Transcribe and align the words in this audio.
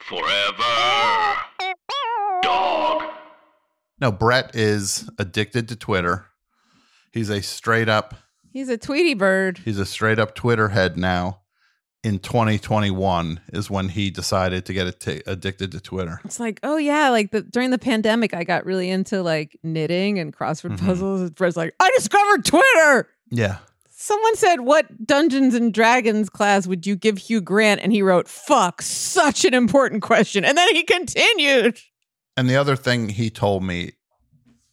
Forever. 0.00 1.36
Dog. 2.42 3.02
No, 4.00 4.12
Brett 4.12 4.54
is 4.54 5.08
addicted 5.18 5.68
to 5.68 5.76
Twitter. 5.76 6.26
He's 7.12 7.30
a 7.30 7.42
straight 7.42 7.88
up 7.88 8.14
He's 8.52 8.68
a 8.68 8.78
Tweety 8.78 9.14
bird. 9.14 9.58
he's 9.64 9.78
a 9.78 9.86
straight 9.86 10.18
up 10.18 10.34
Twitter 10.34 10.68
head 10.68 10.96
now. 10.96 11.40
In 12.04 12.20
2021 12.20 13.40
is 13.52 13.68
when 13.68 13.88
he 13.88 14.08
decided 14.10 14.64
to 14.66 14.72
get 14.72 14.86
atti- 14.86 15.22
addicted 15.26 15.72
to 15.72 15.80
Twitter. 15.80 16.20
It's 16.24 16.38
like, 16.38 16.60
oh 16.62 16.76
yeah, 16.76 17.08
like 17.10 17.32
the 17.32 17.42
during 17.42 17.70
the 17.70 17.78
pandemic, 17.78 18.32
I 18.34 18.44
got 18.44 18.64
really 18.64 18.88
into 18.88 19.20
like 19.22 19.58
knitting 19.64 20.18
and 20.20 20.32
crossword 20.34 20.78
Mhm. 20.78 20.86
puzzles. 20.86 21.20
And 21.22 21.34
Brett's 21.34 21.56
like, 21.56 21.74
I 21.80 21.90
discovered 21.96 22.44
Twitter. 22.44 23.08
Yeah. 23.30 23.58
Someone 24.08 24.36
said, 24.36 24.60
"What 24.60 25.06
Dungeons 25.06 25.54
and 25.54 25.72
Dragons 25.74 26.30
class 26.30 26.66
would 26.66 26.86
you 26.86 26.96
give 26.96 27.18
Hugh 27.18 27.42
Grant?" 27.42 27.82
And 27.82 27.92
he 27.92 28.00
wrote, 28.00 28.26
"Fuck, 28.26 28.80
such 28.80 29.44
an 29.44 29.52
important 29.52 30.00
question." 30.02 30.46
And 30.46 30.56
then 30.56 30.74
he 30.74 30.82
continued. 30.82 31.78
And 32.34 32.48
the 32.48 32.56
other 32.56 32.74
thing 32.74 33.10
he 33.10 33.28
told 33.28 33.62
me, 33.62 33.92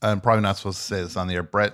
I'm 0.01 0.21
probably 0.21 0.43
not 0.43 0.55
supposed 0.57 0.77
to 0.77 0.83
say 0.83 1.01
this 1.01 1.17
on 1.17 1.27
the 1.27 1.33
air, 1.33 1.43
Brett, 1.43 1.73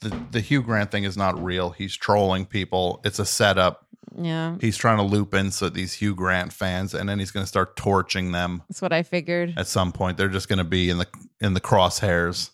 the, 0.00 0.08
the 0.30 0.40
Hugh 0.40 0.62
Grant 0.62 0.90
thing 0.90 1.04
is 1.04 1.16
not 1.16 1.40
real. 1.40 1.70
He's 1.70 1.94
trolling 1.94 2.46
people. 2.46 3.00
It's 3.04 3.18
a 3.18 3.26
setup. 3.26 3.86
Yeah, 4.16 4.56
He's 4.60 4.76
trying 4.76 4.98
to 4.98 5.04
loop 5.04 5.32
in 5.34 5.50
so 5.52 5.68
these 5.68 5.94
Hugh 5.94 6.14
Grant 6.14 6.52
fans, 6.52 6.92
and 6.94 7.08
then 7.08 7.18
he's 7.18 7.30
going 7.30 7.44
to 7.44 7.48
start 7.48 7.76
torching 7.76 8.32
them 8.32 8.62
that's 8.68 8.82
what 8.82 8.92
I 8.92 9.02
figured. 9.04 9.54
at 9.56 9.66
some 9.68 9.92
point. 9.92 10.18
They're 10.18 10.28
just 10.28 10.48
going 10.48 10.58
to 10.58 10.64
be 10.64 10.90
in 10.90 10.98
the 10.98 11.06
in 11.40 11.54
the 11.54 11.60
crosshairs 11.60 12.50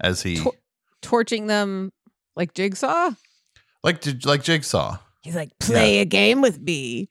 as 0.00 0.22
he 0.22 0.38
Tor- 0.38 0.54
Torching 1.02 1.46
them 1.48 1.92
like 2.34 2.54
Jigsaw. 2.54 3.10
Like 3.82 4.04
like 4.24 4.42
Jigsaw. 4.42 4.98
He's 5.22 5.34
like, 5.36 5.50
"Play 5.60 5.98
a 6.00 6.04
game 6.04 6.40
with 6.40 6.60
me. 6.60 7.08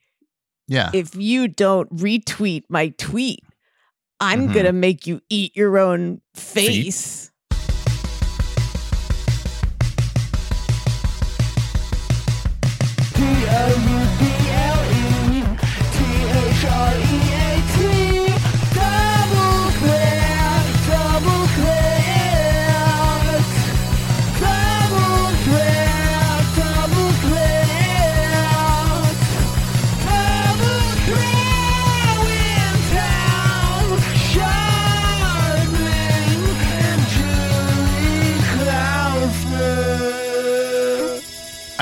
Yeah, 0.68 0.92
If 0.94 1.16
you 1.16 1.48
don't 1.48 1.94
retweet 1.96 2.64
my 2.70 2.90
tweet, 2.98 3.42
I'm 4.20 4.48
Mhm. 4.50 4.54
gonna 4.54 4.74
make 4.74 5.08
you 5.08 5.22
eat 5.30 5.56
your 5.56 5.78
own 5.78 6.22
face." 6.36 7.31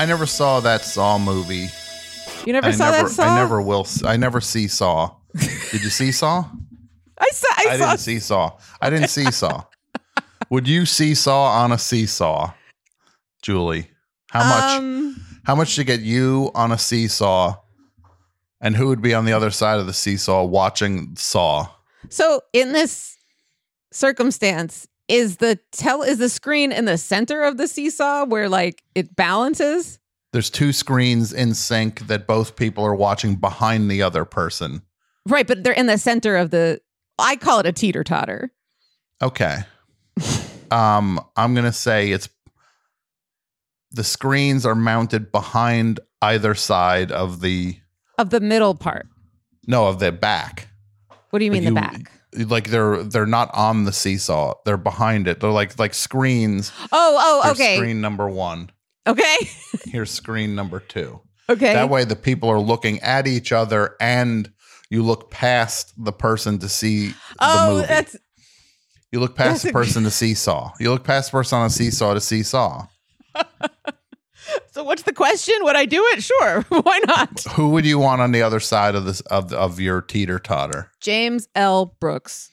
I 0.00 0.06
never 0.06 0.24
saw 0.24 0.60
that 0.60 0.80
Saw 0.80 1.18
movie. 1.18 1.68
You 2.46 2.54
never 2.54 2.68
I 2.68 2.70
saw 2.70 2.90
never, 2.90 3.08
that 3.08 3.14
Saw? 3.14 3.22
I 3.22 3.34
never 3.34 3.60
will. 3.60 3.86
I 4.06 4.16
never 4.16 4.40
see 4.40 4.66
Saw. 4.66 5.14
Did 5.34 5.84
you 5.84 5.90
see 5.90 6.10
Saw? 6.10 6.48
I 7.18 7.28
saw. 7.32 7.48
I, 7.58 7.64
I, 7.68 7.76
saw. 7.76 7.86
didn't 7.90 8.00
see 8.00 8.18
Saw. 8.18 8.58
I 8.80 8.88
didn't 8.88 9.08
see 9.08 9.30
Saw. 9.30 9.64
Would 10.48 10.66
you 10.66 10.86
see 10.86 11.14
Saw 11.14 11.48
on 11.62 11.70
a 11.70 11.76
seesaw, 11.76 12.54
Julie? 13.42 13.90
How 14.30 14.48
much? 14.48 14.78
Um, 14.78 15.22
how 15.44 15.54
much 15.54 15.76
to 15.76 15.84
get 15.84 16.00
you 16.00 16.50
on 16.54 16.72
a 16.72 16.78
seesaw, 16.78 17.56
and 18.58 18.76
who 18.76 18.86
would 18.86 19.02
be 19.02 19.12
on 19.12 19.26
the 19.26 19.34
other 19.34 19.50
side 19.50 19.80
of 19.80 19.86
the 19.86 19.92
seesaw 19.92 20.44
watching 20.44 21.14
Saw? 21.14 21.68
so 22.08 22.40
in 22.54 22.72
this 22.72 23.18
circumstance, 23.92 24.88
is 25.10 25.38
the 25.38 25.58
tell 25.72 26.02
is 26.02 26.18
the 26.18 26.28
screen 26.28 26.70
in 26.72 26.84
the 26.84 26.96
center 26.96 27.42
of 27.42 27.56
the 27.56 27.66
seesaw 27.66 28.24
where 28.24 28.48
like 28.48 28.82
it 28.94 29.16
balances? 29.16 29.98
There's 30.32 30.48
two 30.48 30.72
screens 30.72 31.32
in 31.32 31.54
sync 31.54 32.06
that 32.06 32.26
both 32.28 32.54
people 32.54 32.84
are 32.84 32.94
watching 32.94 33.34
behind 33.34 33.90
the 33.90 34.02
other 34.02 34.24
person. 34.24 34.82
Right, 35.26 35.46
but 35.46 35.64
they're 35.64 35.72
in 35.72 35.86
the 35.86 35.98
center 35.98 36.36
of 36.36 36.50
the. 36.50 36.80
I 37.18 37.34
call 37.36 37.58
it 37.58 37.66
a 37.66 37.72
teeter 37.72 38.04
totter. 38.04 38.52
Okay. 39.20 39.58
um, 40.70 41.20
I'm 41.36 41.54
gonna 41.54 41.72
say 41.72 42.12
it's 42.12 42.28
the 43.90 44.04
screens 44.04 44.64
are 44.64 44.76
mounted 44.76 45.32
behind 45.32 45.98
either 46.22 46.54
side 46.54 47.10
of 47.10 47.40
the 47.40 47.76
Of 48.16 48.30
the 48.30 48.40
middle 48.40 48.76
part. 48.76 49.08
no 49.66 49.88
of 49.88 49.98
the 49.98 50.12
back. 50.12 50.68
What 51.30 51.40
do 51.40 51.44
you 51.44 51.50
mean 51.50 51.64
the 51.64 51.72
back? 51.72 52.12
Like 52.34 52.68
they're 52.70 53.02
they're 53.02 53.26
not 53.26 53.50
on 53.54 53.84
the 53.84 53.92
seesaw. 53.92 54.54
They're 54.64 54.76
behind 54.76 55.26
it. 55.26 55.40
They're 55.40 55.50
like 55.50 55.78
like 55.78 55.94
screens. 55.94 56.72
Oh, 56.92 57.16
oh, 57.20 57.42
Here's 57.44 57.60
okay. 57.60 57.76
Screen 57.76 58.00
number 58.00 58.28
one. 58.28 58.70
Okay. 59.06 59.36
Here's 59.86 60.10
screen 60.10 60.54
number 60.54 60.80
two. 60.80 61.20
okay. 61.48 61.72
That 61.72 61.88
way 61.90 62.04
the 62.04 62.16
people 62.16 62.48
are 62.48 62.60
looking 62.60 63.00
at 63.00 63.26
each 63.26 63.50
other 63.52 63.96
and 64.00 64.52
you 64.90 65.02
look 65.02 65.30
past 65.30 65.92
the 66.02 66.12
person 66.12 66.58
to 66.60 66.68
see 66.68 67.08
the 67.08 67.14
oh, 67.40 67.74
movie. 67.76 67.86
that's 67.86 68.16
you 69.12 69.18
look 69.20 69.34
past 69.34 69.50
that's 69.50 69.62
the 69.64 69.68
a- 69.70 69.72
person 69.72 70.04
to 70.04 70.10
seesaw. 70.10 70.72
You 70.78 70.90
look 70.92 71.04
past 71.04 71.30
the 71.30 71.38
person 71.38 71.58
on 71.58 71.66
a 71.66 71.70
seesaw 71.70 72.14
to 72.14 72.20
seesaw. 72.20 72.86
so. 74.72 74.84
What's 74.84 75.02
the 75.02 75.12
question? 75.12 75.54
Would 75.62 75.76
I 75.76 75.84
do 75.86 76.02
it? 76.14 76.22
Sure. 76.22 76.62
Why 76.68 77.00
not? 77.06 77.42
Who 77.52 77.70
would 77.70 77.84
you 77.86 77.98
want 77.98 78.20
on 78.20 78.32
the 78.32 78.42
other 78.42 78.60
side 78.60 78.94
of 78.94 79.04
this 79.04 79.20
of 79.22 79.52
of 79.52 79.80
your 79.80 80.00
teeter 80.02 80.38
totter? 80.38 80.90
James 81.00 81.48
L. 81.54 81.96
Brooks. 82.00 82.50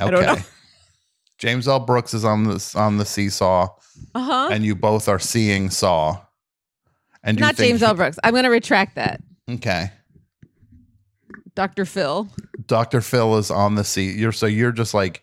Okay. 0.00 0.42
James 1.38 1.68
L. 1.68 1.78
Brooks 1.80 2.14
is 2.14 2.24
on 2.24 2.44
this 2.44 2.74
on 2.74 2.96
the 2.98 3.04
seesaw, 3.04 3.68
Uh 4.14 4.20
huh. 4.22 4.48
and 4.50 4.64
you 4.64 4.74
both 4.74 5.08
are 5.08 5.18
seeing 5.20 5.70
Saw. 5.70 6.20
And 7.22 7.38
Not 7.38 7.56
James 7.56 7.82
L. 7.82 7.94
Brooks. 7.94 8.18
I'm 8.24 8.32
going 8.32 8.44
to 8.44 8.50
retract 8.50 8.94
that. 8.96 9.20
Okay, 9.50 9.90
Dr. 11.54 11.84
Phil. 11.84 12.28
Doctor 12.66 13.00
Phil 13.00 13.36
is 13.38 13.50
on 13.50 13.74
the 13.74 13.84
seat. 13.84 14.16
You're 14.16 14.32
so 14.32 14.46
you're 14.46 14.72
just 14.72 14.94
like. 14.94 15.22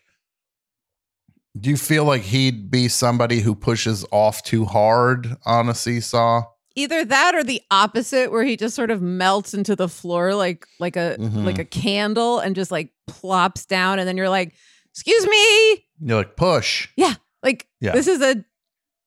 Do 1.60 1.70
you 1.70 1.78
feel 1.78 2.04
like 2.06 2.22
he'd 2.24 2.70
be 2.70 2.88
somebody 2.90 3.40
who 3.40 3.56
pushes 3.56 4.06
off 4.12 4.44
too 4.44 4.66
hard 4.66 5.38
on 5.46 5.70
a 5.70 5.76
seesaw? 5.76 6.44
Either 6.76 7.06
that 7.06 7.34
or 7.34 7.44
the 7.44 7.62
opposite, 7.72 8.32
where 8.32 8.44
he 8.44 8.58
just 8.58 8.76
sort 8.76 8.92
of 8.92 9.02
melts 9.02 9.54
into 9.54 9.76
the 9.76 9.88
floor 9.88 10.36
like 10.36 10.68
like 10.80 10.98
a 10.98 11.16
Mhm. 11.18 11.46
like 11.46 11.58
a 11.60 11.64
candle 11.66 12.40
and 12.40 12.56
just 12.56 12.72
like 12.72 12.92
plops 13.08 13.66
down, 13.66 14.00
and 14.00 14.08
then 14.08 14.18
you're 14.18 14.28
like, 14.30 14.54
"Excuse 14.92 15.26
me, 15.26 15.86
You're 16.02 16.18
like 16.18 16.36
push. 16.36 16.90
Yeah. 16.98 17.14
Like 17.42 17.68
Yeah. 17.80 17.94
this 17.94 18.08
is 18.08 18.22
a 18.22 18.44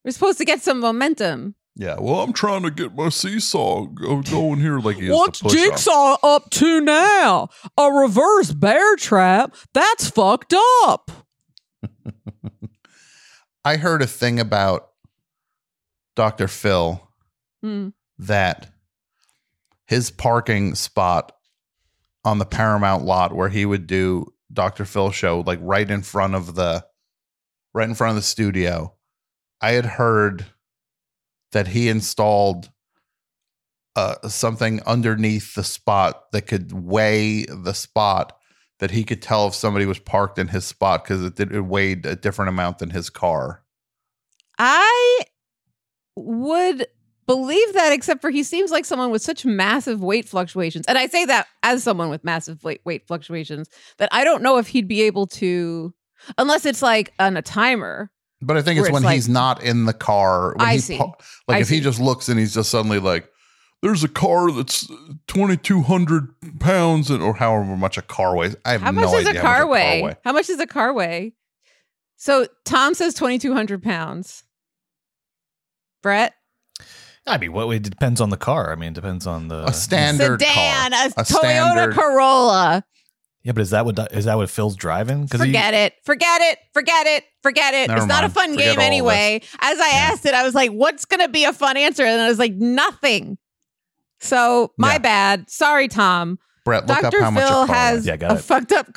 we're 0.05 0.13
supposed 0.13 0.39
to 0.39 0.47
get 0.47 0.63
some 0.63 0.81
momentum." 0.81 1.55
Yeah. 1.77 1.97
Well, 2.01 2.21
I'm 2.21 2.33
trying 2.33 2.63
to 2.63 2.71
get 2.71 2.97
my 2.97 3.11
seesaw 3.11 3.85
go- 3.85 4.23
going 4.23 4.61
here. 4.61 4.79
Like 4.81 4.97
he 4.97 5.11
What's 5.11 5.41
to 5.41 5.45
push 5.45 5.53
off. 5.53 5.59
Jigsaw 5.59 6.17
up 6.23 6.51
to 6.53 6.81
now? 6.81 7.49
A 7.77 7.93
reverse 7.93 8.53
bear 8.53 8.97
trap? 8.97 9.55
That's 9.75 10.09
fucked 10.09 10.55
up. 10.85 11.11
I 13.69 13.76
heard 13.76 14.00
a 14.00 14.06
thing 14.06 14.41
about 14.41 14.93
Dr. 16.17 16.49
Phil 16.49 17.06
Hmm. 17.61 17.91
that 18.17 18.73
his 19.87 20.11
parking 20.11 20.75
spot 20.75 21.32
on 22.25 22.38
the 22.38 22.47
Paramount 22.47 23.05
lot 23.05 23.35
where 23.35 23.50
he 23.50 23.67
would 23.67 23.87
do 23.87 24.32
Dr. 24.50 24.87
Phil 24.87 25.11
show, 25.11 25.41
like 25.41 25.59
right 25.61 25.91
in 25.91 26.00
front 26.00 26.35
of 26.35 26.55
the 26.55 26.87
right 27.75 27.87
in 27.87 27.94
front 27.94 28.12
of 28.12 28.17
the 28.17 28.23
studio. 28.23 28.94
I 29.61 29.73
had 29.73 29.85
heard 29.85 30.47
that 31.53 31.69
he 31.69 31.91
installed 31.91 32.70
uh, 33.94 34.29
something 34.29 34.81
underneath 34.85 35.55
the 35.55 35.65
spot 35.65 36.32
that 36.32 36.47
could 36.47 36.73
weigh 36.73 37.44
the 37.44 37.75
spot 37.75 38.38
that 38.79 38.91
he 38.93 39.05
could 39.05 39.21
tell 39.21 39.47
if 39.49 39.55
somebody 39.55 39.87
was 39.87 39.99
parked 39.99 40.39
in 40.39 40.49
his 40.49 40.65
spot 40.65 41.05
because 41.05 41.25
it, 41.25 41.35
did- 41.37 41.53
it 41.53 41.63
weighed 41.63 42.07
a 42.07 42.17
different 42.17 42.49
amount 42.49 42.79
than 42.79 42.91
his 42.91 43.11
car. 43.11 43.63
I 44.59 45.21
would 46.17 46.87
believe 47.27 47.73
that, 47.75 47.93
except 47.93 48.21
for 48.21 48.31
he 48.31 48.43
seems 48.43 48.71
like 48.71 48.85
someone 48.85 49.11
with 49.11 49.23
such 49.23 49.45
massive 49.45 50.01
weight 50.03 50.29
fluctuations. 50.29 50.87
And 50.87 50.97
I 50.99 51.07
say 51.07 51.25
that 51.27 51.47
as 51.63 51.83
someone 51.83 52.09
with 52.11 52.25
massive 52.25 52.63
weight, 52.65 52.81
weight 52.85 53.07
fluctuations 53.07 53.69
that 53.99 54.09
I 54.13 54.25
don't 54.25 54.43
know 54.43 54.59
if 54.59 54.69
he'd 54.69 54.89
be 54.89 55.03
able 55.03 55.27
to, 55.29 55.93
unless 56.39 56.65
it's 56.67 56.83
like 56.83 57.13
on 57.19 57.37
a 57.37 57.43
timer. 57.43 58.11
But 58.41 58.57
I 58.57 58.63
think 58.63 58.79
it's 58.79 58.89
it's 58.89 58.93
when 58.95 59.03
like- 59.03 59.15
he's 59.15 59.29
not 59.29 59.63
in 59.63 59.85
the 59.85 59.93
car. 59.93 60.55
When 60.57 60.67
I 60.67 60.75
he 60.75 60.79
see. 60.79 60.99
like 60.99 61.13
I 61.49 61.59
if 61.59 61.69
he 61.69 61.81
just 61.81 62.01
looks 62.01 62.29
and 62.29 62.39
he's 62.39 62.55
just 62.55 62.71
suddenly 62.71 62.99
like, 63.01 63.29
"There's 63.83 64.03
a 64.05 64.09
car 64.09 64.51
that's 64.51 64.87
2,200 65.29 66.59
pounds," 66.61 67.11
and 67.11 67.23
or 67.23 67.35
however 67.35 67.77
much 67.77 67.97
a 67.99 68.03
car 68.03 68.37
weighs. 68.37 68.57
I 68.65 68.73
have 68.73 68.81
How 68.83 68.91
no 68.91 69.01
much 69.03 69.11
does 69.11 69.27
idea 69.29 69.41
a 69.41 69.45
how 69.45 69.51
much 69.51 69.59
a 69.59 69.61
car 69.61 69.67
weigh? 69.69 70.17
How 70.25 70.33
much 70.33 70.47
does 70.47 70.61
a 70.61 70.67
car 70.67 70.93
weigh? 70.93 71.35
So 72.17 72.47
Tom 72.65 72.95
says 72.95 73.15
2,200 73.15 73.83
pounds. 73.83 74.43
Brett? 76.03 76.35
I 77.27 77.39
mean, 77.39 77.53
what 77.53 77.69
it 77.71 77.83
depends 77.83 78.21
on 78.21 78.31
the 78.31 78.37
car. 78.37 78.73
I 78.73 78.77
mean, 78.77 78.93
it 78.93 78.95
depends 78.95 79.27
on 79.27 79.49
the 79.49 79.67
A 79.67 79.73
standard 79.73 80.41
Sedan, 80.41 80.93
car, 80.93 81.01
a, 81.05 81.07
a 81.09 81.25
Toyota 81.25 81.39
standard- 81.39 81.95
Corolla. 81.95 82.85
Yeah, 83.43 83.53
but 83.53 83.63
is 83.63 83.71
that 83.71 83.87
what 83.87 84.13
is 84.13 84.25
that 84.25 84.37
what 84.37 84.51
Phil's 84.51 84.75
driving? 84.77 85.25
Because 85.25 85.41
Forget 85.41 85.73
it. 85.73 85.95
Forget 86.05 86.41
it. 86.43 86.59
Forget 86.75 87.07
it. 87.07 87.25
Forget 87.43 87.73
it. 87.75 87.89
Never 87.89 87.99
it's 88.01 88.07
not 88.09 88.25
a 88.25 88.29
fun 88.29 88.51
Forget 88.51 88.77
game 88.77 88.81
anyway. 88.81 89.41
As 89.61 89.79
I 89.79 89.89
asked 89.91 90.27
it, 90.27 90.35
I 90.35 90.43
was 90.43 90.55
like, 90.55 90.71
what's 90.71 91.05
going 91.05 91.21
to 91.21 91.29
be 91.29 91.45
a 91.45 91.53
fun 91.53 91.77
answer? 91.77 92.05
And 92.05 92.21
I 92.21 92.29
was 92.29 92.39
like, 92.39 92.55
nothing. 92.55 93.39
So 94.20 94.73
my 94.79 94.94
Yeah. 94.94 94.99
bad. 94.99 95.50
Sorry, 95.50 95.88
Tom. 95.88 96.38
Brett, 96.65 96.87
look 96.87 97.00
Dr. 97.00 97.19
up 97.19 97.23
how 97.25 97.31
much 97.31 97.44
a 97.44 97.47
Phil 97.47 97.67
car 97.67 97.75
has. 97.76 98.06
Yeah, 98.06 98.17
got 98.17 98.32
a 98.32 98.35
it. 98.35 98.43
fucked 98.44 98.73
up. 98.73 98.88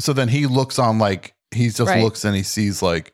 So 0.00 0.12
then 0.12 0.28
he 0.28 0.46
looks 0.46 0.78
on 0.78 0.98
like 0.98 1.34
he 1.52 1.66
just 1.68 1.80
Right. 1.80 2.02
looks 2.02 2.24
and 2.24 2.34
he 2.34 2.42
sees 2.42 2.82
like 2.82 3.12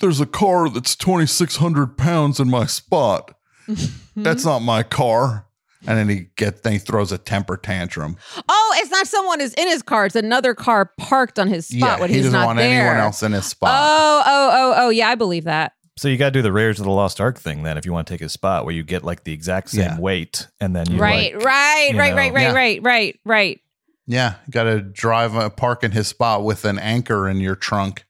there's 0.00 0.20
a 0.20 0.26
car 0.26 0.68
that's 0.68 0.94
2600 0.96 1.96
pounds 1.98 2.40
in 2.40 2.48
my 2.50 2.66
spot. 2.66 3.34
Mm-hmm. 3.68 4.22
That's 4.22 4.44
not 4.44 4.60
my 4.60 4.82
car. 4.82 5.44
And 5.86 5.96
then 5.96 6.08
he 6.08 6.26
get 6.36 6.64
then 6.64 6.72
he 6.72 6.78
throws 6.80 7.12
a 7.12 7.18
temper 7.18 7.56
tantrum. 7.56 8.16
Oh, 8.48 8.74
it's 8.78 8.90
not 8.90 9.06
someone 9.06 9.38
who's 9.38 9.54
in 9.54 9.68
his 9.68 9.82
car. 9.82 10.06
It's 10.06 10.16
another 10.16 10.52
car 10.54 10.90
parked 10.98 11.38
on 11.38 11.46
his 11.46 11.68
spot 11.68 11.78
yeah, 11.78 12.00
when 12.00 12.08
he 12.10 12.16
he's 12.16 12.24
doesn't 12.24 12.40
not 12.40 12.46
want 12.46 12.58
there. 12.58 12.80
anyone 12.80 12.96
else 13.00 13.22
in 13.22 13.30
his 13.32 13.44
spot. 13.46 13.70
Oh, 13.72 14.22
oh, 14.26 14.50
oh, 14.52 14.74
oh. 14.86 14.88
Yeah, 14.90 15.08
I 15.08 15.14
believe 15.14 15.44
that. 15.44 15.72
So 15.98 16.08
you 16.08 16.16
got 16.16 16.26
to 16.26 16.30
do 16.32 16.42
the 16.42 16.52
Raiders 16.52 16.78
of 16.78 16.84
the 16.86 16.90
Lost 16.92 17.20
Ark 17.20 17.38
thing 17.38 17.62
then 17.62 17.76
if 17.76 17.84
you 17.84 17.92
want 17.92 18.06
to 18.06 18.12
take 18.12 18.20
his 18.20 18.32
spot 18.32 18.64
where 18.64 18.74
you 18.74 18.82
get 18.82 19.04
like 19.04 19.24
the 19.24 19.32
exact 19.32 19.70
same 19.70 19.80
Yeah. 19.82 19.98
weight 20.00 20.46
and 20.60 20.74
then 20.74 20.90
you 20.90 20.98
right, 20.98 21.34
like, 21.34 21.44
right, 21.44 21.88
you 21.92 21.98
right, 21.98 22.10
know. 22.10 22.16
right, 22.16 22.32
right, 22.32 22.42
Yeah. 22.42 22.52
right, 22.52 22.82
right, 22.82 23.20
right. 23.24 23.60
Yeah, 24.06 24.34
got 24.50 24.62
to 24.64 24.80
drive 24.80 25.34
a 25.34 25.50
park 25.50 25.84
in 25.84 25.90
his 25.90 26.08
spot 26.08 26.42
with 26.42 26.64
an 26.64 26.78
anchor 26.78 27.28
in 27.28 27.38
your 27.40 27.56
trunk 27.56 28.06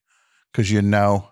because 0.53 0.71
you 0.71 0.81
know 0.81 1.29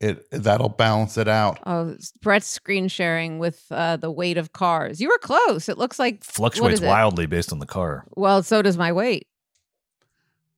it 0.00 0.28
that'll 0.30 0.70
balance 0.70 1.16
it 1.18 1.28
out. 1.28 1.58
Oh, 1.66 1.94
Brett's 2.22 2.46
screen 2.48 2.88
sharing 2.88 3.38
with 3.38 3.64
uh, 3.70 3.96
the 3.98 4.10
weight 4.10 4.38
of 4.38 4.52
cars. 4.52 5.00
You 5.00 5.08
were 5.08 5.18
close. 5.18 5.68
It 5.68 5.76
looks 5.78 5.98
like 5.98 6.14
what 6.16 6.24
fluctuates 6.24 6.74
is 6.80 6.82
it? 6.82 6.86
wildly 6.88 7.26
based 7.26 7.52
on 7.52 7.58
the 7.58 7.66
car. 7.66 8.06
Well, 8.16 8.42
so 8.42 8.62
does 8.62 8.78
my 8.78 8.92
weight. 8.92 9.26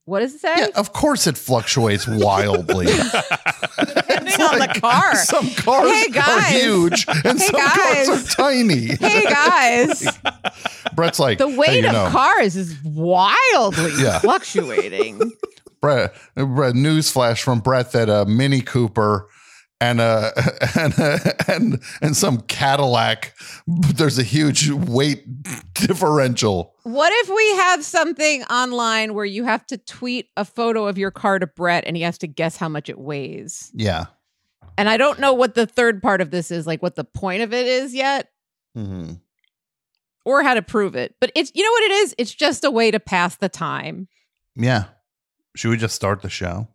What 0.04 0.20
does 0.20 0.34
it 0.34 0.40
say? 0.40 0.54
Yeah, 0.56 0.66
of 0.74 0.92
course 0.92 1.26
it 1.28 1.38
fluctuates 1.38 2.08
wildly. 2.08 2.86
Depending 3.78 4.40
on 4.42 4.58
the 4.58 4.78
car. 4.80 5.14
Some 5.16 5.48
cars 5.50 5.90
Hey, 5.90 6.18
are 6.18 6.42
huge 6.42 7.06
and 7.08 7.38
Hey, 7.40 7.46
some 7.46 7.60
cars 7.60 8.08
are 8.08 8.22
tiny. 8.36 8.96
hey 8.96 9.22
guys, 9.24 10.08
Brett's 10.94 11.20
like 11.20 11.38
the 11.38 11.48
"Hey, 11.48 11.56
weight 11.56 11.80
you 11.82 11.86
of 11.86 11.92
know, 11.92 12.08
cars 12.10 12.56
is 12.56 12.76
wildly 12.84 13.92
Yeah. 14.02 14.18
fluctuating. 14.18 15.20
Brett, 15.80 16.14
Brett 16.34 16.74
newsflash 16.74 17.42
from 17.42 17.60
Brett 17.60 17.92
that 17.92 18.08
a 18.08 18.24
Mini 18.24 18.60
Cooper 18.60 19.28
and 19.82 20.00
a 20.00 20.32
and 20.78 20.94
a, 20.98 21.52
and 21.52 21.82
and 22.00 22.16
some 22.16 22.40
Cadillac 22.42 23.34
there's 23.66 24.18
a 24.18 24.22
huge 24.22 24.70
weight 24.70 25.24
differential. 25.74 26.74
What 26.84 27.12
if 27.12 27.28
we 27.28 27.56
have 27.56 27.84
something 27.84 28.44
online 28.44 29.14
where 29.14 29.24
you 29.24 29.44
have 29.44 29.66
to 29.66 29.78
tweet 29.78 30.28
a 30.36 30.44
photo 30.44 30.86
of 30.86 30.98
your 30.98 31.10
car 31.10 31.38
to 31.38 31.46
Brett 31.46 31.84
and 31.86 31.96
he 31.96 32.02
has 32.02 32.18
to 32.18 32.26
guess 32.28 32.56
how 32.56 32.68
much 32.68 32.88
it 32.88 32.98
weighs? 32.98 33.70
Yeah. 33.74 34.06
And 34.78 34.88
I 34.88 34.96
don't 34.96 35.18
know 35.18 35.32
what 35.32 35.54
the 35.54 35.66
third 35.66 36.02
part 36.02 36.20
of 36.20 36.30
this 36.30 36.50
is, 36.50 36.66
like 36.66 36.80
what 36.82 36.94
the 36.94 37.04
point 37.04 37.42
of 37.42 37.52
it 37.52 37.66
is 37.66 37.94
yet, 37.94 38.28
hmm 38.74 39.14
or 40.24 40.44
how 40.44 40.54
to 40.54 40.62
prove 40.62 40.94
it. 40.94 41.16
But 41.20 41.32
it's 41.34 41.50
you 41.52 41.64
know 41.64 41.72
what 41.72 41.82
it 41.82 41.90
is? 41.90 42.14
It's 42.16 42.32
just 42.32 42.62
a 42.62 42.70
way 42.70 42.92
to 42.92 43.00
pass 43.00 43.36
the 43.36 43.48
time. 43.48 44.06
Yeah. 44.54 44.84
Should 45.56 45.70
we 45.70 45.76
just 45.76 45.96
start 45.96 46.22
the 46.22 46.30
show? 46.30 46.68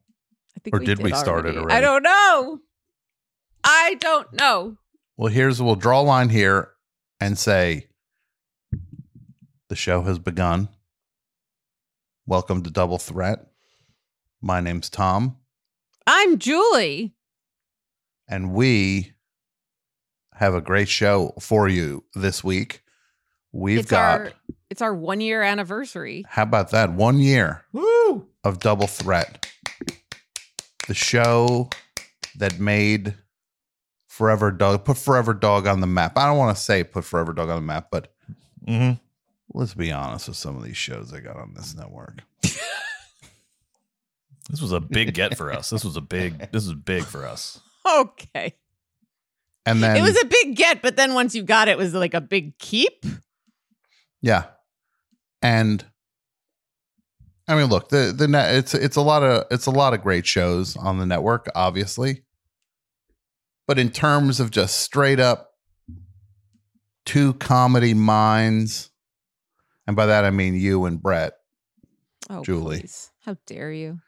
I 0.55 0.59
think 0.59 0.75
Or 0.75 0.79
did 0.79 1.01
we 1.01 1.13
start 1.13 1.45
it 1.45 1.55
already? 1.55 1.73
I 1.73 1.81
don't 1.81 2.03
know. 2.03 2.59
I 3.69 3.97
don't 3.99 4.31
know. 4.33 4.77
Well, 5.17 5.31
here's 5.31 5.61
we'll 5.61 5.75
draw 5.75 5.99
a 5.99 6.03
line 6.03 6.29
here 6.29 6.69
and 7.19 7.37
say 7.37 7.87
the 9.67 9.75
show 9.75 10.03
has 10.03 10.19
begun. 10.19 10.69
Welcome 12.25 12.63
to 12.63 12.69
Double 12.69 12.97
Threat. 12.97 13.45
My 14.41 14.61
name's 14.61 14.89
Tom, 14.89 15.35
I'm 16.05 16.37
Julie. 16.37 17.13
and 18.29 18.53
we 18.53 19.11
have 20.35 20.53
a 20.53 20.61
great 20.61 20.87
show 20.87 21.33
for 21.41 21.67
you 21.67 22.05
this 22.15 22.43
week. 22.43 22.83
We've 23.51 23.79
it's 23.79 23.89
got 23.89 24.19
our 24.21 24.31
it's 24.69 24.81
our 24.81 24.93
one 24.95 25.19
year 25.19 25.41
anniversary. 25.41 26.23
how 26.29 26.43
about 26.43 26.71
that? 26.71 26.91
One 26.93 27.19
year 27.19 27.65
Woo! 27.73 28.27
of 28.45 28.59
Double 28.59 28.87
Threat. 28.87 29.45
The 30.87 30.93
show 30.93 31.69
that 32.37 32.59
made 32.59 33.15
Forever 34.17 34.51
Dog 34.51 34.83
put 34.83 34.97
Forever 34.97 35.33
Dog 35.35 35.67
on 35.67 35.79
the 35.79 35.87
map. 35.87 36.17
I 36.17 36.25
don't 36.25 36.37
want 36.39 36.57
to 36.57 36.61
say 36.61 36.83
put 36.83 37.05
Forever 37.05 37.33
Dog 37.33 37.49
on 37.49 37.57
the 37.57 37.61
map, 37.61 37.89
but 37.91 38.11
hmm 38.67 38.93
let's 39.53 39.73
be 39.75 39.91
honest 39.91 40.27
with 40.27 40.37
some 40.37 40.57
of 40.57 40.63
these 40.63 40.75
shows 40.75 41.11
they 41.11 41.19
got 41.19 41.37
on 41.37 41.53
this 41.53 41.75
network. 41.75 42.23
This 44.49 44.61
was 44.61 44.71
a 44.71 44.79
big 44.79 45.13
get 45.13 45.35
for 45.35 45.51
us. 45.51 45.69
This 45.69 45.83
was 45.83 45.97
a 45.97 46.01
big. 46.01 46.51
This 46.53 46.65
is 46.65 46.73
big 46.73 47.03
for 47.03 47.25
us. 47.25 47.59
Okay. 47.99 48.53
And 49.65 49.83
then 49.83 49.97
it 49.97 50.01
was 50.01 50.17
a 50.17 50.25
big 50.25 50.55
get, 50.55 50.81
but 50.81 50.95
then 50.95 51.13
once 51.13 51.35
you 51.35 51.43
got 51.43 51.67
it, 51.67 51.71
it 51.71 51.77
was 51.77 51.93
like 51.93 52.13
a 52.13 52.21
big 52.21 52.57
keep. 52.57 53.05
yeah. 54.21 54.45
And 55.41 55.85
I 57.47 57.55
mean, 57.55 57.65
look, 57.67 57.89
the 57.89 58.13
the 58.17 58.27
net 58.27 58.55
it's 58.55 58.73
it's 58.73 58.95
a 58.95 59.01
lot 59.01 59.21
of 59.23 59.45
it's 59.51 59.65
a 59.65 59.71
lot 59.71 59.93
of 59.93 60.01
great 60.01 60.25
shows 60.25 60.77
on 60.77 60.97
the 60.97 61.05
network, 61.05 61.49
obviously. 61.53 62.23
But 63.67 63.77
in 63.77 63.91
terms 63.91 64.39
of 64.39 64.49
just 64.49 64.79
straight 64.79 65.19
up 65.19 65.51
two 67.05 67.33
comedy 67.33 67.93
minds, 67.93 68.89
and 69.85 69.95
by 69.95 70.05
that 70.05 70.25
I 70.25 70.31
mean 70.31 70.55
you 70.55 70.85
and 70.85 71.01
Brett. 71.01 71.33
Oh, 72.29 72.43
Julie. 72.43 72.79
please. 72.79 73.11
How 73.25 73.37
dare 73.45 73.71
you? 73.71 73.99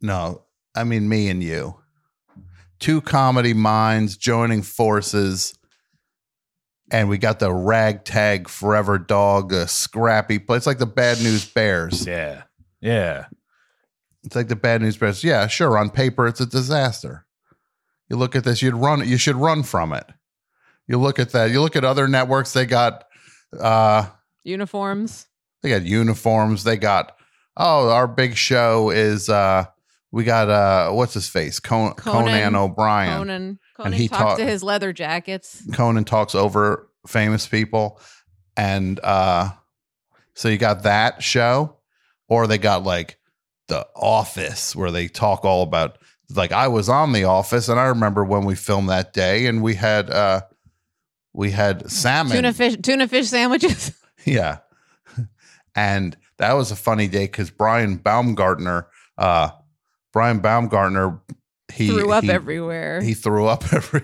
No, 0.00 0.42
I 0.74 0.84
mean 0.84 1.08
me 1.08 1.28
and 1.28 1.42
you. 1.42 1.78
Two 2.78 3.00
comedy 3.00 3.54
minds 3.54 4.16
joining 4.16 4.62
forces. 4.62 5.58
And 6.90 7.08
we 7.08 7.18
got 7.18 7.40
the 7.40 7.52
ragtag 7.52 8.48
forever 8.48 8.96
dog, 8.96 9.52
a 9.52 9.66
scrappy 9.66 10.38
play. 10.38 10.56
It's 10.56 10.66
like 10.66 10.78
the 10.78 10.86
bad 10.86 11.18
news 11.18 11.44
bears. 11.44 12.06
Yeah, 12.06 12.44
yeah. 12.80 13.26
It's 14.22 14.36
like 14.36 14.48
the 14.48 14.56
bad 14.56 14.82
news 14.82 14.96
bears. 14.96 15.24
Yeah, 15.24 15.48
sure. 15.48 15.76
On 15.78 15.90
paper, 15.90 16.28
it's 16.28 16.40
a 16.40 16.46
disaster. 16.46 17.25
You 18.08 18.16
look 18.16 18.36
at 18.36 18.44
this, 18.44 18.62
you'd 18.62 18.74
run 18.74 19.06
you 19.06 19.16
should 19.18 19.36
run 19.36 19.62
from 19.62 19.92
it. 19.92 20.06
You 20.86 20.98
look 20.98 21.18
at 21.18 21.30
that, 21.32 21.50
you 21.50 21.60
look 21.60 21.76
at 21.76 21.84
other 21.84 22.06
networks, 22.08 22.52
they 22.52 22.66
got 22.66 23.04
uh 23.58 24.06
Uniforms. 24.44 25.26
they 25.62 25.70
got 25.70 25.82
uniforms, 25.82 26.62
they 26.64 26.76
got 26.76 27.16
oh, 27.56 27.88
our 27.90 28.06
big 28.06 28.36
show 28.36 28.90
is 28.90 29.28
uh 29.28 29.64
we 30.12 30.22
got 30.24 30.48
uh 30.48 30.92
what's 30.92 31.14
his 31.14 31.28
face? 31.28 31.58
Con- 31.58 31.94
Conan, 31.94 32.26
Conan. 32.26 32.54
O'Brien. 32.56 33.18
Conan. 33.18 33.58
Conan 33.76 33.92
he 33.92 34.08
talks 34.08 34.38
to 34.38 34.46
his 34.46 34.62
leather 34.62 34.92
jackets. 34.92 35.62
Conan 35.72 36.04
talks 36.04 36.34
over 36.34 36.88
famous 37.06 37.46
people. 37.46 38.00
And 38.56 39.00
uh 39.02 39.50
so 40.34 40.48
you 40.48 40.58
got 40.58 40.82
that 40.84 41.22
show, 41.22 41.78
or 42.28 42.46
they 42.46 42.58
got 42.58 42.84
like 42.84 43.18
the 43.68 43.86
office 43.96 44.76
where 44.76 44.90
they 44.92 45.08
talk 45.08 45.44
all 45.44 45.62
about 45.62 45.98
like 46.34 46.52
I 46.52 46.68
was 46.68 46.88
on 46.88 47.12
the 47.12 47.24
office 47.24 47.68
and 47.68 47.78
I 47.78 47.84
remember 47.86 48.24
when 48.24 48.44
we 48.44 48.54
filmed 48.54 48.88
that 48.88 49.12
day 49.12 49.46
and 49.46 49.62
we 49.62 49.74
had 49.74 50.10
uh 50.10 50.40
we 51.32 51.50
had 51.50 51.90
salmon. 51.90 52.34
Tuna 52.36 52.52
fish 52.52 52.76
tuna 52.82 53.08
fish 53.08 53.28
sandwiches. 53.28 53.92
Yeah. 54.24 54.58
And 55.76 56.16
that 56.38 56.54
was 56.54 56.70
a 56.72 56.76
funny 56.76 57.06
day 57.06 57.26
because 57.26 57.50
Brian 57.50 57.96
Baumgartner, 57.96 58.88
uh 59.18 59.50
Brian 60.12 60.40
Baumgartner 60.40 61.20
he 61.72 61.88
threw 61.88 62.10
up 62.10 62.24
he- 62.24 62.30
everywhere. 62.30 63.00
he 63.02 63.14
threw 63.14 63.46
up 63.46 63.64
every 63.72 64.02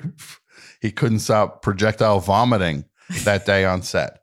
he 0.81 0.91
couldn't 0.93 1.21
stop 1.21 1.63
projectile 1.63 2.21
vomiting 2.21 2.85
that 3.25 3.47
day 3.47 3.65
on 3.65 3.83
set 3.83 4.21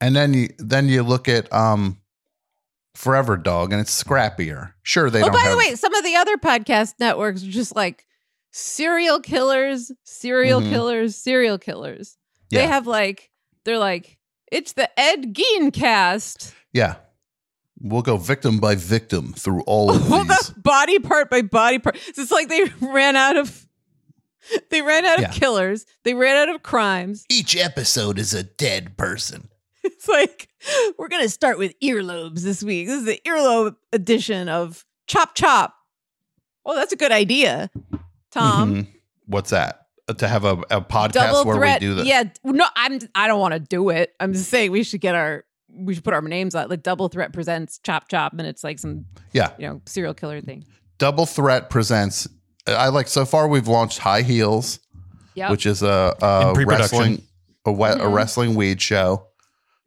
and 0.00 0.14
then 0.16 0.34
you 0.34 0.48
then 0.58 0.88
you 0.88 1.02
look 1.02 1.28
at 1.28 1.50
um 1.52 1.98
forever 2.94 3.36
dog 3.36 3.72
and 3.72 3.80
it's 3.80 4.02
scrappier 4.04 4.72
sure 4.82 5.10
they 5.10 5.22
oh, 5.22 5.30
by 5.30 5.40
have 5.40 5.52
the 5.52 5.58
way, 5.58 5.74
some 5.74 5.92
of 5.94 6.04
the 6.04 6.14
other 6.16 6.36
podcast 6.36 6.94
networks 7.00 7.42
are 7.42 7.50
just 7.50 7.74
like 7.74 8.06
serial 8.52 9.20
killers, 9.20 9.90
serial 10.04 10.60
Mhm. 10.60 10.70
killers, 10.70 11.16
serial 11.16 11.58
killers. 11.58 12.16
They 12.50 12.66
have 12.66 12.86
like 12.86 13.30
they're 13.64 13.78
like 13.78 14.18
it's 14.52 14.74
the 14.74 14.88
Ed 15.00 15.34
Gein 15.34 15.72
cast. 15.72 16.54
Yeah. 16.72 16.96
We'll 17.80 18.02
go 18.02 18.16
victim 18.16 18.60
by 18.60 18.76
victim 18.76 19.32
through 19.32 19.62
all 19.62 19.90
of 19.90 20.08
Well, 20.10 20.24
these. 20.24 20.50
the 20.50 20.60
body 20.60 21.00
part 21.00 21.28
by 21.30 21.42
body 21.42 21.80
part. 21.80 21.98
It's 22.16 22.30
like 22.30 22.48
they 22.48 22.64
ran 22.80 23.16
out 23.16 23.36
of 23.36 23.66
they 24.70 24.82
ran 24.82 25.04
out 25.04 25.16
of 25.18 25.22
Yeah. 25.22 25.30
killers. 25.32 25.84
They 26.04 26.14
ran 26.14 26.36
out 26.48 26.54
of 26.54 26.62
crimes. 26.62 27.24
Each 27.28 27.56
episode 27.56 28.18
is 28.20 28.32
a 28.32 28.44
dead 28.44 28.96
person. 28.96 29.48
It's 29.86 30.08
like 30.08 30.48
we're 30.98 31.08
gonna 31.08 31.28
start 31.28 31.58
with 31.58 31.78
earlobes 31.80 32.40
this 32.40 32.62
week. 32.62 32.86
This 32.86 33.00
is 33.00 33.04
the 33.06 33.20
earlobe 33.26 33.76
edition 33.92 34.48
of 34.48 34.84
Chop 35.06 35.34
Chop. 35.34 35.74
Oh, 36.66 36.74
that's 36.74 36.92
a 36.92 36.96
good 36.96 37.12
idea, 37.12 37.70
Tom. 38.30 38.74
Mhm. 38.74 38.86
What's 39.26 39.50
that? 39.50 39.80
Uh, 40.08 40.14
To 40.14 40.28
have 40.28 40.44
a, 40.44 40.52
a 40.70 40.80
podcast 40.80 41.12
Double 41.12 41.44
where 41.44 41.56
threat. 41.56 41.80
we 41.80 41.86
do 41.86 41.94
that. 41.96 42.06
Yeah, 42.06 42.24
no, 42.44 42.66
I'm. 42.76 42.98
I 43.14 43.26
don't 43.26 43.40
want 43.40 43.54
to 43.54 43.60
do 43.60 43.90
it. 43.90 44.12
I'm 44.20 44.32
just 44.32 44.50
saying 44.50 44.70
we 44.70 44.82
should 44.82 45.00
get 45.00 45.14
our. 45.14 45.44
We 45.76 45.94
should 45.94 46.04
put 46.04 46.14
our 46.14 46.22
names 46.22 46.54
on 46.54 46.64
it. 46.64 46.70
like 46.70 46.82
Double 46.82 47.08
Threat 47.08 47.32
presents 47.32 47.78
Chop 47.82 48.08
Chop, 48.08 48.32
and 48.32 48.42
it's 48.46 48.62
like 48.62 48.78
some 48.78 49.06
Yeah. 49.32 49.50
you 49.58 49.66
know 49.66 49.80
serial 49.86 50.14
killer 50.14 50.40
thing. 50.40 50.64
Double 50.98 51.26
Threat 51.26 51.68
presents. 51.68 52.28
I 52.66 52.88
like 52.88 53.08
so 53.08 53.24
far 53.26 53.48
we've 53.48 53.66
launched 53.68 53.98
High 53.98 54.22
Heels, 54.22 54.78
Yeah, 55.34 55.50
which 55.50 55.66
is 55.66 55.82
a, 55.82 56.14
a 56.22 56.52
pre-production. 56.54 56.98
wrestling 56.98 57.22
a, 57.66 57.72
we- 57.72 57.88
a 57.88 57.96
Mhm. 57.96 58.14
wrestling 58.14 58.54
weed 58.54 58.80
show. 58.80 59.26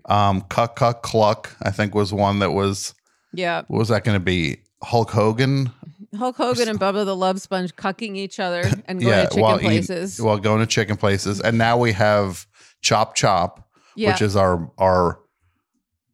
Um, 0.08 0.42
Cuck 0.42 0.76
Cuck 0.76 1.04
Cluck, 1.04 1.56
I 1.62 1.72
think 1.72 1.94
was 1.94 2.14
one 2.14 2.40
that 2.40 2.52
was. 2.52 2.94
yeah. 3.34 3.64
What 3.68 3.80
was 3.80 3.90
that 3.90 4.04
going 4.04 4.16
to 4.16 4.24
be? 4.24 4.58
Hulk 4.84 5.12
Hogan. 5.12 5.72
Hulk 6.18 6.38
Hogan 6.38 6.70
and 6.70 6.80
Bubba 6.80 7.04
the 7.06 7.16
Love 7.16 7.42
Sponge 7.42 7.76
cucking 7.76 8.16
each 8.16 8.40
other 8.40 8.62
and 8.86 9.02
going 9.02 9.12
Yeah, 9.12 9.24
to 9.24 9.28
chicken 9.28 9.42
while 9.42 9.60
places. 9.60 10.22
Well, 10.22 10.38
going 10.38 10.60
to 10.62 10.66
chicken 10.66 10.96
places, 10.98 11.42
and 11.42 11.58
now 11.58 11.78
we 11.78 11.92
have 11.94 12.46
Chop 12.82 13.16
Chop, 13.16 13.68
yeah, 13.96 14.12
which 14.12 14.22
is 14.22 14.36
our 14.36 14.72
our 14.78 15.20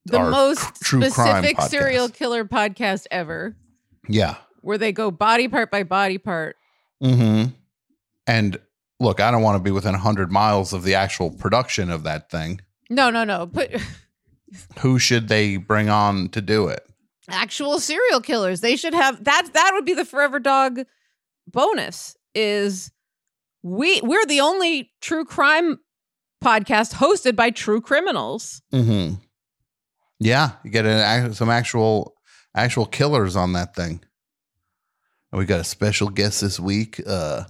the 0.05 0.17
our 0.17 0.29
most 0.29 0.81
true 0.81 1.01
specific 1.03 1.61
serial 1.61 2.09
killer 2.09 2.45
podcast 2.45 3.05
ever, 3.11 3.55
yeah. 4.09 4.35
where 4.61 4.77
they 4.77 4.91
go 4.91 5.11
body 5.11 5.47
part 5.47 5.69
by 5.69 5.83
body 5.83 6.17
part. 6.17 6.55
Mm-hmm. 7.03 7.51
And 8.25 8.57
look, 8.99 9.19
I 9.19 9.29
don't 9.31 9.41
want 9.43 9.57
to 9.57 9.63
be 9.63 9.71
within 9.71 9.93
hundred 9.93 10.31
miles 10.31 10.73
of 10.73 10.83
the 10.83 10.95
actual 10.95 11.29
production 11.29 11.91
of 11.91 12.03
that 12.03 12.29
thing. 12.31 12.61
No, 12.93 13.09
no, 13.09 13.23
no. 13.23 13.45
But 13.45 13.71
Who 14.79 14.99
should 14.99 15.27
they 15.27 15.57
bring 15.57 15.89
on 15.89 16.29
to 16.29 16.41
do 16.41 16.67
it? 16.67 16.85
actual 17.29 17.79
serial 17.79 18.19
killers. 18.19 18.59
They 18.59 18.75
should 18.75 18.93
have 18.93 19.23
that. 19.23 19.53
That 19.53 19.71
would 19.73 19.85
be 19.85 19.93
the 19.93 20.05
Forever 20.05 20.39
Dog 20.39 20.81
bonus. 21.47 22.15
Is 22.35 22.91
we 23.61 24.01
we're 24.01 24.25
the 24.25 24.41
only 24.41 24.91
true 25.01 25.25
crime 25.25 25.79
podcast 26.43 26.93
hosted 26.93 27.35
by 27.35 27.49
true 27.49 27.81
criminals. 27.81 28.61
Mm-hmm. 28.73 29.15
Yeah, 30.19 30.51
you 30.63 30.69
get 30.69 30.85
an, 30.85 31.33
some 31.33 31.49
actual 31.49 32.13
actual 32.55 32.85
killers 32.85 33.35
on 33.35 33.53
that 33.53 33.75
thing. 33.75 34.01
And 35.31 35.39
we 35.39 35.45
got 35.45 35.59
a 35.59 35.65
special 35.65 36.09
guest 36.09 36.41
this 36.41 36.59
week. 36.59 37.01
Uh, 37.05 37.45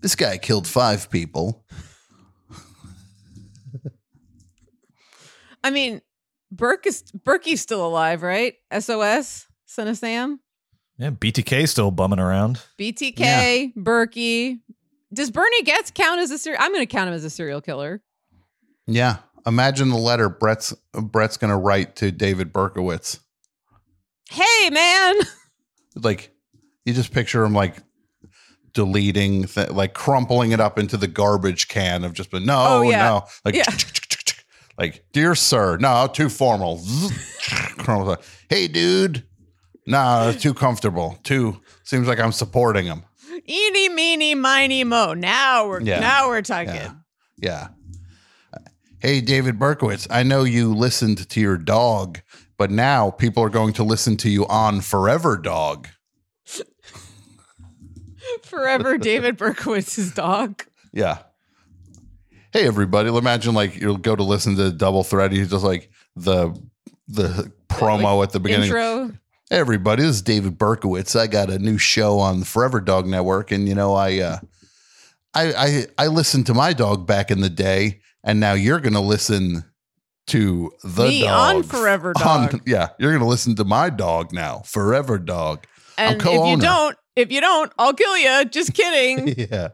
this 0.00 0.16
guy 0.16 0.38
killed 0.38 0.66
five 0.66 1.10
people. 1.10 1.64
I 5.64 5.70
mean, 5.70 6.00
Burke 6.52 6.86
is 6.86 7.02
Berkey's 7.12 7.60
still 7.60 7.86
alive, 7.86 8.22
right? 8.22 8.54
SOS, 8.78 9.46
Son 9.66 9.88
of 9.88 9.96
Sam, 9.98 10.40
Yeah, 10.98 11.10
BTK 11.10 11.68
still 11.68 11.90
bumming 11.90 12.18
around. 12.18 12.60
BTK, 12.78 13.74
Berkey. 13.76 14.60
Does 15.12 15.30
Bernie 15.30 15.62
Goetz 15.62 15.90
count 15.90 16.20
as 16.20 16.30
a 16.30 16.38
serial? 16.38 16.60
I'm 16.62 16.72
going 16.72 16.86
to 16.86 16.90
count 16.90 17.08
him 17.08 17.14
as 17.14 17.24
a 17.24 17.30
serial 17.30 17.60
killer. 17.60 18.02
Yeah, 18.86 19.16
imagine 19.46 19.88
the 19.90 19.96
letter 19.96 20.28
Brett's 20.28 20.74
Brett's 20.92 21.36
going 21.36 21.50
to 21.50 21.56
write 21.56 21.96
to 21.96 22.10
David 22.10 22.52
Berkowitz. 22.52 23.18
Hey, 24.30 24.70
man. 24.70 25.14
like 25.96 26.32
you 26.84 26.92
just 26.94 27.12
picture 27.12 27.44
him 27.44 27.52
like 27.54 27.76
deleting 28.74 29.44
th- 29.44 29.70
like 29.70 29.94
crumpling 29.94 30.52
it 30.52 30.60
up 30.60 30.78
into 30.78 30.96
the 30.96 31.08
garbage 31.08 31.68
can 31.68 32.04
of 32.04 32.12
just 32.12 32.30
but 32.30 32.42
no 32.42 32.56
Oh, 32.66 32.82
yeah. 32.82 33.02
no 33.02 33.24
like 33.44 33.54
Yeah. 33.54 33.64
like 34.78 35.04
dear 35.12 35.34
sir 35.34 35.76
no 35.78 36.08
too 36.12 36.28
formal 36.28 36.80
hey 38.48 38.68
dude 38.68 39.24
no 39.86 40.32
too 40.38 40.54
comfortable 40.54 41.18
too 41.24 41.60
seems 41.84 42.06
like 42.08 42.20
i'm 42.20 42.32
supporting 42.32 42.86
him 42.86 43.02
Eeny, 43.50 43.88
meeny, 43.88 44.34
miny, 44.34 44.84
mo. 44.84 45.14
Now 45.14 45.68
we're 45.68 45.80
Yeah. 45.80 46.00
now 46.00 46.28
we're 46.28 46.42
talking. 46.42 46.74
yeah 46.74 46.92
yeah 47.38 47.68
hey 49.00 49.20
david 49.20 49.58
berkowitz 49.58 50.06
i 50.10 50.22
know 50.22 50.44
you 50.44 50.74
listened 50.74 51.28
to 51.30 51.40
your 51.40 51.56
dog 51.56 52.20
but 52.58 52.70
now 52.70 53.10
people 53.10 53.42
are 53.42 53.48
going 53.48 53.72
to 53.74 53.84
listen 53.84 54.16
to 54.18 54.28
you 54.28 54.46
on 54.48 54.80
forever 54.80 55.36
dog 55.36 55.88
Forever 58.42 58.98
David 58.98 59.38
Berkowitz's 59.42 60.12
dog. 60.14 60.62
Yeah. 60.92 61.18
Hey 62.52 62.66
everybody! 62.66 63.14
Imagine 63.14 63.54
like 63.54 63.76
you'll 63.76 63.98
go 63.98 64.16
to 64.16 64.22
listen 64.22 64.56
to 64.56 64.72
Double 64.72 65.04
Threat. 65.04 65.32
He's 65.32 65.50
just 65.50 65.64
like 65.64 65.90
the 66.16 66.58
the 67.06 67.52
promo 67.68 68.22
at 68.22 68.30
the 68.32 68.40
beginning. 68.40 68.66
Intro. 68.68 69.12
Hey 69.50 69.58
everybody, 69.58 70.02
this 70.02 70.16
is 70.16 70.22
David 70.22 70.58
Berkowitz. 70.58 71.18
I 71.18 71.26
got 71.26 71.50
a 71.50 71.58
new 71.58 71.76
show 71.76 72.18
on 72.18 72.44
Forever 72.44 72.80
Dog 72.80 73.06
Network, 73.06 73.50
and 73.52 73.68
you 73.68 73.74
know 73.74 73.94
I 73.94 74.18
uh, 74.20 74.38
I 75.34 75.52
I 75.52 75.86
I 75.98 76.06
listened 76.06 76.46
to 76.46 76.54
my 76.54 76.72
dog 76.72 77.06
back 77.06 77.30
in 77.30 77.42
the 77.42 77.50
day, 77.50 78.00
and 78.24 78.40
now 78.40 78.54
you're 78.54 78.80
gonna 78.80 79.02
listen 79.02 79.64
to 80.28 80.70
the 80.82 81.04
Me 81.04 81.22
dog 81.22 81.56
on 81.56 81.62
Forever 81.64 82.14
on- 82.24 82.48
Dog. 82.48 82.62
yeah, 82.66 82.88
you're 82.98 83.12
gonna 83.12 83.28
listen 83.28 83.56
to 83.56 83.64
my 83.64 83.90
dog 83.90 84.32
now, 84.32 84.60
Forever 84.60 85.18
Dog. 85.18 85.66
And 85.98 86.16
if 86.18 86.24
you 86.24 86.56
don't, 86.56 86.96
if 87.14 87.30
you 87.30 87.42
don't, 87.42 87.70
I'll 87.78 87.92
kill 87.92 88.16
you. 88.16 88.44
Just 88.46 88.72
kidding. 88.72 89.34
yeah. 89.50 89.68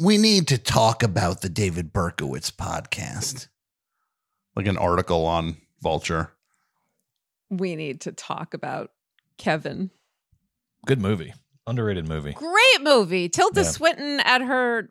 We 0.00 0.16
need 0.18 0.48
to 0.48 0.58
talk 0.58 1.02
about 1.02 1.42
the 1.42 1.48
David 1.50 1.92
Berkowitz 1.92 2.50
podcast. 2.50 3.48
Like 4.56 4.66
an 4.66 4.78
article 4.78 5.26
on 5.26 5.58
Vulture. 5.82 6.32
we 7.50 7.76
need 7.76 8.00
to 8.02 8.12
talk 8.12 8.54
about 8.54 8.90
Kevin. 9.38 9.90
Good 10.86 11.00
movie. 11.00 11.34
Underrated 11.66 12.08
movie. 12.08 12.32
Great 12.32 12.80
movie. 12.82 13.28
Tilda 13.28 13.60
Yeah. 13.62 13.66
Swinton 13.68 14.20
at 14.20 14.40
her. 14.42 14.90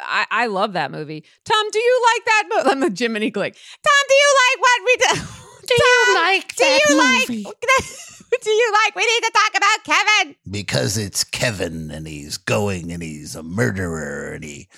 I, 0.00 0.26
I 0.30 0.46
love 0.46 0.72
that 0.72 0.90
movie. 0.90 1.24
Tom, 1.44 1.70
do 1.70 1.78
you 1.78 2.02
like 2.14 2.24
that 2.24 2.44
movie? 2.54 2.70
I'm 2.70 2.82
a 2.82 2.90
Jiminy 2.96 3.30
Glick. 3.30 3.52
Tom, 3.52 4.04
do 4.08 4.14
you 4.14 4.36
like 4.50 4.60
what 4.60 4.80
we 4.84 4.96
do? 4.96 5.26
Do 5.70 5.74
you 5.78 6.14
like 6.16 6.56
do 6.56 6.64
you 6.64 6.96
like 6.98 7.28
do 8.42 8.50
you 8.50 8.72
like 8.84 8.96
we 8.96 9.02
need 9.02 9.22
to 9.24 9.32
talk 9.32 9.56
about 9.56 9.84
Kevin? 9.84 10.36
Because 10.50 10.96
it's 10.96 11.24
Kevin 11.24 11.90
and 11.90 12.06
he's 12.06 12.36
going 12.36 12.92
and 12.92 13.02
he's 13.02 13.34
a 13.34 13.42
murderer 13.42 14.32
and 14.32 14.44
he 14.44 14.68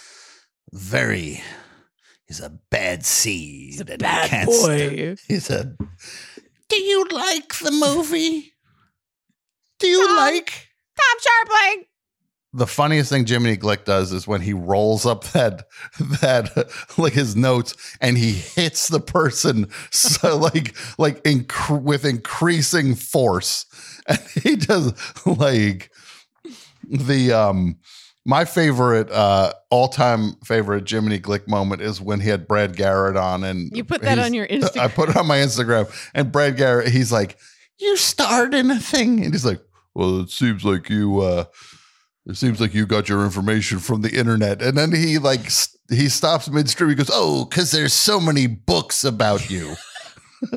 very 0.72 1.42
he's 2.26 2.40
a 2.40 2.50
bad 2.70 3.04
seed. 3.04 3.72
He's 3.72 3.80
a 3.80 3.84
and 3.84 3.90
he 3.90 3.96
bad 3.96 4.30
can't 4.30 4.46
boy. 4.46 5.16
he's 5.28 5.50
a 5.50 5.76
Do 6.68 6.76
you 6.76 7.06
like 7.10 7.54
the 7.58 7.70
movie? 7.72 8.52
Do 9.78 9.86
you 9.86 10.06
Tom? 10.06 10.16
like 10.16 10.68
Tom 10.96 11.18
Scharpling. 11.18 11.86
The 12.54 12.66
funniest 12.66 13.10
thing 13.10 13.26
Jiminy 13.26 13.56
Glick 13.56 13.84
does 13.84 14.12
is 14.12 14.26
when 14.26 14.42
he 14.42 14.52
rolls 14.52 15.06
up 15.06 15.24
that 15.32 15.66
that 16.20 16.70
like 16.98 17.14
his 17.14 17.34
notes 17.34 17.74
and 18.00 18.18
he 18.18 18.32
hits 18.32 18.88
the 18.88 19.00
person 19.00 19.68
so 19.90 20.36
like 20.52 20.76
like 20.98 21.22
inc- 21.24 21.82
with 21.82 22.04
increasing 22.04 22.94
force 22.94 23.66
and 24.06 24.20
he 24.42 24.56
does 24.56 24.92
like 25.26 25.90
the 26.88 27.32
um 27.32 27.78
my 28.24 28.44
favorite 28.44 29.10
uh 29.10 29.52
all-time 29.70 30.34
favorite 30.44 30.88
Jiminy 30.88 31.18
Glick 31.18 31.48
moment 31.48 31.80
is 31.80 32.00
when 32.00 32.20
he 32.20 32.28
had 32.28 32.46
Brad 32.46 32.76
Garrett 32.76 33.16
on 33.16 33.44
and 33.44 33.74
You 33.74 33.82
put 33.84 34.02
that 34.02 34.18
on 34.18 34.34
your 34.34 34.46
Instagram. 34.46 34.80
I 34.80 34.88
put 34.88 35.08
it 35.08 35.16
on 35.16 35.26
my 35.26 35.38
Instagram 35.38 35.90
and 36.14 36.30
Brad 36.30 36.56
Garrett 36.56 36.88
he's 36.88 37.10
like 37.10 37.38
you 37.78 37.96
starred 37.96 38.54
in 38.54 38.70
a 38.70 38.78
thing 38.78 39.24
and 39.24 39.32
he's 39.32 39.46
like 39.46 39.60
well 39.94 40.20
it 40.20 40.30
seems 40.30 40.64
like 40.64 40.90
you 40.90 41.20
uh 41.20 41.44
it 42.26 42.36
seems 42.36 42.60
like 42.60 42.74
you 42.74 42.86
got 42.86 43.08
your 43.08 43.24
information 43.24 43.78
from 43.78 44.02
the 44.02 44.16
internet. 44.16 44.62
And 44.62 44.76
then 44.76 44.92
he 44.92 45.18
like 45.18 45.46
s- 45.46 45.76
he 45.90 46.08
stops 46.08 46.48
midstream. 46.48 46.90
He 46.90 46.96
goes, 46.96 47.10
"Oh, 47.12 47.44
because 47.44 47.70
there's 47.70 47.92
so 47.92 48.20
many 48.20 48.46
books 48.46 49.04
about 49.04 49.50
you." 49.50 49.74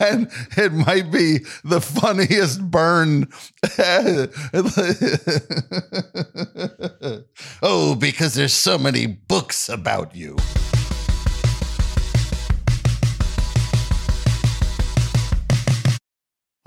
and 0.00 0.30
it 0.56 0.72
might 0.72 1.10
be 1.10 1.38
the 1.64 1.80
funniest 1.80 2.70
burn. 2.70 3.28
oh, 7.62 7.94
because 7.94 8.34
there's 8.34 8.54
so 8.54 8.78
many 8.78 9.06
books 9.06 9.68
about 9.68 10.14
you. 10.14 10.36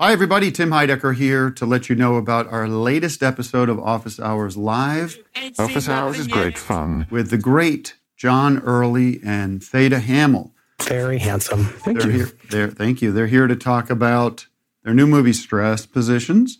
Hi, 0.00 0.12
everybody. 0.12 0.50
Tim 0.50 0.70
Heidecker 0.70 1.14
here 1.14 1.50
to 1.52 1.64
let 1.64 1.88
you 1.88 1.94
know 1.94 2.16
about 2.16 2.48
our 2.48 2.66
latest 2.66 3.22
episode 3.22 3.68
of 3.68 3.78
Office 3.78 4.18
Hours 4.18 4.56
Live 4.56 5.16
Office 5.58 5.88
hours 5.88 6.18
is 6.18 6.26
great 6.26 6.58
fun. 6.58 7.06
with 7.10 7.30
the 7.30 7.38
great 7.38 7.94
John 8.16 8.58
Early 8.60 9.20
and 9.24 9.62
Theda 9.62 10.00
Hammel. 10.00 10.50
Very 10.82 11.18
handsome. 11.18 11.64
Thank 11.66 12.00
They're 12.00 12.10
you. 12.10 12.16
here. 12.16 12.30
They're, 12.50 12.68
thank 12.68 13.00
you. 13.00 13.12
They're 13.12 13.28
here 13.28 13.46
to 13.46 13.54
talk 13.54 13.90
about 13.90 14.46
their 14.82 14.94
new 14.94 15.06
movie, 15.06 15.32
Stress 15.32 15.86
Positions. 15.86 16.58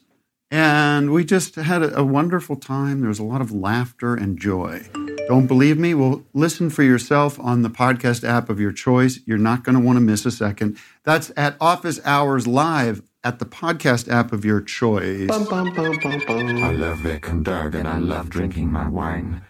And 0.52 1.10
we 1.10 1.24
just 1.24 1.56
had 1.56 1.82
a, 1.82 1.98
a 1.98 2.04
wonderful 2.04 2.54
time. 2.56 3.00
There 3.00 3.08
was 3.08 3.18
a 3.18 3.24
lot 3.24 3.40
of 3.40 3.50
laughter 3.50 4.14
and 4.14 4.38
joy. 4.38 4.82
Don't 5.26 5.46
believe 5.48 5.78
me? 5.78 5.94
Well, 5.94 6.22
listen 6.32 6.70
for 6.70 6.82
yourself 6.84 7.40
on 7.40 7.62
the 7.62 7.70
podcast 7.70 8.22
app 8.22 8.48
of 8.50 8.60
your 8.60 8.72
choice. 8.72 9.18
You're 9.26 9.38
not 9.38 9.64
going 9.64 9.74
to 9.74 9.80
want 9.80 9.96
to 9.96 10.00
miss 10.00 10.24
a 10.26 10.30
second. 10.30 10.78
That's 11.02 11.32
at 11.36 11.56
Office 11.60 11.98
Hours 12.04 12.46
Live 12.46 13.02
at 13.24 13.38
the 13.38 13.44
podcast 13.46 14.08
app 14.10 14.32
of 14.32 14.44
your 14.44 14.60
choice. 14.60 15.28
Bum, 15.28 15.44
bum, 15.44 15.72
bum, 15.74 15.96
bum, 16.02 16.20
bum. 16.26 16.64
I 16.64 16.72
love 16.72 16.98
Vic 16.98 17.28
and 17.28 17.44
Doug 17.44 17.74
and 17.74 17.86
I 17.86 17.98
love 17.98 18.28
drinking 18.30 18.70
my 18.72 18.88
wine. 18.88 19.42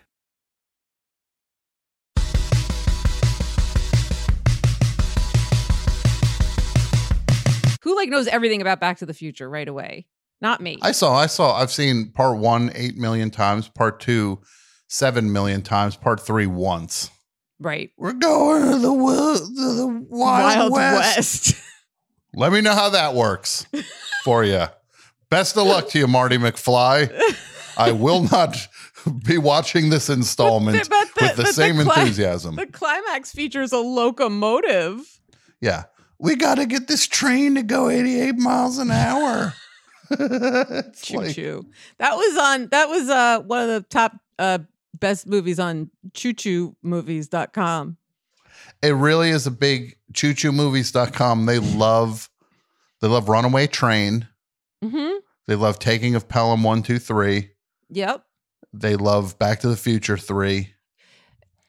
Who 7.82 7.96
like 7.96 8.08
knows 8.08 8.28
everything 8.28 8.60
about 8.60 8.78
Back 8.78 8.98
to 8.98 9.06
the 9.06 9.14
Future 9.14 9.48
right 9.50 9.66
away? 9.66 10.06
Not 10.40 10.60
me. 10.60 10.78
I 10.82 10.92
saw, 10.92 11.14
I 11.16 11.26
saw, 11.26 11.56
I've 11.56 11.70
seen 11.72 12.12
part 12.12 12.38
one 12.38 12.70
eight 12.74 12.96
million 12.96 13.30
times, 13.30 13.68
part 13.68 13.98
two 13.98 14.40
seven 14.88 15.32
million 15.32 15.62
times, 15.62 15.96
part 15.96 16.20
three 16.20 16.46
once. 16.46 17.10
right. 17.58 17.90
We're 17.96 18.12
going 18.12 18.70
to 18.72 18.78
the, 18.78 18.92
wo- 18.92 19.34
to 19.34 19.74
the 19.74 20.06
Wild, 20.08 20.72
West. 20.72 21.54
Let 22.34 22.52
me 22.52 22.60
know 22.60 22.74
how 22.74 22.90
that 22.90 23.14
works 23.14 23.66
for 24.24 24.44
you. 24.44 24.64
Best 25.30 25.56
of 25.56 25.66
luck 25.66 25.88
to 25.90 25.98
you, 25.98 26.06
Marty 26.06 26.38
McFly. 26.38 27.10
I 27.76 27.92
will 27.92 28.22
not 28.24 28.56
be 29.24 29.38
watching 29.38 29.90
this 29.90 30.08
installment 30.10 30.76
But 30.78 30.88
the- 30.88 30.96
with 30.96 31.14
the 31.14 31.20
but 31.20 31.36
the 31.46 31.52
same 31.52 31.74
cli- 31.76 31.82
enthusiasm. 32.00 32.56
The 32.56 32.66
climax 32.66 33.32
features 33.32 33.72
a 33.72 33.78
locomotive. 33.78 35.20
yeah. 35.60 35.84
We 36.18 36.36
got 36.36 36.54
to 36.56 36.66
get 36.66 36.86
this 36.86 37.06
train 37.08 37.56
to 37.56 37.64
go 37.64 37.88
88 37.88 38.36
miles 38.36 38.78
an 38.78 38.92
hour. 38.92 39.54
Choo 40.16 41.16
like- 41.16 41.34
choo. 41.34 41.66
That 41.98 42.14
was 42.16 42.36
on 42.38 42.68
that 42.68 42.88
was 42.88 43.08
uh 43.08 43.40
one 43.40 43.62
of 43.62 43.68
the 43.68 43.80
top 43.88 44.12
uh 44.38 44.58
best 44.94 45.26
movies 45.26 45.58
on 45.58 45.90
choo 46.14 46.32
choo 46.32 46.76
movies.com. 46.82 47.96
it 48.82 48.90
really 48.90 49.30
is 49.30 49.46
a 49.46 49.50
big 49.50 49.96
choo 50.12 50.34
choo 50.34 50.52
movies.com. 50.52 51.46
They 51.46 51.58
love 51.58 52.28
they 53.00 53.08
love 53.08 53.28
Runaway 53.28 53.66
Train. 53.66 54.28
Mm-hmm. 54.84 55.18
They 55.46 55.54
love 55.56 55.78
Taking 55.78 56.14
of 56.14 56.28
Pelham 56.28 56.62
123. 56.62 57.50
Yep. 57.90 58.24
They 58.72 58.96
love 58.96 59.38
Back 59.38 59.60
to 59.60 59.68
the 59.68 59.76
Future 59.76 60.16
3. 60.16 60.72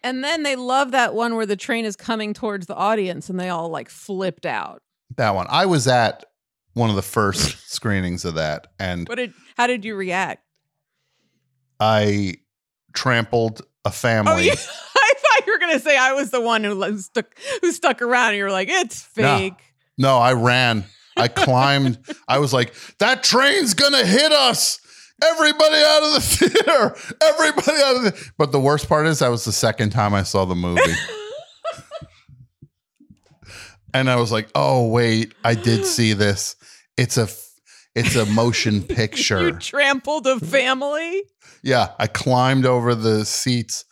And 0.03 0.23
then 0.23 0.43
they 0.43 0.55
love 0.55 0.91
that 0.91 1.13
one 1.13 1.35
where 1.35 1.45
the 1.45 1.55
train 1.55 1.85
is 1.85 1.95
coming 1.95 2.33
towards 2.33 2.67
the 2.67 2.75
audience 2.75 3.29
and 3.29 3.39
they 3.39 3.49
all 3.49 3.69
like 3.69 3.89
flipped 3.89 4.45
out. 4.45 4.81
That 5.17 5.33
one. 5.33 5.47
I 5.49 5.65
was 5.65 5.87
at 5.87 6.25
one 6.73 6.89
of 6.89 6.95
the 6.95 7.01
first 7.01 7.69
screenings 7.71 8.25
of 8.25 8.35
that 8.35 8.67
and 8.79 9.07
What 9.07 9.15
did 9.15 9.33
how 9.57 9.67
did 9.67 9.85
you 9.85 9.95
react? 9.95 10.43
I 11.79 12.35
trampled 12.93 13.61
a 13.85 13.91
family. 13.91 14.31
Oh, 14.31 14.37
you, 14.37 14.51
I 14.95 15.13
thought 15.17 15.47
you 15.47 15.52
were 15.52 15.52
gonna 15.67 15.79
say 15.79 15.97
I 15.97 16.13
was 16.13 16.29
the 16.31 16.41
one 16.41 16.63
who 16.63 16.97
stuck 16.99 17.25
who 17.61 17.71
stuck 17.71 18.01
around 18.01 18.29
and 18.29 18.37
you 18.37 18.43
were 18.43 18.51
like, 18.51 18.69
it's 18.69 19.07
No. 19.17 19.37
fake. 19.37 19.53
No, 19.97 20.17
I 20.17 20.33
ran. 20.33 20.85
I 21.15 21.27
climbed. 21.27 21.99
I 22.27 22.39
was 22.39 22.53
like, 22.53 22.73
that 22.99 23.23
train's 23.23 23.73
gonna 23.75 24.05
hit 24.05 24.31
us. 24.31 24.79
Everybody 25.23 25.75
out 25.75 26.03
of 26.03 26.13
the 26.13 26.21
theater. 26.23 26.95
Everybody 27.21 27.77
out 27.83 27.95
of 27.97 28.03
the 28.03 28.31
But 28.37 28.51
the 28.51 28.59
worst 28.59 28.89
part 28.89 29.05
is 29.05 29.19
that 29.19 29.27
was 29.29 29.45
the 29.45 29.51
second 29.51 29.91
time 29.91 30.13
I 30.13 30.23
saw 30.23 30.45
the 30.45 30.55
movie. 30.55 30.81
and 33.93 34.09
I 34.09 34.15
was 34.15 34.31
like, 34.31 34.49
oh 34.55 34.87
wait, 34.87 35.33
I 35.43 35.53
did 35.55 35.85
see 35.85 36.13
this. 36.13 36.55
It's 36.97 37.17
a 37.17 37.27
it's 37.95 38.15
a 38.15 38.25
motion 38.25 38.81
picture. 38.87 39.41
You 39.43 39.51
trampled 39.59 40.25
a 40.27 40.39
family. 40.39 41.23
yeah. 41.61 41.89
I 41.99 42.07
climbed 42.07 42.65
over 42.65 42.95
the 42.95 43.23
seats 43.25 43.85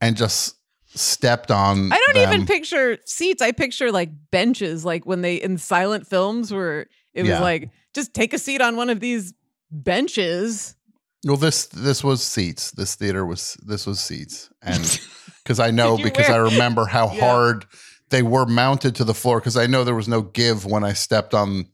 and 0.00 0.16
just 0.16 0.56
stepped 0.94 1.50
on. 1.50 1.92
I 1.92 2.00
don't 2.06 2.14
them. 2.22 2.32
even 2.34 2.46
picture 2.46 2.98
seats. 3.04 3.40
I 3.42 3.52
picture 3.52 3.90
like 3.92 4.10
benches, 4.30 4.84
like 4.84 5.06
when 5.06 5.22
they 5.22 5.36
in 5.36 5.56
silent 5.58 6.06
films 6.06 6.52
where 6.52 6.86
it 7.14 7.22
was 7.22 7.30
Yeah. 7.30 7.40
like, 7.40 7.70
just 7.94 8.12
take 8.14 8.32
a 8.34 8.38
seat 8.38 8.60
on 8.60 8.76
one 8.76 8.90
of 8.90 9.00
these 9.00 9.32
benches. 9.70 10.76
Well, 11.24 11.36
this 11.36 11.66
this 11.66 12.02
was 12.02 12.22
seats. 12.22 12.70
This 12.70 12.94
theater 12.94 13.26
was 13.26 13.56
this 13.66 13.86
was 13.86 14.00
seats, 14.00 14.48
and 14.62 15.00
because 15.42 15.60
I 15.60 15.70
know 15.70 15.96
because 15.98 16.28
wear- 16.28 16.46
I 16.46 16.50
remember 16.52 16.86
how 16.86 17.12
Yeah. 17.12 17.20
hard 17.20 17.66
they 18.08 18.22
were 18.22 18.46
mounted 18.46 18.94
to 18.96 19.04
the 19.04 19.14
floor. 19.14 19.38
Because 19.40 19.56
I 19.56 19.66
know 19.66 19.84
there 19.84 19.94
was 19.94 20.08
no 20.08 20.22
give 20.22 20.64
when 20.64 20.82
I 20.82 20.94
stepped 20.94 21.34
on 21.34 21.66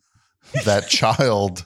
that 0.65 0.89
child 0.89 1.65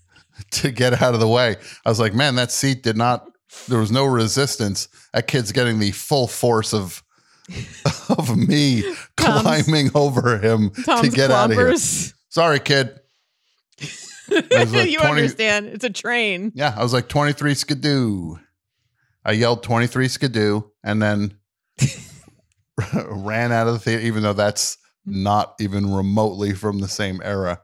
to 0.52 0.70
get 0.72 1.00
out 1.00 1.14
of 1.14 1.20
the 1.20 1.28
way. 1.28 1.56
I 1.84 1.88
was 1.88 2.00
like, 2.00 2.14
man, 2.14 2.34
that 2.34 2.50
seat 2.50 2.82
did 2.82 2.96
not. 2.96 3.26
There 3.68 3.78
was 3.78 3.90
no 3.90 4.04
resistance. 4.04 4.88
That 5.12 5.26
kid's 5.26 5.52
getting 5.52 5.78
the 5.78 5.90
full 5.92 6.26
force 6.28 6.72
of 6.72 7.02
of 8.08 8.36
me 8.36 8.82
Tom's- 9.16 9.42
climbing 9.42 9.90
over 9.94 10.38
him 10.38 10.70
Tom's 10.70 11.08
to 11.08 11.14
get 11.14 11.30
out 11.30 11.50
of 11.50 11.56
here. 11.56 11.76
Sorry, 12.28 12.60
kid. 12.60 13.00
like 14.30 14.70
you 14.90 14.98
20 14.98 15.08
understand? 15.08 15.66
It's 15.66 15.84
a 15.84 15.90
train. 15.90 16.52
Yeah, 16.54 16.74
I 16.76 16.82
was 16.82 16.92
like 16.92 17.08
23 17.08 17.54
skidoo. 17.54 18.36
I 19.24 19.32
yelled 19.32 19.62
23 19.62 20.08
skidoo 20.08 20.62
and 20.84 21.02
then 21.02 21.34
ran 22.94 23.52
out 23.52 23.66
of 23.66 23.74
the 23.74 23.78
theater, 23.80 24.02
even 24.02 24.22
though 24.22 24.32
that's 24.32 24.78
not 25.04 25.54
even 25.60 25.92
remotely 25.92 26.54
from 26.54 26.78
the 26.78 26.88
same 26.88 27.20
era. 27.24 27.60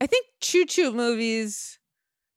I 0.00 0.06
think 0.06 0.26
choo 0.40 0.64
choo 0.66 0.92
movies 0.92 1.78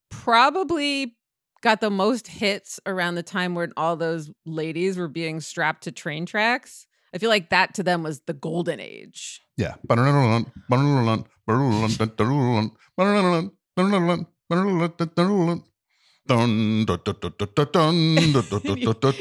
probably 0.09 1.15
got 1.61 1.81
the 1.81 1.89
most 1.89 2.27
hits 2.27 2.79
around 2.85 3.15
the 3.15 3.23
time 3.23 3.55
when 3.55 3.73
all 3.75 3.95
those 3.95 4.31
ladies 4.45 4.97
were 4.97 5.07
being 5.07 5.39
strapped 5.41 5.83
to 5.83 5.91
train 5.91 6.25
tracks. 6.25 6.87
I 7.13 7.17
feel 7.17 7.29
like 7.29 7.49
that 7.49 7.73
to 7.75 7.83
them 7.83 8.03
was 8.03 8.21
the 8.21 8.33
golden 8.33 8.79
age. 8.79 9.41
Yeah. 9.57 9.75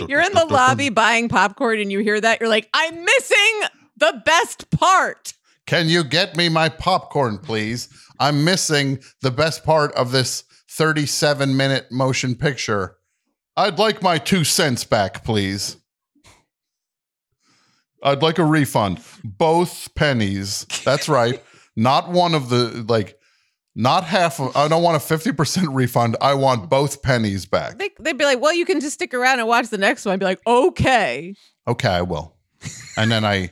You're 0.09 0.21
in 0.21 0.33
the 0.35 0.47
lobby 0.51 0.91
buying 0.91 1.29
popcorn 1.29 1.81
and 1.81 1.91
you 1.91 2.01
hear 2.01 2.21
that, 2.21 2.41
you're 2.41 2.51
like, 2.51 2.69
I'm 2.75 3.05
missing 3.05 3.63
the 3.97 4.23
best 4.25 4.71
part. 4.71 5.33
Can 5.67 5.89
you 5.89 6.05
get 6.05 6.37
me 6.37 6.49
my 6.49 6.69
popcorn, 6.69 7.39
please? 7.39 7.89
I'm 8.21 8.45
missing 8.45 8.99
the 9.23 9.31
best 9.31 9.65
part 9.65 9.93
of 9.93 10.13
this 10.13 10.45
37 10.79 11.57
minute 11.57 11.91
motion 11.91 12.37
picture. 12.37 12.97
I'd 13.57 13.81
like 13.81 14.01
my 14.01 14.19
two 14.19 14.45
cents 14.45 14.85
back, 14.85 15.25
please. 15.25 15.77
I'd 18.01 18.23
like 18.23 18.39
a 18.39 18.45
refund. 18.45 19.01
Both 19.25 19.93
pennies. 19.97 20.67
That's 20.85 21.09
right. 21.09 21.43
not 21.77 22.11
one 22.11 22.33
of 22.33 22.49
the, 22.49 22.85
like, 22.89 23.19
not 23.75 24.05
half 24.05 24.39
of, 24.39 24.57
I 24.57 24.69
don't 24.69 24.85
want 24.85 24.97
a 24.97 25.05
50% 25.05 25.67
refund. 25.75 26.17
I 26.21 26.35
want 26.35 26.71
both 26.71 27.03
pennies 27.03 27.45
back. 27.45 27.79
They, 27.79 27.91
they'd 27.99 28.17
be 28.17 28.25
like, 28.25 28.41
well, 28.41 28.55
you 28.55 28.65
can 28.65 28.79
just 28.81 28.95
stick 28.95 29.13
around 29.13 29.41
and 29.41 29.49
watch 29.49 29.71
the 29.71 29.79
next 29.79 30.05
one. 30.05 30.13
I'd 30.13 30.21
be 30.21 30.27
like, 30.27 30.41
okay. 30.47 31.35
Okay, 31.67 31.89
I 31.89 32.03
will. 32.03 32.37
And 32.97 33.11
then 33.11 33.25
I, 33.25 33.51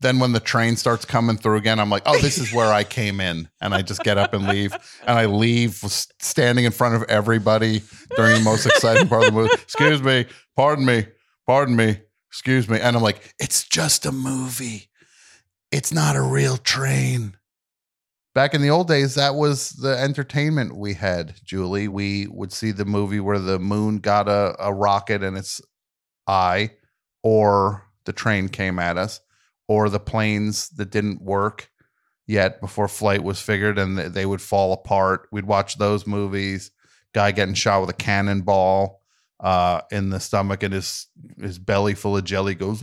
then 0.00 0.18
when 0.20 0.32
the 0.32 0.40
train 0.40 0.76
starts 0.76 1.04
coming 1.04 1.36
through 1.36 1.56
again, 1.56 1.80
I'm 1.80 1.90
like, 1.90 2.02
oh, 2.06 2.18
this 2.20 2.38
is 2.38 2.52
where 2.52 2.72
I 2.72 2.84
came 2.84 3.20
in. 3.20 3.48
And 3.60 3.74
I 3.74 3.82
just 3.82 4.04
get 4.04 4.16
up 4.16 4.32
and 4.32 4.46
leave. 4.46 4.72
And 5.06 5.18
I 5.18 5.26
leave 5.26 5.74
standing 5.74 6.64
in 6.64 6.72
front 6.72 6.94
of 6.94 7.02
everybody 7.08 7.82
during 8.16 8.34
the 8.34 8.44
most 8.44 8.66
exciting 8.66 9.08
part 9.08 9.24
of 9.24 9.34
the 9.34 9.40
movie. 9.40 9.54
Excuse 9.54 10.02
me, 10.02 10.26
pardon 10.56 10.84
me, 10.84 11.06
pardon 11.46 11.74
me, 11.74 12.00
excuse 12.28 12.68
me. 12.68 12.78
And 12.80 12.96
I'm 12.96 13.02
like, 13.02 13.34
it's 13.40 13.64
just 13.64 14.06
a 14.06 14.12
movie. 14.12 14.88
It's 15.72 15.92
not 15.92 16.16
a 16.16 16.22
real 16.22 16.56
train. 16.56 17.36
Back 18.34 18.54
in 18.54 18.62
the 18.62 18.70
old 18.70 18.86
days, 18.86 19.16
that 19.16 19.34
was 19.34 19.70
the 19.70 19.98
entertainment 19.98 20.76
we 20.76 20.94
had, 20.94 21.34
Julie. 21.44 21.88
We 21.88 22.28
would 22.28 22.52
see 22.52 22.70
the 22.70 22.84
movie 22.84 23.18
where 23.18 23.40
the 23.40 23.58
moon 23.58 23.98
got 23.98 24.28
a, 24.28 24.54
a 24.60 24.72
rocket 24.72 25.24
in 25.24 25.36
its 25.36 25.60
eye, 26.28 26.70
or 27.24 27.84
the 28.04 28.12
train 28.12 28.48
came 28.48 28.78
at 28.78 28.96
us, 28.96 29.20
or 29.68 29.88
the 29.88 30.00
planes 30.00 30.70
that 30.70 30.90
didn't 30.90 31.22
work 31.22 31.70
yet 32.26 32.60
before 32.60 32.88
flight 32.88 33.22
was 33.22 33.40
figured 33.40 33.78
and 33.78 33.98
they 33.98 34.26
would 34.26 34.42
fall 34.42 34.72
apart. 34.72 35.28
We'd 35.30 35.44
watch 35.44 35.78
those 35.78 36.06
movies. 36.06 36.70
Guy 37.14 37.32
getting 37.32 37.54
shot 37.54 37.80
with 37.80 37.90
a 37.90 37.94
cannonball 37.94 39.00
uh, 39.40 39.82
in 39.90 40.10
the 40.10 40.20
stomach, 40.20 40.62
and 40.62 40.74
his 40.74 41.06
his 41.40 41.58
belly 41.58 41.94
full 41.94 42.16
of 42.16 42.24
jelly 42.24 42.54
goes. 42.54 42.82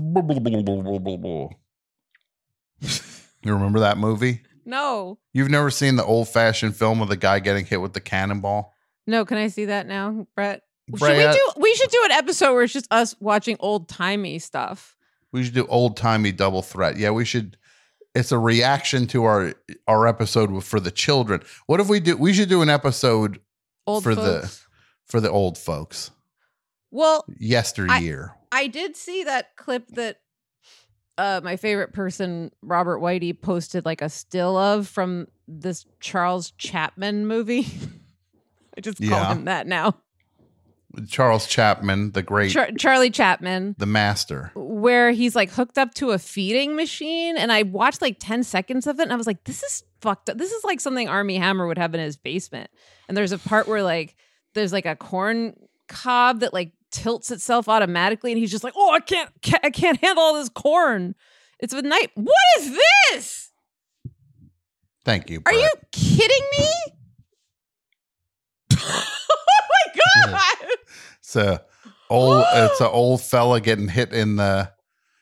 you 2.81 3.53
remember 3.53 3.81
that 3.81 3.97
movie? 3.97 4.41
No. 4.65 5.19
You've 5.33 5.51
never 5.51 5.69
seen 5.69 5.95
the 5.95 6.03
old 6.03 6.27
fashioned 6.27 6.75
film 6.75 7.01
of 7.01 7.09
the 7.09 7.17
guy 7.17 7.39
getting 7.39 7.65
hit 7.65 7.81
with 7.81 7.93
the 7.93 8.01
cannonball? 8.01 8.73
No, 9.05 9.25
can 9.25 9.37
I 9.37 9.47
see 9.47 9.65
that 9.65 9.85
now, 9.85 10.25
Brett? 10.35 10.63
Should 10.89 11.17
we 11.17 11.23
do 11.23 11.51
we 11.57 11.73
should 11.75 11.89
do 11.89 12.01
an 12.05 12.11
episode 12.11 12.53
where 12.53 12.63
it's 12.63 12.73
just 12.73 12.87
us 12.91 13.15
watching 13.19 13.57
old 13.59 13.89
timey 13.89 14.39
stuff. 14.39 14.94
We 15.35 15.43
should 15.43 15.53
do 15.53 15.67
old 15.67 15.97
timey 15.97 16.31
double 16.31 16.61
threat. 16.61 16.95
Yeah, 16.97 17.11
we 17.11 17.25
should. 17.25 17.57
It's 18.15 18.31
a 18.31 18.39
reaction 18.39 19.05
to 19.07 19.25
our 19.25 19.53
our 19.87 20.07
episode 20.07 20.63
for 20.63 20.79
the 20.79 20.91
children. 20.91 21.41
What 21.65 21.81
if 21.81 21.89
we 21.89 21.99
do? 21.99 22.15
We 22.15 22.33
should 22.33 22.47
do 22.47 22.61
an 22.61 22.69
episode 22.69 23.41
Old 23.85 24.03
for 24.03 24.15
folks. 24.15 24.57
the 24.57 24.61
for 25.11 25.19
the 25.19 25.29
old 25.29 25.57
folks. 25.57 26.11
Well, 26.91 27.25
Yesteryear. 27.37 28.33
I 28.53 28.67
did 28.67 28.95
see 28.95 29.25
that 29.25 29.57
clip 29.57 29.87
that 29.89 30.21
uh 31.17 31.41
my 31.43 31.57
favorite 31.57 31.91
person, 31.91 32.51
Robert 32.61 32.99
Whitey, 33.01 33.39
posted 33.39 33.83
like 33.83 34.01
a 34.01 34.07
still 34.09 34.55
of 34.55 34.87
from 34.87 35.27
this 35.49 35.85
Charles 35.99 36.51
Chapman 36.51 37.27
movie. 37.27 37.67
I 38.77 38.81
just 38.81 38.99
call 38.99 39.09
Yeah. 39.09 39.33
him 39.33 39.45
that 39.45 39.67
now. 39.67 39.95
Charles 41.09 41.47
Chapman, 41.47 42.11
the 42.11 42.21
great, 42.23 42.51
Char- 42.51 42.71
Charlie 42.77 43.09
Chapman. 43.09 43.75
the 43.77 43.85
master. 43.85 44.51
where 44.55 45.11
he's 45.11 45.35
like 45.35 45.51
hooked 45.51 45.77
up 45.77 45.93
to 45.95 46.11
a 46.11 46.19
feeding 46.19 46.75
machine 46.75 47.37
and 47.37 47.51
I 47.51 47.63
watched 47.63 48.01
like 48.01 48.17
10 48.19 48.43
seconds 48.43 48.87
of 48.87 48.99
it 48.99 49.03
and 49.03 49.13
I 49.13 49.15
was 49.15 49.27
like 49.27 49.43
this 49.45 49.63
is 49.63 49.83
fucked 50.01 50.29
up. 50.29 50.37
This 50.37 50.51
is 50.51 50.63
like 50.63 50.79
something 50.79 51.07
Armie 51.09 51.37
Hammer 51.37 51.67
would 51.67 51.77
have 51.77 51.93
in 51.93 51.99
his 52.01 52.17
basement. 52.17 52.69
And 53.07 53.15
there's 53.17 53.31
a 53.31 53.37
part 53.39 53.67
where 53.67 53.83
like 53.83 54.15
there's 54.53 54.71
like 54.73 54.85
a 54.85 54.95
corn 54.95 55.55
cob 55.87 56.39
that 56.39 56.53
like 56.53 56.71
tilts 56.91 57.29
itself 57.31 57.67
automatically 57.67 58.31
and 58.31 58.39
he's 58.39 58.51
just 58.51 58.63
like, 58.63 58.73
"Oh, 58.75 58.91
I 58.91 58.99
can't, 59.01 59.29
ca- 59.43 59.59
I 59.63 59.69
can't 59.69 59.99
handle 60.01 60.23
all 60.23 60.33
this 60.35 60.49
corn." 60.49 61.13
It's 61.59 61.73
a 61.73 61.81
night. 61.81 62.11
What 62.15 62.35
is 62.59 62.77
this? 63.11 63.51
Thank 65.03 65.29
you. 65.29 65.41
Are 65.45 65.53
you 65.53 65.69
kidding 65.91 66.45
me? 66.57 66.67
oh 68.77 69.05
my 69.69 70.01
god. 70.31 70.69
It's 71.35 71.47
a 71.47 71.61
old. 72.09 72.45
it's 72.53 72.81
an 72.81 72.87
old 72.91 73.21
fella 73.21 73.59
getting 73.61 73.87
hit 73.87 74.13
in 74.13 74.35
the 74.37 74.71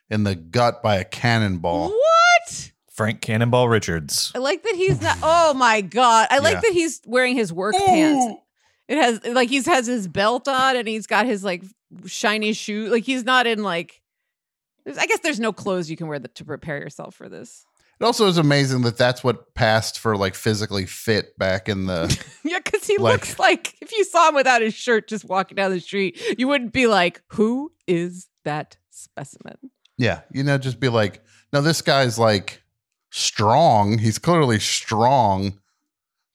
in 0.10 0.24
the 0.24 0.36
gut 0.36 0.82
by 0.84 0.98
a 0.98 1.04
cannonball. 1.06 1.90
What? 1.90 2.72
Frank 2.92 3.22
Cannonball 3.22 3.68
Richards. 3.70 4.32
I 4.36 4.38
like 4.38 4.62
that 4.64 4.76
he's 4.76 5.02
not. 5.02 5.18
Oh 5.24 5.54
my 5.56 5.82
god! 5.82 6.28
I 6.30 6.40
like 6.40 6.56
Yeah. 6.56 6.62
that 6.62 6.74
he's 6.74 7.02
wearing 7.06 7.36
his 7.36 7.52
work 7.52 7.76
pants. 7.76 8.40
It 8.88 8.98
has 8.98 9.26
like 9.26 9.50
he's 9.50 9.66
has 9.66 9.88
his 9.88 10.08
belt 10.08 10.48
on 10.48 10.76
and 10.76 10.88
he's 10.88 11.08
got 11.08 11.26
his 11.26 11.44
like 11.44 11.64
shiny 12.06 12.54
shoe. 12.54 12.90
Like 12.90 13.04
he's 13.04 13.24
not 13.24 13.48
in 13.48 13.64
like. 13.64 14.02
there's- 14.86 15.00
I 15.00 15.08
guess 15.08 15.20
there's 15.20 15.40
no 15.40 15.52
clothes 15.54 15.90
you 15.90 15.98
can 15.98 16.08
wear 16.08 16.20
that, 16.20 16.36
to 16.36 16.46
prepare 16.46 16.78
yourself 16.78 17.16
for 17.16 17.30
this. 17.30 17.66
It 18.04 18.06
also 18.06 18.28
is 18.28 18.38
amazing 18.38 18.82
that 18.82 18.98
that's 18.98 19.24
what 19.24 19.56
passed 19.56 19.98
for 19.98 20.18
like 20.18 20.36
physically 20.36 20.86
fit 20.86 21.38
back 21.38 21.70
in 21.70 21.86
the. 21.86 22.14
Yeah, 22.44 22.60
because 22.62 22.86
he 22.86 22.98
Like- 22.98 23.14
looks 23.14 23.40
like 23.40 23.76
if 23.82 23.94
you 23.94 24.04
saw 24.04 24.28
him 24.28 24.36
without 24.36 24.62
his 24.62 24.74
shirt 24.74 25.08
just 25.08 25.24
walking 25.24 25.56
down 25.56 25.72
the 25.72 25.80
street, 25.80 26.22
you 26.38 26.50
wouldn't 26.50 26.74
be 26.74 26.86
like, 26.88 27.22
"Who 27.28 27.72
is 27.88 28.28
that 28.44 28.76
specimen?" 28.90 29.56
yeah, 29.98 30.20
you 30.34 30.44
know, 30.44 30.58
just 30.58 30.82
be 30.82 30.90
like, 30.90 31.24
no, 31.54 31.62
this 31.62 31.82
guy's 31.82 32.20
like 32.20 32.62
strong. 33.10 33.98
He's 34.00 34.20
clearly 34.20 34.60
strong, 34.60 35.60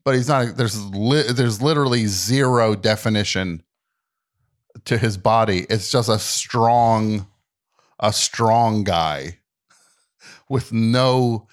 but 0.04 0.14
he's 0.14 0.28
not. 0.28 0.56
There's 0.56 0.82
li- 0.86 1.30
there's 1.30 1.60
literally 1.60 2.06
zero 2.06 2.74
definition 2.76 3.62
to 4.86 4.96
his 4.96 5.18
body. 5.18 5.66
It's 5.68 5.90
just 5.90 6.08
a 6.08 6.18
strong, 6.18 7.26
a 8.00 8.14
strong 8.14 8.84
guy 8.84 9.40
with 10.48 10.72
no 10.72 11.46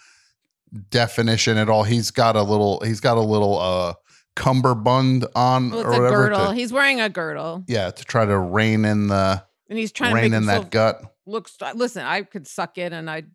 definition 0.90 1.58
at 1.58 1.70
all. 1.70 1.84
He's 1.84 2.12
got 2.12 2.36
a 2.36 2.42
little. 2.44 2.80
He's 2.82 3.00
got 3.00 3.18
a 3.18 3.22
little 3.22 3.60
uh 3.60 3.94
cummerbund 4.36 5.26
on 5.36 5.72
Well, 5.72 5.82
or 5.82 5.88
a 5.88 5.90
whatever. 5.92 6.10
girdle. 6.28 6.48
to- 6.48 6.54
he's 6.56 6.74
wearing 6.74 7.00
a 7.02 7.10
girdle, 7.10 7.64
yeah, 7.68 7.92
to 7.92 8.04
try 8.04 8.26
to 8.26 8.38
rein 8.38 8.84
in 8.86 9.08
the 9.08 9.44
and 9.70 9.80
he's 9.80 9.92
trying 9.92 10.14
to 10.16 10.22
rein 10.22 10.34
in 10.34 10.46
that 10.48 10.72
gut. 10.72 11.02
Looks 11.26 11.58
Listen, 11.74 12.04
I 12.06 12.22
could 12.24 12.48
suck 12.48 12.78
it 12.78 12.94
and 12.94 13.10
I'd 13.10 13.28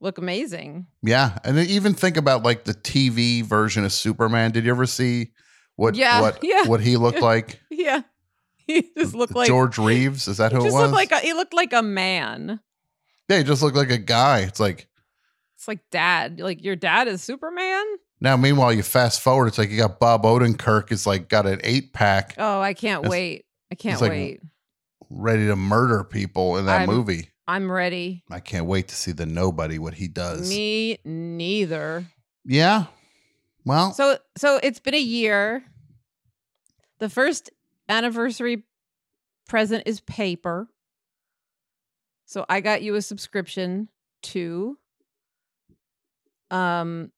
look 0.00 0.18
amazing. 0.18 0.86
Yeah, 1.02 1.38
and 1.42 1.56
then 1.56 1.66
even 1.68 1.94
think 1.94 2.16
about 2.16 2.42
like 2.42 2.64
the 2.64 2.74
TV 2.74 3.42
version 3.42 3.84
of 3.84 3.92
Superman. 3.92 4.50
Did 4.52 4.64
you 4.64 4.70
ever 4.70 4.86
see 4.86 5.32
what 5.76 5.94
Yeah, 5.94 6.20
what 6.20 6.38
yeah. 6.42 6.64
what 6.66 6.80
he 6.80 6.96
looked 6.96 7.20
like? 7.22 7.58
Yeah, 7.70 8.02
he 8.66 8.90
just 8.96 9.14
looked 9.14 9.34
like 9.34 9.48
George 9.48 9.78
Reeves. 9.78 10.28
Is 10.28 10.36
that 10.36 10.52
who 10.52 10.60
it 10.60 10.64
was? 10.64 10.74
looked 10.74 10.92
like 10.92 11.12
a, 11.12 11.18
he 11.20 11.32
looked 11.32 11.54
like 11.54 11.72
a 11.72 11.82
man. 11.82 12.60
yeah, 13.30 13.38
he 13.38 13.44
just 13.44 13.62
looked 13.62 13.76
like 13.76 13.90
a 13.90 13.98
guy. 13.98 14.40
It's 14.40 14.60
like 14.60 14.86
It's 15.66 15.68
like 15.68 15.90
dad. 15.90 16.38
Like 16.38 16.62
your 16.62 16.76
dad 16.76 17.08
is 17.08 17.24
Superman. 17.24 17.84
now. 18.20 18.36
Meanwhile, 18.36 18.72
you 18.72 18.84
fast 18.84 19.20
forward. 19.20 19.48
It's 19.48 19.58
like 19.58 19.68
you 19.70 19.78
got 19.78 19.98
Bob 19.98 20.22
Odenkirk 20.22 20.92
is 20.92 21.08
like 21.08 21.28
got 21.28 21.44
an 21.44 21.60
eight 21.64 21.92
pack, 21.92 22.34
Oh, 22.38 22.60
I 22.60 22.72
can't 22.72 23.08
wait. 23.08 23.46
I 23.72 23.74
can't 23.74 24.00
like- 24.00 24.10
wait. 24.10 24.40
ready 25.10 25.46
to 25.48 25.56
murder 25.56 26.04
people 26.04 26.56
in 26.56 26.66
that 26.66 26.82
I'm- 26.82 26.88
movie. 26.88 27.30
I'm 27.48 27.70
ready. 27.70 28.22
I 28.30 28.38
can't 28.40 28.66
wait 28.66 28.86
to 28.88 28.94
see 28.94 29.10
the 29.12 29.26
nobody 29.26 29.78
what 29.80 29.94
he 29.94 30.06
does. 30.08 30.48
Me 30.48 30.98
neither. 31.04 32.04
Yeah. 32.44 32.86
Well, 33.64 33.92
So 33.92 34.18
so 34.36 34.60
it's 34.62 34.78
been 34.78 34.94
a 34.94 34.98
year. 35.00 35.64
The 37.00 37.08
first 37.08 37.50
anniversary 37.88 38.62
present 39.48 39.82
is 39.86 40.00
paper. 40.00 40.68
So 42.24 42.46
I 42.48 42.60
got 42.60 42.82
you 42.82 42.94
a 42.94 43.02
subscription 43.02 43.88
to 44.24 44.78
um 46.50 47.10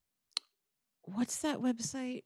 what's 1.05 1.39
that 1.39 1.59
website? 1.59 2.23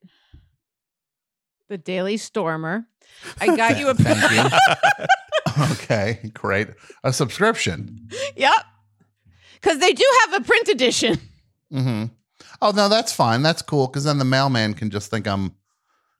The 1.68 1.78
Daily 1.78 2.16
Stormer. 2.16 2.86
I 3.40 3.46
got 3.56 3.78
you 3.78 3.88
a 3.88 3.94
Thank 3.94 4.30
you. 4.30 5.64
okay, 5.72 6.30
great. 6.34 6.68
A 7.04 7.12
subscription. 7.12 8.08
Yep. 8.36 8.52
Cuz 9.62 9.78
they 9.78 9.92
do 9.92 10.04
have 10.24 10.42
a 10.42 10.44
print 10.44 10.68
edition. 10.68 11.18
hmm 11.70 12.04
Oh 12.60 12.70
no, 12.70 12.88
that's 12.88 13.12
fine. 13.12 13.42
That's 13.42 13.62
cool 13.62 13.86
because 13.88 14.04
then 14.04 14.18
the 14.18 14.24
mailman 14.24 14.74
can 14.74 14.90
just 14.90 15.10
think 15.10 15.26
I'm 15.26 15.54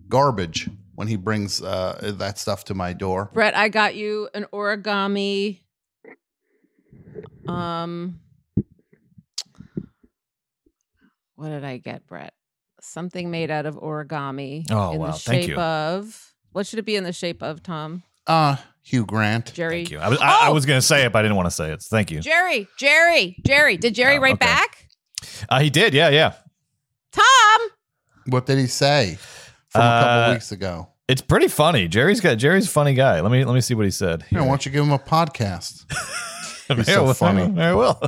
garbage 0.09 0.69
when 0.95 1.09
he 1.09 1.17
brings 1.17 1.63
uh, 1.63 2.15
that 2.19 2.39
stuff 2.39 2.65
to 2.65 2.75
my 2.75 2.93
door. 2.93 3.31
Brett, 3.33 3.57
I 3.57 3.69
got 3.69 3.95
you 3.95 4.29
an 4.35 4.47
origami. 4.53 5.61
Um, 7.49 8.21
what 11.37 11.49
did 11.49 11.65
I 11.65 11.79
get, 11.79 12.07
Brett? 12.07 12.33
Something 12.81 13.31
made 13.31 13.51
out 13.51 13.67
of 13.67 13.77
origami. 13.77 14.67
Oh, 14.71 14.93
in 14.93 14.99
wow. 15.01 15.07
The 15.13 15.19
Thank 15.19 15.43
shape 15.43 15.51
you. 15.51 15.57
of 15.61 16.33
what 16.53 16.67
should 16.67 16.79
it 16.79 16.85
be 16.85 16.97
in 16.97 17.05
the 17.05 17.13
shape 17.13 17.43
of, 17.43 17.63
Tom? 17.63 18.03
Uh 18.27 18.57
Hugh 18.85 19.07
Grant. 19.07 19.53
Jerry. 19.55 19.85
Thank 19.85 19.91
you. 19.93 19.99
I 20.01 20.09
was, 20.09 20.19
I, 20.19 20.47
I 20.47 20.49
Oh! 20.49 20.55
was 20.55 20.67
going 20.67 20.79
to 20.81 20.87
say 20.87 21.05
it, 21.05 21.13
but 21.13 21.21
I 21.21 21.23
didn't 21.23 21.37
want 21.37 21.47
to 21.47 21.51
say 21.53 21.71
it. 21.73 21.81
Thank 21.83 22.11
you. 22.11 22.19
Jerry, 22.21 22.67
Jerry, 22.77 23.37
Jerry. 23.47 23.77
Did 23.77 23.95
Jerry 23.95 24.17
Oh, 24.17 24.21
write 24.21 24.35
okay. 24.35 24.47
back? 24.47 24.89
Uh, 25.49 25.61
he 25.61 25.71
did. 25.71 25.95
Yeah, 25.95 26.09
yeah. 26.09 26.33
Tom. 27.13 27.69
What 28.27 28.47
did 28.47 28.59
he 28.59 28.67
say 28.67 29.19
from 29.69 29.83
a 29.83 29.85
couple 29.85 30.09
Uh, 30.25 30.33
weeks 30.33 30.51
ago? 30.51 30.89
It's 31.09 31.23
pretty 31.23 31.47
funny. 31.49 31.87
Jerry's 31.89 32.21
got 32.21 32.39
Jerry's 32.39 32.67
a 32.67 32.71
funny 32.71 32.95
guy. 32.95 33.21
Let 33.21 33.31
me 33.31 33.45
let 33.45 33.55
me 33.55 33.61
see 33.61 33.75
what 33.75 33.85
he 33.85 33.91
said. 33.93 34.25
Yeah, 34.31 34.41
why 34.41 34.49
don't 34.49 34.67
you 34.67 34.73
give 34.73 34.83
him 34.85 34.93
a 34.93 34.99
podcast? 34.99 35.85
He's 36.77 36.87
so 36.87 37.13
funny. 37.15 37.61
I 37.61 37.75
will. 37.75 38.01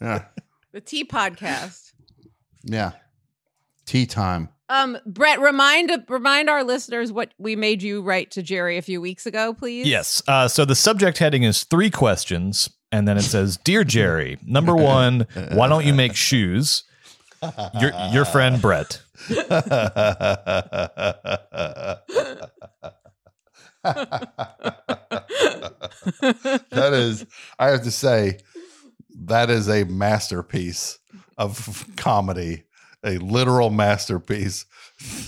Yeah, 0.00 0.24
The 0.72 0.80
Tea 0.80 1.04
Podcast. 1.04 1.85
Yeah. 2.66 2.92
Tea 3.86 4.06
time. 4.06 4.50
Um, 4.68 4.98
Brett, 5.06 5.40
remind 5.40 5.92
remind 6.08 6.50
our 6.50 6.64
listeners 6.64 7.12
what 7.12 7.32
we 7.38 7.54
made 7.54 7.82
you 7.82 8.02
write 8.02 8.32
to 8.32 8.42
Jerry 8.42 8.76
a 8.76 8.82
few 8.82 9.00
weeks 9.00 9.24
ago, 9.24 9.54
please. 9.54 9.86
Yes. 9.86 10.22
Uh, 10.26 10.48
so 10.48 10.64
the 10.64 10.74
subject 10.74 11.18
heading 11.18 11.44
is 11.44 11.62
three 11.62 11.90
questions, 11.90 12.68
and 12.90 13.06
then 13.06 13.16
it 13.16 13.22
says, 13.22 13.58
"Dear 13.58 13.84
Jerry, 13.84 14.38
number 14.44 14.74
one, 14.76 15.28
why 15.52 15.68
don't 15.68 15.86
you 15.86 15.94
make 15.94 16.16
shoes?" 16.16 16.82
Your 17.80 17.92
your 18.12 18.24
friend 18.24 18.60
Brett. 18.60 19.00
that 19.28 19.70
is, 26.92 27.26
I 27.58 27.68
have 27.68 27.82
to 27.82 27.90
say, 27.90 28.38
that 29.24 29.50
is 29.50 29.68
a 29.68 29.84
masterpiece 29.84 30.98
of 31.38 31.86
comedy, 31.96 32.64
a 33.04 33.18
literal 33.18 33.70
masterpiece. 33.70 34.64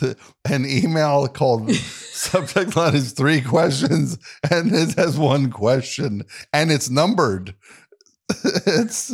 An 0.45 0.65
email 0.67 1.29
called 1.29 1.71
subject 1.75 2.75
line 2.75 2.95
is 2.95 3.13
three 3.13 3.41
questions, 3.43 4.19
and 4.51 4.75
it 4.75 4.95
has 4.97 5.19
one 5.19 5.51
question, 5.51 6.23
and 6.53 6.71
it's 6.73 6.89
numbered. 6.89 7.55
it's 8.45 9.13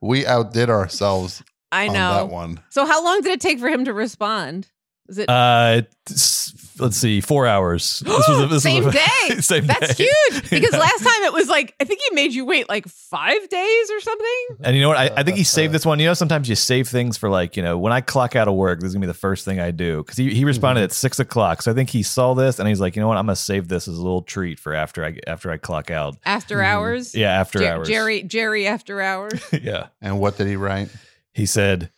we 0.00 0.26
outdid 0.26 0.68
ourselves 0.70 1.42
I 1.72 1.88
on 1.88 1.94
know. 1.94 2.14
that 2.14 2.28
one. 2.28 2.60
So 2.70 2.84
how 2.86 3.02
long 3.04 3.20
did 3.22 3.32
it 3.32 3.40
take 3.40 3.58
for 3.58 3.68
him 3.68 3.84
to 3.86 3.92
respond? 3.94 4.68
Is 5.08 5.18
it 5.18 5.28
Uh, 5.28 5.82
s- 6.10 6.52
let's 6.78 6.96
see, 6.96 7.20
four 7.20 7.46
hours. 7.46 8.00
This 8.00 8.28
was 8.28 8.40
a, 8.40 8.46
this 8.54 8.62
Same 8.62 8.84
was 8.84 8.94
a- 8.94 8.98
day. 9.28 9.40
same 9.40 9.66
That's 9.66 9.94
day. 9.96 10.04
huge 10.30 10.50
because 10.50 10.72
last 10.72 11.02
time 11.02 11.22
it 11.24 11.32
was 11.32 11.48
like 11.48 11.74
I 11.80 11.84
think 11.84 12.00
he 12.08 12.14
made 12.14 12.32
you 12.32 12.44
wait 12.44 12.68
like 12.68 12.86
five 12.88 13.48
days 13.48 13.90
or 13.90 14.00
something. 14.00 14.46
And 14.62 14.76
you 14.76 14.82
know 14.82 14.88
what? 14.88 14.98
I, 14.98 15.10
I 15.16 15.22
think 15.22 15.36
he 15.36 15.44
saved 15.44 15.72
this 15.72 15.86
one. 15.86 15.98
You 16.00 16.06
know, 16.06 16.14
sometimes 16.14 16.48
you 16.48 16.54
save 16.54 16.88
things 16.88 17.16
for 17.16 17.28
like, 17.28 17.56
you 17.56 17.62
know, 17.62 17.78
when 17.78 17.92
I 17.92 18.00
clock 18.00 18.36
out 18.36 18.48
of 18.48 18.54
work, 18.54 18.80
this 18.80 18.88
is 18.88 18.94
gonna 18.94 19.04
be 19.04 19.08
the 19.08 19.14
first 19.14 19.44
thing 19.44 19.60
I 19.60 19.70
do. 19.70 19.98
Because 20.02 20.16
he, 20.16 20.32
he 20.34 20.44
responded 20.44 20.80
Mm-hmm. 20.80 20.84
at 20.84 20.92
six 20.92 21.18
o'clock. 21.18 21.62
So 21.62 21.70
I 21.70 21.74
think 21.74 21.90
he 21.90 22.02
saw 22.02 22.34
this 22.34 22.58
and 22.58 22.68
he's 22.68 22.80
like, 22.80 22.96
you 22.96 23.02
know 23.02 23.08
what? 23.08 23.16
I'm 23.16 23.26
gonna 23.26 23.36
save 23.36 23.68
this 23.68 23.86
as 23.88 23.96
a 23.96 24.02
little 24.02 24.22
treat 24.22 24.58
for 24.58 24.74
after 24.74 25.04
I 25.04 25.16
after 25.26 25.50
I 25.50 25.56
clock 25.56 25.90
out. 25.90 26.16
After 26.24 26.62
hours. 26.62 27.14
Yeah, 27.14 27.30
after 27.38 27.58
Jer- 27.60 27.68
hours. 27.68 27.88
Jerry 27.88 28.22
Jerry 28.22 28.66
after 28.66 29.00
hours. 29.00 29.40
yeah. 29.52 29.88
And 30.00 30.18
what 30.18 30.36
did 30.36 30.46
he 30.48 30.56
write? 30.56 30.88
He 31.32 31.46
said, 31.46 31.90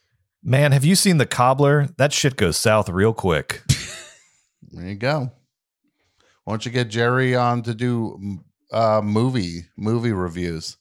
Man, 0.43 0.73
have 0.73 0.85
you 0.85 0.95
seen 0.95 1.17
the 1.19 1.27
cobbler? 1.27 1.89
That 1.97 2.13
shit 2.13 2.37
goes 2.37 2.57
south 2.57 2.89
real 2.89 3.13
quick. 3.13 3.63
There 4.77 4.87
you 4.89 4.95
go. 4.95 5.31
Why 6.45 6.53
don't 6.53 6.65
you 6.67 6.71
get 6.71 6.89
Jerry 6.91 7.35
on 7.35 7.63
to 7.63 7.75
do 7.75 8.39
uh, 8.71 9.01
movie 9.03 9.63
movie 9.77 10.13
reviews 10.13 10.77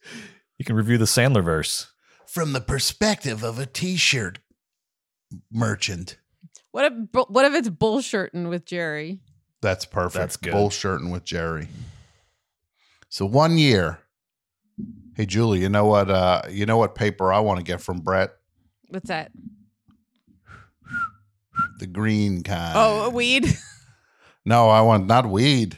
You 0.57 0.65
can 0.65 0.75
review 0.75 0.97
the 0.97 1.05
Sandler 1.05 1.43
verse. 1.43 1.87
from 2.27 2.51
the 2.53 2.59
perspective 2.61 3.41
of 3.43 3.57
a 3.57 3.65
T-shirt 3.65 4.39
merchant? 5.51 6.17
What 6.71 6.85
if 6.91 6.93
what 7.29 7.45
if 7.45 7.53
it's 7.53 7.69
bullshitting 7.69 8.49
with 8.49 8.65
Jerry? 8.65 9.21
That's 9.61 9.85
perfect. 9.85 10.19
That's 10.19 10.37
good. 10.37 10.51
Bullshirting 10.51 11.09
with 11.09 11.23
Jerry. 11.23 11.69
So 13.09 13.25
one 13.25 13.57
year. 13.57 13.99
Hey 15.15 15.25
Julie, 15.25 15.61
you 15.61 15.69
know 15.69 15.85
what? 15.85 16.09
Uh, 16.09 16.41
you 16.49 16.65
know 16.65 16.75
what 16.75 16.95
paper 16.95 17.31
I 17.31 17.39
want 17.39 17.59
to 17.59 17.63
get 17.63 17.79
from 17.79 18.01
Brett? 18.01 18.31
What's 18.89 19.07
that? 19.07 19.31
The 21.79 21.87
green 21.87 22.43
kind. 22.43 22.73
Oh, 22.75 23.03
a 23.05 23.09
weed. 23.09 23.57
no, 24.45 24.69
I 24.69 24.81
want 24.81 25.07
not 25.07 25.25
weed. 25.27 25.77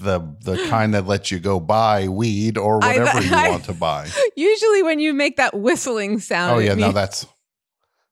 The 0.00 0.18
the 0.40 0.66
kind 0.68 0.94
that 0.94 1.06
lets 1.06 1.30
you 1.30 1.38
go 1.38 1.60
buy 1.60 2.08
weed 2.08 2.58
or 2.58 2.82
I- 2.82 2.98
whatever 2.98 3.22
you 3.22 3.34
I- 3.34 3.50
want 3.50 3.64
to 3.64 3.72
buy. 3.72 4.08
Usually, 4.36 4.82
when 4.82 4.98
you 4.98 5.14
make 5.14 5.36
that 5.36 5.54
whistling 5.58 6.18
sound, 6.18 6.56
Oh 6.56 6.58
yeah, 6.58 6.74
no, 6.74 6.90
that's 6.92 7.24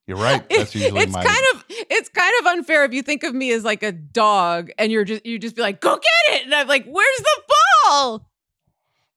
you're 0.07 0.17
right. 0.17 0.49
That's 0.51 0.75
usually 0.75 1.03
it's 1.03 1.13
my 1.13 1.23
kind 1.25 1.45
of 1.55 1.65
it's 1.69 2.09
kind 2.09 2.33
of 2.41 2.47
unfair 2.47 2.85
if 2.85 2.95
you 2.95 3.03
think 3.03 3.25
of 3.25 3.35
me 3.35 3.51
as 3.53 3.63
like 3.65 3.83
a 3.83 3.93
dog 3.93 4.71
and 4.79 4.91
you're 4.91 5.05
just 5.05 5.27
you 5.27 5.39
just 5.39 5.55
be 5.57 5.61
like 5.61 5.81
go 5.83 5.97
get 5.97 6.37
it 6.41 6.45
and 6.47 6.55
I'm 6.55 6.67
like 6.69 6.87
where's 6.87 7.17
the 7.19 7.43
ball? 7.85 8.31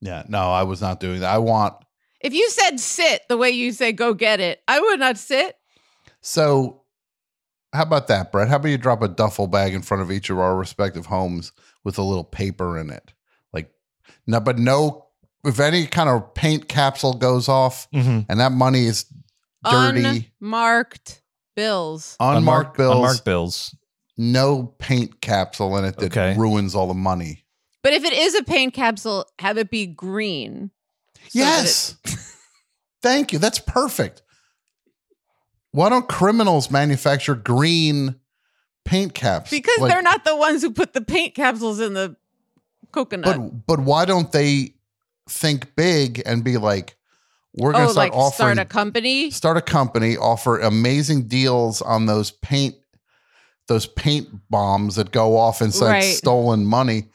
Yeah, 0.01 0.23
no, 0.27 0.51
I 0.51 0.63
was 0.63 0.81
not 0.81 0.99
doing 0.99 1.19
that. 1.21 1.29
I 1.33 1.37
want 1.37 1.75
If 2.19 2.33
you 2.33 2.49
said 2.49 2.77
sit 2.79 3.21
the 3.29 3.37
way 3.37 3.51
you 3.51 3.71
say 3.71 3.93
go 3.93 4.13
get 4.13 4.39
it, 4.41 4.61
I 4.67 4.79
would 4.81 4.99
not 4.99 5.17
sit. 5.17 5.55
so 6.19 6.80
how 7.73 7.83
about 7.83 8.07
that, 8.07 8.31
Brett? 8.31 8.49
How 8.49 8.57
about 8.57 8.69
you 8.69 8.77
drop 8.77 9.01
a 9.01 9.07
duffel 9.07 9.47
bag 9.47 9.73
in 9.73 9.81
front 9.81 10.01
of 10.03 10.11
each 10.11 10.29
of 10.29 10.37
our 10.39 10.55
respective 10.55 11.05
homes 11.07 11.51
with 11.83 11.97
a 11.97 12.03
little 12.03 12.23
paper 12.23 12.77
in 12.77 12.89
it? 12.89 13.13
Like 13.53 13.71
no, 14.27 14.39
but 14.39 14.57
no 14.59 15.07
if 15.43 15.59
any 15.59 15.87
kind 15.87 16.07
of 16.09 16.33
paint 16.35 16.67
capsule 16.67 17.13
goes 17.13 17.49
off 17.49 17.87
Mhm. 17.91 18.25
and 18.29 18.39
that 18.39 18.51
money 18.51 18.85
is 18.85 19.05
dirty, 19.63 20.31
Unmarked 20.41 21.21
bills. 21.55 22.15
unmarked, 22.19 22.77
bills, 22.77 22.95
Unmarked 22.95 23.25
bills. 23.25 23.75
no 24.17 24.75
paint 24.77 25.19
capsule 25.21 25.75
in 25.77 25.85
it 25.85 25.97
that 25.97 26.11
Okay. 26.15 26.35
ruins 26.37 26.75
all 26.75 26.87
the 26.87 26.93
money. 26.93 27.45
But 27.83 27.93
if 27.93 28.03
it 28.03 28.13
is 28.13 28.35
a 28.35 28.43
paint 28.43 28.73
capsule, 28.75 29.25
have 29.39 29.57
it 29.57 29.71
be 29.71 29.87
green. 29.87 30.69
so 31.29 31.39
that 31.39 31.59
it- 31.63 31.63
Yes. 31.63 31.95
Thank 33.01 33.33
you. 33.33 33.39
That's 33.39 33.59
perfect. 33.59 34.21
Why 35.71 35.89
don't 35.89 36.07
criminals 36.07 36.69
manufacture 36.71 37.35
green 37.35 38.15
paint 38.85 39.13
caps? 39.13 39.49
because 39.51 39.77
Like- 39.79 39.91
they're 39.91 40.01
not 40.01 40.25
the 40.25 40.35
ones 40.35 40.61
who 40.61 40.71
put 40.71 40.93
the 40.93 41.01
paint 41.01 41.35
capsules 41.35 41.79
in 41.79 41.93
the 41.93 42.15
coconut. 42.91 43.37
But 43.37 43.67
but 43.67 43.79
why 43.79 44.05
don't 44.05 44.31
they 44.31 44.73
think 45.29 45.75
big 45.75 46.21
and 46.25 46.43
be 46.43 46.57
like, 46.57 46.95
we're 47.55 47.71
going 47.73 47.83
to 47.85 47.89
oh, 47.89 47.91
start 47.93 48.11
like 48.11 48.13
offering 48.13 48.55
start 48.55 48.57
a 48.57 48.65
company. 48.65 49.31
start 49.31 49.57
a 49.57 49.61
company, 49.61 50.17
offer 50.17 50.59
amazing 50.59 51.27
deals 51.27 51.81
on 51.81 52.05
those 52.05 52.31
paint 52.31 52.75
those 53.67 53.85
paint 53.85 54.27
bombs 54.49 54.95
that 54.95 55.11
go 55.11 55.37
off 55.37 55.61
inside 55.61 55.89
Right. 55.89 56.03
stolen 56.03 56.65
money. 56.65 57.05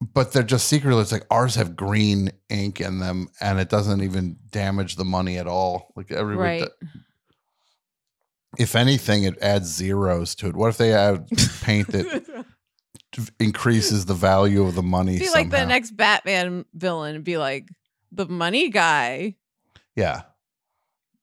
But 0.00 0.32
they're 0.32 0.42
just 0.42 0.66
secretly 0.66 1.00
it's 1.00 1.12
like 1.12 1.26
ours 1.30 1.54
have 1.54 1.76
green 1.76 2.32
ink 2.48 2.80
in 2.80 2.98
them 2.98 3.28
and 3.40 3.60
it 3.60 3.68
doesn't 3.68 4.02
even 4.02 4.36
damage 4.50 4.96
the 4.96 5.04
money 5.04 5.38
at 5.38 5.46
all. 5.46 5.92
Like 5.94 6.10
everybody 6.10 6.62
Right. 6.62 6.70
If 8.58 8.74
anything, 8.76 9.24
it 9.24 9.38
adds 9.40 9.66
zeros 9.74 10.34
to 10.36 10.48
it. 10.48 10.56
What 10.56 10.68
if 10.68 10.76
they 10.78 10.92
add 10.92 11.28
paint 11.62 11.88
that 11.88 12.44
increases 13.40 14.06
the 14.06 14.14
value 14.14 14.62
of 14.64 14.74
the 14.74 14.82
money? 14.82 15.18
be 15.18 15.30
like 15.30 15.50
the 15.50 15.64
next 15.66 15.92
Batman 15.96 16.64
villain. 16.74 17.22
Be 17.22 17.36
like 17.38 17.68
the 18.12 18.26
money 18.26 18.70
guy. 18.70 19.36
Yeah. 19.96 20.22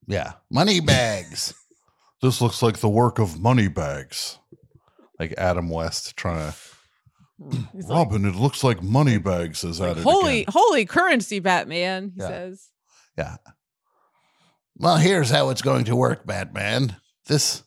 Yeah. 0.06 0.32
Money 0.50 0.80
bags. 0.80 1.54
this 2.20 2.40
looks 2.40 2.62
like 2.62 2.78
the 2.78 2.88
work 2.88 3.18
of 3.18 3.40
money 3.40 3.68
bags. 3.68 4.38
Like 5.18 5.34
Adam 5.38 5.68
West 5.68 6.16
trying 6.16 6.52
to. 6.52 6.58
He's 7.72 7.88
like, 7.88 7.96
Robin, 8.06 8.24
it 8.24 8.34
looks 8.36 8.62
like 8.62 8.82
money 8.82 9.18
bags 9.18 9.64
is 9.64 9.80
at 9.80 9.96
it. 9.98 10.02
holy, 10.04 10.42
again." 10.42 10.52
holy 10.52 10.84
currency, 10.86 11.40
Batman. 11.40 12.12
He 12.14 12.20
Yeah. 12.22 12.28
says. 12.28 12.68
Yeah. 13.18 13.36
Well, 14.76 14.96
here's 14.96 15.30
how 15.30 15.50
it's 15.50 15.62
going 15.62 15.84
to 15.84 15.96
work, 15.96 16.24
Batman. 16.26 16.96
This. 17.26 17.62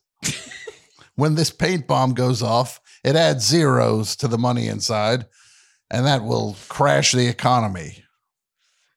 when 1.15 1.35
this 1.35 1.49
paint 1.49 1.87
bomb 1.87 2.13
goes 2.13 2.41
off, 2.41 2.79
it 3.03 3.15
adds 3.15 3.45
zeros 3.45 4.15
to 4.17 4.27
the 4.27 4.37
money 4.37 4.67
inside, 4.67 5.25
and 5.89 6.05
that 6.05 6.23
will 6.23 6.55
crash 6.67 7.11
the 7.11 7.27
economy. 7.27 8.03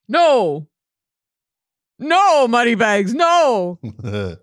No. 0.09 0.69
No, 1.99 2.49
money 2.49 2.75
bags. 2.75 3.13
No. 3.13 3.79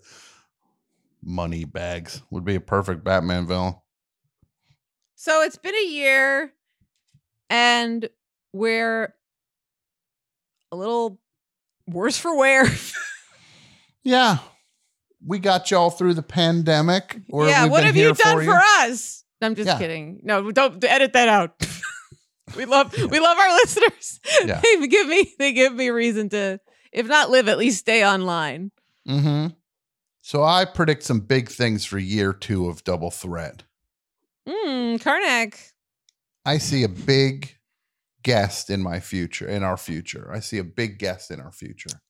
money 1.23 1.65
bags 1.65 2.21
would 2.29 2.45
be 2.45 2.55
a 2.55 2.61
perfect 2.61 3.03
Batman 3.03 3.47
villain. 3.47 3.75
So 5.15 5.41
it's 5.41 5.57
been 5.57 5.73
a 5.75 5.87
year 5.87 6.53
and 7.49 8.07
we're 8.53 9.13
a 10.71 10.75
little 10.75 11.19
worse 11.87 12.17
for 12.17 12.37
wear. 12.37 12.67
Yeah. 14.07 14.37
We 15.25 15.39
got 15.39 15.71
y'all 15.71 15.89
through 15.89 16.13
the 16.13 16.21
pandemic. 16.23 17.19
Or 17.29 17.47
yeah, 17.47 17.65
what 17.65 17.83
have 17.83 17.95
you 17.95 18.13
done 18.13 18.35
for, 18.37 18.43
you. 18.43 18.51
us? 18.51 19.23
I'm 19.41 19.55
just 19.55 19.67
Yeah. 19.67 19.77
kidding. 19.77 20.19
No, 20.23 20.51
don't 20.51 20.83
edit 20.83 21.13
that 21.13 21.27
out. 21.27 21.55
we 22.55 22.65
love 22.65 22.93
we 22.97 23.19
love 23.19 23.37
our 23.37 23.53
listeners. 23.53 24.19
Yeah. 24.45 24.61
they 24.79 24.87
give 24.87 25.07
me 25.07 25.33
they 25.39 25.53
give 25.53 25.73
me 25.73 25.89
reason 25.89 26.29
to 26.29 26.59
if 26.91 27.07
not 27.07 27.29
live, 27.29 27.49
at 27.49 27.57
least 27.57 27.79
stay 27.79 28.05
online. 28.05 28.71
Mm-hmm. 29.07 29.47
So 30.21 30.43
I 30.43 30.65
predict 30.65 31.03
some 31.03 31.19
big 31.19 31.49
things 31.49 31.85
for 31.85 31.97
year 31.99 32.31
two 32.33 32.67
of 32.67 32.83
Double 32.83 33.11
Threat. 33.11 33.63
Mm, 34.47 34.99
Karnak. 35.01 35.71
I 36.45 36.57
see 36.57 36.83
a 36.83 36.87
big 36.89 37.57
guest 38.23 38.69
in 38.69 38.81
my 38.81 38.99
future, 38.99 39.47
in 39.47 39.63
our 39.63 39.77
future. 39.77 40.31
I 40.33 40.39
see 40.39 40.57
a 40.57 40.63
big 40.63 40.97
guest 40.99 41.31
in 41.31 41.39
our 41.39 41.51
future 41.51 42.01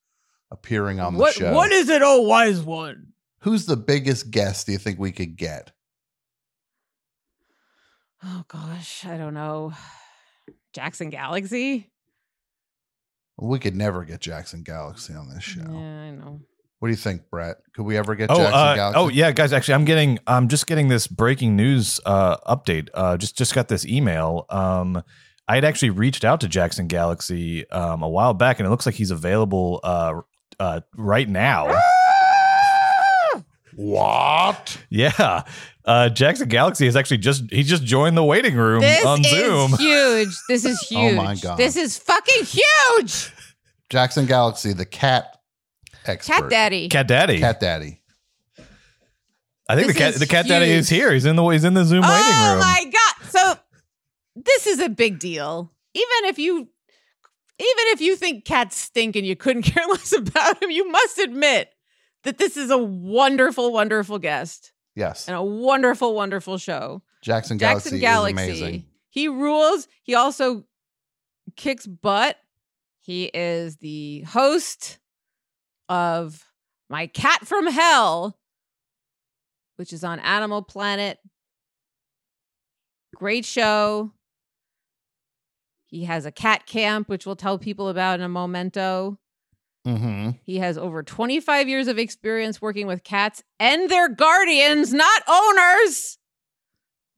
appearing 0.50 1.00
on 1.00 1.14
the 1.14 1.20
What 1.20 1.34
show. 1.34 1.52
what 1.52 1.72
is 1.72 1.88
it, 1.88 2.02
oh 2.04 2.22
wise 2.22 2.60
one? 2.62 3.08
Who's 3.40 3.66
the 3.66 3.76
biggest 3.76 4.30
guest 4.30 4.66
do 4.66 4.72
you 4.72 4.78
think 4.78 4.98
we 4.98 5.12
could 5.12 5.36
get? 5.36 5.72
Oh 8.24 8.44
gosh, 8.48 9.04
I 9.04 9.16
don't 9.16 9.34
know. 9.34 9.72
Jackson 10.72 11.10
Galaxy? 11.10 11.90
We 13.38 13.58
could 13.58 13.76
never 13.76 14.04
get 14.04 14.20
Jackson 14.20 14.62
Galaxy 14.62 15.14
on 15.14 15.28
this 15.28 15.44
show. 15.44 15.60
Yeah, 15.60 16.00
I 16.02 16.10
know. 16.10 16.40
What 16.78 16.88
do 16.88 16.92
you 16.92 16.96
think, 16.96 17.22
Brett? 17.30 17.56
Could 17.74 17.84
we 17.84 17.96
ever 17.96 18.14
get 18.14 18.30
Oh, 18.30 18.36
Jackson 18.36 18.54
uh, 18.54 18.74
Galaxy? 18.74 18.98
oh 19.00 19.08
yeah, 19.08 19.30
guys. 19.32 19.52
Actually, 19.52 19.74
I'm 19.74 19.84
getting. 19.84 20.18
I'm 20.26 20.48
just 20.48 20.66
getting 20.66 20.88
this 20.88 21.06
breaking 21.06 21.56
news 21.56 22.00
uh, 22.06 22.36
update. 22.38 22.88
Uh, 22.94 23.16
just 23.16 23.36
just 23.36 23.54
got 23.54 23.68
this 23.68 23.86
email. 23.86 24.46
Um, 24.50 25.02
I 25.48 25.54
had 25.54 25.64
actually 25.64 25.90
reached 25.90 26.24
out 26.24 26.40
to 26.40 26.48
Jackson 26.48 26.86
Galaxy 26.86 27.68
um, 27.70 28.02
a 28.02 28.08
while 28.08 28.34
back, 28.34 28.58
and 28.58 28.66
it 28.66 28.70
looks 28.70 28.84
like 28.86 28.94
he's 28.96 29.10
available 29.10 29.80
uh, 29.84 30.20
uh, 30.60 30.80
right 30.96 31.28
now. 31.28 31.76
What? 33.74 34.78
yeah, 34.88 35.42
uh, 35.84 36.08
Jackson 36.08 36.48
Galaxy 36.48 36.86
is 36.86 36.96
actually 36.96 37.18
just 37.18 37.44
he 37.50 37.62
just 37.62 37.84
joined 37.84 38.16
the 38.16 38.24
waiting 38.24 38.54
room 38.54 38.80
This 38.80 39.04
on 39.04 39.20
is 39.20 39.26
Zoom. 39.30 39.72
huge. 39.74 40.34
This 40.48 40.64
is 40.64 40.80
huge. 40.80 41.12
Oh 41.20 41.22
my 41.22 41.34
God. 41.34 41.58
This 41.58 41.76
is 41.76 41.98
fucking 41.98 42.44
huge. 42.44 43.32
Jackson 43.90 44.24
Galaxy, 44.24 44.72
the 44.72 44.86
cat 44.86 45.36
expert. 46.06 46.32
Cat 46.32 46.50
Daddy. 46.50 46.88
Cat 46.88 47.06
Daddy. 47.06 47.38
Cat 47.38 47.60
Daddy. 47.60 48.00
I 49.68 49.74
think 49.74 49.88
This 49.88 49.96
the 49.96 50.00
cat 50.00 50.14
is 50.14 50.20
the 50.20 50.26
Cat 50.26 50.46
Daddy 50.46 50.70
is 50.70 50.88
here. 50.88 51.12
He's 51.12 51.26
in 51.26 51.36
the 51.36 51.46
he's 51.48 51.64
in 51.64 51.74
the 51.74 51.84
Zoom 51.84 52.02
oh 52.02 52.08
waiting 52.08 52.26
room. 52.26 52.56
Oh 52.56 52.58
my 52.60 52.84
god. 52.90 53.30
So 53.30 53.60
this 54.36 54.66
is 54.66 54.78
a 54.80 54.88
big 54.88 55.18
deal. 55.18 55.70
Even 55.92 56.30
if 56.30 56.38
you 56.38 56.68
even 57.58 57.84
if 57.88 58.00
you 58.00 58.16
think 58.16 58.44
cats 58.44 58.76
stink 58.76 59.16
and 59.16 59.26
you 59.26 59.36
couldn't 59.36 59.62
care 59.74 59.86
less 59.88 60.12
about 60.12 60.62
him, 60.62 60.70
you 60.70 60.88
must 60.90 61.18
admit 61.18 61.70
that 62.24 62.38
this 62.38 62.56
is 62.56 62.70
a 62.70 62.78
wonderful, 62.78 63.72
wonderful 63.72 64.18
guest 64.18 64.72
Yes. 64.94 65.28
and 65.28 65.36
a 65.36 65.42
wonderful, 65.42 66.14
wonderful 66.14 66.58
show. 66.58 67.02
Jackson 67.22 67.56
Galaxy, 67.58 67.90
Jackson 67.90 68.00
Galaxy. 68.00 68.42
is 68.52 68.60
amazing. 68.60 68.84
He 69.10 69.28
rules. 69.28 69.88
He 70.02 70.14
also 70.14 70.64
kicks 71.56 71.86
butt. 71.86 72.36
He 73.00 73.24
is 73.32 73.76
the 73.76 74.22
host 74.22 74.98
of 75.88 76.44
My 76.90 77.06
Cat 77.06 77.46
from 77.46 77.66
Hell, 77.68 78.36
which 79.76 79.92
is 79.92 80.02
on 80.04 80.18
Animal 80.18 80.62
Planet. 80.62 81.18
Great 83.14 83.44
show. 83.44 84.12
He 85.86 86.04
has 86.04 86.26
a 86.26 86.32
cat 86.32 86.66
camp, 86.66 87.08
which 87.08 87.26
we'll 87.26 87.36
tell 87.36 87.58
people 87.58 87.88
about 87.88 88.18
in 88.18 88.24
a 88.24 88.28
momento. 88.28 89.18
Mm-hmm. 89.86 90.30
He 90.42 90.58
has 90.58 90.76
over 90.76 91.02
25 91.02 91.68
years 91.68 91.86
of 91.86 91.98
experience 91.98 92.60
working 92.60 92.88
with 92.88 93.04
cats 93.04 93.42
and 93.60 93.88
their 93.88 94.08
guardians, 94.08 94.92
not 94.92 95.22
owners. 95.28 96.18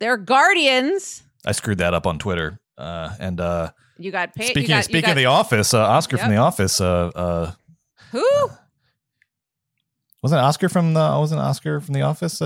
They're 0.01 0.19
guardians. 0.19 1.23
I 1.47 1.53
screwed 1.53 1.79
that 1.79 1.95
up 1.95 2.07
on 2.07 2.19
Twitter. 2.19 2.61
Uh, 2.77 3.15
and 3.19 3.41
uh, 3.41 3.71
You 3.99 4.13
got 4.13 4.35
paid. 4.35 4.49
speaking 4.49 4.63
you 4.63 4.69
got, 4.69 4.85
speaking 4.85 5.03
got, 5.03 5.11
of 5.13 5.17
The 5.17 5.27
Office, 5.27 5.73
uh, 5.73 5.81
Oscar 5.81 6.19
from 6.19 6.31
The 6.31 6.37
Office, 6.37 6.81
uh, 6.81 7.11
uh, 7.15 7.53
who? 8.13 8.51
wasn't 10.23 10.41
Oscar 10.43 10.69
from 10.69 10.95
the 10.95 11.01
wasn't 11.01 11.41
Oscar 11.41 11.81
from 11.81 11.95
The 11.95 12.03
Office? 12.03 12.41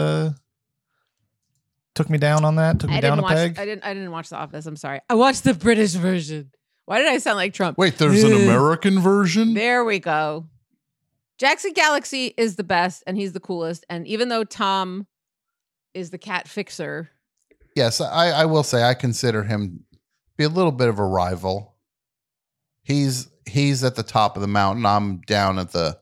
Took 1.94 2.08
me 2.08 2.18
down 2.18 2.44
on 2.44 2.56
that. 2.56 2.80
Took 2.80 2.90
me 2.90 2.96
I 2.96 3.00
down 3.00 3.18
didn't 3.18 3.18
a 3.20 3.22
watch. 3.22 3.34
peg. 3.34 3.58
I 3.58 3.64
didn't. 3.64 3.84
I 3.84 3.94
didn't 3.94 4.10
watch 4.10 4.28
The 4.30 4.36
Office. 4.36 4.64
I'm 4.66 4.76
sorry. 4.76 5.00
I 5.10 5.14
watched 5.14 5.44
the 5.44 5.54
British 5.54 5.92
version. 5.92 6.50
Why 6.86 6.98
did 6.98 7.08
I 7.08 7.18
sound 7.18 7.36
like 7.36 7.52
Trump? 7.54 7.78
Wait, 7.78 7.98
there's 7.98 8.22
an 8.24 8.32
American 8.32 8.98
version? 9.00 9.54
There 9.54 9.84
we 9.84 9.98
go. 9.98 10.48
Jackson 11.38 11.72
Galaxy 11.72 12.34
is 12.36 12.56
the 12.56 12.64
best, 12.64 13.02
and 13.06 13.16
he's 13.16 13.32
the 13.32 13.40
coolest. 13.40 13.84
And 13.90 14.06
even 14.06 14.28
though 14.28 14.44
Tom 14.44 15.06
is 15.94 16.10
the 16.10 16.18
cat 16.18 16.48
fixer, 16.48 17.10
Yes, 17.74 18.00
I, 18.00 18.28
I 18.30 18.44
will 18.46 18.62
say 18.62 18.82
I 18.82 18.94
consider 18.94 19.42
him 19.44 19.84
be 20.36 20.44
a 20.44 20.48
little 20.48 20.72
bit 20.72 20.88
of 20.88 20.98
a 20.98 21.04
rival. 21.04 21.74
He's 22.82 23.28
he's 23.48 23.84
at 23.84 23.94
the 23.96 24.02
top 24.02 24.36
of 24.36 24.42
the 24.42 24.48
mountain. 24.48 24.84
I'm 24.86 25.20
down 25.20 25.58
at 25.58 25.72
the 25.72 25.98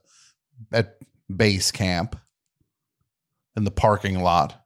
at 0.71 0.97
base 1.33 1.71
camp 1.71 2.15
in 3.55 3.63
the 3.63 3.71
parking 3.71 4.19
lot 4.21 4.60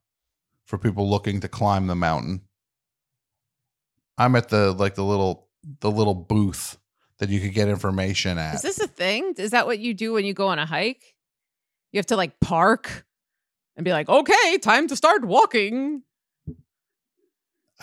for 0.66 0.78
people 0.78 1.10
looking 1.10 1.42
to 1.42 1.48
climb 1.48 1.88
the 1.88 1.96
mountain. 1.96 2.42
I'm 4.18 4.36
at 4.36 4.50
the 4.50 4.72
like 4.72 4.96
the 4.96 5.04
little 5.04 5.48
the 5.80 5.92
little 5.92 6.16
booth 6.16 6.78
that 7.20 7.30
you 7.30 7.40
could 7.40 7.54
get 7.54 7.68
information 7.70 8.38
at. 8.38 8.56
is 8.56 8.62
this 8.62 8.80
a 8.80 8.88
thing? 8.88 9.34
Is 9.38 9.52
that 9.52 9.66
what 9.66 9.80
you 9.80 9.94
do 9.94 10.14
when 10.14 10.26
you 10.26 10.34
go 10.34 10.48
on 10.48 10.60
a 10.60 10.66
hike? 10.66 11.16
You 11.92 12.00
have 12.00 12.06
to 12.08 12.18
like 12.18 12.40
park 12.40 13.06
and 13.76 13.84
be 13.84 13.92
like, 13.92 14.10
"Okay, 14.10 14.58
time 14.58 14.88
to 14.88 14.96
start 14.96 15.26
walking." 15.26 16.04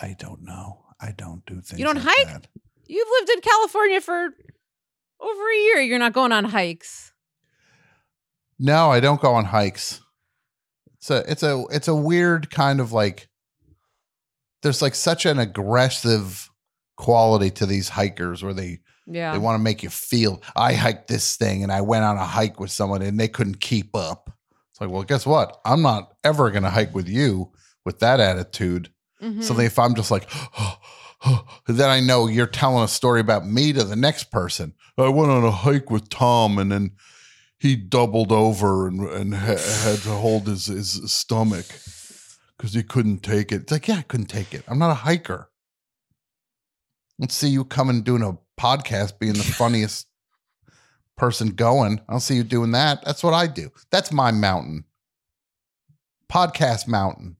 I 0.01 0.15
don't 0.17 0.41
know. 0.43 0.85
I 0.99 1.11
don't 1.11 1.45
do 1.45 1.61
things. 1.61 1.79
You 1.79 1.85
don't 1.85 2.03
like 2.03 2.05
hike? 2.05 2.27
that. 2.27 2.47
You've 2.87 3.07
lived 3.19 3.29
in 3.31 3.41
California 3.41 4.01
for 4.01 4.29
over 5.19 5.51
a 5.51 5.55
year. 5.55 5.81
You're 5.81 5.99
not 5.99 6.13
going 6.13 6.31
on 6.31 6.45
hikes. 6.45 7.13
No, 8.59 8.91
I 8.91 8.99
don't 8.99 9.21
go 9.21 9.33
on 9.33 9.45
hikes. 9.45 10.01
It's 11.03 11.11
a 11.11 11.29
it's 11.29 11.43
a 11.43 11.63
it's 11.69 11.87
a 11.89 11.95
weird 11.95 12.49
kind 12.49 12.79
of 12.79 12.93
like 12.93 13.27
there's 14.61 14.81
like 14.81 14.95
such 14.95 15.25
an 15.25 15.37
aggressive 15.37 16.49
quality 16.95 17.49
to 17.49 17.65
these 17.65 17.89
hikers 17.89 18.41
where 18.41 18.53
they 18.53 18.79
Yeah. 19.05 19.33
they 19.33 19.37
want 19.37 19.55
to 19.59 19.63
make 19.63 19.83
you 19.83 19.89
feel 19.89 20.41
I 20.55 20.75
hiked 20.75 21.09
this 21.09 21.35
thing 21.35 21.61
and 21.61 21.73
I 21.73 21.81
went 21.81 22.05
on 22.05 22.15
a 22.17 22.23
hike 22.25 22.57
with 22.57 22.71
someone 22.71 23.01
and 23.01 23.19
they 23.19 23.27
couldn't 23.27 23.59
keep 23.59 23.93
up. 23.97 24.31
It's 24.71 24.79
like, 24.79 24.89
well, 24.89 25.03
guess 25.03 25.25
what? 25.25 25.59
I'm 25.65 25.81
not 25.81 26.13
ever 26.23 26.49
going 26.51 26.63
to 26.63 26.69
hike 26.69 26.95
with 26.95 27.09
you 27.09 27.51
with 27.83 27.99
that 27.99 28.21
attitude. 28.21 28.89
Mhm. 29.21 29.43
So 29.43 29.59
if 29.59 29.77
I'm 29.77 29.95
just 29.95 30.09
like, 30.09 30.29
oh 30.57 30.77
then 31.67 31.89
I 31.89 31.99
know 31.99 32.27
you're 32.27 32.47
telling 32.47 32.83
a 32.85 32.87
story 32.87 33.19
about 33.19 33.45
me 33.45 33.73
to 33.73 33.83
the 33.83 33.97
next 33.97 34.31
person. 34.31 34.73
I 34.97 35.09
went 35.09 35.31
on 35.31 35.43
a 35.43 35.51
hike 35.51 35.89
with 35.91 36.07
Tom, 36.07 36.57
and 36.59 36.71
then 36.71 36.91
he 37.63 37.77
doubled 37.77 38.29
over 38.33 38.89
and 38.89 38.99
and 38.99 39.33
ha- 39.33 39.55
had 39.85 39.99
to 39.99 40.09
hold 40.09 40.47
his 40.47 40.65
his 40.65 41.13
stomach 41.13 41.65
because 42.57 42.73
he 42.73 42.83
couldn't 42.83 43.19
take 43.19 43.53
it. 43.53 43.61
It's 43.61 43.71
like, 43.71 43.87
yeah, 43.87 43.99
I 43.99 44.01
couldn't 44.01 44.25
take 44.25 44.53
it. 44.53 44.65
I'm 44.67 44.77
not 44.77 44.91
a 44.91 44.95
hiker. 45.05 45.49
Let's 47.17 47.33
see 47.35 47.47
you 47.47 47.63
coming 47.63 48.01
doing 48.01 48.21
a 48.21 48.37
podcast, 48.61 49.17
being 49.17 49.35
the 49.35 49.43
funniest 49.57 50.07
person 51.15 51.51
going. 51.51 52.01
I'll 52.09 52.19
see 52.19 52.35
you 52.35 52.43
doing 52.43 52.71
that. 52.71 53.05
That's 53.05 53.23
what 53.23 53.33
I 53.33 53.47
do. 53.47 53.71
That's 53.91 54.11
my 54.11 54.31
mountain. 54.31 54.83
Podcast 56.29 56.85
mountain. 56.85 57.37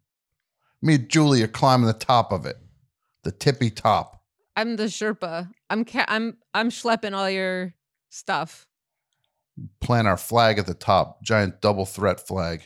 Me 0.82 0.96
and 0.96 1.10
Julia 1.10 1.50
climbing 1.50 1.88
the 1.88 1.94
top 1.94 2.32
of 2.32 2.46
it, 2.46 2.56
the 3.24 3.32
tippy 3.34 3.70
top. 3.70 4.24
I'm 4.56 4.78
the 4.78 4.86
Sherpa. 4.86 5.52
I'm 5.70 5.84
ca- 5.84 6.06
I'm 6.08 6.38
I'm 6.54 6.70
schlepping 6.70 7.14
all 7.14 7.30
your 7.30 7.74
stuff. 8.10 8.68
Plant 9.82 10.08
our 10.08 10.18
flag 10.18 10.58
at 10.58 10.66
the 10.66 10.74
top, 10.74 11.22
giant 11.24 11.62
double 11.62 11.86
threat 11.86 12.20
flag. 12.20 12.64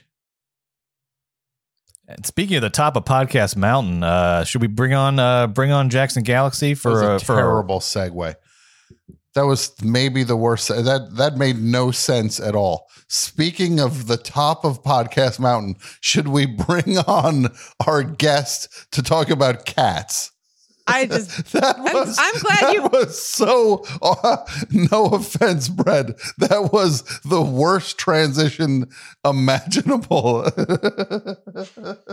And 2.08 2.26
speaking 2.26 2.56
of 2.56 2.62
the 2.62 2.70
top 2.70 2.96
of 2.96 3.04
Podcast 3.04 3.58
Mountain, 3.58 4.02
uh, 4.02 4.46
should 4.46 4.62
we 4.62 4.68
bring 4.68 4.94
on 4.94 5.20
uh, 5.20 5.48
bring 5.48 5.72
on 5.72 5.90
Jackson 5.90 6.24
Galaxy 6.24 6.74
for 6.74 7.02
a 7.02 7.16
uh, 7.16 7.20
for 7.20 7.36
terrible 7.36 7.82
segue. 7.82 8.36
That 9.36 9.46
was 9.46 9.74
maybe 9.84 10.24
the 10.24 10.38
worst. 10.38 10.70
That 10.70 11.10
that 11.18 11.38
made 11.38 11.62
no 11.62 11.92
sense 11.92 12.40
at 12.40 12.56
all. 12.56 12.88
Speaking 13.10 13.82
of 13.82 14.08
the 14.08 14.16
top 14.16 14.64
of 14.64 14.84
Podcast 14.84 15.40
Mountain, 15.40 15.76
should 16.00 16.30
we 16.30 16.46
bring 16.68 16.98
on 17.00 17.48
our 17.86 18.04
guest 18.04 18.88
to 18.94 19.04
talk 19.04 19.30
about 19.30 19.66
cats? 19.66 20.32
I 20.88 21.06
just 21.06 21.52
That 21.54 21.76
I'm- 21.78 21.94
was, 21.94 22.18
I'm 22.20 22.40
glad 22.42 22.62
that 22.62 22.74
you- 22.74 22.84
was 22.84 23.22
so. 23.22 23.84
uh, 24.02 24.38
no 24.72 25.06
offense, 25.08 25.68
Brad. 25.70 26.16
That 26.38 26.70
was 26.74 27.04
the 27.26 27.42
worst 27.42 27.98
transition 27.98 28.90
imaginable. 29.26 30.46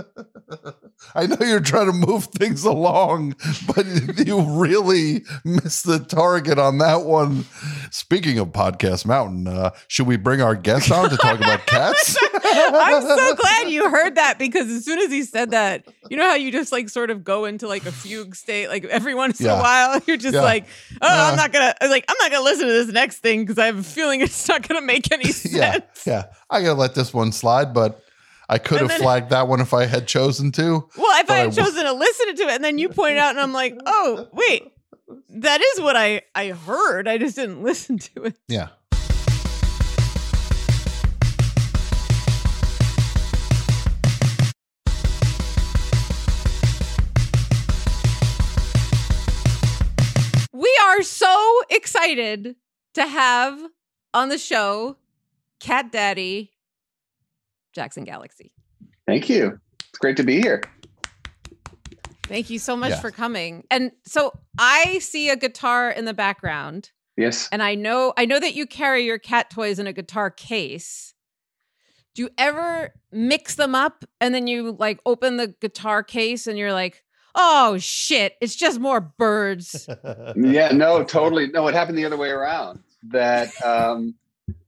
I 1.15 1.27
know 1.27 1.37
you're 1.41 1.61
trying 1.61 1.87
to 1.87 1.93
move 2.07 2.25
things 2.27 2.65
along, 2.65 3.35
but 3.75 3.87
you 4.27 4.41
really 4.61 5.25
missed 5.45 5.85
the 5.87 5.99
target 5.99 6.59
on 6.59 6.79
that 6.79 7.03
one. 7.03 7.45
Speaking 7.91 8.39
of 8.39 8.49
Podcast 8.49 9.07
Mountain, 9.07 9.47
uh, 9.49 9.71
should 9.89 10.07
we 10.07 10.17
bring 10.17 10.41
our 10.41 10.55
guest 10.55 10.91
on 10.91 11.11
to 11.11 11.17
talk 11.17 11.37
about 11.39 11.67
cats? 11.67 12.17
I'm 12.45 13.03
so 13.03 13.35
glad 13.35 13.69
you 13.69 13.89
heard 13.91 14.15
that 14.17 14.39
because 14.39 14.69
as 14.71 14.85
soon 14.85 14.99
as 15.01 15.11
he 15.11 15.23
said 15.23 15.51
that, 15.51 15.85
you 16.09 16.17
know 16.17 16.25
how 16.29 16.35
you 16.37 16.51
just 16.53 16.73
like 16.73 16.89
sort 16.89 17.11
of 17.11 17.25
go 17.25 17.45
into 17.45 17.67
like 17.69 17.85
a 17.87 17.93
fugue 17.93 18.35
state, 18.35 18.64
like 18.69 18.85
every 18.85 19.15
once 19.15 19.41
in 19.41 19.47
a 19.47 19.57
while, 19.57 20.01
you're 20.07 20.17
just 20.17 20.35
Yeah. 20.35 20.43
like, 20.43 20.67
oh, 21.01 21.07
Yeah. 21.07 21.31
I'm 21.31 21.37
not 21.37 21.53
gonna 21.53 21.75
like 21.83 22.05
I'm 22.09 22.17
not 22.21 22.31
gonna 22.31 22.45
listen 22.45 22.67
to 22.67 22.73
this 22.73 22.89
next 22.89 23.19
thing 23.19 23.41
because 23.43 23.59
I 23.59 23.67
have 23.67 23.79
a 23.79 23.83
feeling 23.83 24.21
it's 24.21 24.49
not 24.49 24.67
gonna 24.67 24.81
make 24.83 25.11
any 25.13 25.25
sense. 25.33 25.55
yeah, 25.55 25.79
yeah. 26.07 26.25
I 26.51 26.61
gotta 26.63 26.75
let 26.79 26.95
this 26.95 27.13
one 27.15 27.33
slide, 27.33 27.73
but 27.75 28.01
I 28.49 28.59
could 28.59 28.81
And 28.81 28.91
have 28.91 28.99
then- 28.99 29.01
flagged 29.07 29.31
that 29.31 29.49
one 29.49 29.61
if 29.61 29.73
I 29.73 29.87
had 29.87 30.07
chosen 30.07 30.53
to. 30.53 30.89
Well, 30.97 31.21
if 31.21 31.31
I 31.31 31.35
I 31.35 31.37
had 31.39 31.51
w- 31.55 31.63
chosen 31.63 31.85
to 31.85 31.93
listen 31.93 32.37
to 32.37 32.43
it 32.45 32.51
and 32.57 32.65
then 32.65 32.79
you 32.79 32.89
pointed 32.89 33.19
out 33.19 33.31
and 33.31 33.41
I'm 33.41 33.53
like, 33.53 33.77
oh, 33.87 34.29
wait, 34.33 34.71
that 35.31 35.61
is 35.61 35.81
what 35.81 35.97
I 35.97 36.23
I 36.35 36.49
heard. 36.49 37.09
I 37.09 37.19
just 37.19 37.37
didn't 37.37 37.63
listen 37.63 37.99
to 37.99 38.25
it. 38.25 38.37
Yeah. 38.49 38.69
Are 50.97 51.03
so 51.03 51.61
excited 51.71 52.57
to 52.95 53.07
have 53.07 53.61
on 54.13 54.29
the 54.29 54.39
show 54.39 54.97
Cat 55.61 55.91
Daddy 55.93 56.53
Jackson 57.75 58.05
Galaxy. 58.05 58.53
Thank 59.07 59.29
you. 59.29 59.59
It's 59.89 59.99
great 59.99 60.17
to 60.19 60.23
be 60.23 60.41
here. 60.41 60.63
Thank 62.25 62.49
you 62.51 62.59
so 62.59 62.77
much 62.77 62.91
Yeah. 62.91 63.01
for 63.01 63.11
coming. 63.11 63.65
And 63.71 63.93
so 64.07 64.33
I 64.59 64.99
see 65.01 65.29
a 65.29 65.37
guitar 65.37 65.91
in 65.91 66.05
the 66.05 66.15
background 66.15 66.91
Yes. 67.17 67.49
and 67.53 67.63
I 67.63 67.75
know 67.75 68.13
I 68.17 68.25
know 68.25 68.41
that 68.41 68.55
you 68.55 68.67
carry 68.67 69.05
your 69.05 69.19
cat 69.19 69.51
toys 69.51 69.79
in 69.79 69.87
a 69.87 69.93
guitar 69.93 70.31
case. 70.31 71.15
Do 72.15 72.23
you 72.23 72.31
ever 72.39 72.95
mix 73.13 73.57
them 73.57 73.75
up 73.75 74.05
and 74.21 74.35
then 74.35 74.47
you 74.47 74.73
like 74.79 75.01
open 75.05 75.37
the 75.37 75.49
guitar 75.61 76.03
case 76.03 76.47
and 76.47 76.57
you're 76.59 76.73
like, 76.73 77.04
"Oh 77.35 77.79
shit, 77.79 78.35
it's 78.41 78.57
just 78.57 78.79
more 78.81 79.01
birds." 79.01 79.89
Yeah, 80.37 80.71
no, 80.73 81.05
totally. 81.05 81.49
No, 81.49 81.67
it 81.69 81.75
happened 81.75 81.99
the 81.99 82.05
other 82.05 82.17
way 82.17 82.31
around. 82.31 82.81
That 83.09 83.51
um, 83.65 84.15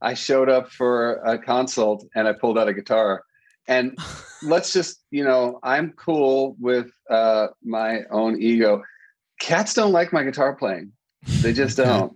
I 0.01 0.13
showed 0.13 0.49
up 0.49 0.69
for 0.71 1.15
a 1.15 1.37
consult 1.37 2.05
and 2.15 2.27
I 2.27 2.33
pulled 2.33 2.57
out 2.57 2.67
a 2.67 2.73
guitar. 2.73 3.23
And 3.67 3.97
let's 4.43 4.71
just, 4.73 5.01
you 5.11 5.23
know, 5.23 5.59
I'm 5.63 5.91
cool 5.93 6.55
with 6.59 6.91
uh, 7.09 7.47
my 7.63 8.01
own 8.11 8.41
ego. 8.41 8.83
Cats 9.39 9.73
don't 9.73 9.91
like 9.91 10.13
my 10.13 10.23
guitar 10.23 10.55
playing. 10.55 10.91
They 11.41 11.53
just 11.53 11.79
Okay. 11.79 11.89
don't. 11.97 12.15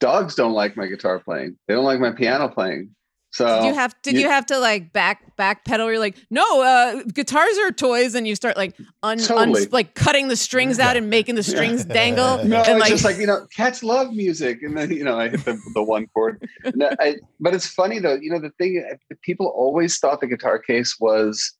Dogs 0.00 0.34
don't 0.34 0.52
like 0.52 0.76
my 0.76 0.86
guitar 0.86 1.18
playing. 1.18 1.56
They 1.66 1.74
don't 1.74 1.84
like 1.84 2.00
my 2.00 2.10
piano 2.12 2.48
playing. 2.48 2.94
So 3.34 3.46
Did 3.46 3.66
you 3.66 3.74
have 3.74 3.96
did 4.02 4.14
you, 4.14 4.28
have 4.28 4.46
to 4.46 4.60
like 4.60 4.92
back 4.92 5.36
backpedal? 5.36 5.88
You're 5.88 5.98
like, 5.98 6.16
no, 6.30 6.62
uh, 6.62 7.02
guitars 7.02 7.58
are 7.64 7.72
toys, 7.72 8.14
and 8.14 8.28
you 8.28 8.36
start 8.36 8.56
like 8.56 8.76
un, 9.02 9.18
un 9.28 9.52
like 9.72 9.94
cutting 9.94 10.28
the 10.28 10.36
strings 10.36 10.78
out 10.78 10.96
and 10.96 11.10
making 11.10 11.34
the 11.34 11.42
strings 11.42 11.84
dangle. 12.00 12.44
No, 12.44 12.62
and 12.62 12.68
it's 12.68 12.80
like, 12.80 12.88
just 12.90 13.04
like 13.04 13.18
you 13.18 13.26
know, 13.26 13.44
cats 13.52 13.82
love 13.82 14.12
music, 14.12 14.62
and 14.62 14.76
then 14.76 14.92
you 14.92 15.02
know, 15.02 15.18
I 15.18 15.30
hit 15.30 15.44
the, 15.44 15.60
the 15.74 15.82
one 15.82 16.06
chord. 16.14 16.48
And 16.62 16.84
I, 17.00 17.16
but 17.40 17.54
it's 17.54 17.66
funny 17.66 17.98
though, 17.98 18.14
you 18.14 18.30
know, 18.30 18.38
the 18.38 18.50
thing 18.50 18.84
people 19.22 19.48
always 19.48 19.98
thought 19.98 20.20
the 20.20 20.28
guitar 20.28 20.60
case 20.60 21.00
was 21.00 21.54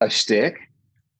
a 0.00 0.08
shtick, 0.08 0.60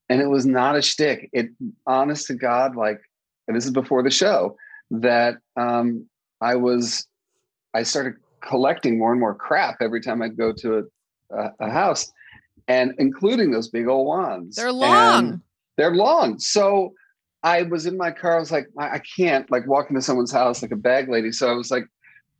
and 0.09 0.20
it 0.20 0.28
was 0.28 0.47
not 0.47 0.76
a 0.76 0.82
shtick. 0.82 1.30
It, 1.32 1.49
honest 1.88 2.28
to 2.28 2.34
God, 2.34 2.76
like, 2.76 3.01
and 3.49 3.57
this 3.57 3.64
is 3.64 3.72
before 3.72 4.05
the 4.05 4.11
show, 4.12 4.57
that 4.93 5.38
um, 5.57 6.07
I 6.41 6.55
was, 6.55 7.09
I 7.74 7.82
started 7.82 8.14
collecting 8.43 8.99
more 8.99 9.12
and 9.12 9.20
more 9.20 9.34
crap 9.34 9.76
every 9.80 10.01
time 10.01 10.22
I'd 10.22 10.36
go 10.36 10.53
to 10.53 10.78
a, 10.78 11.36
a, 11.36 11.51
a 11.61 11.70
house, 11.70 12.11
and 12.68 12.93
including 12.99 13.51
those 13.51 13.68
big 13.68 13.86
old 13.88 14.07
wands. 14.07 14.57
they're 14.57 14.68
And- 14.68 14.78
long. 14.78 15.43
they're 15.76 15.95
long. 15.95 16.38
So 16.38 16.93
I 17.43 17.62
was 17.62 17.86
in 17.86 17.97
my 17.97 18.11
car. 18.11 18.36
I 18.36 18.41
was 18.41 18.53
like, 18.53 18.66
I, 18.78 18.97
I 18.97 19.03
can't 19.16 19.51
like 19.51 19.66
walk 19.66 19.88
into 19.91 20.03
someone's 20.03 20.32
house 20.32 20.62
like 20.62 20.72
a 20.72 20.76
bag 20.76 21.09
lady. 21.09 21.32
So 21.32 21.51
I 21.51 21.55
was 21.55 21.70
like, 21.70 21.84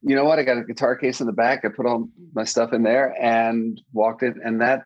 you 0.03 0.15
know 0.15 0.25
what? 0.25 0.39
I 0.39 0.43
got 0.43 0.59
a 0.59 0.65
guitar 0.65 0.95
case 0.97 1.21
in 1.21 1.27
the 1.27 1.33
back. 1.33 1.65
I 1.65 1.69
put 1.69 1.87
all 1.87 2.09
my 2.35 2.45
stuff 2.45 2.73
in 2.73 2.83
there 2.83 3.15
and 3.21 3.81
walked 3.93 4.23
it. 4.23 4.35
And 4.45 4.61
that, 4.61 4.83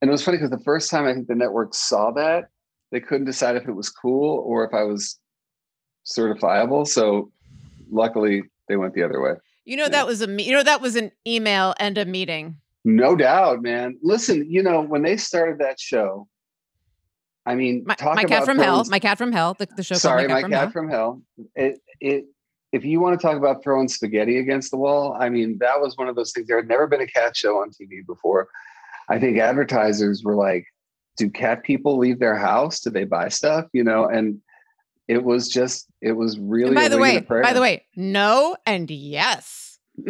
and 0.00 0.08
it 0.08 0.12
was 0.12 0.24
funny 0.24 0.36
because 0.38 0.50
the 0.50 0.64
first 0.64 0.90
time 0.90 1.04
I 1.06 1.14
think 1.14 1.26
the 1.28 1.34
network 1.34 1.74
saw 1.74 2.10
that, 2.12 2.48
they 2.92 3.00
couldn't 3.00 3.26
decide 3.26 3.56
if 3.56 3.66
it 3.68 3.72
was 3.72 3.90
cool 3.90 4.42
or 4.46 4.64
if 4.64 4.72
I 4.74 4.82
was 4.84 5.18
certifiable. 6.04 6.86
So 6.86 7.30
luckily 7.90 8.42
they 8.68 8.76
went 8.76 8.94
the 8.94 9.02
other 9.02 9.20
way. 9.20 9.32
You 9.64 9.76
know 9.76 9.88
that 9.88 10.06
was 10.06 10.20
a 10.20 10.42
you 10.42 10.52
know 10.52 10.62
that 10.62 10.80
was 10.80 10.96
an 10.96 11.10
email 11.26 11.74
and 11.78 11.96
a 11.96 12.04
meeting. 12.04 12.56
No 12.84 13.16
doubt, 13.16 13.62
man. 13.62 13.98
Listen, 14.02 14.46
you 14.50 14.62
know, 14.62 14.82
when 14.82 15.02
they 15.02 15.16
started 15.16 15.58
that 15.60 15.80
show, 15.80 16.28
I 17.46 17.54
mean, 17.54 17.84
My, 17.86 17.96
my 18.14 18.24
cat 18.24 18.44
from 18.44 18.58
hell. 18.58 18.84
My 18.88 18.98
cat 18.98 19.16
from 19.16 19.32
hell. 19.32 19.54
The, 19.58 19.66
the 19.76 19.82
show. 19.82 19.94
called 19.94 20.00
Sorry, 20.00 20.28
my 20.28 20.42
cat, 20.42 20.42
from, 20.42 20.52
hell. 20.52 20.70
from 20.70 20.88
hell. 20.90 21.22
It 21.54 21.80
it 22.00 22.24
if 22.72 22.84
you 22.84 23.00
want 23.00 23.18
to 23.18 23.24
talk 23.24 23.36
about 23.36 23.62
throwing 23.62 23.88
spaghetti 23.88 24.38
against 24.38 24.70
the 24.70 24.76
wall, 24.76 25.16
I 25.18 25.28
mean 25.28 25.58
that 25.60 25.80
was 25.80 25.96
one 25.96 26.08
of 26.08 26.16
those 26.16 26.32
things. 26.32 26.46
There 26.46 26.56
had 26.56 26.68
never 26.68 26.86
been 26.86 27.00
a 27.00 27.06
cat 27.06 27.36
show 27.36 27.58
on 27.58 27.70
TV 27.70 28.04
before. 28.06 28.48
I 29.08 29.18
think 29.18 29.38
advertisers 29.38 30.22
were 30.24 30.34
like, 30.34 30.66
"Do 31.16 31.30
cat 31.30 31.62
people 31.62 31.98
leave 31.98 32.18
their 32.18 32.36
house? 32.36 32.80
Do 32.80 32.90
they 32.90 33.04
buy 33.04 33.28
stuff?" 33.28 33.66
You 33.72 33.84
know, 33.84 34.06
and 34.06 34.40
it 35.08 35.22
was 35.24 35.48
just 35.48 35.86
it 36.00 36.12
was 36.12 36.38
really. 36.38 36.68
And 36.68 36.74
by 36.74 36.88
the 36.88 36.98
way, 36.98 37.16
and 37.16 37.24
a 37.24 37.26
prayer. 37.26 37.42
by 37.42 37.52
the 37.52 37.60
way, 37.60 37.84
no 37.96 38.56
and 38.66 38.90
yes. 38.90 39.78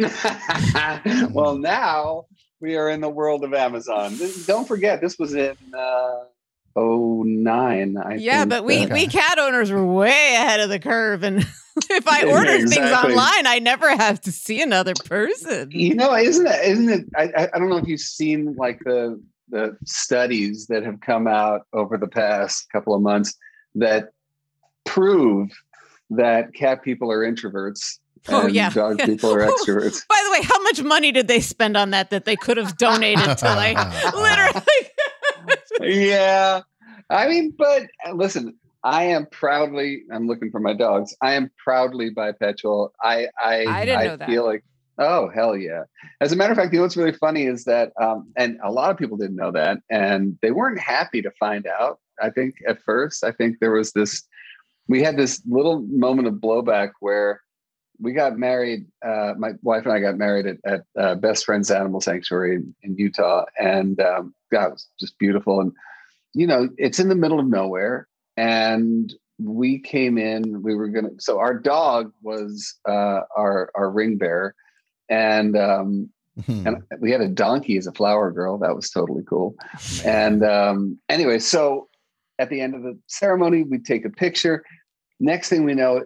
well, 1.31 1.57
now 1.57 2.25
we 2.59 2.75
are 2.75 2.89
in 2.89 3.01
the 3.01 3.09
world 3.09 3.43
of 3.43 3.53
Amazon. 3.53 4.17
This- 4.17 4.45
Don't 4.45 4.67
forget, 4.67 5.01
this 5.01 5.17
was 5.19 5.35
in 5.35 5.55
uh, 5.77 6.23
09, 6.75 7.97
I 7.97 8.15
yeah, 8.15 8.39
think. 8.39 8.49
but 8.49 8.65
we 8.65 8.83
Uh, 8.85 8.87
we 8.93 9.07
cat 9.07 9.37
owners 9.39 9.71
were 9.71 9.85
way 9.85 10.35
ahead 10.35 10.59
of 10.59 10.69
the 10.69 10.79
curve, 10.79 11.23
and 11.23 11.39
if 11.89 12.07
I 12.07 12.23
order 12.23 12.57
things 12.67 12.91
online, 12.91 13.45
I 13.47 13.59
never 13.61 13.89
have 13.95 14.19
to 14.21 14.31
see 14.31 14.61
another 14.61 14.93
person. 15.05 15.69
you 15.71 15.95
know, 15.95 16.15
isn't 16.15 16.47
it? 16.47 16.65
Isn't 16.65 16.89
it? 16.89 17.05
I- 17.15 17.49
I 17.53 17.59
don't 17.59 17.69
know 17.69 17.77
if 17.77 17.87
you've 17.87 17.99
seen 17.99 18.55
like 18.57 18.79
the 18.85 19.21
the 19.49 19.77
studies 19.85 20.65
that 20.67 20.83
have 20.83 20.99
come 21.01 21.27
out 21.27 21.67
over 21.71 21.97
the 21.97 22.07
past 22.07 22.65
couple 22.71 22.95
of 22.95 23.01
months 23.03 23.35
that 23.75 24.09
prove 24.85 25.51
that 26.11 26.53
cat 26.53 26.83
people 26.83 27.11
are 27.11 27.19
introverts. 27.19 27.99
Oh, 28.27 28.45
and 28.45 28.55
yeah. 28.55 28.69
dog 28.71 28.99
people 28.99 29.33
are 29.33 29.39
extroverts. 29.47 30.07
By 30.07 30.21
the 30.25 30.31
way, 30.31 30.41
how 30.41 30.61
much 30.63 30.81
money 30.81 31.11
did 31.11 31.27
they 31.27 31.41
spend 31.41 31.77
on 31.77 31.91
that 31.91 32.09
that 32.09 32.25
they 32.25 32.35
could 32.35 32.57
have 32.57 32.77
donated 32.77 33.37
to 33.37 33.45
like 33.45 33.77
literally? 34.15 34.65
yeah. 35.81 36.61
I 37.09 37.27
mean, 37.27 37.53
but 37.55 37.83
listen, 38.13 38.55
I 38.85 39.03
am 39.05 39.25
proudly, 39.31 40.03
I'm 40.11 40.27
looking 40.27 40.51
for 40.51 40.59
my 40.59 40.73
dogs. 40.73 41.15
I 41.19 41.33
am 41.33 41.49
proudly 41.57 42.11
bipedal. 42.11 42.93
I, 43.01 43.27
I, 43.41 43.65
I 43.65 43.85
didn't 43.85 44.05
know 44.05 44.17
that. 44.17 44.29
feel 44.29 44.45
like, 44.45 44.63
oh, 44.99 45.27
hell 45.29 45.57
yeah. 45.57 45.83
As 46.21 46.31
a 46.31 46.35
matter 46.35 46.51
of 46.51 46.57
fact, 46.57 46.71
you 46.71 46.77
know 46.77 46.83
what's 46.83 46.95
really 46.95 47.11
funny 47.11 47.45
is 47.45 47.65
that, 47.65 47.91
um, 47.99 48.31
and 48.37 48.59
a 48.63 48.71
lot 48.71 48.91
of 48.91 48.97
people 48.97 49.17
didn't 49.17 49.37
know 49.37 49.51
that, 49.51 49.79
and 49.89 50.37
they 50.43 50.51
weren't 50.51 50.79
happy 50.79 51.23
to 51.23 51.31
find 51.39 51.65
out. 51.65 51.99
I 52.21 52.29
think 52.29 52.55
at 52.67 52.79
first, 52.83 53.23
I 53.23 53.31
think 53.31 53.57
there 53.59 53.71
was 53.71 53.91
this, 53.93 54.21
we 54.87 55.01
had 55.01 55.17
this 55.17 55.41
little 55.47 55.81
moment 55.81 56.27
of 56.27 56.35
blowback 56.35 56.91
where 56.99 57.41
we 57.99 58.13
got 58.13 58.37
married. 58.37 58.85
Uh, 59.05 59.33
my 59.37 59.51
wife 59.61 59.83
and 59.85 59.93
I 59.93 59.99
got 59.99 60.17
married 60.17 60.45
at, 60.45 60.57
at 60.65 60.81
uh, 60.99 61.15
Best 61.15 61.45
Friends 61.45 61.71
Animal 61.71 62.01
Sanctuary 62.01 62.55
in, 62.55 62.75
in 62.83 62.95
Utah, 62.97 63.45
and 63.59 63.99
um, 64.01 64.33
God, 64.51 64.67
it 64.67 64.71
was 64.71 64.87
just 64.99 65.17
beautiful. 65.17 65.61
And 65.61 65.71
you 66.33 66.45
know, 66.47 66.69
it's 66.77 66.99
in 66.99 67.09
the 67.09 67.15
middle 67.15 67.39
of 67.39 67.47
nowhere, 67.47 68.07
and 68.37 69.13
we 69.39 69.79
came 69.79 70.17
in. 70.17 70.61
We 70.61 70.75
were 70.75 70.89
gonna. 70.89 71.09
So 71.19 71.39
our 71.39 71.57
dog 71.57 72.11
was 72.21 72.75
uh, 72.87 73.21
our 73.35 73.71
our 73.75 73.89
ring 73.89 74.17
bearer, 74.17 74.55
and 75.09 75.57
um, 75.57 76.09
Hmm. 76.45 76.67
and 76.67 76.83
we 76.99 77.11
had 77.11 77.21
a 77.21 77.29
donkey 77.29 77.77
as 77.77 77.87
a 77.87 77.93
flower 77.93 78.29
girl. 78.29 78.57
That 78.57 78.75
was 78.75 78.89
totally 78.89 79.23
cool. 79.23 79.55
And 80.03 80.43
um, 80.43 80.99
anyway, 81.07 81.39
so 81.39 81.87
at 82.39 82.49
the 82.49 82.61
end 82.61 82.75
of 82.75 82.83
the 82.83 82.97
ceremony, 83.07 83.63
we'd 83.63 83.85
take 83.85 84.05
a 84.05 84.09
picture. 84.09 84.63
Next 85.19 85.49
thing 85.49 85.63
we 85.63 85.73
know, 85.73 86.03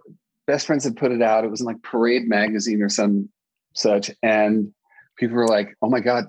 best 0.48 0.68
friends 0.68 0.84
had 0.84 0.96
put 0.96 1.12
it 1.12 1.22
out. 1.22 1.44
It 1.44 1.50
was 1.52 1.62
in 1.62 1.66
like 1.66 1.82
Parade 1.82 2.28
magazine 2.28 2.82
or 2.82 2.90
some 2.90 3.30
such, 3.74 4.12
and 4.22 4.72
people 5.18 5.36
were 5.36 5.48
like, 5.48 5.76
"Oh 5.82 5.90
my 5.90 6.00
god, 6.00 6.26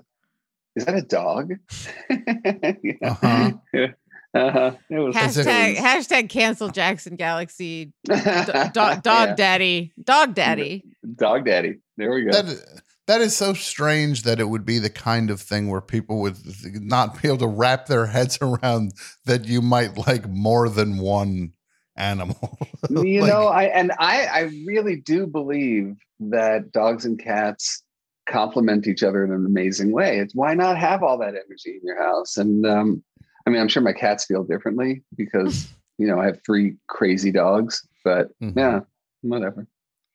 is 0.75 0.85
that 0.85 0.95
a 0.95 1.01
dog?" 1.01 1.53
You 2.09 2.97
know? 3.01 3.17
Uh-huh. 3.21 3.51
Uh-huh. 4.33 4.71
It 4.89 4.97
was 4.97 5.13
hashtag 5.13 5.73
it 5.73 5.77
hashtag 5.79 6.29
cancel 6.29 6.69
Jackson 6.69 7.17
Galaxy 7.17 7.91
was- 8.07 8.23
do- 8.45 8.51
dog, 8.71 9.03
dog 9.03 9.27
Yeah. 9.29 9.35
daddy 9.35 9.91
dog 10.01 10.35
daddy. 10.35 10.85
dog 11.17 11.43
daddy. 11.43 11.79
There 11.97 12.13
we 12.13 12.23
go. 12.23 12.31
That 12.31 12.81
that 13.11 13.19
is 13.19 13.35
so 13.35 13.53
strange 13.53 14.23
that 14.23 14.39
it 14.39 14.45
would 14.45 14.65
be 14.65 14.79
the 14.79 14.89
kind 14.89 15.29
of 15.29 15.41
thing 15.41 15.69
where 15.69 15.81
people 15.81 16.21
would 16.21 16.37
not 16.81 17.21
be 17.21 17.27
able 17.27 17.37
to 17.39 17.47
wrap 17.47 17.87
their 17.87 18.05
heads 18.05 18.37
around 18.41 18.93
that 19.25 19.43
you 19.43 19.61
might 19.61 19.97
like 20.07 20.29
more 20.29 20.69
than 20.69 20.97
one 20.97 21.51
animal. 21.97 22.57
you 22.89 23.19
Like, 23.21 23.29
know 23.29 23.47
i 23.47 23.63
and 23.63 23.91
i 23.99 24.25
i 24.27 24.39
really 24.65 24.95
do 24.95 25.27
believe 25.27 25.93
that 26.21 26.71
dogs 26.71 27.03
and 27.03 27.19
cats 27.21 27.83
complement 28.29 28.87
each 28.87 29.03
other 29.03 29.25
in 29.25 29.31
an 29.33 29.45
amazing 29.45 29.91
way 29.91 30.19
it's 30.19 30.33
why 30.33 30.53
not 30.53 30.77
have 30.77 31.03
all 31.03 31.17
that 31.17 31.35
energy 31.35 31.71
in 31.71 31.81
your 31.83 32.01
house 32.01 32.37
and 32.37 32.65
um 32.65 33.03
i 33.45 33.49
mean 33.49 33.59
i'm 33.59 33.67
sure 33.67 33.83
my 33.83 33.91
cats 33.91 34.23
feel 34.25 34.43
differently 34.45 35.03
because 35.17 35.67
you 35.97 36.07
know 36.07 36.17
i 36.17 36.25
have 36.25 36.39
three 36.45 36.77
crazy 36.87 37.31
dogs 37.31 37.85
but 38.05 38.29
Mhm. 38.41 38.53
yeah 38.55 38.79
whatever 39.21 39.67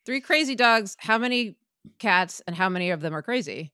Three 0.07 0.21
crazy 0.21 0.55
dogs. 0.55 0.95
How 0.99 1.17
many 1.17 1.57
cats 1.99 2.41
and 2.47 2.55
how 2.55 2.69
many 2.69 2.91
of 2.91 3.01
them 3.01 3.13
are 3.15 3.21
crazy? 3.21 3.71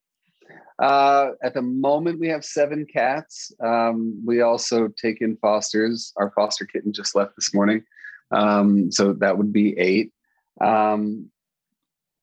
uh 0.79 1.31
at 1.43 1.53
the 1.53 1.61
moment 1.61 2.19
we 2.19 2.27
have 2.27 2.43
seven 2.43 2.85
cats. 2.91 3.51
Um 3.63 4.21
we 4.25 4.41
also 4.41 4.87
take 4.87 5.21
in 5.21 5.37
fosters. 5.37 6.11
Our 6.17 6.31
foster 6.31 6.65
kitten 6.65 6.93
just 6.93 7.15
left 7.15 7.35
this 7.35 7.53
morning. 7.53 7.83
Um 8.31 8.91
so 8.91 9.13
that 9.13 9.37
would 9.37 9.53
be 9.53 9.77
eight. 9.77 10.11
Um 10.59 11.29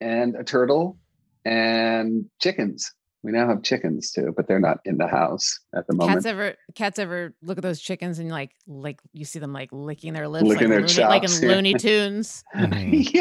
and 0.01 0.35
a 0.37 0.45
turtle 0.45 0.99
and 1.45 2.27
chickens 2.41 2.93
we 3.23 3.33
now 3.33 3.47
have 3.47 3.63
chickens 3.63 4.11
too 4.11 4.33
but 4.37 4.47
they're 4.47 4.61
not 4.61 4.79
in 4.85 4.99
the 4.99 5.07
house 5.07 5.61
at 5.75 5.87
the 5.87 5.95
moment 5.95 6.17
Cats 6.17 6.27
ever 6.27 6.55
cats 6.75 6.99
ever 6.99 7.35
look 7.43 7.59
at 7.59 7.63
those 7.63 7.81
chickens 7.81 8.19
and 8.19 8.31
like 8.31 8.53
like 8.67 9.01
you 9.13 9.25
see 9.25 9.39
them 9.39 9.53
like 9.53 9.69
licking 9.73 10.13
their 10.13 10.29
lips 10.29 10.45
Licking 10.45 10.71
like, 10.71 10.87
their 10.87 10.87
Looney, 10.87 11.05
like 11.05 11.25
in 11.25 11.31
yeah. 11.31 11.49
Looney 11.49 11.75
Tunes. 11.75 12.45
mhm. 12.57 13.13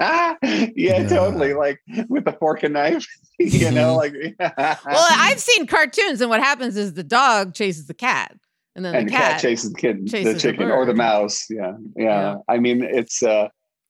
yeah. 0.00 0.34
yeah 0.74 1.08
totally 1.08 1.54
like 1.54 1.80
with 2.08 2.24
the 2.24 2.32
fork 2.32 2.62
and 2.62 2.74
knife 2.74 3.06
you 3.38 3.70
know 3.70 3.96
like 3.96 4.14
Well, 4.38 5.06
I've 5.10 5.40
seen 5.40 5.66
cartoons 5.66 6.20
and 6.20 6.30
what 6.30 6.40
happens 6.40 6.76
is 6.76 6.94
the 6.94 7.04
dog 7.04 7.54
chases 7.54 7.86
the 7.86 7.94
cat 7.94 8.36
and 8.76 8.84
then 8.84 8.94
and 8.94 9.08
the 9.08 9.12
the 9.12 9.16
cat, 9.16 9.32
cat, 9.32 9.40
chases 9.40 9.72
the 9.72 9.78
kitten 9.78 10.06
chases 10.06 10.26
the 10.26 10.32
the 10.34 10.38
chicken 10.38 10.70
or 10.70 10.84
the 10.84 10.94
mouse 10.94 11.46
yeah, 11.50 11.72
yeah 11.96 12.04
Yeah. 12.04 12.36
i 12.48 12.58
mean 12.58 12.82
it's 12.82 13.22
uh 13.22 13.48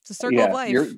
it's 0.09 0.19
a 0.19 0.23
circle 0.23 0.41
of 0.41 0.53
life. 0.53 0.71
You're, 0.71 0.89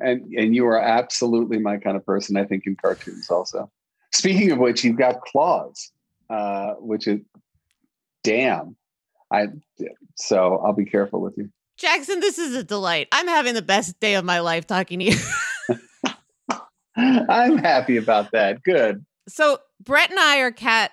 and 0.00 0.32
and 0.34 0.54
you 0.54 0.66
are 0.66 0.78
absolutely 0.78 1.58
my 1.58 1.76
kind 1.76 1.96
of 1.96 2.04
person. 2.06 2.36
I 2.36 2.44
think 2.44 2.66
in 2.66 2.76
cartoons 2.76 3.30
also. 3.30 3.70
Speaking 4.14 4.52
of 4.52 4.58
which, 4.58 4.84
you've 4.84 4.96
got 4.96 5.20
claws, 5.20 5.90
uh, 6.30 6.74
which 6.74 7.06
is 7.08 7.20
damn. 8.22 8.76
I 9.30 9.48
so 10.14 10.58
I'll 10.58 10.72
be 10.72 10.84
careful 10.84 11.20
with 11.20 11.36
you. 11.36 11.50
Jackson, 11.76 12.20
this 12.20 12.38
is 12.38 12.54
a 12.54 12.62
delight. 12.62 13.08
I'm 13.10 13.26
having 13.26 13.54
the 13.54 13.62
best 13.62 13.98
day 13.98 14.14
of 14.14 14.24
my 14.24 14.38
life 14.40 14.66
talking 14.66 15.00
to 15.00 15.04
you. 15.06 15.16
I'm 16.96 17.58
happy 17.58 17.96
about 17.96 18.30
that. 18.32 18.62
Good. 18.62 19.04
so 19.28 19.58
Brett 19.82 20.10
and 20.10 20.18
I 20.20 20.38
are 20.38 20.52
cat 20.52 20.92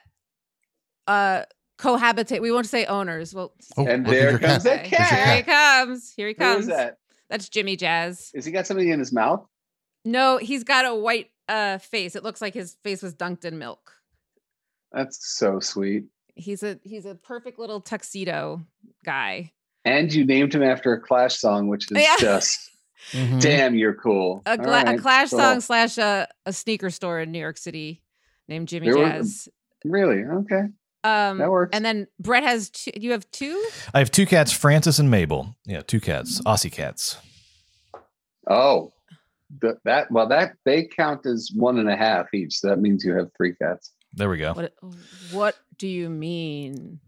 uh 1.07 1.43
cohabitate. 1.77 2.41
We 2.41 2.51
won't 2.51 2.65
say 2.67 2.85
owners. 2.85 3.33
Well 3.35 3.53
Oh, 3.77 3.85
And 3.85 4.05
there 4.05 4.39
comes 4.39 4.63
cat. 4.63 4.63
that 4.63 4.89
There's 4.89 5.09
cat. 5.09 5.27
here 5.27 5.35
he 5.37 5.43
comes. 5.43 6.13
Here 6.15 6.27
he 6.29 6.35
Who 6.37 6.43
is 6.43 6.55
comes. 6.55 6.67
that? 6.67 6.97
That's 7.29 7.49
Jimmy 7.49 7.75
Jazz. 7.75 8.31
Is 8.33 8.45
he 8.45 8.51
got 8.51 8.65
something 8.67 8.87
in 8.89 8.99
his 8.99 9.13
mouth? 9.13 9.45
No, 10.03 10.37
he's 10.37 10.63
got 10.63 10.85
a 10.85 10.95
white 10.95 11.30
uh, 11.49 11.77
face. 11.77 12.15
It 12.15 12.23
looks 12.23 12.41
like 12.41 12.53
his 12.53 12.75
face 12.83 13.01
was 13.01 13.13
dunked 13.13 13.45
in 13.45 13.57
milk. 13.59 13.93
That's 14.91 15.37
so 15.37 15.59
sweet. 15.59 16.05
He's 16.35 16.63
a 16.63 16.79
he's 16.83 17.05
a 17.05 17.15
perfect 17.15 17.59
little 17.59 17.81
tuxedo 17.81 18.61
guy. 19.05 19.51
And 19.85 20.13
you 20.13 20.25
named 20.25 20.53
him 20.53 20.63
after 20.63 20.93
a 20.93 20.99
Clash 21.01 21.37
song, 21.37 21.67
which 21.67 21.91
is 21.91 21.97
Yeah. 21.97 22.15
just 22.19 22.69
Mhm. 23.11 23.41
damn, 23.41 23.75
you're 23.75 23.95
cool. 23.95 24.43
A, 24.45 24.51
All 24.51 24.57
gla- 24.57 24.93
a 24.93 24.97
Clash 24.97 25.31
cool. 25.31 25.39
song 25.39 25.59
slash 25.61 25.97
a, 25.97 26.27
a 26.45 26.53
sneaker 26.53 26.89
store 26.91 27.19
in 27.19 27.31
New 27.31 27.39
York 27.39 27.57
City 27.57 28.03
named 28.47 28.67
Jimmy 28.67 28.87
There 28.89 28.97
were- 28.99 29.09
Jazz. 29.09 29.49
Really? 29.83 30.23
Okay. 30.23 30.61
Um, 31.03 31.39
that 31.39 31.49
works. 31.49 31.71
And 31.75 31.83
then 31.83 32.05
Brett 32.19 32.43
has 32.43 32.69
two. 32.69 32.91
You 32.95 33.11
have 33.13 33.29
two. 33.31 33.59
I 33.91 33.97
have 33.99 34.11
two 34.11 34.27
cats, 34.27 34.51
Francis 34.51 34.99
and 34.99 35.09
Mabel. 35.09 35.55
Yeah, 35.65 35.81
two 35.81 35.99
cats, 35.99 36.39
Ocicats. 36.41 37.17
Oh, 38.47 38.93
th- 39.61 39.75
that 39.85 40.11
well, 40.11 40.27
that 40.29 40.53
they 40.65 40.85
count 40.85 41.25
as 41.25 41.51
one 41.55 41.77
and 41.79 41.89
a 41.89 41.95
half 41.97 42.33
each. 42.33 42.59
So 42.59 42.69
that 42.69 42.79
means 42.79 43.03
you 43.03 43.13
have 43.15 43.29
three 43.35 43.55
cats. 43.55 43.91
There 44.13 44.29
we 44.29 44.37
go. 44.37 44.53
What 44.53 44.73
What 45.31 45.55
do 45.77 45.87
you 45.87 46.09
mean? 46.09 46.99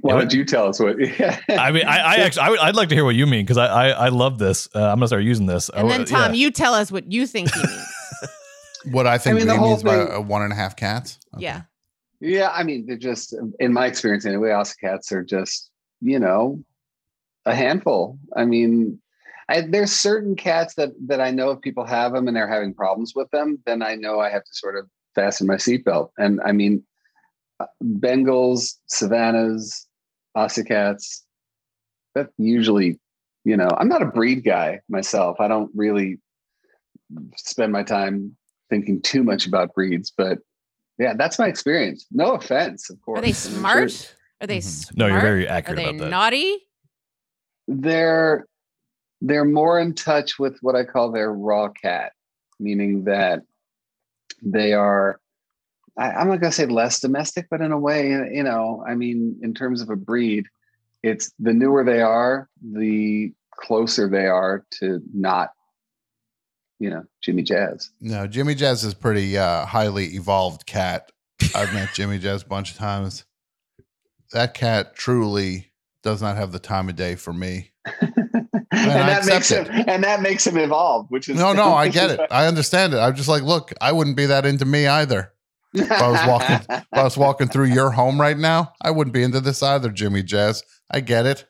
Why 0.00 0.12
don't 0.12 0.32
you 0.32 0.44
tell 0.44 0.68
us 0.68 0.78
what? 0.80 0.96
I 1.50 1.72
mean, 1.72 1.84
I, 1.86 1.98
I 1.98 2.14
actually, 2.18 2.42
I 2.42 2.50
would, 2.50 2.58
I'd 2.60 2.76
like 2.76 2.88
to 2.90 2.94
hear 2.94 3.04
what 3.04 3.16
you 3.16 3.26
mean 3.26 3.44
because 3.44 3.58
I, 3.58 3.66
I, 3.66 3.88
I 3.88 4.08
love 4.08 4.38
this. 4.38 4.68
Uh, 4.74 4.78
I'm 4.80 4.96
gonna 4.98 5.08
start 5.08 5.24
using 5.24 5.46
this. 5.46 5.68
And 5.68 5.86
Oh, 5.86 5.88
then 5.88 6.04
Tom, 6.04 6.32
yeah. 6.34 6.40
you 6.40 6.50
tell 6.50 6.72
us 6.72 6.90
what 6.92 7.10
you 7.10 7.26
think 7.26 7.52
he 7.52 7.60
means. 7.60 7.86
What 8.90 9.06
I 9.06 9.16
think 9.16 9.36
mean, 9.36 9.46
the 9.46 9.52
he 9.52 9.58
whole 9.60 9.68
means 9.70 9.82
by 9.84 9.96
thing- 10.06 10.12
uh, 10.16 10.20
one 10.20 10.42
and 10.42 10.52
a 10.52 10.56
half 10.56 10.74
cats. 10.74 11.18
Okay. 11.34 11.44
Yeah. 11.44 11.62
Yeah, 12.20 12.50
I 12.50 12.62
mean, 12.64 12.84
they're 12.86 12.96
just 12.96 13.32
in 13.60 13.72
my 13.72 13.86
experience 13.86 14.24
anyway. 14.26 14.48
Ocicats 14.50 15.12
are 15.12 15.22
just 15.24 15.70
you 16.00 16.18
know 16.18 16.62
a 17.46 17.54
handful. 17.54 18.18
I 18.36 18.44
mean, 18.44 19.00
I, 19.52 19.60
there's 19.60 19.92
certain 19.92 20.34
cats 20.34 20.74
that 20.76 20.92
that 21.06 21.20
I 21.20 21.30
know 21.30 21.50
if 21.50 21.60
people 21.60 21.84
have 21.84 22.12
them 22.12 22.26
and 22.26 22.34
they're 22.34 22.48
having 22.48 22.72
problems 22.72 23.12
with 23.14 23.30
them, 23.32 23.58
then 23.66 23.82
I 23.82 23.96
know 23.96 24.18
I 24.18 24.30
have 24.30 24.44
to 24.44 24.54
sort 24.54 24.78
of 24.78 24.88
fasten 25.14 25.46
my 25.46 25.56
seatbelt. 25.56 26.08
And 26.16 26.40
I 26.42 26.52
mean, 26.52 26.82
uh, 27.60 27.66
Bengals, 27.84 28.76
Savannahs, 28.86 29.86
Ocicats. 30.34 31.20
That 32.14 32.28
usually, 32.38 32.98
you 33.44 33.56
know, 33.56 33.68
I'm 33.76 33.88
not 33.88 34.00
a 34.00 34.06
breed 34.06 34.42
guy 34.42 34.80
myself. 34.88 35.38
I 35.38 35.48
don't 35.48 35.70
really 35.74 36.18
spend 37.36 37.72
my 37.72 37.82
time 37.82 38.34
thinking 38.70 39.02
too 39.02 39.22
much 39.22 39.46
about 39.46 39.74
breeds, 39.74 40.10
but 40.16 40.38
yeah, 40.98 41.12
that's 41.14 41.38
my 41.38 41.46
experience. 41.46 42.06
No 42.10 42.32
offense, 42.32 42.88
of 42.88 43.00
course. 43.02 43.18
Are 43.18 43.22
they 43.22 43.28
I'm 43.28 43.34
sure 43.34 43.50
smart? 43.58 44.16
Are 44.40 44.46
they 44.46 44.60
smart? 44.60 44.96
No, 44.96 45.06
you're 45.08 45.20
very 45.20 45.46
accurate. 45.46 45.50
Are 45.50 45.56
accurate 45.56 45.76
they 45.76 45.84
about 45.84 46.04
that. 46.04 46.10
naughty? 46.10 46.58
They're 47.68 48.46
they're 49.22 49.44
more 49.44 49.78
in 49.78 49.94
touch 49.94 50.38
with 50.38 50.58
what 50.62 50.74
I 50.74 50.84
call 50.84 51.12
their 51.12 51.32
raw 51.32 51.68
cat, 51.68 52.12
meaning 52.58 53.04
that 53.04 53.42
they 54.42 54.72
are. 54.72 55.20
I, 55.96 56.10
I'm 56.10 56.28
not 56.28 56.40
going 56.40 56.50
to 56.50 56.52
say 56.52 56.66
less 56.66 57.00
domestic, 57.00 57.46
but 57.50 57.60
in 57.60 57.70
a 57.70 57.78
way, 57.78 58.08
you 58.08 58.42
know, 58.42 58.84
I 58.86 58.94
mean, 58.94 59.38
in 59.42 59.54
terms 59.54 59.80
of 59.80 59.90
a 59.90 59.96
breed, 59.96 60.46
it's 61.02 61.32
the 61.38 61.52
newer 61.52 61.84
they 61.84 62.00
are, 62.00 62.48
the 62.62 63.32
closer 63.54 64.08
they 64.08 64.26
are 64.26 64.64
to 64.80 65.00
not, 65.14 65.50
you 66.78 66.90
know, 66.90 67.04
Jimmy 67.20 67.42
Jazz. 67.42 67.90
No, 68.00 68.26
Jimmy 68.26 68.54
Jazz 68.54 68.84
is 68.84 68.94
pretty 68.94 69.38
uh, 69.38 69.66
highly 69.66 70.06
evolved 70.14 70.66
cat. 70.66 71.12
I've 71.54 71.72
met 71.74 71.90
Jimmy 71.94 72.18
Jazz 72.18 72.42
a 72.42 72.46
bunch 72.46 72.72
of 72.72 72.78
times. 72.78 73.24
That 74.32 74.54
cat 74.54 74.96
truly 74.96 75.72
does 76.02 76.22
not 76.22 76.36
have 76.36 76.52
the 76.52 76.58
time 76.58 76.88
of 76.88 76.96
day 76.96 77.14
for 77.14 77.34
me. 77.34 77.71
And 78.52 78.66
I 78.70 79.06
that 79.06 79.26
makes 79.26 79.50
him 79.50 79.62
accept 79.66 79.88
and 79.88 80.04
that 80.04 80.20
makes 80.22 80.46
him 80.46 80.58
evolve, 80.58 81.06
which 81.10 81.28
is 81.28 81.38
No, 81.38 81.52
no, 81.52 81.72
I 81.72 81.88
get 81.88 82.10
it. 82.10 82.20
I 82.30 82.46
understand 82.46 82.94
it. 82.94 82.98
I'm 82.98 83.14
just 83.14 83.28
like, 83.28 83.42
look, 83.42 83.72
I 83.80 83.92
wouldn't 83.92 84.16
be 84.16 84.26
that 84.26 84.44
into 84.46 84.64
me 84.64 84.86
either. 84.86 85.32
I 85.74 86.08
was 86.08 86.20
walking- 86.28 86.66
If 86.68 86.84
I 86.92 87.02
was 87.02 87.16
walking 87.16 87.48
through 87.48 87.66
your 87.66 87.90
home 87.92 88.20
right 88.20 88.36
now, 88.36 88.72
I 88.82 88.90
wouldn't 88.90 89.14
be 89.14 89.22
into 89.22 89.40
this 89.40 89.62
either, 89.62 89.88
Jimmy 89.90 90.22
Jazz. 90.22 90.62
I 90.90 91.00
get 91.00 91.24
it. 91.24 91.46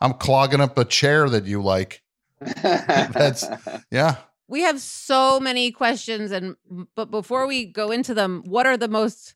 I'm 0.00 0.12
clogging 0.14 0.60
up 0.60 0.78
a 0.78 0.84
chair 0.84 1.28
that 1.28 1.46
you 1.46 1.60
like. 1.62 2.02
That's- 2.62 3.44
Yeah. 3.90 4.16
We 4.48 4.60
have 4.62 4.80
so 4.80 5.40
many 5.40 5.72
questions, 5.72 6.30
and 6.30 6.54
but 6.94 7.10
before 7.10 7.48
we 7.48 7.64
go 7.66 7.90
into 7.90 8.14
them, 8.14 8.44
what 8.46 8.64
are 8.64 8.76
the 8.76 8.86
most 8.86 9.34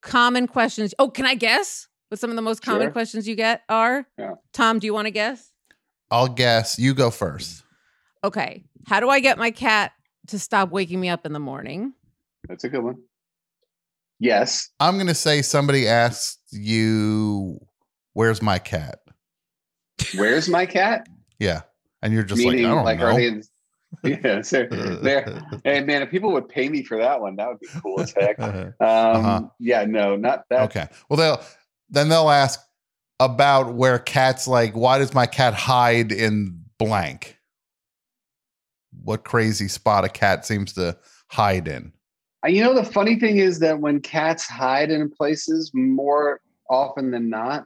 common 0.00 0.46
questions? 0.46 0.94
Oh, 1.00 1.08
can 1.08 1.26
I 1.26 1.34
guess 1.34 1.88
what 2.08 2.20
some 2.20 2.30
of 2.30 2.36
the 2.36 2.42
most 2.42 2.62
common 2.62 2.82
Sure. 2.82 2.90
questions 2.92 3.26
you 3.26 3.34
get 3.34 3.62
are? 3.68 4.06
Yeah. 4.16 4.34
Tom, 4.52 4.78
do 4.78 4.86
you 4.86 4.94
want 4.94 5.06
to 5.06 5.10
guess? 5.10 5.51
I'll 6.12 6.28
guess. 6.28 6.78
You 6.78 6.94
go 6.94 7.10
first. 7.10 7.64
Okay. 8.22 8.62
How 8.86 9.00
do 9.00 9.08
I 9.08 9.18
get 9.18 9.38
my 9.38 9.50
cat 9.50 9.92
to 10.28 10.38
stop 10.38 10.70
waking 10.70 11.00
me 11.00 11.08
up 11.08 11.26
in 11.26 11.32
the 11.32 11.40
morning? 11.40 11.94
That's 12.48 12.64
a 12.64 12.68
good 12.68 12.84
one. 12.84 12.96
Yes. 14.20 14.68
I'm 14.78 14.94
going 14.94 15.06
to 15.08 15.14
say 15.14 15.42
somebody 15.42 15.88
asked 15.88 16.38
you, 16.52 17.58
Where's 18.12 18.42
my 18.42 18.58
cat? 18.58 18.98
Where's 20.16 20.48
my 20.48 20.66
cat? 20.66 21.08
Yeah. 21.38 21.62
And 22.02 22.12
you're 22.12 22.22
just 22.24 22.38
Meaning, 22.40 22.64
like, 22.64 22.70
I 22.70 22.74
don't 22.74 22.84
like, 22.84 22.98
know. 22.98 23.06
are 23.06 23.14
they? 23.14 23.42
Yeah, 24.04 24.40
so 24.40 24.66
there. 25.02 25.42
Hey, 25.64 25.82
man, 25.84 26.02
if 26.02 26.10
people 26.10 26.32
would 26.32 26.48
pay 26.48 26.68
me 26.68 26.82
for 26.82 26.96
that 26.98 27.20
one, 27.20 27.36
that 27.36 27.48
would 27.48 27.60
be 27.60 27.66
cool 27.82 28.00
as 28.00 28.12
heck. 28.12 28.38
Um, 28.40 28.74
Uh-huh. 28.80 29.40
Yeah, 29.60 29.84
no, 29.84 30.16
not 30.16 30.44
that. 30.50 30.62
Okay. 30.70 30.88
Well, 31.08 31.18
they'll 31.18 31.44
then 31.90 32.08
they'll 32.08 32.30
ask 32.30 32.58
about 33.24 33.74
where 33.74 33.98
cats 33.98 34.48
like, 34.48 34.74
why 34.74 34.98
does 34.98 35.14
my 35.14 35.26
cat 35.26 35.54
hide 35.54 36.10
in 36.10 36.64
blank? 36.78 37.38
What 39.04 39.24
crazy 39.24 39.68
spot 39.68 40.04
a 40.04 40.08
cat 40.08 40.44
seems 40.44 40.72
to 40.74 40.96
hide 41.28 41.68
in? 41.68 41.92
Uh, 42.44 42.48
You 42.48 42.64
know, 42.64 42.74
the 42.74 42.84
funny 42.84 43.18
thing 43.18 43.38
is 43.38 43.60
that 43.60 43.80
when 43.80 44.00
cats 44.00 44.46
hide 44.46 44.90
in 44.90 45.10
places, 45.10 45.70
more 45.72 46.40
often 46.68 47.10
than 47.10 47.28
not, 47.30 47.64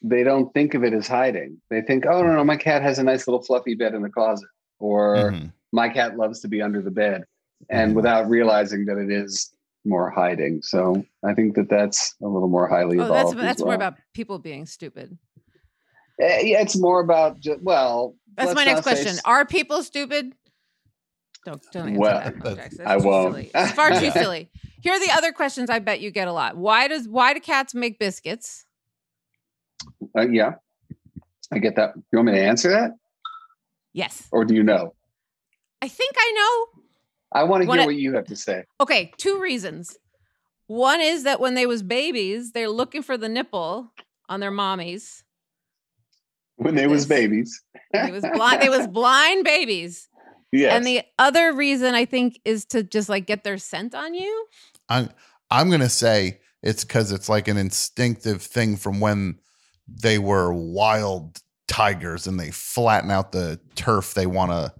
they 0.00 0.22
don't 0.22 0.52
think 0.54 0.74
of 0.74 0.84
it 0.84 0.92
as 0.92 1.06
hiding. 1.06 1.60
They 1.70 1.82
think, 1.82 2.06
oh, 2.06 2.22
no, 2.22 2.32
no, 2.34 2.44
my 2.44 2.56
cat 2.56 2.82
has 2.82 2.98
a 2.98 3.02
nice 3.02 3.26
little 3.26 3.42
fluffy 3.42 3.74
bed 3.74 3.94
in 3.94 4.02
the 4.02 4.08
closet, 4.08 4.48
or 4.78 5.32
Mhm. 5.32 5.52
my 5.72 5.88
cat 5.88 6.16
loves 6.16 6.40
to 6.40 6.48
be 6.48 6.62
under 6.62 6.80
the 6.80 6.90
bed, 6.90 7.24
and 7.68 7.92
Mhm. 7.92 7.96
without 7.96 8.28
realizing 8.28 8.86
that 8.86 8.96
it 8.96 9.10
is 9.10 9.52
more 9.84 10.10
hiding. 10.10 10.60
So 10.62 11.04
I 11.24 11.34
think 11.34 11.54
that 11.56 11.68
that's 11.68 12.14
a 12.22 12.26
little 12.26 12.48
more 12.48 12.68
highly 12.68 12.98
Oh, 12.98 13.04
evolved. 13.04 13.36
that's 13.38 13.46
that's 13.46 13.64
more 13.64 13.74
about 13.74 13.94
people 14.14 14.38
being 14.38 14.66
stupid. 14.66 15.16
Eh, 16.20 16.40
yeah, 16.46 16.60
it's 16.60 16.76
more 16.76 17.00
about 17.00 17.38
ju- 17.40 17.58
well. 17.62 18.14
That's 18.36 18.54
my 18.54 18.64
next 18.64 18.84
say 18.84 18.90
question. 18.92 19.16
Are 19.24 19.46
people 19.46 19.82
stupid? 19.82 20.32
Don't 21.44 21.62
don't 21.72 21.88
answer 21.90 22.00
Well, 22.00 22.20
that. 22.20 22.42
that's- 22.42 22.80
I 22.84 22.96
won't. 22.96 23.34
Silly. 23.34 23.50
It's 23.54 23.72
far 23.72 23.90
too 24.00 24.10
silly. 24.10 24.50
Here 24.80 24.92
are 24.92 25.00
the 25.00 25.12
other 25.12 25.32
questions 25.32 25.70
I 25.70 25.78
bet 25.78 26.00
you 26.00 26.10
get 26.10 26.28
a 26.28 26.32
lot. 26.32 26.56
Why 26.56 26.88
does 26.88 27.08
why 27.08 27.34
do 27.34 27.40
cats 27.40 27.74
make 27.74 27.98
biscuits? 27.98 28.64
Uh, 30.16 30.28
yeah, 30.28 30.54
I 31.52 31.58
get 31.58 31.76
that. 31.76 31.94
You 32.12 32.18
want 32.18 32.26
me 32.26 32.32
to 32.32 32.42
answer 32.44 32.70
that, 32.70 32.90
Yes, 33.92 34.26
or 34.32 34.44
do 34.44 34.54
you 34.54 34.62
know? 34.62 34.94
I 35.80 35.88
think 35.88 36.14
I 36.18 36.32
know. 36.36 36.77
I 37.32 37.44
want 37.44 37.64
to 37.64 37.72
hear 37.72 37.84
what 37.86 37.96
you 37.96 38.14
have 38.14 38.26
to 38.26 38.36
say. 38.36 38.64
Okay, 38.80 39.12
two 39.18 39.40
reasons. 39.40 39.96
One 40.66 41.00
is 41.00 41.24
that 41.24 41.40
when 41.40 41.54
they 41.54 41.66
was 41.66 41.82
babies, 41.82 42.52
they're 42.52 42.68
looking 42.68 43.02
for 43.02 43.16
the 43.16 43.28
nipple 43.28 43.92
on 44.28 44.40
their 44.40 44.50
mommies. 44.52 45.22
When 46.56 46.74
they 46.74 46.86
was 46.86 47.06
babies, 47.06 47.62
They 47.92 48.10
was 48.10 48.24
blind. 48.34 48.62
they 48.62 48.68
was 48.68 48.86
blind 48.88 49.44
babies. 49.44 50.08
yes. 50.52 50.72
And 50.74 50.84
the 50.86 51.02
other 51.18 51.52
reason 51.52 51.94
I 51.94 52.04
think 52.04 52.40
is 52.44 52.64
to 52.66 52.82
just 52.82 53.08
like 53.08 53.26
get 53.26 53.44
their 53.44 53.58
scent 53.58 53.94
on 53.94 54.14
you. 54.14 54.46
I'm 54.88 55.08
I'm 55.50 55.70
gonna 55.70 55.88
say 55.88 56.40
it's 56.62 56.84
because 56.84 57.12
it's 57.12 57.28
like 57.28 57.46
an 57.48 57.56
instinctive 57.56 58.42
thing 58.42 58.76
from 58.76 59.00
when 59.00 59.38
they 59.86 60.18
were 60.18 60.52
wild 60.52 61.40
tigers 61.68 62.26
and 62.26 62.38
they 62.40 62.50
flatten 62.50 63.10
out 63.10 63.32
the 63.32 63.60
turf 63.76 64.14
they 64.14 64.26
want 64.26 64.50
to 64.50 64.72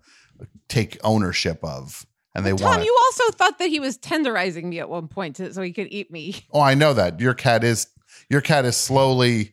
take 0.69 0.99
ownership 1.05 1.61
of, 1.63 2.05
and 2.39 2.47
they 2.47 2.53
Tom, 2.53 2.61
want. 2.71 2.85
you 2.85 2.97
also 3.07 3.33
thought 3.37 3.59
that 3.59 3.69
he 3.69 3.81
was 3.81 3.99
tenderizing 3.99 4.65
me 4.65 4.79
at 4.81 4.89
one 4.89 5.09
point 5.09 5.37
to, 5.37 5.53
so 5.53 5.61
he 5.63 5.73
could 5.73 5.89
eat 5.91 6.11
me. 6.11 6.37
Oh, 6.53 6.61
I 6.61 6.75
know 6.75 6.95
that 6.95 7.21
your 7.21 7.35
cat 7.35 7.65
is 7.65 7.89
your 8.31 8.41
cat 8.41 8.65
is 8.65 8.77
slowly 8.77 9.53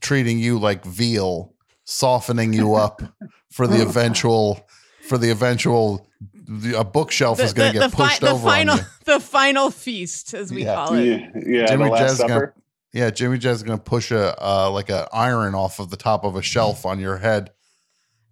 treating 0.00 0.38
you 0.38 0.58
like 0.58 0.84
veal, 0.84 1.54
softening 1.84 2.52
you 2.52 2.74
up 2.74 3.02
for 3.50 3.66
the 3.66 3.82
eventual 3.86 4.66
for 5.08 5.18
the 5.18 5.30
eventual. 5.30 6.06
The, 6.50 6.78
a 6.80 6.84
bookshelf 6.84 7.40
is 7.40 7.52
going 7.52 7.74
to 7.74 7.78
get 7.78 7.90
fi- 7.92 8.08
pushed 8.08 8.20
the 8.22 8.30
over 8.30 8.42
final 8.42 8.72
on 8.74 8.78
you. 8.80 8.84
the 9.04 9.20
final 9.20 9.70
feast, 9.70 10.32
as 10.32 10.50
we 10.50 10.64
Yeah. 10.64 10.74
call 10.74 10.94
it. 10.94 11.04
yeah, 11.04 11.28
yeah. 11.46 11.66
Jimmy 11.66 11.84
the 11.84 11.90
Last 11.90 12.00
Jazz 12.00 12.18
gonna- 12.20 12.52
Yeah, 12.94 13.10
Jimmy 13.10 13.36
Jazz 13.36 13.58
is 13.58 13.62
going 13.64 13.76
to 13.78 13.84
push 13.84 14.10
a 14.10 14.34
uh, 14.42 14.70
like 14.70 14.88
an 14.88 15.04
iron 15.12 15.54
off 15.54 15.78
of 15.78 15.90
the 15.90 15.98
top 15.98 16.24
of 16.24 16.36
a 16.36 16.42
shelf 16.42 16.86
on 16.86 17.00
your 17.00 17.18
head, 17.18 17.50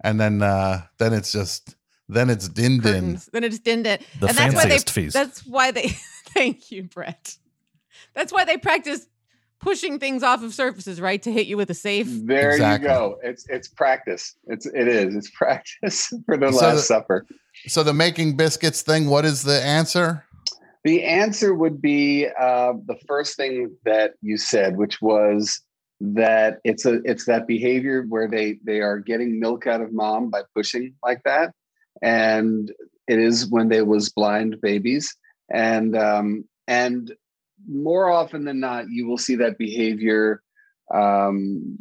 and 0.03 0.19
then 0.19 0.41
uh, 0.43 0.83
then 0.99 1.13
it's 1.13 1.31
just 1.31 1.76
then 2.09 2.31
it's 2.31 2.49
din 2.49 2.79
din. 2.81 3.21
Then 3.33 3.45
it's 3.45 3.59
din 3.59 3.83
din. 3.83 3.99
The 4.21 4.29
and 4.29 4.37
that's 4.37 4.55
why 4.55 4.65
they 4.65 4.69
fanciest 4.71 4.91
feast. 4.91 5.15
that's 5.15 5.47
why 5.47 5.71
they 5.71 5.89
thank 6.35 6.71
you, 6.71 6.85
Brett. 6.85 7.37
That's 8.15 8.33
why 8.33 8.45
they 8.45 8.57
practice 8.57 9.07
pushing 9.61 9.99
things 9.99 10.23
off 10.23 10.43
of 10.43 10.53
surfaces, 10.55 11.01
right? 11.01 11.23
To 11.23 11.33
hit 11.33 11.47
you 11.47 11.57
with 11.57 11.71
a 11.71 11.75
safe. 11.75 12.07
There 12.11 12.51
Exactly. 12.53 12.89
you 12.89 12.95
go. 12.95 13.19
It's 13.23 13.47
it's 13.49 13.69
practice. 13.69 14.35
It's 14.47 14.67
it 14.67 14.89
is. 14.89 15.15
It's 15.15 15.31
practice 15.35 16.13
for 16.27 16.37
the 16.37 16.53
So 16.53 16.59
Last 16.59 16.75
the- 16.77 16.83
Supper. 16.83 17.27
So 17.67 17.83
the 17.83 17.95
making 17.95 18.37
biscuits 18.37 18.83
thing, 18.83 19.09
what 19.09 19.25
is 19.25 19.43
the 19.43 19.63
answer? 19.65 20.25
The 20.85 21.03
answer 21.03 21.55
would 21.55 21.81
be 21.83 22.29
uh, 22.39 22.75
the 22.85 22.97
first 23.09 23.37
thing 23.37 23.75
that 23.85 24.13
you 24.21 24.37
said, 24.37 24.77
which 24.77 25.01
was 25.03 25.61
that 26.01 26.59
it's 26.65 26.85
a 26.85 27.01
it's 27.05 27.25
that 27.25 27.47
behavior 27.49 28.05
where 28.09 28.29
they 28.29 28.59
they 28.63 28.81
are 28.83 28.99
getting 29.01 29.41
milk 29.41 29.67
out 29.67 29.81
of 29.81 29.93
mom 29.93 30.29
by 30.31 30.43
pushing 30.55 30.95
like 31.03 31.23
that, 31.25 31.53
and 32.03 32.73
it 33.09 33.19
is 33.19 33.49
when 33.49 33.69
they 33.69 33.83
was 33.83 34.11
blind 34.11 34.61
babies, 34.61 35.15
and 35.51 35.97
um, 35.97 36.45
and 36.67 37.13
more 37.69 38.11
often 38.11 38.45
than 38.45 38.61
not, 38.61 38.89
you 38.89 39.07
will 39.07 39.19
see 39.19 39.37
that 39.37 39.59
behavior, 39.59 40.43
um, 40.93 41.77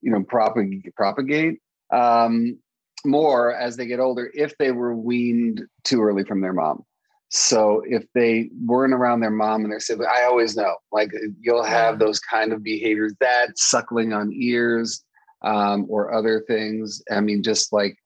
you 0.00 0.10
know, 0.10 0.22
propagate 0.22 0.94
propagate 0.94 1.60
um, 1.92 2.58
more 3.04 3.54
as 3.54 3.76
they 3.76 3.86
get 3.86 4.00
older 4.00 4.30
if 4.34 4.56
they 4.58 4.72
were 4.72 4.94
weaned 4.94 5.62
too 5.84 6.02
early 6.02 6.24
from 6.24 6.40
their 6.40 6.52
mom. 6.52 6.82
So 7.28 7.82
if 7.84 8.04
they 8.14 8.50
weren't 8.64 8.94
around 8.94 9.20
their 9.20 9.30
mom 9.30 9.62
and 9.62 9.72
their 9.72 9.80
sibling, 9.80 10.08
I 10.08 10.24
always 10.24 10.56
know, 10.56 10.76
like 10.92 11.10
you'll 11.40 11.64
have 11.64 11.98
those 11.98 12.20
kind 12.20 12.52
of 12.52 12.62
behaviors, 12.62 13.14
that 13.20 13.58
suckling 13.58 14.12
on 14.12 14.32
ears 14.32 15.04
um, 15.42 15.86
or 15.88 16.14
other 16.14 16.44
things. 16.46 17.02
I 17.10 17.20
mean, 17.20 17.42
just 17.42 17.72
like 17.72 17.96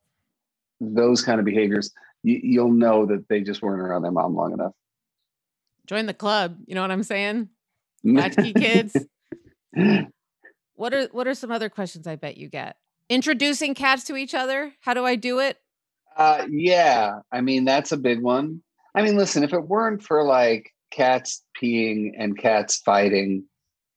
those 0.80 1.22
kind 1.22 1.38
of 1.38 1.44
behaviors, 1.44 1.92
you, 2.22 2.40
you'll 2.42 2.72
know 2.72 3.06
that 3.06 3.28
they 3.28 3.40
just 3.40 3.62
weren't 3.62 3.80
around 3.80 4.02
their 4.02 4.12
mom 4.12 4.34
long 4.34 4.52
enough. 4.52 4.72
Join 5.86 6.06
the 6.06 6.14
club. 6.14 6.56
You 6.66 6.74
know 6.74 6.82
what 6.82 6.90
I'm 6.90 7.02
saying? 7.02 7.48
Latchkey 8.04 8.54
kids. 8.54 8.96
What 10.80 10.94
are 10.94 11.08
what 11.12 11.26
are 11.26 11.34
some 11.34 11.52
other 11.52 11.68
questions 11.68 12.06
I 12.06 12.16
bet 12.16 12.38
you 12.38 12.48
get? 12.48 12.76
Introducing 13.10 13.74
cats 13.74 14.04
to 14.04 14.16
each 14.16 14.32
other. 14.32 14.72
How 14.80 14.94
do 14.94 15.04
I 15.04 15.14
do 15.14 15.38
it? 15.40 15.58
Uh, 16.16 16.46
yeah, 16.48 17.18
I 17.30 17.42
mean 17.42 17.66
that's 17.66 17.92
a 17.92 17.98
big 17.98 18.22
one. 18.22 18.62
I 18.94 19.02
mean, 19.02 19.14
listen, 19.14 19.44
if 19.44 19.52
it 19.52 19.68
weren't 19.68 20.02
for 20.02 20.24
like 20.24 20.72
cats 20.90 21.44
peeing 21.60 22.12
and 22.16 22.38
cats 22.38 22.78
fighting, 22.78 23.44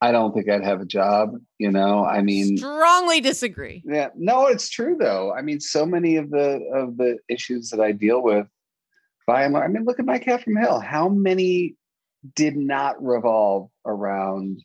I 0.04 0.12
don't 0.12 0.34
think 0.34 0.49
I'd 0.49 0.64
have 0.66 0.82
a 0.82 0.86
job. 0.86 1.32
You 1.60 1.72
know, 1.72 2.04
I 2.04 2.22
mean, 2.22 2.58
strongly 2.58 3.22
disagree. 3.22 3.82
Yeah, 3.86 4.10
no, 4.18 4.47
it's 4.47 4.70
true 4.70 4.97
though. 4.99 5.34
I 5.34 5.41
mean, 5.41 5.60
so 5.62 5.86
many 5.86 6.18
of 6.18 6.30
the 6.30 6.60
of 6.74 6.97
the 6.97 7.18
issues 7.30 7.70
that 7.70 7.80
I 7.80 7.93
deal 7.93 8.22
with, 8.22 8.47
by 9.26 9.43
and 9.43 9.54
large, 9.54 9.66
I 9.66 9.68
mean, 9.72 9.86
look 9.86 9.99
at 9.99 10.06
my 10.06 10.20
cat 10.20 10.43
from 10.43 10.56
hell. 10.58 10.80
How 10.82 11.08
many 11.08 11.76
did 12.36 12.58
not 12.58 13.01
revolve 13.04 13.70
around 13.86 14.60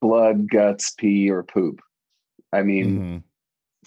blood, 0.00 0.50
guts, 0.50 0.92
pee, 0.98 1.30
or 1.30 1.42
poop? 1.44 1.80
I 2.52 2.62
mean, 2.62 2.98
Mm-hmm. 2.98 3.18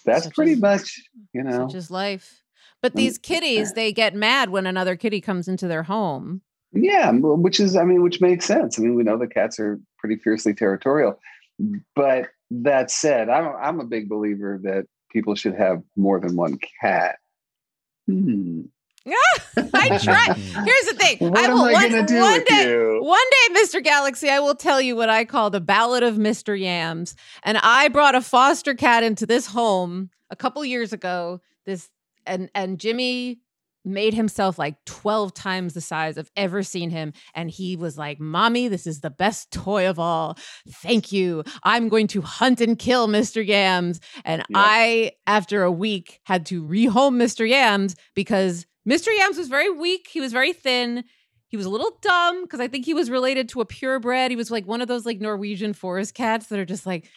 that's 0.06 0.26
Such 0.26 0.36
pretty 0.36 0.54
is- 0.54 0.62
much 0.62 1.02
you 1.34 1.44
know. 1.44 1.68
just 1.70 1.92
life. 1.92 2.44
But 2.82 2.94
Mm, 2.94 2.98
these 2.98 3.18
kitties, 3.18 3.74
they 3.74 3.92
get 3.92 4.14
mad 4.16 4.50
when 4.50 4.66
another 4.68 4.96
kitty 4.96 5.20
comes 5.20 5.48
into 5.48 5.68
their 5.68 5.84
home. 5.84 6.42
Yeah, 6.74 7.12
which 7.12 7.60
is, 7.60 7.76
I 7.76 7.84
mean, 7.86 8.04
which 8.04 8.22
makes 8.22 8.46
sense. 8.46 8.78
I 8.78 8.82
mean, 8.84 8.94
we 8.96 9.04
know 9.04 9.18
the 9.18 9.28
cats 9.28 9.60
are 9.60 9.80
pretty 9.98 10.18
fiercely 10.18 10.54
territorial. 10.54 11.20
But 11.96 12.28
that 12.52 12.92
said, 12.92 13.30
I'm 13.30 13.56
I'm 13.56 13.80
a 13.80 13.86
big 13.86 14.10
believer 14.10 14.60
that 14.64 14.86
people 15.12 15.36
should 15.36 15.56
have 15.56 15.82
more 15.96 16.20
than 16.20 16.36
one 16.36 16.60
cat. 16.82 17.18
Hmm. 18.08 18.62
I 19.74 19.98
try. 19.98 20.34
Here's 20.34 20.86
the 20.86 20.96
thing. 20.98 21.18
What 21.20 21.38
I 21.38 21.44
am 21.44 21.54
will 21.54 21.66
I 21.66 21.74
one, 21.74 21.92
gonna 21.92 22.06
do 22.06 22.20
one 22.20 22.34
with 22.34 22.46
day, 22.46 22.70
you? 22.70 23.00
one 23.02 23.26
day, 23.32 23.62
Mr. 23.62 23.84
Galaxy, 23.84 24.30
I 24.30 24.40
will 24.40 24.56
tell 24.56 24.82
you 24.82 24.96
what 24.96 25.10
I 25.10 25.26
call 25.26 25.50
the 25.50 25.62
Ballad 25.62 26.04
of 26.04 26.16
Mr. 26.16 26.60
Yams. 26.60 27.16
And 27.44 27.58
I 27.64 27.88
brought 27.88 28.16
a 28.16 28.22
foster 28.22 28.74
cat 28.74 29.04
into 29.04 29.26
this 29.26 29.48
home 29.48 30.10
a 30.30 30.36
couple 30.36 30.64
years 30.66 30.94
ago. 30.94 31.42
This 31.66 31.90
and 32.26 32.50
and 32.54 32.80
Jimmy 32.80 33.40
made 33.88 34.14
himself 34.14 34.60
like 34.60 34.76
12 34.86 35.34
times 35.34 35.74
the 35.74 35.82
size 35.82 36.18
I've 36.18 36.32
ever 36.36 36.64
seen 36.64 36.90
him. 36.90 37.14
And 37.34 37.50
he 37.50 37.76
was 37.76 37.98
like, 37.98 38.20
Mommy, 38.20 38.68
this 38.68 38.86
is 38.86 39.02
the 39.02 39.10
best 39.10 39.52
toy 39.52 39.90
of 39.90 40.00
all. 40.00 40.38
Thank 40.70 41.12
you. 41.12 41.44
I'm 41.64 41.90
going 41.90 42.08
to 42.08 42.22
hunt 42.22 42.62
and 42.62 42.78
kill 42.78 43.08
Mr. 43.08 43.46
Yams. 43.46 44.00
And 44.26 44.44
Yeah. 44.50 44.58
I, 44.58 45.12
after 45.26 45.64
a 45.64 45.72
week, 45.72 46.20
had 46.24 46.46
to 46.48 46.64
rehome 46.64 47.16
Mr. 47.16 47.48
Yams 47.48 47.96
because 48.14 48.66
Mr. 48.88 49.08
Yams 49.18 49.38
was 49.38 49.48
very 49.48 49.70
weak. 49.70 50.08
He 50.10 50.22
was 50.22 50.32
very 50.32 50.54
thin. 50.54 51.04
He 51.50 51.58
was 51.58 51.66
a 51.66 51.70
little 51.70 51.98
dumb 52.02 52.44
because 52.44 52.60
I 52.60 52.68
think 52.68 52.86
he 52.86 52.94
was 52.94 53.10
related 53.10 53.50
to 53.50 53.62
a 53.62 53.66
purebred. 53.66 54.32
He 54.32 54.38
was 54.38 54.52
like 54.52 54.68
one 54.68 54.82
of 54.82 54.88
those 54.88 55.06
like 55.06 55.20
Norwegian 55.20 55.74
forest 55.74 56.14
cats 56.14 56.48
that 56.48 56.60
are 56.60 56.66
just 56.66 56.86
like, 56.86 57.10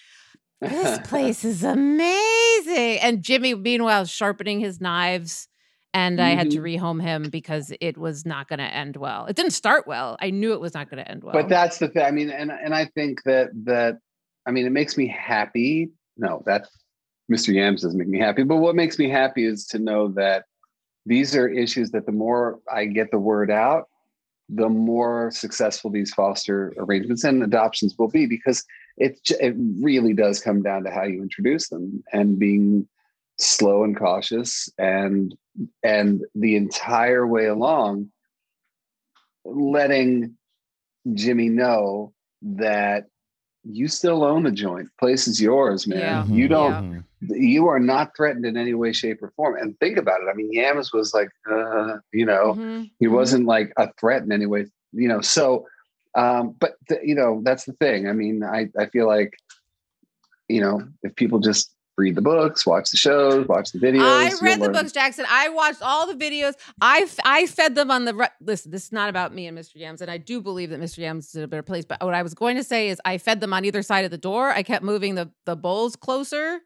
this 0.60 0.98
place 1.08 1.44
is 1.44 1.64
amazing. 1.64 2.98
And 3.00 3.22
Jimmy, 3.22 3.54
meanwhile, 3.54 4.04
sharpening 4.04 4.60
his 4.60 4.80
knives. 4.80 5.48
And 5.92 6.20
I 6.20 6.30
had 6.30 6.52
to 6.52 6.58
Mhm. 6.58 6.78
rehome 6.78 7.02
him 7.02 7.30
because 7.30 7.72
it 7.80 7.98
was 7.98 8.24
not 8.24 8.48
going 8.48 8.60
to 8.60 8.74
end 8.74 8.96
well. 8.96 9.26
It 9.26 9.34
didn't 9.34 9.52
start 9.52 9.86
well. 9.88 10.16
I 10.20 10.30
knew 10.30 10.52
it 10.52 10.60
was 10.60 10.72
not 10.72 10.88
going 10.88 11.02
to 11.04 11.10
end 11.10 11.24
well. 11.24 11.32
But 11.32 11.48
that's 11.48 11.78
the 11.78 11.88
thing. 11.88 12.04
I 12.04 12.12
mean, 12.12 12.30
and 12.30 12.52
and 12.52 12.74
I 12.74 12.84
think 12.84 13.24
that 13.24 13.50
that 13.64 13.98
I 14.46 14.52
mean, 14.52 14.66
it 14.66 14.70
makes 14.70 14.96
me 14.96 15.08
happy. 15.08 15.90
No, 16.16 16.42
that 16.46 16.68
Mr. 17.30 17.52
Yams 17.52 17.82
doesn't 17.82 17.98
make 17.98 18.08
me 18.08 18.18
happy. 18.18 18.44
But 18.44 18.56
what 18.56 18.74
makes 18.76 18.98
me 18.98 19.08
happy 19.08 19.44
is 19.44 19.66
to 19.68 19.78
know 19.78 20.08
that 20.08 20.44
these 21.06 21.34
are 21.34 21.48
issues 21.48 21.90
that 21.90 22.06
the 22.06 22.12
more 22.12 22.60
I 22.70 22.84
get 22.84 23.10
the 23.10 23.18
word 23.18 23.50
out, 23.50 23.88
the 24.48 24.68
more 24.68 25.30
successful 25.32 25.90
these 25.90 26.12
foster 26.14 26.72
arrangements 26.78 27.24
and 27.24 27.42
adoptions 27.42 27.96
will 27.98 28.08
be 28.08 28.26
because 28.26 28.64
it 28.96 29.18
it 29.40 29.54
really 29.80 30.12
does 30.14 30.40
come 30.40 30.62
down 30.62 30.84
to 30.84 30.90
how 30.90 31.02
you 31.02 31.22
introduce 31.22 31.68
them 31.68 32.04
and 32.12 32.38
being 32.38 32.86
slow 33.40 33.84
and 33.84 33.96
cautious 33.96 34.68
and 34.78 35.34
and 35.82 36.22
the 36.34 36.56
entire 36.56 37.26
way 37.26 37.46
along 37.46 38.10
letting 39.44 40.36
Jimmy 41.14 41.48
know 41.48 42.12
that 42.42 43.06
you 43.64 43.88
still 43.88 44.24
own 44.24 44.44
the 44.44 44.50
joint. 44.50 44.88
Place 44.98 45.26
is 45.26 45.40
yours, 45.40 45.86
man. 45.86 46.24
Yeah. 46.24 46.24
You 46.28 46.48
don't 46.48 46.80
Mhm. 46.82 47.04
you 47.22 47.66
are 47.68 47.80
not 47.80 48.16
threatened 48.16 48.46
in 48.46 48.56
any 48.56 48.74
way, 48.74 48.92
shape, 48.92 49.22
or 49.22 49.30
form. 49.36 49.56
And 49.56 49.78
think 49.78 49.96
about 49.98 50.20
it. 50.22 50.28
I 50.30 50.34
mean, 50.34 50.52
Yams 50.52 50.92
was 50.92 51.12
like, 51.14 51.30
uh, 51.50 51.98
you 52.12 52.24
know, 52.24 52.60
Mhm, 52.60 52.90
he 52.98 53.08
mhm. 53.08 53.12
wasn't 53.12 53.46
like 53.46 53.72
a 53.76 53.92
threat 54.00 54.22
in 54.22 54.32
any 54.32 54.46
way, 54.46 54.66
you 54.92 55.08
know. 55.08 55.20
So, 55.20 55.66
um, 56.14 56.56
but 56.58 56.74
th- 56.88 57.00
you 57.04 57.14
know, 57.14 57.40
that's 57.44 57.64
the 57.64 57.72
thing. 57.74 58.08
I 58.08 58.12
mean, 58.12 58.42
I 58.42 58.68
I 58.78 58.86
feel 58.86 59.06
like, 59.06 59.34
you 60.48 60.60
know, 60.60 60.80
if 61.02 61.14
people 61.16 61.40
just 61.40 61.74
read 62.00 62.14
the 62.14 62.22
books, 62.22 62.66
watch 62.66 62.90
the 62.90 62.96
shows, 62.96 63.46
watch 63.46 63.72
the 63.72 63.78
videos, 63.78 64.02
I 64.02 64.32
read 64.42 64.58
the 64.58 64.64
learn. 64.64 64.72
books, 64.72 64.92
Jackson. 64.92 65.24
I 65.28 65.48
watched 65.50 65.82
all 65.82 66.06
the 66.06 66.14
videos. 66.14 66.54
I, 66.80 67.08
I 67.24 67.46
fed 67.46 67.74
them 67.74 67.90
on 67.90 68.04
the 68.04 68.14
re- 68.14 68.28
listen. 68.40 68.72
This 68.72 68.86
is 68.86 68.92
not 68.92 69.08
about 69.08 69.34
me 69.34 69.46
and 69.46 69.56
Mr. 69.56 69.76
Yams, 69.76 70.00
and 70.00 70.10
I 70.10 70.18
do 70.18 70.40
believe 70.40 70.70
that 70.70 70.80
Mr. 70.80 70.98
Yams 70.98 71.28
is 71.28 71.34
in 71.36 71.42
a 71.42 71.48
better 71.48 71.62
place. 71.62 71.84
But 71.84 72.02
what 72.02 72.14
I 72.14 72.22
was 72.22 72.34
going 72.34 72.56
to 72.56 72.64
say 72.64 72.88
is, 72.88 73.00
I 73.04 73.18
fed 73.18 73.40
them 73.40 73.52
on 73.52 73.64
either 73.64 73.82
side 73.82 74.04
of 74.04 74.10
the 74.10 74.18
door. 74.18 74.50
I 74.50 74.62
kept 74.62 74.84
moving 74.84 75.14
the 75.14 75.30
the 75.46 75.56
bowls 75.56 75.96
closer. 75.96 76.60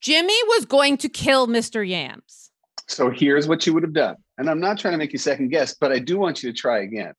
Jimmy 0.00 0.38
was 0.48 0.66
going 0.66 0.98
to 0.98 1.08
kill 1.08 1.46
Mr. 1.46 1.88
Yams. 1.88 2.50
So 2.86 3.10
here's 3.10 3.48
what 3.48 3.66
you 3.66 3.74
would 3.74 3.82
have 3.82 3.94
done. 3.94 4.16
And 4.38 4.50
I'm 4.50 4.60
not 4.60 4.78
trying 4.78 4.92
to 4.92 4.98
make 4.98 5.12
you 5.12 5.18
second 5.18 5.48
guess, 5.48 5.74
but 5.74 5.90
I 5.90 5.98
do 5.98 6.18
want 6.18 6.42
you 6.42 6.52
to 6.52 6.56
try 6.58 6.80
again. 6.80 7.14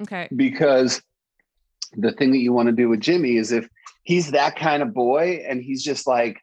Okay. 0.00 0.28
because 0.34 1.00
the 1.96 2.12
thing 2.12 2.30
that 2.32 2.38
you 2.38 2.52
want 2.52 2.66
to 2.66 2.72
do 2.72 2.88
with 2.88 3.00
Jimmy 3.00 3.36
is 3.36 3.52
if 3.52 3.68
he's 4.02 4.30
that 4.32 4.56
kind 4.56 4.82
of 4.82 4.92
boy 4.92 5.44
and 5.46 5.62
he's 5.62 5.84
just 5.84 6.06
like, 6.06 6.40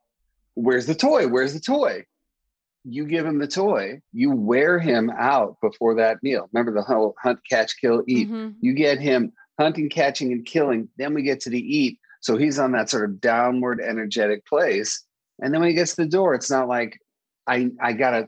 Where's 0.59 0.85
the 0.87 0.95
toy? 0.95 1.27
Where's 1.27 1.53
the 1.53 1.59
toy? 1.61 2.03
You 2.83 3.05
give 3.05 3.25
him 3.25 3.39
the 3.39 3.47
toy, 3.47 4.01
you 4.13 4.31
wear 4.31 4.79
him 4.79 5.09
out 5.09 5.57
before 5.61 5.95
that 5.95 6.21
meal. 6.23 6.49
Remember 6.51 6.73
the 6.73 6.81
whole 6.81 7.15
hunt, 7.21 7.39
catch, 7.49 7.75
kill, 7.79 8.03
eat. 8.07 8.29
Mhm. 8.29 8.55
You 8.61 8.73
get 8.73 8.99
him 8.99 9.31
hunting, 9.59 9.89
catching, 9.89 10.31
and 10.31 10.45
killing. 10.45 10.89
Then 10.97 11.13
we 11.13 11.21
get 11.23 11.39
to 11.41 11.49
the 11.49 11.59
eat. 11.59 11.99
So 12.21 12.35
he's 12.37 12.59
on 12.59 12.71
that 12.73 12.89
sort 12.89 13.05
of 13.09 13.21
downward 13.21 13.79
energetic 13.81 14.45
place. 14.45 15.03
And 15.41 15.53
then 15.53 15.61
when 15.61 15.69
he 15.69 15.75
gets 15.75 15.95
to 15.95 16.03
the 16.03 16.09
door, 16.09 16.33
it's 16.35 16.49
not 16.51 16.67
like 16.67 16.99
I 17.47 17.71
I 17.81 17.93
gotta 17.93 18.27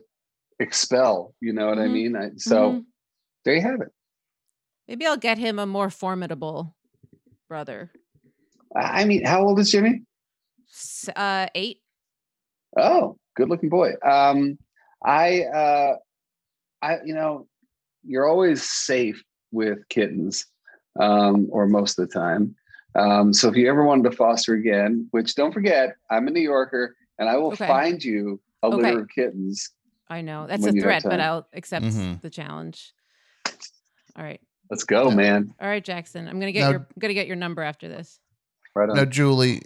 expel, 0.58 1.34
you 1.40 1.52
know 1.52 1.66
what 1.66 1.78
I 1.78 1.86
Mhm. 1.88 1.92
mean? 1.92 2.16
I, 2.16 2.30
so 2.36 2.72
Mhm. 2.72 2.84
there 3.44 3.54
you 3.54 3.60
have 3.62 3.80
it. 3.82 3.92
Maybe 4.88 5.06
I'll 5.06 5.16
get 5.18 5.36
him 5.38 5.58
a 5.58 5.66
more 5.66 5.90
formidable 5.90 6.76
brother. 7.48 7.90
I 8.74 9.04
mean, 9.04 9.24
how 9.24 9.44
old 9.44 9.58
is 9.60 9.70
Jimmy? 9.70 10.02
Uh, 11.14 11.48
eight. 11.54 11.81
Oh, 12.76 13.16
good 13.36 13.48
looking 13.48 13.68
boy. 13.68 13.92
Um, 14.04 14.58
I, 15.04 15.42
uh, 15.44 15.96
I, 16.80 16.98
you 17.04 17.14
know, 17.14 17.46
you're 18.04 18.28
always 18.28 18.62
safe 18.62 19.22
with 19.50 19.78
kittens, 19.88 20.46
um, 20.98 21.48
or 21.50 21.66
most 21.66 21.98
of 21.98 22.08
the 22.08 22.14
time. 22.14 22.54
Um, 22.94 23.32
so 23.32 23.48
if 23.48 23.56
you 23.56 23.68
ever 23.68 23.84
wanted 23.84 24.10
to 24.10 24.16
foster 24.16 24.54
again, 24.54 25.08
which 25.12 25.34
don't 25.34 25.52
forget, 25.52 25.96
I'm 26.10 26.26
a 26.28 26.30
New 26.30 26.40
Yorker 26.42 26.96
and 27.18 27.28
I 27.28 27.36
will 27.36 27.52
Okay. 27.52 27.66
find 27.66 28.02
you 28.02 28.40
a 28.62 28.66
Okay. 28.66 28.76
litter 28.76 29.00
of 29.00 29.08
kittens. 29.08 29.70
I 30.08 30.20
know 30.20 30.46
that's 30.46 30.66
a 30.66 30.72
threat, 30.72 31.02
but. 31.04 31.20
I'll 31.20 31.48
accept 31.54 31.86
Mhm. 31.86 32.20
the 32.20 32.28
challenge. 32.30 32.92
All 34.16 34.22
right, 34.24 34.40
Let's 34.70 34.84
go, 34.84 35.10
man. 35.10 35.54
all 35.58 35.68
right, 35.68 35.82
Jackson. 35.82 36.28
I'm 36.28 36.38
gonna 36.38 36.52
get 36.52 36.60
Now- 36.60 36.70
your 36.70 36.80
I'm 36.80 36.86
gonna 36.98 37.14
get 37.14 37.26
your 37.26 37.36
number 37.36 37.62
after 37.62 37.88
this. 37.88 38.20
Right 38.74 38.90
on. 38.90 38.96
Now, 38.96 39.04
Julie, 39.06 39.62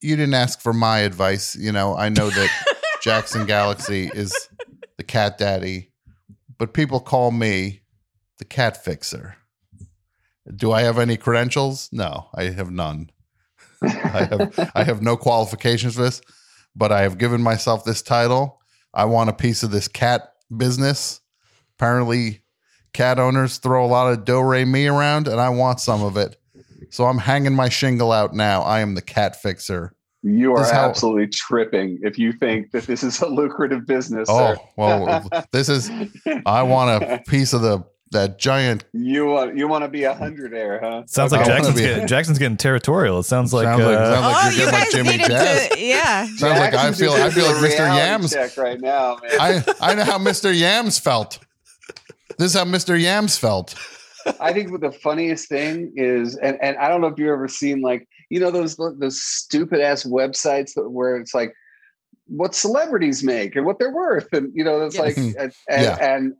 you 0.00 0.16
didn't 0.16 0.34
ask 0.34 0.60
for 0.60 0.72
my 0.72 1.00
advice. 1.00 1.56
You 1.56 1.72
know, 1.72 1.96
I 1.96 2.08
know 2.08 2.30
that 2.30 2.76
Jackson 3.02 3.46
Galaxy 3.46 4.10
is 4.12 4.48
the 4.96 5.04
cat 5.04 5.38
daddy, 5.38 5.90
but 6.58 6.72
people 6.72 7.00
call 7.00 7.30
me 7.30 7.82
the 8.38 8.44
cat 8.44 8.82
fixer. 8.82 9.36
Do 10.54 10.72
I 10.72 10.82
have 10.82 10.98
any 10.98 11.16
credentials? 11.16 11.88
No, 11.92 12.28
I 12.34 12.44
have 12.44 12.70
none. 12.70 13.10
I 13.82 14.28
have 14.30 14.70
I 14.74 14.84
have 14.84 15.02
no 15.02 15.16
qualifications 15.16 15.94
for 15.94 16.02
this, 16.02 16.20
but 16.74 16.90
I 16.90 17.02
have 17.02 17.18
given 17.18 17.42
myself 17.42 17.84
this 17.84 18.02
title. 18.02 18.60
I 18.94 19.04
want 19.04 19.30
a 19.30 19.34
piece 19.34 19.62
of 19.62 19.70
this 19.70 19.88
cat 19.88 20.32
business. 20.54 21.20
Apparently, 21.76 22.42
cat 22.92 23.18
owners 23.18 23.58
throw 23.58 23.84
a 23.84 23.86
lot 23.86 24.12
of 24.12 24.24
do 24.24 24.40
re 24.40 24.64
mi 24.64 24.86
around, 24.86 25.28
and 25.28 25.40
I 25.40 25.50
want 25.50 25.80
some 25.80 26.02
of 26.02 26.16
it. 26.16 26.37
So 26.90 27.04
I'm 27.04 27.18
hanging 27.18 27.54
my 27.54 27.68
shingle 27.68 28.12
out 28.12 28.34
now. 28.34 28.62
I 28.62 28.80
am 28.80 28.94
the 28.94 29.02
cat 29.02 29.40
fixer. 29.40 29.92
You 30.22 30.52
are 30.54 30.58
This 30.58 30.68
is 30.68 30.72
how- 30.72 30.88
absolutely 30.88 31.28
tripping 31.28 31.98
if 32.02 32.18
you 32.18 32.32
think 32.32 32.72
that 32.72 32.84
this 32.84 33.02
is 33.04 33.20
a 33.20 33.26
lucrative 33.28 33.86
business. 33.86 34.28
Oh 34.30 34.54
sir. 34.54 34.60
well, 34.76 35.28
this 35.52 35.68
is. 35.68 35.90
I 36.44 36.62
want 36.62 37.02
a 37.04 37.22
piece 37.28 37.52
of 37.52 37.62
the 37.62 37.84
that 38.10 38.38
giant. 38.38 38.84
You 38.94 39.26
want 39.26 39.56
you 39.56 39.68
want 39.68 39.84
to 39.84 39.88
be 39.88 40.04
a 40.04 40.14
hundred 40.14 40.54
air, 40.54 40.80
huh? 40.82 41.02
Sounds 41.06 41.30
like 41.30 41.42
wanna 41.42 41.52
Jackson's 41.54 41.80
getting, 41.80 42.06
Jackson's 42.06 42.38
getting 42.38 42.56
territorial. 42.56 43.18
It 43.20 43.24
sounds 43.24 43.52
like, 43.52 43.64
Sounds 43.66 43.84
like- 43.84 43.96
uh, 43.98 44.14
sounds 44.14 44.24
like 44.26 44.34
oh, 44.34 44.48
you're 44.48 44.52
you 44.52 44.58
getting 44.58 44.72
like 44.72 44.82
guys 44.84 44.92
Jimmy 44.92 45.10
needed 45.10 45.26
Jazz. 45.28 45.68
to, 45.68 45.80
yeah. 45.80 46.24
Sounds 46.24 46.58
like 46.58 46.74
I 46.74 46.92
feel. 46.92 47.12
I 47.12 47.30
feel 47.30 47.44
like 47.46 47.56
Mr. 47.56 47.78
Yams. 47.96 48.32
check 48.32 48.56
right 48.56 48.80
now, 48.80 49.18
man. 49.22 49.30
I 49.40 49.74
I 49.80 49.94
know 49.94 50.04
how 50.04 50.18
Mr. 50.18 50.58
Yams 50.58 50.98
felt. 50.98 51.38
This 52.38 52.52
is 52.54 52.58
how 52.58 52.64
Mr. 52.64 53.00
Yams 53.00 53.36
felt. 53.38 53.74
I 54.40 54.52
think 54.52 54.70
what 54.70 54.80
the 54.80 54.92
funniest 54.92 55.48
thing 55.48 55.92
is, 55.96 56.36
and, 56.36 56.58
and 56.62 56.76
I 56.78 56.88
don't 56.88 57.00
know 57.00 57.08
if 57.08 57.18
you've 57.18 57.28
ever 57.28 57.48
seen 57.48 57.80
like 57.80 58.08
you 58.30 58.40
know 58.40 58.50
those 58.50 58.76
those 58.76 59.22
stupid 59.22 59.80
ass 59.80 60.04
websites 60.04 60.74
that, 60.74 60.88
where 60.90 61.16
it's 61.16 61.34
like 61.34 61.52
what 62.26 62.54
celebrities 62.54 63.22
make 63.24 63.56
and 63.56 63.64
what 63.66 63.78
they're 63.78 63.94
worth, 63.94 64.28
and 64.32 64.52
you 64.54 64.64
know 64.64 64.82
it's 64.82 64.96
Yes. 64.96 65.02
like 65.02 65.16
and, 65.16 65.52
and, 65.68 65.82
Yeah. 65.82 65.96
and 66.00 66.34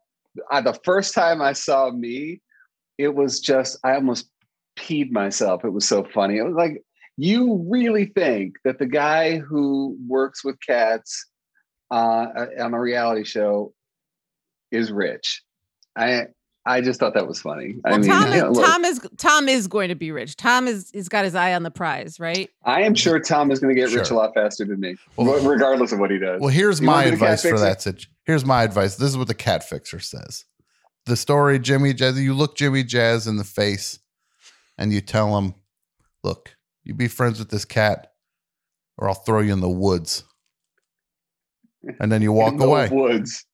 I, 0.50 0.60
the 0.60 0.78
first 0.84 1.14
time 1.14 1.40
I 1.42 1.52
saw 1.52 1.90
me, 1.90 2.40
it 2.98 3.14
was 3.14 3.40
just 3.40 3.78
I 3.84 3.94
almost 3.94 4.30
peed 4.78 5.10
myself. 5.10 5.64
It 5.64 5.72
was 5.72 5.88
so 5.88 6.04
funny. 6.04 6.36
It 6.38 6.44
was 6.44 6.54
like 6.54 6.82
you 7.16 7.66
really 7.68 8.06
think 8.14 8.56
that 8.64 8.78
the 8.78 8.86
guy 8.86 9.38
who 9.38 9.96
works 10.06 10.44
with 10.44 10.56
cats 10.64 11.26
uh, 11.90 12.26
on 12.60 12.74
a 12.74 12.80
reality 12.80 13.24
show 13.24 13.72
is 14.70 14.92
rich. 14.92 15.42
I 15.96 16.26
I 16.68 16.80
just 16.80 17.00
thought 17.00 17.14
that 17.14 17.26
was 17.26 17.40
funny. 17.40 17.76
I 17.84 17.90
Well, 17.90 17.98
mean, 18.00 18.10
Tom, 18.10 18.32
you 18.32 18.38
know, 18.40 18.50
is, 18.50 18.56
look, 18.58 18.66
Tom 18.66 18.84
is 18.84 19.00
Tom 19.16 19.48
is 19.48 19.66
going 19.68 19.88
to 19.88 19.94
be 19.94 20.10
rich. 20.12 20.36
Tom 20.36 20.68
is 20.68 20.90
is 20.92 21.08
got 21.08 21.24
his 21.24 21.34
eye 21.34 21.54
on 21.54 21.62
the 21.62 21.70
prize, 21.70 22.20
right? 22.20 22.50
I 22.64 22.82
am 22.82 22.94
sure 22.94 23.18
Tom 23.18 23.50
is 23.50 23.58
going 23.58 23.74
to 23.74 23.80
get 23.80 23.92
rich 23.92 24.10
a 24.10 24.14
lot 24.14 24.34
faster 24.34 24.64
than 24.64 24.78
me, 24.80 24.96
Well- 25.16 25.40
regardless 25.48 25.92
of 25.92 25.98
what 25.98 26.10
he 26.10 26.18
does. 26.18 26.40
Well, 26.40 26.50
here's 26.50 26.80
You 26.80 26.86
my 26.86 26.92
wanna 26.92 27.04
be 27.06 27.10
the 27.12 27.16
cat 27.20 27.44
advice 27.44 27.50
for 27.50 27.58
that. 27.58 28.06
Here's 28.24 28.44
my 28.44 28.62
advice. 28.62 28.96
This 28.96 29.08
is 29.08 29.16
what 29.16 29.28
the 29.28 29.34
cat 29.34 29.64
fixer 29.68 29.98
says. 30.00 30.44
The 31.06 31.16
story, 31.16 31.58
Jimmy 31.58 31.94
Jazz. 31.94 32.20
You 32.20 32.34
look 32.34 32.56
Jimmy 32.56 32.84
Jazz 32.84 33.26
in 33.26 33.36
the 33.38 33.44
face, 33.44 33.98
and 34.76 34.92
you 34.92 35.00
tell 35.00 35.38
him, 35.38 35.54
"Look, 36.22 36.54
you 36.84 36.92
be 36.92 37.08
friends 37.08 37.38
with 37.38 37.48
this 37.48 37.64
cat, 37.64 38.12
or 38.98 39.08
I'll 39.08 39.14
throw 39.14 39.40
you 39.40 39.54
in 39.54 39.60
the 39.60 39.68
woods." 39.70 40.24
And 42.00 42.10
then 42.10 42.22
you 42.22 42.32
walk 42.32 42.52
in 42.54 42.58
the 42.58 42.66
away. 42.66 42.88
woods, 42.90 43.46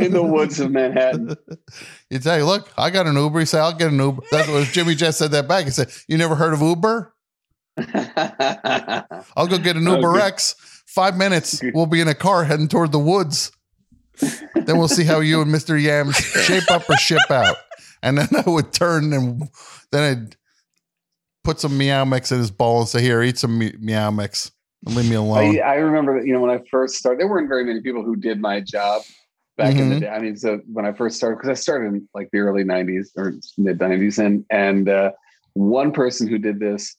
in 0.00 0.12
the 0.12 0.22
woods 0.22 0.58
of 0.60 0.70
Manhattan. 0.72 1.36
you 2.10 2.20
say, 2.20 2.42
"Look, 2.42 2.72
I 2.76 2.90
got 2.90 3.06
an 3.06 3.14
Uber." 3.16 3.40
You 3.40 3.46
say, 3.46 3.60
"I'll 3.60 3.72
get 3.72 3.92
an 3.92 3.98
Uber." 4.00 4.22
That's 4.32 4.48
what 4.48 4.66
Jimmy 4.68 4.94
Jazz 4.96 5.16
said 5.16 5.30
that 5.30 5.46
back. 5.46 5.64
He 5.64 5.70
said, 5.70 5.88
"You 6.08 6.18
never 6.18 6.34
heard 6.34 6.52
of 6.52 6.60
Uber? 6.60 7.14
I'll 9.36 9.46
go 9.46 9.58
get 9.58 9.76
an 9.76 9.84
Uber 9.86 10.16
Okay. 10.16 10.26
X. 10.26 10.54
Five 10.86 11.16
minutes. 11.16 11.60
We'll 11.74 11.86
be 11.86 12.00
in 12.00 12.08
a 12.08 12.14
car 12.14 12.44
heading 12.44 12.66
toward 12.68 12.92
the 12.92 12.98
woods. 12.98 13.52
then 14.54 14.78
we'll 14.78 14.88
see 14.88 15.04
how 15.04 15.20
you 15.20 15.40
and 15.42 15.54
Mr. 15.54 15.80
Yams 15.80 16.16
shape 16.16 16.68
up 16.70 16.88
or 16.90 16.96
ship 16.96 17.30
out. 17.30 17.56
And 18.02 18.18
then 18.18 18.28
I 18.44 18.48
would 18.50 18.72
turn 18.72 19.12
and 19.12 19.48
then 19.92 20.02
I'd 20.12 20.36
put 21.44 21.60
some 21.60 21.78
meow 21.78 22.04
mix 22.04 22.32
in 22.32 22.38
his 22.38 22.50
bowl 22.50 22.80
and 22.80 22.88
say, 22.88 23.00
Here, 23.02 23.22
eat 23.22 23.38
some 23.38 23.58
me- 23.58 23.74
meow 23.78 24.10
mix 24.10 24.50
leave 24.84 25.08
me 25.08 25.16
alone. 25.16 25.58
I, 25.58 25.58
I 25.60 25.74
remember, 25.74 26.18
that, 26.18 26.26
you 26.26 26.32
know, 26.32 26.40
when 26.40 26.50
I 26.50 26.60
first 26.70 26.96
started, 26.96 27.20
there 27.20 27.28
weren't 27.28 27.48
very 27.48 27.64
many 27.64 27.80
people 27.80 28.02
who 28.02 28.16
did 28.16 28.40
my 28.40 28.60
job 28.60 29.02
back 29.56 29.74
in 29.74 29.90
the 29.90 29.96
Mhm. 29.96 30.00
day. 30.00 30.08
I 30.08 30.18
mean, 30.20 30.36
so 30.36 30.60
when 30.72 30.86
I 30.86 30.92
first 30.92 31.16
started, 31.16 31.36
because 31.36 31.50
I 31.50 31.54
started 31.60 31.88
in 31.88 32.08
like 32.14 32.28
the 32.32 32.38
early 32.38 32.64
'90s 32.64 33.10
or 33.16 33.34
mid 33.58 33.78
'90s, 33.78 34.18
and 34.18 34.44
and 34.50 34.88
uh, 34.88 35.12
one 35.54 35.92
person 35.92 36.28
who 36.28 36.38
did 36.38 36.60
this, 36.60 36.96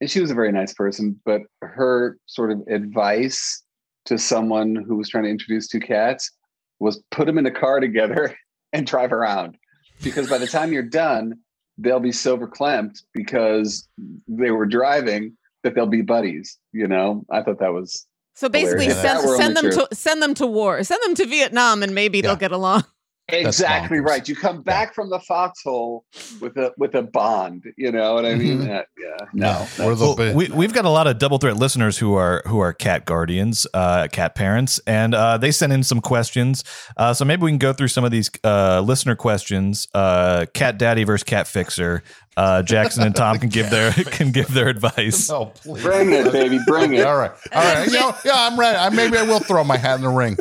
and 0.00 0.10
she 0.10 0.20
was 0.20 0.30
a 0.30 0.34
very 0.34 0.52
nice 0.52 0.74
person, 0.74 1.20
but 1.24 1.42
her 1.62 2.18
sort 2.26 2.50
of 2.50 2.60
advice 2.68 3.62
to 4.06 4.18
someone 4.18 4.74
who 4.74 4.96
was 4.96 5.08
trying 5.08 5.24
to 5.24 5.30
introduce 5.30 5.68
two 5.68 5.80
cats 5.80 6.32
was 6.80 7.02
put 7.10 7.26
them 7.26 7.38
in 7.38 7.46
a 7.46 7.50
car 7.50 7.78
together 7.80 8.34
and 8.72 8.86
drive 8.86 9.12
around, 9.12 9.56
because 10.02 10.28
by 10.28 10.38
the 10.38 10.46
time 10.46 10.72
you're 10.72 10.82
done, 10.82 11.38
they'll 11.78 12.00
be 12.00 12.12
so 12.12 12.36
clamped 12.46 13.04
because 13.14 13.88
they 14.26 14.50
were 14.50 14.66
driving 14.66 15.36
that 15.62 15.74
they'll 15.74 15.86
be 15.86 16.02
buddies. 16.02 16.58
You 16.72 16.86
know, 16.88 17.24
I 17.30 17.42
thought 17.42 17.58
that 17.60 17.72
was 17.72 18.06
So 18.34 18.48
basically, 18.48 18.86
Hilarious. 18.86 19.22
send 19.22 19.36
send 19.42 19.56
them 19.56 19.64
only 19.66 19.76
to 19.88 19.94
send 19.94 20.22
them 20.22 20.34
to 20.34 20.46
war, 20.46 20.82
send 20.84 21.00
them 21.04 21.14
to 21.16 21.26
Vietnam, 21.26 21.82
and 21.82 21.94
maybe 21.94 22.18
Yeah. 22.18 22.22
they'll 22.28 22.36
get 22.36 22.52
along. 22.52 22.84
exactly 23.32 24.00
right. 24.00 24.28
You 24.28 24.34
come 24.34 24.60
back 24.62 24.92
from 24.92 25.08
the 25.10 25.20
foxhole 25.20 26.04
with 26.40 26.56
a 26.56 26.72
with 26.76 26.94
a 26.96 27.02
bond. 27.02 27.62
You 27.76 27.92
know 27.92 28.14
what 28.14 28.24
I 28.26 28.34
mean? 28.34 28.62
Mhm. 28.62 28.80
Uh, 28.80 28.82
yeah. 28.98 29.26
no, 29.32 29.66
No. 29.78 29.86
we're 29.86 29.94
the 29.94 30.04
Well, 30.04 30.16
bi- 30.16 30.34
we, 30.34 30.48
we've 30.48 30.72
got 30.72 30.84
a 30.84 30.90
lot 30.90 31.06
of 31.06 31.18
double 31.18 31.38
threat 31.38 31.56
listeners 31.56 31.96
who 31.98 32.14
are 32.14 32.42
who 32.46 32.58
are 32.58 32.72
cat 32.72 33.04
guardians, 33.06 33.66
uh, 33.72 34.08
cat 34.10 34.34
parents, 34.34 34.80
and 34.86 35.14
uh, 35.14 35.38
they 35.38 35.52
sent 35.52 35.72
in 35.72 35.84
some 35.84 36.00
questions. 36.00 36.64
Uh, 36.96 37.14
so 37.14 37.24
maybe 37.24 37.42
we 37.42 37.50
can 37.52 37.58
go 37.58 37.72
through 37.72 37.88
some 37.88 38.04
of 38.04 38.10
these 38.10 38.30
uh, 38.42 38.80
listener 38.84 39.14
questions. 39.14 39.86
Uh, 39.94 40.46
cat 40.54 40.76
daddy 40.78 41.04
versus 41.04 41.22
cat 41.22 41.46
fixer. 41.46 42.02
Uh, 42.40 42.62
Jackson 42.62 43.02
and 43.02 43.14
Tom 43.14 43.38
can 43.38 43.50
give 43.50 43.68
their 43.70 43.92
can 44.18 44.30
give 44.32 44.52
their 44.54 44.68
advice. 44.68 45.28
Oh, 45.30 45.46
please. 45.54 45.82
Bring 45.82 46.12
it, 46.12 46.32
baby. 46.32 46.58
Bring 46.66 46.94
it. 46.94 47.04
All 47.06 47.16
right. 47.18 47.32
All 47.52 47.62
right. 47.62 47.86
You 47.86 47.92
know, 48.00 48.14
yeah, 48.24 48.32
I'm 48.34 48.58
ready. 48.58 48.78
I, 48.78 48.88
maybe 48.88 49.18
I 49.18 49.22
will 49.22 49.40
throw 49.40 49.62
my 49.62 49.76
hat 49.76 49.96
in 49.96 50.02
the 50.02 50.08
ring. 50.08 50.38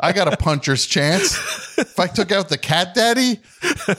I 0.00 0.12
got 0.12 0.32
a 0.32 0.36
puncher's 0.36 0.86
chance. 0.86 1.36
If 1.76 1.98
I 1.98 2.06
took 2.06 2.32
out 2.32 2.48
the 2.48 2.56
cat 2.56 2.94
daddy 2.94 3.40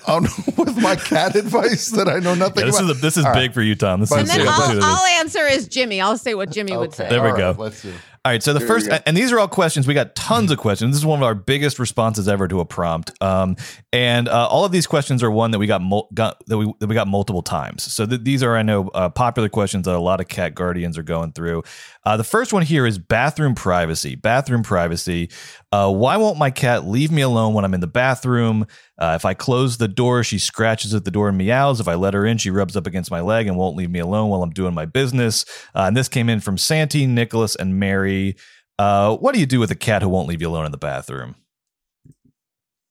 um, 0.07 0.23
with 0.57 0.82
my 0.82 0.95
cat 0.95 1.36
advice 1.36 1.89
that 1.89 2.07
I 2.07 2.19
know 2.19 2.34
nothing 2.36 2.61
Yeah, 2.61 2.71
this 2.71 2.80
about. 2.80 2.91
is 2.91 2.97
a, 2.97 3.01
this 3.01 3.17
is 3.17 3.25
All 3.25 3.32
right. 3.32 3.39
big 3.41 3.53
for 3.53 3.61
you, 3.61 3.75
Tom. 3.75 3.99
This 3.99 4.09
But- 4.09 4.23
is 4.23 4.30
And 4.32 4.41
then 4.41 4.47
I'll. 4.49 4.84
I'll 4.84 5.05
answer 5.19 5.45
is 5.45 5.67
Jimmy. 5.67 6.01
I'll 6.01 6.17
say 6.17 6.34
what 6.36 6.51
Jimmy 6.51 6.75
would 6.75 6.93
say. 6.93 7.09
There 7.09 7.21
we 7.21 7.30
all 7.30 7.38
go. 7.38 7.55
let's 7.57 7.77
see. 7.77 7.93
All 8.26 8.34
right, 8.34 8.43
so 8.43 8.51
the 8.51 8.59
There 8.59 8.67
we 8.67 8.82
first, 8.82 9.03
and 9.05 9.15
these 9.15 9.32
are 9.32 9.39
all 9.39 9.47
questions. 9.47 9.88
We 9.88 9.93
got 9.93 10.13
tons 10.13 10.51
of 10.51 10.57
questions. 10.57 10.93
This 10.93 10.99
is 10.99 11.05
one 11.05 11.20
of 11.20 11.24
our 11.24 11.34
biggest 11.36 11.80
responses 11.80 12.28
ever 12.28 12.49
to 12.49 12.59
a 12.59 12.65
prompt, 12.65 13.11
um, 13.22 13.55
and 13.93 14.28
uh, 14.28 14.47
all 14.47 14.65
of 14.65 14.74
these 14.74 14.88
questions 14.88 15.24
are 15.24 15.32
one 15.32 15.51
that 15.51 15.59
we 15.59 15.67
got, 15.67 15.82
mul- 15.82 16.09
got 16.13 16.43
that 16.47 16.57
we 16.57 16.74
that 16.80 16.88
we 16.88 16.95
got 16.95 17.07
multiple 17.07 17.41
times. 17.41 17.84
So 17.84 18.05
th- 18.05 18.22
these 18.22 18.43
are, 18.43 18.57
I 18.57 18.61
know, 18.61 18.89
uh, 18.89 19.07
popular 19.07 19.47
questions 19.47 19.86
that 19.86 19.95
a 19.95 19.99
lot 19.99 20.20
of 20.20 20.28
cat 20.28 20.53
guardians 20.53 20.97
are 20.97 21.03
going 21.03 21.32
through. 21.32 21.63
Uh, 22.03 22.17
the 22.17 22.26
first 22.26 22.51
one 22.51 22.63
here 22.63 22.86
is 22.86 22.97
bathroom 22.97 23.55
privacy. 23.55 24.15
Bathroom 24.15 24.63
privacy. 24.63 25.30
Uh, 25.72 25.89
why 25.91 26.17
won't 26.17 26.38
my 26.38 26.51
cat 26.51 26.86
leave 26.86 27.11
me 27.11 27.22
alone 27.22 27.53
when 27.53 27.63
I'm 27.63 27.74
in 27.74 27.80
the 27.82 27.88
bathroom? 27.88 28.67
Uh, 28.99 29.13
if 29.15 29.23
I 29.25 29.33
close 29.33 29.77
the 29.77 29.87
door, 29.87 30.23
she 30.25 30.37
scratches 30.37 30.93
at 30.93 31.05
the 31.05 31.11
door 31.11 31.29
and 31.29 31.37
meows. 31.37 31.79
If 31.79 31.87
I 31.87 31.95
let 31.95 32.13
her 32.13 32.25
in, 32.25 32.37
she 32.37 32.49
rubs 32.51 32.75
up 32.75 32.85
against 32.85 33.09
my 33.09 33.21
leg 33.21 33.47
and 33.47 33.57
won't 33.57 33.77
leave 33.77 33.89
me 33.89 33.99
alone 33.99 34.29
while 34.29 34.43
I'm 34.43 34.49
doing 34.49 34.73
my 34.73 34.85
business. 34.85 35.45
Uh, 35.73 35.85
and 35.87 35.95
this 35.95 36.09
came 36.09 36.27
in 36.29 36.41
from 36.41 36.57
Santi, 36.57 37.05
Nicholas, 37.07 37.55
and 37.55 37.79
Mary. 37.79 38.35
Uh, 38.77 39.15
what 39.17 39.33
do 39.33 39.39
you 39.39 39.45
do 39.45 39.59
with 39.59 39.71
a 39.71 39.75
cat 39.75 40.01
who 40.01 40.09
won't 40.09 40.27
leave 40.27 40.41
you 40.41 40.49
alone 40.49 40.65
in 40.65 40.71
the 40.71 40.77
bathroom? 40.77 41.35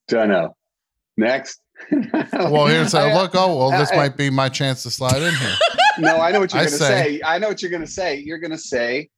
Don't 0.09 0.29
know. 0.29 0.57
Next. 1.17 1.61
Well, 2.33 2.67
here's 2.67 2.95
a 2.95 3.13
look. 3.15 3.33
Oh, 3.35 3.57
well, 3.57 3.71
this 3.79 3.93
I- 3.93 3.97
might 3.97 4.17
be 4.17 4.31
my 4.31 4.49
chance 4.49 4.83
to 4.85 4.91
slide 4.91 5.23
in 5.23 5.35
here. 5.35 5.55
No, 6.01 6.17
I 6.21 6.31
know 6.31 6.39
what 6.39 6.53
you're 6.55 6.61
going 6.63 6.71
to 6.71 6.79
say- 6.79 7.19
say. 7.19 7.21
I 7.25 7.39
know 7.39 7.49
what 7.49 7.61
you're 7.61 7.73
going 7.73 7.85
to 7.85 7.91
say. 7.91 8.19
You're 8.25 8.39
going 8.39 8.53
to 8.53 8.59
say, 8.59 9.09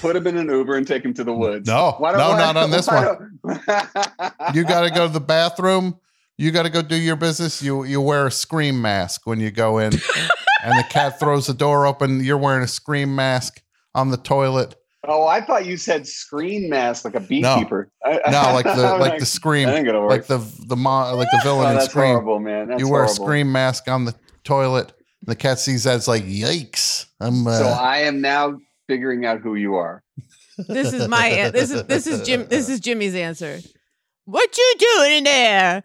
put 0.00 0.16
him 0.16 0.26
in 0.26 0.38
an 0.38 0.48
Uber 0.48 0.74
and 0.76 0.86
take 0.86 1.04
him 1.04 1.12
to 1.14 1.22
the 1.24 1.34
woods. 1.34 1.68
No, 1.68 1.96
Why 1.98 2.12
don't- 2.12 2.20
no, 2.20 2.28
why- 2.30 2.38
not 2.38 2.56
on 2.56 2.70
this 2.72 2.86
why 2.86 3.04
one. 3.06 4.54
You 4.54 4.64
got 4.64 4.82
to 4.82 4.90
go 4.90 5.06
to 5.06 5.12
the 5.12 5.20
bathroom. 5.20 5.98
You 6.36 6.50
got 6.50 6.64
to 6.64 6.70
go 6.70 6.82
do 6.82 6.96
your 6.96 7.16
business. 7.16 7.62
You 7.62 7.84
you 7.84 8.00
wear 8.00 8.26
a 8.26 8.30
scream 8.30 8.80
mask 8.82 9.22
when 9.24 9.38
you 9.40 9.50
go 9.50 9.78
in, 9.78 9.92
and 10.64 10.72
the 10.78 10.84
cat 10.90 11.20
throws 11.20 11.46
the 11.46 11.54
door 11.54 11.86
open. 11.86 12.22
You're 12.24 12.38
wearing 12.38 12.64
a 12.64 12.68
scream 12.68 13.14
mask 13.14 13.62
on 13.94 14.10
the 14.10 14.16
toilet. 14.16 14.74
Oh, 15.06 15.26
I 15.26 15.42
thought 15.42 15.66
you 15.66 15.76
said 15.76 16.06
screen 16.06 16.70
mask 16.70 17.04
like 17.04 17.14
a 17.14 17.20
beekeeper. 17.20 17.90
I- 18.04 18.20
No, 18.30 18.40
like 18.54 18.64
the 18.64 18.70
I'm 18.94 19.00
like 19.00 19.18
the 19.20 19.26
scream, 19.26 19.66
that 19.68 19.76
ain't 19.76 19.86
gonna 19.86 20.00
work. 20.00 20.10
like 20.10 20.26
the 20.26 20.38
the 20.66 20.76
mo- 20.76 21.14
like 21.14 21.28
the 21.30 21.40
villain 21.44 21.66
oh, 21.66 21.70
in 21.70 21.74
that's 21.76 21.90
Scream. 21.90 22.06
horrible, 22.06 22.40
man. 22.40 22.68
That's 22.68 22.80
you 22.80 22.88
wear 22.88 23.04
horrible. 23.04 23.22
a 23.22 23.26
scream 23.26 23.52
mask 23.52 23.88
on 23.88 24.04
the 24.06 24.14
toilet. 24.44 24.92
And 25.20 25.28
the 25.28 25.36
cat 25.36 25.58
sees 25.58 25.84
that. 25.84 25.96
It's 25.96 26.08
like, 26.08 26.24
yikes! 26.24 27.06
I'm. 27.20 27.46
Uh, 27.46 27.58
So 27.58 27.66
I 27.66 27.98
am 27.98 28.20
now 28.20 28.58
figuring 28.88 29.24
out 29.24 29.40
who 29.40 29.54
you 29.54 29.74
are. 29.76 30.02
This 30.58 30.92
is 30.92 31.06
my 31.06 31.26
an- 31.28 31.52
this 31.52 31.70
is 31.70 31.84
this 31.84 32.06
is 32.06 32.26
Jim 32.26 32.46
this 32.48 32.68
is 32.68 32.80
Jimmy's 32.80 33.14
answer. 33.14 33.60
What 34.24 34.56
you 34.56 34.74
doing 34.78 35.12
in 35.18 35.24
there? 35.24 35.82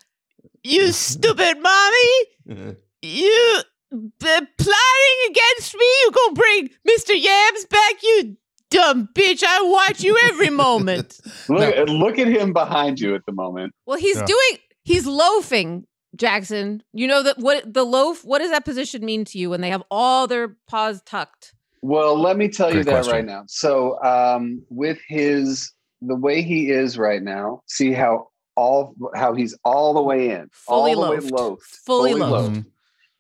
You 0.64 0.92
stupid 0.92 1.58
mommy? 1.62 2.74
You 3.02 3.60
b- 3.92 4.18
plotting 4.20 5.20
against 5.30 5.76
me? 5.76 5.86
You 5.86 6.12
gonna 6.14 6.34
bring 6.34 6.70
Mr. 6.88 7.20
Yams 7.22 7.66
back? 7.66 7.94
You 8.04 8.38
dumb 8.70 9.10
bitch. 9.14 9.44
I 9.44 9.62
watch 9.64 10.04
you 10.04 10.18
every 10.26 10.50
moment. 10.50 11.20
Look, 11.50 11.76
look 11.88 12.20
at 12.20 12.28
him 12.28 12.54
behind 12.54 13.00
you 13.00 13.16
at 13.16 13.26
the 13.26 13.32
moment. 13.32 13.74
Well, 13.86 13.98
he's 13.98 14.18
Yeah. 14.18 14.26
doing 14.26 14.58
he's 14.84 15.06
loafing, 15.08 15.86
Jackson. 16.16 16.84
You 16.94 17.08
know 17.08 17.24
that 17.24 17.40
what 17.40 17.74
the 17.74 17.84
loaf, 17.84 18.24
what 18.26 18.40
does 18.40 18.52
that 18.52 18.66
position 18.66 19.04
mean 19.06 19.26
to 19.26 19.38
you 19.40 19.50
when 19.50 19.62
they 19.62 19.70
have 19.70 19.84
all 19.90 20.28
their 20.28 20.56
paws 20.68 21.02
tucked? 21.06 21.54
Well, 21.82 22.20
let 22.20 22.36
me 22.36 22.50
tell 22.50 22.68
you 22.68 22.84
Great 22.84 22.86
that 22.88 22.92
question. 23.06 23.14
right 23.14 23.26
now. 23.26 23.44
So, 23.48 24.04
um, 24.04 24.62
with 24.70 25.00
his 25.08 25.72
the 26.02 26.16
way 26.16 26.42
he 26.42 26.70
is 26.70 26.98
right 26.98 27.22
now, 27.22 27.62
see 27.68 27.92
how 27.94 28.28
all 28.60 28.96
how 29.16 29.32
he's 29.40 29.54
all 29.64 29.94
the 29.94 30.02
way 30.12 30.22
in, 30.36 30.50
Fully 30.52 30.94
all 30.94 31.02
the 31.02 31.08
loafed. 31.12 31.24
way 31.24 31.30
loafed, 31.42 31.64
Fully 31.90 32.14
loafed. 32.14 32.56
Mhm. 32.56 32.66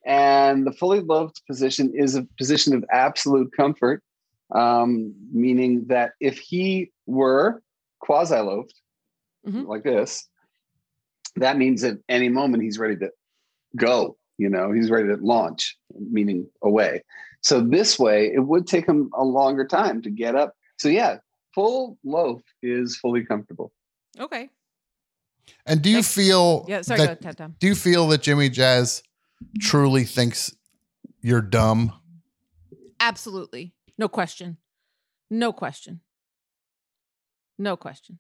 and 0.06 0.68
the 0.68 0.72
fully 0.82 1.00
loafed 1.14 1.46
position 1.48 1.86
is 1.96 2.16
a 2.16 2.24
position 2.38 2.74
of 2.78 2.84
absolute 3.06 3.50
comfort, 3.62 4.04
um, 4.54 5.14
meaning 5.32 5.86
that 5.94 6.10
if 6.20 6.36
he 6.40 6.92
were 7.06 7.62
quasi 8.00 8.36
loafed 8.50 8.78
Mhm. 9.48 9.68
like 9.68 9.84
this, 9.84 10.28
that 11.36 11.58
means 11.58 11.84
at 11.84 11.98
any 12.10 12.30
moment 12.40 12.64
he's 12.64 12.80
ready 12.80 12.98
to 12.98 13.10
go. 13.78 14.18
You 14.38 14.50
know, 14.50 14.72
he's 14.72 14.90
ready 14.90 15.08
to 15.10 15.18
launch, 15.18 15.78
meaning 16.18 16.50
away. 16.64 17.04
So 17.42 17.62
this 17.62 17.98
way, 18.00 18.20
it 18.34 18.40
would 18.52 18.66
take 18.68 18.86
him 18.86 19.10
a 19.14 19.24
longer 19.24 19.66
time 19.66 20.02
to 20.04 20.10
get 20.10 20.36
up. 20.36 20.54
So 20.78 20.88
yeah, 20.90 21.20
full 21.56 21.98
loaf 22.04 22.42
is 22.62 22.98
fully 22.98 23.24
comfortable. 23.26 23.72
Okay. 24.20 24.50
And 25.66 25.82
do 25.82 25.90
you 25.90 25.98
Thanks. 25.98 26.14
feel 26.16 26.66
Yeah, 26.68 26.82
sorry, 26.82 26.98
go 27.00 27.06
that, 27.08 27.22
ahead, 27.22 27.38
Tom. 27.38 27.56
do 27.60 27.68
you 27.68 27.76
feel 27.76 28.08
that 28.10 28.22
Jimmy 28.22 28.50
Jazz 28.50 29.04
truly 29.60 30.04
thinks 30.04 30.54
you're 31.22 31.42
dumb? 31.42 31.94
Absolutely. 33.00 33.74
No 33.98 34.08
question. 34.08 34.58
No 35.30 35.52
question. 35.54 36.02
No 37.58 37.76
question. 37.78 38.20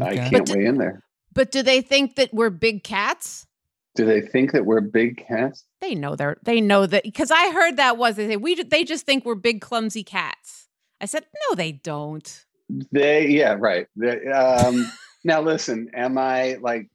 I 0.00 0.14
can't 0.14 0.32
But 0.32 0.46
d- 0.46 0.54
weigh 0.54 0.66
in 0.66 0.78
there. 0.78 1.02
But 1.32 1.50
do 1.50 1.62
they 1.62 1.80
think 1.80 2.16
that 2.16 2.32
we're 2.32 2.50
big 2.50 2.82
cats? 2.84 3.46
Do 3.94 4.04
they 4.04 4.20
think 4.20 4.52
that 4.52 4.64
we're 4.64 4.80
big 4.80 5.24
cats? 5.26 5.64
They 5.80 5.94
know 5.94 6.14
they're 6.16 6.36
they 6.44 6.60
know 6.60 6.86
that 6.86 7.02
because 7.04 7.30
I 7.30 7.50
heard 7.52 7.76
that 7.76 7.96
was 7.96 8.16
they 8.16 8.28
say 8.28 8.36
we 8.36 8.62
they 8.62 8.84
just 8.84 9.04
think 9.06 9.24
we're 9.24 9.34
big 9.34 9.60
clumsy 9.60 10.04
cats. 10.04 10.68
I 11.00 11.06
said 11.06 11.24
no, 11.48 11.54
they 11.54 11.72
don't. 11.72 12.44
They, 12.92 13.28
yeah, 13.28 13.56
right. 13.58 13.86
They, 13.96 14.26
um, 14.26 14.90
now 15.28 15.40
listen, 15.42 15.90
am 15.94 16.18
I 16.18 16.56
like, 16.60 16.88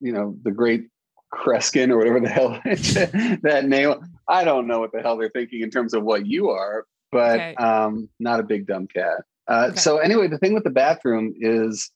you 0.00 0.12
know, 0.12 0.36
the 0.42 0.50
great 0.50 0.88
Kreskin 1.32 1.90
or 1.90 1.96
whatever 1.96 2.20
the 2.20 2.28
hell 2.28 2.60
that 3.42 3.64
name? 3.66 3.94
I 4.28 4.44
don't 4.44 4.66
know 4.66 4.80
what 4.80 4.92
the 4.92 5.00
hell 5.00 5.16
they're 5.16 5.30
thinking 5.30 5.62
in 5.62 5.70
terms 5.70 5.94
of 5.94 6.02
what 6.02 6.26
you 6.26 6.50
are, 6.50 6.84
but 7.10 7.36
Okay. 7.40 7.54
um, 7.54 8.08
not 8.18 8.40
a 8.40 8.42
big 8.42 8.66
dumb 8.66 8.88
cat. 8.88 9.22
Uh, 9.48 9.68
Okay. 9.70 9.76
So 9.80 9.98
anyway, 9.98 10.26
the 10.28 10.38
thing 10.38 10.52
with 10.52 10.64
the 10.64 10.70
bathroom 10.70 11.32
is 11.38 11.90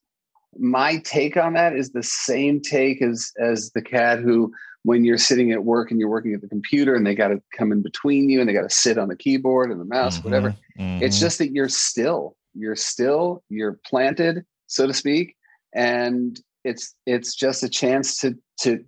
my 0.59 0.99
take 0.99 1.37
on 1.37 1.53
that 1.55 1.75
is 1.77 1.91
the 1.91 2.03
same 2.03 2.61
take 2.61 3.03
as 3.03 3.31
as 3.41 3.71
the 3.73 3.83
cat 3.83 4.21
who 4.21 4.53
when 4.83 5.05
you're 5.05 5.19
sitting 5.19 5.53
at 5.53 5.65
work 5.65 5.91
and 5.91 6.01
you're 6.01 6.09
working 6.09 6.33
at 6.35 6.41
the 6.41 6.49
computer 6.49 6.95
and 6.95 7.07
they 7.07 7.15
got 7.15 7.29
to 7.29 7.41
come 7.57 7.71
in 7.71 7.83
between 7.83 8.29
you 8.31 8.41
and 8.41 8.49
they 8.49 8.53
got 8.53 8.63
to 8.63 8.75
sit 8.75 8.99
on 8.99 9.09
the 9.09 9.17
keyboard 9.17 9.71
and 9.71 9.81
the 9.81 9.85
mouse 9.85 10.23
whatever 10.25 10.55
Mhm, 10.79 11.03
it's 11.03 11.19
just 11.21 11.39
that 11.39 11.53
you're 11.53 11.69
still 11.69 12.37
you're 12.55 12.75
still 12.77 13.45
you're 13.49 13.79
planted 13.87 14.45
so 14.67 14.87
to 14.87 14.95
speak 14.95 15.37
and 15.75 16.41
it's 16.65 16.95
it's 17.07 17.35
just 17.35 17.63
a 17.63 17.69
chance 17.69 18.19
to 18.19 18.37
to 18.59 18.85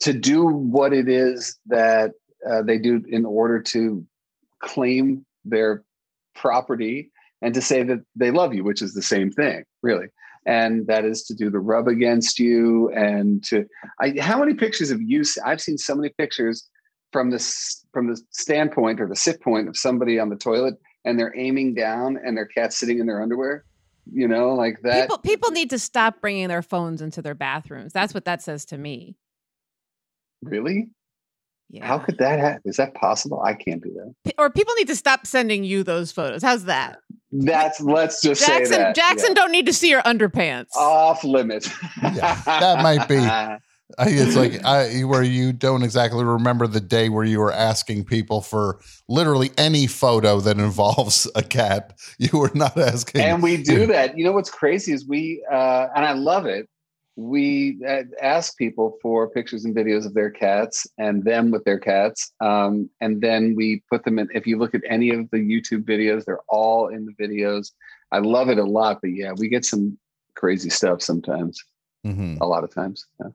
to 0.00 0.12
do 0.12 0.46
what 0.46 0.92
it 0.92 1.08
is 1.08 1.58
that 1.66 2.12
uh, 2.48 2.62
they 2.62 2.78
do 2.78 3.02
in 3.08 3.24
order 3.24 3.60
to 3.60 4.04
claim 4.60 5.24
their 5.44 5.82
property 6.34 7.10
and 7.40 7.54
to 7.54 7.60
say 7.60 7.82
that 7.82 8.00
they 8.16 8.30
love 8.30 8.54
you 8.54 8.64
which 8.64 8.82
is 8.82 8.94
the 8.94 9.02
same 9.02 9.30
thing 9.30 9.64
really. 9.82 10.06
And 10.46 10.86
that 10.88 11.06
is 11.06 11.22
to 11.24 11.34
do 11.34 11.48
the 11.48 11.58
rub 11.58 11.88
against 11.88 12.38
you 12.38 12.90
and 12.90 13.42
to 13.44 13.64
I, 13.98 14.14
how 14.20 14.38
many 14.38 14.52
pictures 14.52 14.90
have 14.90 15.00
you 15.00 15.22
i've 15.44 15.60
seen 15.60 15.78
so 15.78 15.94
many 15.94 16.10
pictures 16.18 16.68
from 17.12 17.30
this 17.30 17.86
from 17.92 18.08
the 18.08 18.20
standpoint 18.30 19.00
or 19.00 19.08
the 19.08 19.16
sit 19.16 19.40
point 19.40 19.68
of 19.68 19.76
somebody 19.76 20.18
on 20.18 20.28
the 20.28 20.36
toilet 20.36 20.74
and 21.06 21.18
they're 21.18 21.34
aiming 21.36 21.74
down 21.74 22.18
and 22.22 22.36
their 22.36 22.46
cat's 22.46 22.76
sitting 22.76 22.98
in 22.98 23.06
their 23.06 23.22
underwear 23.22 23.64
you 24.12 24.28
know 24.28 24.54
like 24.54 24.80
that 24.82 25.02
People 25.02 25.18
people 25.18 25.50
need 25.50 25.70
to 25.70 25.78
stop 25.78 26.20
bringing 26.20 26.48
their 26.48 26.62
phones 26.62 27.00
into 27.00 27.22
their 27.22 27.34
bathrooms. 27.34 27.92
That's 27.92 28.12
what 28.14 28.24
that 28.26 28.42
says 28.42 28.64
to 28.66 28.78
me. 28.78 29.16
really 30.42 30.88
Yeah. 31.70 31.86
how 31.86 31.98
could 31.98 32.18
that 32.18 32.38
happen 32.38 32.62
is 32.66 32.76
that 32.76 32.94
possible 32.94 33.40
i 33.42 33.54
can't 33.54 33.82
do 33.82 33.90
that 33.94 34.14
P- 34.24 34.34
or 34.38 34.50
people 34.50 34.74
need 34.76 34.88
to 34.88 34.96
stop 34.96 35.26
sending 35.26 35.64
you 35.64 35.82
those 35.82 36.12
photos. 36.12 36.42
How's 36.42 36.64
that? 36.64 36.98
that's 37.32 37.80
let's 37.80 38.20
just 38.22 38.42
say 38.42 38.58
Jackson 38.58 38.78
that 38.78 38.94
Jackson 38.94 39.30
yeah. 39.30 39.34
don't 39.34 39.50
need 39.52 39.66
to 39.66 39.72
see 39.72 39.88
your 39.90 40.02
underpants. 40.02 40.74
off 40.76 41.24
limits 41.24 41.68
Yeah, 42.02 42.40
that 42.44 42.82
might 42.82 43.08
be. 43.08 43.16
I, 43.98 44.08
it's 44.08 44.34
like 44.34 44.64
I, 44.64 45.02
where 45.02 45.22
you 45.22 45.52
don't 45.52 45.82
exactly 45.82 46.24
remember 46.24 46.66
the 46.66 46.80
day 46.80 47.10
where 47.10 47.24
you 47.24 47.38
were 47.38 47.52
asking 47.52 48.04
people 48.04 48.40
for 48.40 48.80
literally 49.08 49.50
any 49.58 49.86
photo 49.86 50.40
that 50.40 50.58
involves 50.58 51.30
a 51.34 51.42
cat. 51.42 51.98
You 52.18 52.38
were 52.38 52.50
not 52.54 52.76
asking. 52.78 53.20
and 53.20 53.42
we 53.42 53.56
do 53.62 53.86
that. 53.86 54.16
You 54.16 54.24
know 54.24 54.32
what's 54.32 54.50
crazy 54.50 54.92
is 54.92 55.06
we, 55.06 55.44
uh, 55.52 55.88
and 55.94 56.04
I 56.04 56.12
love 56.12 56.46
it. 56.46 56.68
We 57.16 57.78
uh, 57.86 58.02
ask 58.20 58.56
people 58.56 58.98
for 59.00 59.28
pictures 59.28 59.64
and 59.64 59.76
videos 59.76 60.04
of 60.06 60.14
their 60.14 60.30
cats 60.30 60.86
and 60.98 61.22
them 61.22 61.50
with 61.52 61.62
their 61.64 61.78
cats, 61.78 62.32
um, 62.40 62.90
and 63.00 63.20
then 63.20 63.54
we 63.54 63.82
put 63.90 64.04
them 64.04 64.18
in. 64.18 64.28
If 64.34 64.46
you 64.46 64.58
look 64.58 64.74
at 64.74 64.80
any 64.88 65.10
of 65.10 65.30
the 65.30 65.36
YouTube 65.38 65.84
videos, 65.84 66.24
they're 66.24 66.40
all 66.48 66.88
in 66.88 67.06
the 67.06 67.12
videos. 67.12 67.70
I 68.10 68.18
love 68.18 68.48
it 68.48 68.58
a 68.58 68.64
lot, 68.64 68.98
but 69.02 69.10
yeah, 69.12 69.32
we 69.36 69.48
get 69.48 69.64
some 69.64 69.96
crazy 70.34 70.70
stuff 70.70 71.02
sometimes. 71.02 71.62
Mhm. 72.04 72.40
A 72.40 72.46
lot 72.46 72.64
of 72.64 72.74
times. 72.74 73.06
Yeah. 73.20 73.28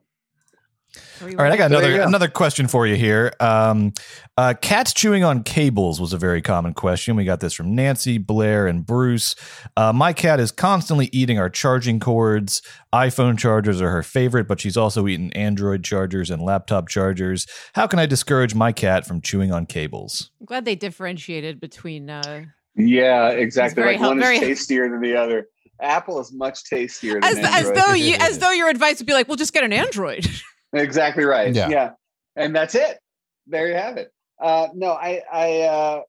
Are 1.20 1.30
you 1.30 1.36
All 1.36 1.44
right, 1.44 1.52
I 1.52 1.56
got 1.56 1.70
another 1.70 1.96
go. 1.96 2.06
another 2.06 2.28
question 2.28 2.66
for 2.66 2.86
you 2.86 2.96
here. 2.96 3.32
Um, 3.40 3.92
uh, 4.36 4.54
cats 4.60 4.92
chewing 4.92 5.22
on 5.22 5.42
cables 5.42 6.00
was 6.00 6.12
a 6.12 6.18
very 6.18 6.42
common 6.42 6.74
question. 6.74 7.14
We 7.16 7.24
got 7.24 7.40
this 7.40 7.52
from 7.52 7.74
Nancy, 7.74 8.18
Blair, 8.18 8.66
and 8.66 8.84
Bruce. 8.84 9.34
Uh, 9.76 9.92
my 9.92 10.12
cat 10.12 10.40
is 10.40 10.50
constantly 10.50 11.08
eating 11.12 11.38
our 11.38 11.50
charging 11.50 12.00
cords. 12.00 12.62
iPhone 12.92 13.38
chargers 13.38 13.80
are 13.82 13.90
her 13.90 14.02
favorite, 14.02 14.48
but 14.48 14.60
she's 14.60 14.76
also 14.76 15.06
eaten 15.06 15.32
Android 15.34 15.84
chargers 15.84 16.30
and 16.30 16.42
laptop 16.42 16.88
chargers. 16.88 17.46
How 17.74 17.86
can 17.86 17.98
I 17.98 18.06
discourage 18.06 18.54
my 18.54 18.72
cat 18.72 19.06
from 19.06 19.20
chewing 19.20 19.52
on 19.52 19.66
cables? 19.66 20.30
I'm 20.40 20.46
glad 20.46 20.64
they 20.64 20.76
differentiated 20.76 21.60
between 21.60 22.08
uh 22.10 22.44
Yeah, 22.76 23.28
exactly. 23.28 23.84
Like 23.84 23.98
hel- 23.98 24.10
one 24.10 24.22
is 24.22 24.40
tastier 24.40 24.88
than 24.88 25.00
the 25.00 25.16
other. 25.16 25.48
Apple 25.80 26.20
is 26.20 26.32
much 26.32 26.64
tastier 26.64 27.14
than 27.20 27.24
as, 27.24 27.38
as 27.38 27.72
though 27.72 27.92
you 27.94 28.16
as 28.20 28.38
though 28.38 28.50
your 28.50 28.68
advice 28.68 28.98
would 28.98 29.06
be 29.06 29.12
like, 29.12 29.28
well, 29.28 29.36
just 29.36 29.52
get 29.52 29.64
an 29.64 29.72
Android. 29.72 30.26
Exactly 30.72 31.24
right. 31.24 31.54
Yeah. 31.54 31.68
Yeah. 31.68 31.90
And 32.36 32.54
that's 32.54 32.74
it. 32.74 32.98
There 33.46 33.68
you 33.68 33.74
have 33.74 33.96
it. 33.96 34.12
Uh, 34.40 34.68
no, 34.74 34.92
I, 34.92 35.22
I, 35.32 35.60
uh, 35.62 36.02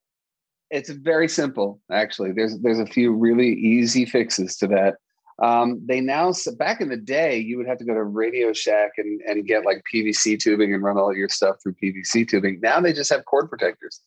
it's 0.71 0.89
very 0.89 1.27
simple. 1.27 1.79
Actually, 1.91 2.31
there's 2.31 2.57
there's 2.59 2.79
a 2.79 2.85
few 2.85 3.13
really 3.13 3.49
easy 3.49 4.05
fixes 4.05 4.55
to 4.57 4.67
that. 4.67 4.95
Um, 5.43 5.81
they 5.85 5.99
now 5.99 6.31
back 6.57 6.81
in 6.81 6.89
the 6.89 6.97
day, 6.97 7.37
you 7.37 7.57
would 7.57 7.67
have 7.67 7.77
to 7.79 7.85
go 7.85 7.93
to 7.93 8.03
Radio 8.03 8.53
Shack 8.53 8.91
and 8.97 9.21
and 9.27 9.45
get 9.45 9.65
like 9.65 9.83
PVC 9.93 10.39
tubing 10.39 10.73
and 10.73 10.81
run 10.81 10.97
all 10.97 11.15
your 11.15 11.29
stuff 11.29 11.57
through 11.61 11.75
PVC 11.83 12.27
tubing. 12.27 12.59
Now 12.61 12.79
they 12.79 12.93
just 12.93 13.11
have 13.11 13.25
cord 13.25 13.49
protectors. 13.49 13.99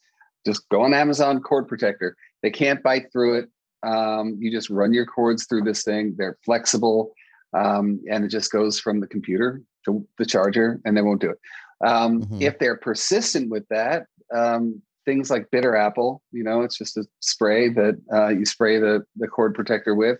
Just 0.46 0.66
go 0.70 0.82
on 0.82 0.94
Amazon 0.94 1.40
cord 1.40 1.68
protector. 1.68 2.16
They 2.42 2.50
can't 2.50 2.82
bite 2.82 3.12
through 3.12 3.38
it. 3.38 3.48
Um, 3.86 4.36
you 4.40 4.50
just 4.50 4.70
run 4.70 4.94
your 4.94 5.06
cords 5.06 5.46
through 5.46 5.62
this 5.62 5.82
thing. 5.82 6.14
They're 6.16 6.38
flexible, 6.44 7.12
um, 7.52 8.00
and 8.10 8.24
it 8.24 8.28
just 8.28 8.50
goes 8.50 8.80
from 8.80 9.00
the 9.00 9.06
computer 9.06 9.60
to 9.84 10.06
the 10.18 10.26
charger, 10.26 10.80
and 10.84 10.96
they 10.96 11.02
won't 11.02 11.20
do 11.20 11.30
it. 11.30 11.38
Um, 11.80 12.22
Mhm. 12.22 12.40
If 12.42 12.58
they're 12.58 12.76
persistent 12.76 13.50
with 13.50 13.66
that, 13.68 14.06
um, 14.32 14.80
things 15.04 15.30
like 15.30 15.50
bitter 15.50 15.76
apple, 15.76 16.22
you 16.32 16.42
know, 16.42 16.62
it's 16.62 16.78
just 16.78 16.96
a 16.96 17.04
spray 17.20 17.68
that 17.68 17.96
uh, 18.12 18.28
you 18.28 18.44
spray 18.44 18.78
the 18.78 19.04
the 19.16 19.28
cord 19.28 19.54
protector 19.54 19.94
with. 19.94 20.18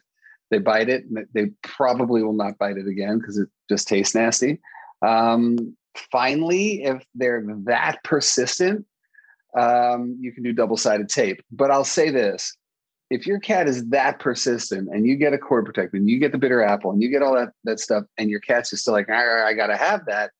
They 0.50 0.58
bite 0.58 0.88
it, 0.88 1.04
and 1.06 1.26
they 1.32 1.46
probably 1.62 2.22
will 2.22 2.34
not 2.34 2.58
bite 2.58 2.76
it 2.76 2.86
again 2.86 3.18
because 3.18 3.38
it 3.38 3.48
just 3.68 3.88
tastes 3.88 4.14
nasty. 4.14 4.60
Um, 5.00 5.76
finally, 6.12 6.84
if 6.84 7.02
they're 7.14 7.44
that 7.64 8.04
persistent, 8.04 8.84
um, 9.56 10.16
you 10.20 10.32
can 10.32 10.42
do 10.42 10.52
double 10.52 10.76
sided 10.76 11.08
tape. 11.08 11.42
But 11.50 11.70
I'll 11.70 11.84
say 11.84 12.10
this 12.10 12.54
if 13.14 13.28
your 13.28 13.38
cat 13.38 13.68
is 13.68 13.86
that 13.90 14.18
persistent 14.18 14.88
and 14.92 15.06
you 15.06 15.14
get 15.14 15.32
a 15.32 15.38
cord 15.38 15.64
protector 15.64 15.96
and 15.96 16.10
you 16.10 16.18
get 16.18 16.32
the 16.32 16.38
bitter 16.38 16.64
apple 16.64 16.90
and 16.90 17.00
you 17.00 17.08
get 17.08 17.22
all 17.22 17.34
that, 17.36 17.50
that 17.62 17.78
stuff 17.78 18.02
and 18.18 18.28
your 18.28 18.40
cat's 18.40 18.70
just 18.70 18.82
still 18.82 18.92
like, 18.92 19.08
I, 19.08 19.54
got 19.54 19.68
to 19.68 19.76
have 19.76 20.04
that, 20.06 20.32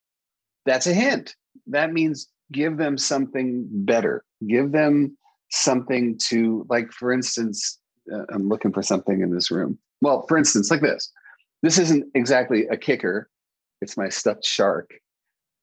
that's 0.66 0.88
a 0.88 0.92
hint. 0.92 1.36
That 1.68 1.92
means 1.92 2.26
give 2.50 2.76
them 2.76 2.98
something 2.98 3.68
better. 3.70 4.24
Give 4.48 4.72
them 4.72 5.16
something 5.50 6.18
to, 6.26 6.66
like, 6.68 6.90
for 6.90 7.12
instance, 7.12 7.78
uh, 8.12 8.24
I'm 8.32 8.48
looking 8.48 8.72
for 8.72 8.82
something 8.82 9.20
in 9.20 9.32
this 9.32 9.52
room. 9.52 9.78
Well, 10.00 10.26
for 10.26 10.36
instance, 10.36 10.68
like 10.68 10.82
this. 10.82 11.12
This 11.62 11.78
isn't 11.78 12.10
exactly 12.16 12.66
a 12.66 12.76
kicker. 12.76 13.30
It's 13.82 13.96
my 13.96 14.08
stuffed 14.08 14.44
shark 14.44 14.90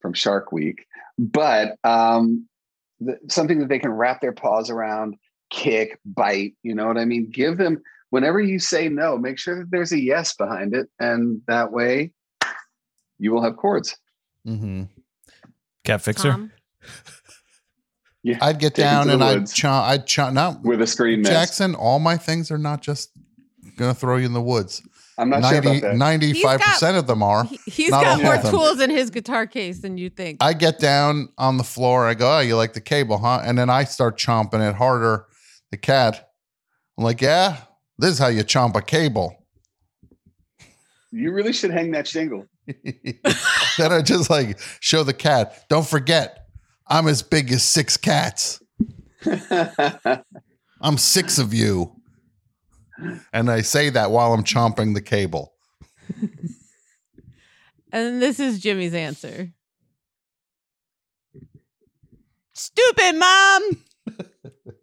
from 0.01 0.14
Shark 0.14 0.53
Week, 0.53 0.86
but 1.20 1.76
um, 1.84 2.47
the, 3.01 3.20
something 3.28 3.59
that 3.59 3.68
they 3.68 3.80
can 3.80 3.91
wrap 3.91 4.22
their 4.22 4.32
paws 4.32 4.70
around, 4.70 5.18
kick, 5.52 5.99
bite. 6.04 6.56
You 6.64 6.74
know 6.74 6.88
what 6.88 6.97
I 6.97 7.06
mean? 7.06 7.30
Give 7.30 7.58
them 7.58 7.82
whenever 8.10 8.41
you 8.41 8.58
say 8.58 8.89
no, 8.89 9.18
make 9.18 9.38
sure 9.38 9.60
that 9.60 9.70
there's 9.70 9.91
a 9.91 9.99
yes 9.99 10.34
behind 10.36 10.74
it, 10.74 10.89
and 10.99 11.41
that 11.47 11.72
way 11.72 12.12
you 13.20 13.32
will 13.32 13.43
have 13.43 13.58
cords. 13.58 13.95
Mm-hmm. 14.47 14.84
Cat 15.84 16.02
fixer. 16.02 16.32
Tom? 16.32 16.52
Yeah, 18.24 18.38
I'd 18.39 18.60
get 18.60 18.76
Take 18.76 18.86
'em 18.86 19.08
down 19.08 19.10
and 19.10 19.24
I'd 19.24 19.45
chomp. 19.45 19.82
I'd 19.82 20.06
chomp. 20.06 20.34
Not 20.34 20.62
with 20.62 20.80
a 20.80 20.86
screen 20.86 21.22
mist. 21.22 21.32
Jackson. 21.32 21.74
All 21.74 21.97
my 21.97 22.18
things 22.18 22.52
are 22.52 22.58
not 22.60 22.82
just 22.82 23.10
gonna 23.78 23.95
throw 23.95 24.18
you 24.18 24.28
in 24.28 24.34
the 24.34 24.41
woods. 24.41 24.84
I'm 25.18 25.30
not 25.30 25.43
sure 25.49 25.58
about 25.58 25.82
that. 25.82 25.95
95 25.95 26.62
percent 26.62 26.97
of 26.97 27.08
them 27.08 27.24
are. 27.24 27.45
He, 27.45 27.60
he's 27.66 27.89
Not 27.89 28.04
got 28.04 28.22
more 28.22 28.52
tools 28.52 28.80
in 28.80 28.91
his 28.91 29.10
guitar 29.10 29.47
case 29.47 29.80
than 29.80 29.97
you 29.97 30.12
think. 30.12 30.38
I 30.39 30.54
get 30.54 30.78
down 30.78 31.30
on 31.39 31.58
the 31.58 31.64
floor. 31.64 32.08
I 32.08 32.14
go, 32.14 32.38
"Oh, 32.38 32.39
you 32.41 32.56
like 32.56 32.74
the 32.74 32.82
cable, 32.82 33.18
huh?" 33.18 33.41
And 33.43 33.58
then 33.58 33.72
I 33.72 33.86
start 33.86 34.20
chomping 34.20 34.70
it 34.70 34.76
harder. 34.76 35.26
The 35.72 35.78
cat. 35.78 36.30
I'm 36.97 37.03
like, 37.03 37.22
"Yeah, 37.22 37.57
this 37.97 38.11
is 38.11 38.19
how 38.19 38.28
you 38.28 38.43
chomp 38.43 38.76
a 38.76 38.82
cable." 38.82 39.38
You 41.11 41.34
really 41.34 41.53
should 41.53 41.72
hang 41.72 41.91
that 41.91 42.07
shingle. 42.07 42.45
then 42.67 43.91
I 43.91 44.01
just 44.01 44.30
like 44.30 44.59
show 44.80 45.03
the 45.03 45.13
cat. 45.13 45.65
Don't 45.69 45.86
forget, 45.86 46.47
I'm 46.88 47.07
as 47.07 47.22
big 47.22 47.51
as 47.51 47.63
six 47.63 47.97
cats. 47.97 48.61
I'm 50.82 50.97
six 50.97 51.38
of 51.38 51.53
you. 51.53 51.95
And 53.34 53.49
I 53.49 53.61
say 53.61 53.89
that 53.89 54.11
while 54.11 54.34
I'm 54.34 54.43
chomping 54.43 54.93
the 54.93 55.01
cable. 55.01 55.53
and 57.91 58.22
this 58.22 58.39
is 58.39 58.59
Jimmy's 58.59 58.93
answer. 58.93 59.51
Stupid 62.53 63.15
mom. 63.15 63.69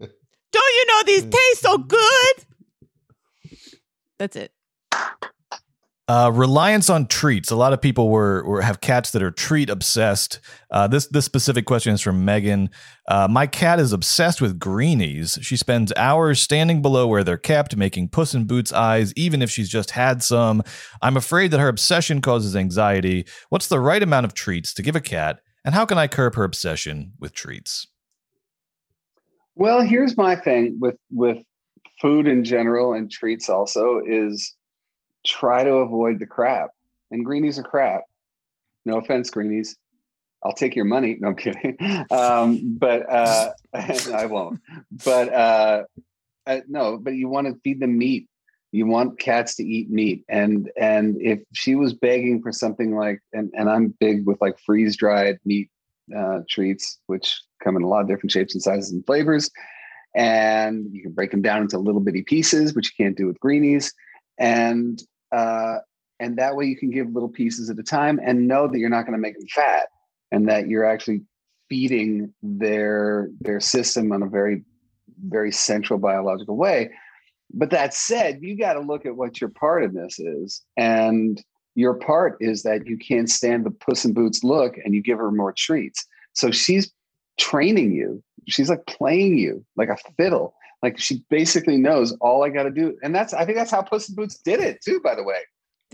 Don't 0.52 0.74
you 0.74 0.86
know 0.86 1.02
these 1.06 1.24
taste 1.24 1.60
so 1.60 1.78
good? 1.78 2.34
That's 4.18 4.36
it. 4.36 4.52
Uh, 6.08 6.30
reliance 6.32 6.88
on 6.88 7.06
treats. 7.06 7.50
A 7.50 7.56
lot 7.56 7.74
of 7.74 7.82
people 7.82 8.08
were, 8.08 8.42
were 8.46 8.62
have 8.62 8.80
cats 8.80 9.10
that 9.10 9.22
are 9.22 9.30
treat 9.30 9.68
obsessed. 9.68 10.40
Uh, 10.70 10.88
this 10.88 11.06
this 11.08 11.26
specific 11.26 11.66
question 11.66 11.92
is 11.92 12.00
from 12.00 12.24
Megan. 12.24 12.70
Uh, 13.06 13.28
my 13.30 13.46
cat 13.46 13.78
is 13.78 13.92
obsessed 13.92 14.40
with 14.40 14.58
greenies. 14.58 15.38
She 15.42 15.54
spends 15.54 15.92
hours 15.98 16.40
standing 16.40 16.80
below 16.80 17.06
where 17.06 17.22
they're 17.22 17.36
kept, 17.36 17.76
making 17.76 18.08
Puss 18.08 18.32
in 18.32 18.46
Boots 18.46 18.72
eyes, 18.72 19.12
even 19.16 19.42
if 19.42 19.50
she's 19.50 19.68
just 19.68 19.90
had 19.90 20.22
some. 20.22 20.62
I'm 21.02 21.18
afraid 21.18 21.50
that 21.50 21.60
her 21.60 21.68
obsession 21.68 22.22
causes 22.22 22.56
anxiety. 22.56 23.26
What's 23.50 23.68
the 23.68 23.80
right 23.80 24.02
amount 24.02 24.24
of 24.24 24.32
treats 24.32 24.72
to 24.74 24.82
give 24.82 24.96
a 24.96 25.02
cat, 25.02 25.40
and 25.62 25.74
how 25.74 25.84
can 25.84 25.98
I 25.98 26.06
curb 26.06 26.36
her 26.36 26.44
obsession 26.44 27.12
with 27.20 27.34
treats? 27.34 27.86
Well, 29.58 29.80
here's 29.82 30.16
my 30.16 30.36
thing 30.36 30.78
with 30.80 30.96
with 31.10 31.38
food 32.00 32.28
in 32.28 32.44
general 32.44 32.92
and 32.92 33.10
treats 33.10 33.48
also 33.48 34.00
is 34.06 34.54
try 35.26 35.64
to 35.64 35.72
avoid 35.78 36.20
the 36.20 36.26
crap. 36.26 36.70
And 37.10 37.24
greenies 37.24 37.58
are 37.58 37.64
crap. 37.64 38.02
No 38.84 38.98
offense, 38.98 39.30
greenies. 39.30 39.76
I'll 40.44 40.52
take 40.52 40.76
your 40.76 40.84
money. 40.84 41.16
No, 41.18 41.28
I'm 41.28 41.36
kidding. 41.36 41.76
Um, 42.12 42.76
but 42.78 43.10
uh, 43.10 43.50
I 43.74 44.26
won't. 44.26 44.60
But 45.04 45.32
uh, 45.34 45.82
uh, 46.46 46.60
no, 46.68 46.96
but 46.96 47.14
you 47.14 47.28
want 47.28 47.48
to 47.48 47.60
feed 47.64 47.80
them 47.80 47.98
meat. 47.98 48.28
You 48.70 48.86
want 48.86 49.18
cats 49.18 49.56
to 49.56 49.64
eat 49.64 49.90
meat. 49.90 50.24
And 50.28 50.70
and 50.80 51.20
if 51.20 51.40
she 51.52 51.74
was 51.74 51.94
begging 51.94 52.42
for 52.42 52.52
something 52.52 52.94
like, 52.94 53.20
and, 53.32 53.50
and 53.54 53.68
I'm 53.68 53.92
big 53.98 54.24
with 54.24 54.40
like 54.40 54.56
freeze 54.64 54.96
dried 54.96 55.40
meat 55.44 55.68
uh, 56.16 56.40
treats, 56.48 56.98
which 57.06 57.40
come 57.62 57.76
in 57.76 57.82
a 57.82 57.88
lot 57.88 58.02
of 58.02 58.08
different 58.08 58.30
shapes 58.30 58.54
and 58.54 58.62
sizes 58.62 58.92
and 58.92 59.04
flavors. 59.06 59.50
And 60.14 60.86
you 60.92 61.02
can 61.02 61.12
break 61.12 61.30
them 61.30 61.42
down 61.42 61.62
into 61.62 61.78
little 61.78 62.00
bitty 62.00 62.22
pieces, 62.22 62.74
which 62.74 62.92
you 62.92 63.04
can't 63.04 63.16
do 63.16 63.26
with 63.26 63.38
greenies. 63.40 63.92
And 64.38 65.02
uh, 65.32 65.78
and 66.20 66.36
that 66.38 66.56
way 66.56 66.66
you 66.66 66.76
can 66.76 66.90
give 66.90 67.12
little 67.12 67.28
pieces 67.28 67.70
at 67.70 67.78
a 67.78 67.82
time 67.82 68.18
and 68.24 68.48
know 68.48 68.66
that 68.66 68.78
you're 68.78 68.88
not 68.88 69.02
going 69.02 69.12
to 69.12 69.20
make 69.20 69.38
them 69.38 69.46
fat 69.54 69.88
and 70.32 70.48
that 70.48 70.68
you're 70.68 70.84
actually 70.84 71.22
feeding 71.68 72.32
their 72.42 73.28
their 73.40 73.60
system 73.60 74.12
on 74.12 74.22
a 74.22 74.26
very 74.26 74.64
very 75.26 75.52
central 75.52 75.98
biological 75.98 76.56
way. 76.56 76.90
But 77.52 77.70
that 77.70 77.94
said, 77.94 78.40
you 78.42 78.56
got 78.56 78.74
to 78.74 78.80
look 78.80 79.06
at 79.06 79.16
what 79.16 79.40
your 79.40 79.50
part 79.50 79.84
in 79.84 79.94
this 79.94 80.18
is. 80.18 80.62
And 80.76 81.42
your 81.78 81.94
part 81.94 82.36
is 82.40 82.64
that 82.64 82.88
you 82.88 82.98
can't 82.98 83.30
stand 83.30 83.64
the 83.64 83.70
puss 83.70 84.04
in 84.04 84.12
boots 84.12 84.42
look 84.42 84.76
and 84.84 84.96
you 84.96 85.00
give 85.00 85.18
her 85.18 85.30
more 85.30 85.52
treats. 85.56 86.04
So 86.32 86.50
she's 86.50 86.90
training 87.38 87.92
you. 87.92 88.20
She's 88.48 88.68
like 88.68 88.84
playing 88.86 89.38
you 89.38 89.64
like 89.76 89.88
a 89.88 89.96
fiddle. 90.16 90.54
Like 90.82 90.98
she 90.98 91.22
basically 91.30 91.76
knows 91.76 92.16
all 92.20 92.42
I 92.42 92.48
got 92.48 92.64
to 92.64 92.72
do. 92.72 92.98
And 93.04 93.14
that's, 93.14 93.32
I 93.32 93.44
think 93.44 93.58
that's 93.58 93.70
how 93.70 93.82
Puss 93.82 94.08
in 94.08 94.16
Boots 94.16 94.38
did 94.44 94.58
it 94.58 94.82
too, 94.84 95.00
by 95.04 95.14
the 95.14 95.22
way. 95.22 95.38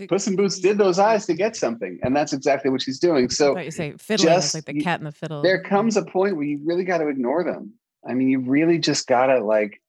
Puss 0.07 0.25
in 0.25 0.35
Boots 0.35 0.57
did 0.59 0.79
those 0.79 0.97
eyes 0.97 1.27
to 1.27 1.35
get 1.35 1.55
something. 1.55 1.99
And 2.01 2.15
that's 2.15 2.33
exactly 2.33 2.71
what 2.71 2.81
she's 2.81 2.97
doing. 2.99 3.29
So 3.29 3.55
you 3.55 3.69
say 3.69 3.93
fiddling 3.99 4.29
is 4.29 4.43
just- 4.43 4.55
like 4.55 4.65
the 4.65 4.81
cat 4.81 4.99
and 4.99 5.05
the 5.07 5.11
fiddle. 5.11 5.43
there 5.43 5.61
comes 5.61 5.97
a 5.97 6.03
point 6.03 6.35
where 6.35 6.45
you 6.45 6.61
really 6.65 6.83
got 6.83 6.97
to 6.97 7.09
ignore 7.09 7.43
them. 7.43 7.73
I 8.07 8.15
mean, 8.15 8.29
you 8.29 8.39
really 8.39 8.79
just 8.79 9.05
got 9.05 9.27
to 9.27 9.39
like 9.43 9.81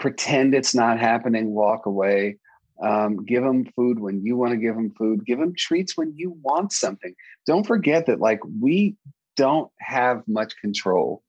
pretend 0.00 0.54
it's 0.56 0.74
not 0.74 0.98
happening, 0.98 1.52
walk 1.54 1.86
away. 1.86 2.38
Um, 2.82 3.24
give 3.24 3.42
them 3.42 3.64
food 3.74 3.98
when 4.00 4.22
you 4.24 4.36
want 4.36 4.52
to 4.52 4.58
give 4.58 4.74
them 4.74 4.90
food. 4.98 5.24
Give 5.24 5.38
them 5.38 5.54
treats 5.56 5.96
when 5.96 6.12
you 6.16 6.36
want 6.42 6.72
something. 6.72 7.14
Don't 7.46 7.66
forget 7.66 8.06
that, 8.06 8.20
like, 8.20 8.40
we 8.60 8.96
don't 9.36 9.70
have 9.80 10.22
much 10.26 10.54
control 10.60 11.22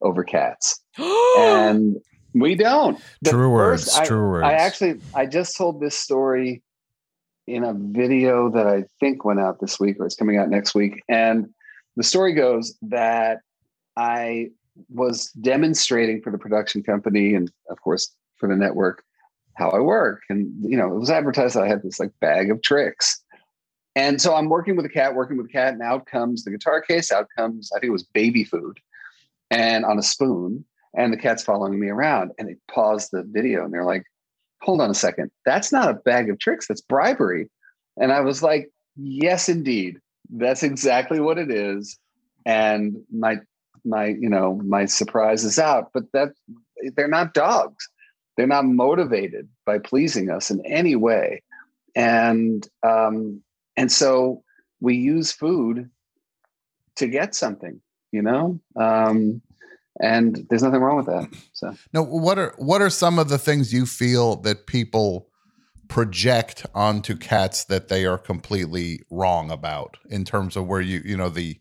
over 0.00 0.24
cats, 0.24 0.80
and 1.38 1.96
we 2.34 2.54
don't. 2.54 2.98
The 3.22 3.30
True 3.30 3.50
words, 3.50 3.84
first- 3.84 3.98
I- 4.00 4.04
true 4.06 4.28
words. 4.28 4.44
I 4.46 4.52
actually, 4.52 5.00
I 5.14 5.26
just 5.26 5.56
told 5.56 5.80
this 5.80 5.96
story 5.96 6.62
in 7.46 7.64
a 7.64 7.74
video 7.74 8.50
that 8.50 8.66
I 8.66 8.84
think 9.00 9.24
went 9.24 9.40
out 9.40 9.60
this 9.60 9.78
week 9.78 9.96
or 10.00 10.06
it's 10.06 10.14
coming 10.14 10.38
out 10.38 10.48
next 10.48 10.74
week. 10.74 11.02
And 11.08 11.48
the 11.96 12.02
story 12.02 12.32
goes 12.32 12.74
that 12.82 13.40
I 13.96 14.48
was 14.88 15.30
demonstrating 15.32 16.22
for 16.22 16.30
the 16.32 16.38
production 16.38 16.82
company 16.82 17.34
and, 17.34 17.50
of 17.68 17.80
course, 17.82 18.14
for 18.36 18.48
the 18.48 18.56
network 18.56 19.04
how 19.56 19.70
I 19.70 19.80
work. 19.80 20.22
And, 20.28 20.52
you 20.60 20.76
know, 20.76 20.94
it 20.94 20.98
was 20.98 21.10
advertised 21.10 21.56
I 21.56 21.68
had 21.68 21.82
this 21.82 22.00
like 22.00 22.12
bag 22.20 22.50
of 22.50 22.62
tricks. 22.62 23.22
And 23.96 24.20
so 24.20 24.34
I'm 24.34 24.48
working 24.48 24.76
with 24.76 24.84
a 24.84 24.90
cat, 24.90 25.14
working 25.14 25.36
with 25.36 25.46
a 25.46 25.52
cat, 25.52 25.74
and 25.74 25.82
out 25.82 26.06
comes 26.06 26.42
the 26.42 26.50
guitar 26.50 26.80
case, 26.80 27.12
out 27.12 27.28
comes, 27.36 27.70
I 27.72 27.78
think 27.78 27.88
it 27.88 27.92
was 27.92 28.02
baby 28.02 28.42
food 28.42 28.80
and 29.50 29.84
on 29.84 29.98
a 29.98 30.02
spoon. 30.02 30.64
And 30.96 31.12
the 31.12 31.16
cat's 31.16 31.42
following 31.42 31.78
me 31.78 31.88
around. 31.88 32.32
And 32.38 32.48
they 32.48 32.56
paused 32.72 33.10
the 33.12 33.24
video 33.24 33.64
and 33.64 33.72
they're 33.72 33.84
like, 33.84 34.04
hold 34.62 34.80
on 34.80 34.90
a 34.90 34.94
second. 34.94 35.30
That's 35.44 35.72
not 35.72 35.90
a 35.90 35.94
bag 35.94 36.30
of 36.30 36.38
tricks. 36.38 36.66
That's 36.66 36.80
bribery. 36.80 37.50
And 37.96 38.12
I 38.12 38.20
was 38.20 38.42
like, 38.42 38.70
yes, 38.96 39.48
indeed. 39.48 39.98
That's 40.30 40.62
exactly 40.62 41.20
what 41.20 41.38
it 41.38 41.50
is. 41.50 41.98
And 42.46 42.96
my, 43.12 43.38
my, 43.84 44.06
you 44.06 44.28
know, 44.28 44.60
my 44.64 44.86
surprise 44.86 45.44
is 45.44 45.58
out, 45.58 45.90
but 45.92 46.04
that 46.12 46.30
they're 46.96 47.08
not 47.08 47.34
dogs. 47.34 47.88
They're 48.36 48.46
not 48.46 48.64
motivated 48.64 49.48
by 49.64 49.78
pleasing 49.78 50.30
us 50.30 50.50
in 50.50 50.64
any 50.66 50.96
way. 50.96 51.42
And, 51.94 52.66
um, 52.82 53.42
and 53.76 53.90
so 53.90 54.42
we 54.80 54.96
use 54.96 55.32
food 55.32 55.90
to 56.96 57.06
get 57.06 57.34
something, 57.34 57.80
you 58.12 58.22
know? 58.22 58.60
Um, 58.76 59.42
and 60.00 60.46
there's 60.48 60.62
nothing 60.62 60.80
wrong 60.80 60.96
with 60.96 61.06
that. 61.06 61.28
So 61.52 61.74
Now, 61.92 62.02
what 62.02 62.38
are 62.38 62.54
what 62.56 62.82
are 62.82 62.90
some 62.90 63.18
of 63.18 63.28
the 63.28 63.38
things 63.38 63.72
you 63.72 63.86
feel 63.86 64.36
that 64.36 64.66
people 64.66 65.28
project 65.88 66.66
onto 66.74 67.16
cats 67.16 67.64
that 67.66 67.88
they 67.88 68.06
are 68.06 68.18
completely 68.18 69.00
wrong 69.10 69.50
about 69.50 69.96
in 70.08 70.24
terms 70.24 70.56
of 70.56 70.66
where 70.66 70.80
you 70.80 71.00
you 71.04 71.16
know 71.16 71.28
the 71.28 71.58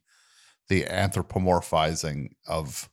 the 0.69 0.83
anthropomorphizing 0.85 2.29
of 2.47 2.89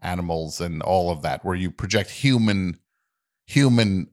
animals 0.00 0.60
and 0.60 0.82
all 0.82 1.10
of 1.10 1.22
that 1.22 1.44
where 1.44 1.56
you 1.56 1.70
project 1.70 2.10
human 2.10 2.78
human 3.46 4.08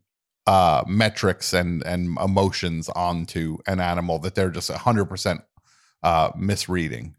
uh 0.45 0.83
metrics 0.87 1.53
and 1.53 1.85
and 1.85 2.17
emotions 2.19 2.89
onto 2.89 3.57
an 3.67 3.79
animal 3.79 4.19
that 4.19 4.35
they're 4.35 4.49
just 4.49 4.69
100% 4.69 5.41
uh 6.03 6.31
misreading 6.35 7.15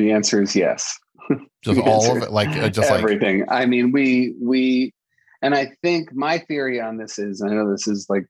the 0.00 0.12
answer 0.12 0.42
is 0.42 0.56
yes. 0.56 0.98
just 1.62 1.80
all 1.80 2.16
of 2.16 2.22
it 2.22 2.32
like 2.32 2.48
uh, 2.48 2.70
just 2.70 2.90
like 2.90 3.00
everything. 3.00 3.44
I 3.48 3.66
mean, 3.66 3.92
we 3.92 4.34
we, 4.40 4.94
and 5.42 5.54
I 5.54 5.72
think 5.82 6.12
my 6.14 6.38
theory 6.38 6.80
on 6.80 6.96
this 6.96 7.18
is, 7.18 7.42
I 7.42 7.48
know 7.48 7.70
this 7.70 7.86
is 7.86 8.06
like, 8.08 8.24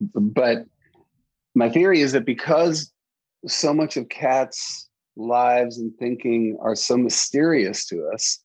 but 0.00 0.64
my 1.54 1.68
theory 1.68 2.00
is 2.00 2.12
that 2.12 2.24
because 2.24 2.90
so 3.46 3.74
much 3.74 3.96
of 3.96 4.08
cats' 4.08 4.88
lives 5.16 5.78
and 5.78 5.92
thinking 5.98 6.56
are 6.60 6.74
so 6.74 6.96
mysterious 6.96 7.86
to 7.86 8.08
us, 8.12 8.42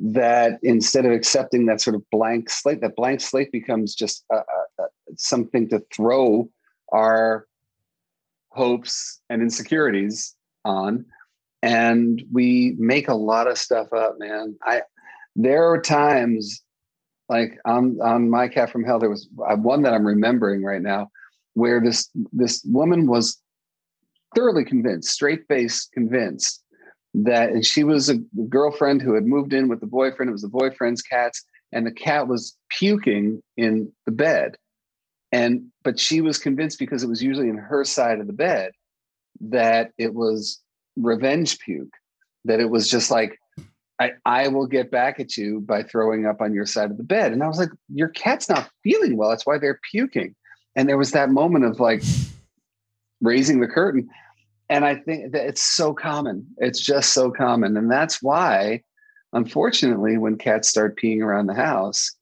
that 0.00 0.58
instead 0.62 1.04
of 1.04 1.12
accepting 1.12 1.66
that 1.66 1.80
sort 1.80 1.96
of 1.96 2.02
blank 2.10 2.50
slate, 2.50 2.80
that 2.80 2.96
blank 2.96 3.20
slate 3.20 3.52
becomes 3.52 3.94
just 3.94 4.24
something 5.16 5.68
to 5.68 5.82
throw 5.94 6.48
our 6.92 7.46
hopes 8.50 9.20
and 9.28 9.42
insecurities 9.42 10.34
on. 10.64 11.04
And 11.62 12.22
we 12.32 12.76
make 12.78 13.08
a 13.08 13.14
lot 13.14 13.48
of 13.48 13.58
stuff 13.58 13.92
up 13.92 14.16
man. 14.18 14.56
I 14.62 14.82
there 15.38 15.70
are 15.70 15.80
times 15.80 16.62
like 17.28 17.58
on 17.64 17.98
on 18.02 18.28
my 18.28 18.48
cat 18.48 18.70
from 18.70 18.84
hell 18.84 18.98
there 18.98 19.08
was 19.08 19.28
uh, 19.48 19.56
one 19.56 19.82
that 19.82 19.94
i'm 19.94 20.06
remembering 20.06 20.62
right 20.62 20.82
now 20.82 21.08
where 21.54 21.80
this 21.80 22.10
this 22.32 22.62
woman 22.64 23.06
was 23.06 23.40
thoroughly 24.34 24.64
convinced 24.64 25.10
straight 25.10 25.46
faced 25.48 25.92
convinced 25.92 26.62
that 27.14 27.50
and 27.50 27.64
she 27.64 27.84
was 27.84 28.08
a 28.08 28.16
girlfriend 28.48 29.00
who 29.00 29.14
had 29.14 29.24
moved 29.24 29.52
in 29.52 29.68
with 29.68 29.80
the 29.80 29.86
boyfriend 29.86 30.28
it 30.28 30.32
was 30.32 30.42
the 30.42 30.48
boyfriend's 30.48 31.02
cats 31.02 31.44
and 31.72 31.86
the 31.86 31.92
cat 31.92 32.28
was 32.28 32.56
puking 32.70 33.42
in 33.56 33.90
the 34.06 34.12
bed 34.12 34.56
and 35.32 35.64
but 35.82 35.98
she 35.98 36.20
was 36.20 36.38
convinced 36.38 36.78
because 36.78 37.02
it 37.02 37.08
was 37.08 37.22
usually 37.22 37.48
in 37.48 37.56
her 37.56 37.84
side 37.84 38.20
of 38.20 38.26
the 38.26 38.32
bed 38.32 38.72
that 39.40 39.92
it 39.98 40.14
was 40.14 40.60
revenge 40.96 41.58
puke 41.60 41.94
that 42.44 42.60
it 42.60 42.70
was 42.70 42.88
just 42.88 43.10
like 43.10 43.38
I, 44.00 44.12
I 44.24 44.48
will 44.48 44.66
get 44.66 44.90
back 44.90 45.18
at 45.18 45.36
you 45.36 45.60
by 45.60 45.82
throwing 45.82 46.26
up 46.26 46.40
on 46.40 46.54
your 46.54 46.66
side 46.66 46.90
of 46.90 46.98
the 46.98 47.02
bed. 47.02 47.32
And 47.32 47.42
I 47.42 47.48
was 47.48 47.58
like, 47.58 47.70
your 47.92 48.08
cat's 48.08 48.48
not 48.48 48.70
feeling 48.84 49.16
well. 49.16 49.30
That's 49.30 49.44
why 49.46 49.58
they're 49.58 49.80
puking. 49.90 50.36
And 50.76 50.88
there 50.88 50.96
was 50.96 51.10
that 51.12 51.30
moment 51.30 51.64
of 51.64 51.80
like 51.80 52.02
raising 53.20 53.60
the 53.60 53.66
curtain. 53.66 54.08
And 54.70 54.84
I 54.84 54.96
think 54.96 55.32
that 55.32 55.46
it's 55.46 55.62
so 55.62 55.94
common. 55.94 56.46
It's 56.58 56.80
just 56.80 57.12
so 57.12 57.30
common. 57.30 57.76
And 57.76 57.90
that's 57.90 58.22
why, 58.22 58.82
unfortunately, 59.32 60.18
when 60.18 60.36
cats 60.36 60.68
start 60.68 60.98
peeing 60.98 61.22
around 61.22 61.46
the 61.46 61.54
house, 61.54 62.14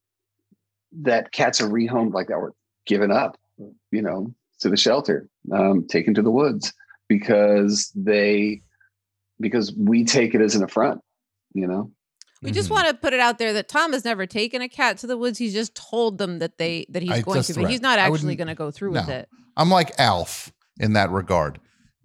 that 1.01 1.32
cats 1.32 1.61
are 1.61 1.68
rehomed 1.68 2.14
like 2.14 2.28
that 2.28 2.34
or 2.34 2.55
given 2.86 3.11
up, 3.11 3.36
you 3.90 4.01
know, 4.01 4.32
to 4.61 4.68
the 4.68 4.76
shelter, 4.76 5.28
um, 5.53 5.86
taken 5.88 6.14
to 6.14 6.22
the 6.22 6.30
woods 6.30 6.72
because 7.09 7.92
they 7.94 8.62
because 9.40 9.72
we 9.76 10.05
take 10.05 10.34
it 10.34 10.40
as 10.40 10.55
an 10.55 10.62
affront 10.62 11.01
you 11.55 11.66
know 11.66 11.90
We 12.42 12.53
just 12.53 12.70
want 12.70 12.86
to 12.88 12.94
put 12.94 13.12
it 13.12 13.20
out 13.20 13.38
there 13.38 13.53
that 13.55 13.68
Tom 13.68 13.92
has 13.92 14.05
never 14.05 14.26
taken 14.26 14.62
a 14.62 14.68
cat 14.68 14.99
to 14.99 15.07
the 15.07 15.16
woods. 15.16 15.38
He's 15.38 15.55
just 15.55 15.74
told 15.74 16.18
them 16.18 16.38
that 16.38 16.59
they 16.59 16.86
that 16.90 17.03
he's 17.03 17.11
I 17.11 17.20
going 17.22 17.42
to, 17.42 17.55
but 17.55 17.70
he's 17.70 17.80
not 17.80 17.99
actually 17.99 18.36
going 18.36 18.49
to 18.49 18.55
go 18.55 18.70
through 18.70 18.92
with 18.92 19.09
it. 19.09 19.28
I'm 19.57 19.70
like 19.70 19.99
Alf 19.99 20.53
in 20.78 20.92
that 20.92 21.11
regard. 21.11 21.59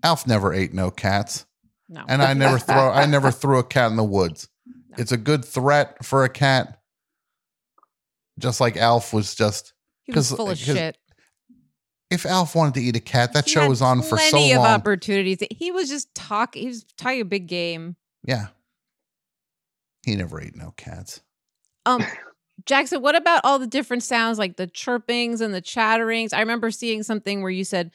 Alf 0.03 0.25
never 0.27 0.53
ate 0.53 0.73
no 0.73 0.91
cats. 0.91 1.45
No. 1.89 2.03
And 2.07 2.21
I 2.21 2.33
never 2.33 2.57
throw 2.57 2.89
I 2.91 3.05
never 3.05 3.31
threw 3.31 3.59
a 3.59 3.63
cat 3.63 3.91
in 3.91 3.97
the 3.97 4.03
woods. 4.03 4.47
It's 4.97 5.11
a 5.11 5.17
good 5.17 5.43
threat 5.45 6.03
for 6.05 6.23
a 6.23 6.29
cat. 6.29 6.79
Just 8.39 8.59
like 8.61 8.77
Alf 8.77 9.13
was 9.13 9.35
just 9.35 9.73
He 10.03 10.13
was 10.13 10.31
full 10.31 10.49
of 10.49 10.57
shit. 10.57 10.97
if 12.09 12.25
Alf 12.25 12.55
wanted 12.55 12.73
to 12.75 12.81
eat 12.81 12.95
a 12.95 12.99
cat, 13.01 13.33
that 13.33 13.45
He 13.45 13.51
show 13.51 13.67
was 13.69 13.81
on 13.81 14.01
for 14.01 14.17
so 14.17 14.29
plenty 14.31 14.51
of 14.53 14.59
long. 14.59 14.67
opportunities. 14.67 15.37
He 15.51 15.71
was 15.71 15.89
just 15.89 16.13
talking. 16.15 16.61
He 16.63 16.67
was 16.69 16.85
talking 16.97 17.21
a 17.21 17.25
big 17.25 17.47
game. 17.47 17.95
yeah. 18.25 18.47
He 20.03 20.15
never 20.15 20.41
ate 20.41 20.55
no 20.55 20.73
cats. 20.77 21.21
Um, 21.85 22.03
Jackson, 22.65 23.03
what 23.03 23.15
about 23.15 23.41
all 23.43 23.59
the 23.59 23.67
different 23.67 24.01
sounds 24.01 24.39
like 24.39 24.57
the 24.57 24.65
chirpings 24.65 25.41
and 25.41 25.53
the 25.53 25.61
chatterings? 25.61 26.33
I 26.33 26.39
remember 26.39 26.71
seeing 26.71 27.03
something 27.03 27.43
where 27.43 27.51
you 27.51 27.63
said 27.63 27.91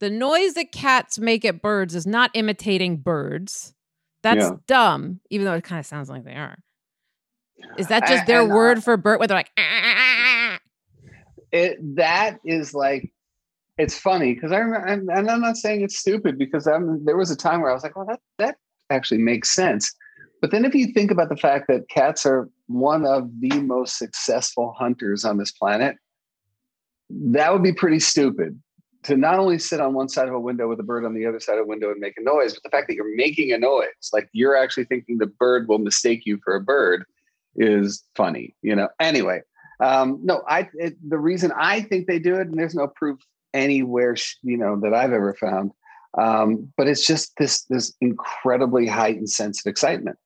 the 0.00 0.10
noise 0.10 0.54
that 0.54 0.72
cats 0.72 1.18
make 1.18 1.44
at 1.44 1.60
birds 1.62 1.94
is 1.94 2.06
not 2.06 2.30
imitating 2.34 2.98
birds. 2.98 3.74
That's 4.22 4.44
Yeah. 4.44 4.56
dumb, 4.66 5.20
even 5.30 5.44
though 5.44 5.54
it 5.54 5.64
kind 5.64 5.78
of 5.78 5.86
sounds 5.86 6.08
like 6.08 6.24
they 6.24 6.34
are. 6.34 6.58
Is 7.76 7.88
that 7.88 8.06
just 8.06 8.22
I- 8.22 8.26
their 8.26 8.42
uh, 8.42 8.48
word 8.48 8.82
for 8.84 8.96
bird? 8.96 9.18
Where 9.18 9.28
they're 9.28 9.36
like, 9.36 9.50
"Ah." 9.58 10.58
it 11.52 11.78
that 11.96 12.38
is 12.44 12.74
like 12.74 13.12
it's 13.78 13.98
funny 13.98 14.34
because 14.34 14.52
I 14.52 14.58
remember, 14.58 14.86
and 14.86 15.08
and 15.08 15.30
I'm 15.30 15.40
not 15.40 15.56
saying 15.56 15.82
it's 15.82 15.98
stupid 15.98 16.36
because 16.38 16.66
I'm 16.66 17.04
there 17.04 17.16
was 17.16 17.30
a 17.30 17.36
time 17.36 17.60
where 17.60 17.70
I 17.70 17.74
was 17.74 17.82
like, 17.82 17.96
well, 17.96 18.06
that 18.06 18.20
that 18.38 18.56
actually 18.90 19.18
makes 19.18 19.50
sense. 19.52 19.94
But 20.40 20.50
then 20.52 20.64
if 20.64 20.74
you 20.74 20.92
think 20.92 21.10
about 21.10 21.28
the 21.30 21.36
fact 21.36 21.66
that 21.68 21.88
cats 21.88 22.24
are 22.24 22.48
one 22.66 23.04
of 23.04 23.28
the 23.40 23.60
most 23.60 23.98
successful 23.98 24.72
hunters 24.78 25.24
on 25.24 25.36
this 25.38 25.50
planet, 25.50 25.96
that 27.10 27.52
would 27.52 27.62
be 27.62 27.72
pretty 27.72 27.98
stupid 28.00 28.60
to 29.04 29.16
not 29.16 29.38
only 29.38 29.58
sit 29.58 29.80
on 29.80 29.94
one 29.94 30.08
side 30.08 30.28
of 30.28 30.34
a 30.34 30.40
window 30.40 30.68
with 30.68 30.80
a 30.80 30.84
bird 30.84 31.04
on 31.04 31.14
the 31.14 31.26
other 31.26 31.40
side 31.40 31.58
of 31.58 31.64
a 31.64 31.68
window 31.68 31.90
and 31.90 32.00
make 32.00 32.18
a 32.18 32.22
noise, 32.22 32.54
but 32.54 32.62
the 32.62 32.70
fact 32.70 32.88
that 32.88 32.94
you're 32.94 33.16
making 33.16 33.52
a 33.52 33.58
noise, 33.58 34.10
like 34.12 34.28
you're 34.32 34.56
actually 34.56 34.84
thinking 34.84 35.18
the 35.18 35.26
bird 35.26 35.68
will 35.68 35.78
mistake 35.78 36.22
you 36.24 36.38
for 36.42 36.54
a 36.54 36.60
bird, 36.60 37.04
is 37.56 38.04
funny. 38.16 38.54
You 38.62 38.76
know. 38.76 38.88
Anyway, 39.00 39.42
um, 39.80 40.20
no, 40.22 40.42
I 40.48 40.68
it, 40.74 40.96
the 41.08 41.18
reason 41.18 41.52
I 41.56 41.82
think 41.82 42.06
they 42.06 42.18
do 42.18 42.36
it, 42.36 42.48
and 42.48 42.58
there's 42.58 42.74
no 42.74 42.88
proof 42.88 43.18
anywhere 43.54 44.14
you 44.42 44.56
know 44.56 44.78
that 44.80 44.94
I've 44.94 45.12
ever 45.12 45.34
found, 45.34 45.72
um, 46.16 46.72
but 46.76 46.88
it's 46.88 47.06
just 47.06 47.32
this 47.38 47.62
this 47.64 47.94
incredibly 48.00 48.86
heightened 48.86 49.30
sense 49.30 49.64
of 49.64 49.70
excitement 49.70 50.18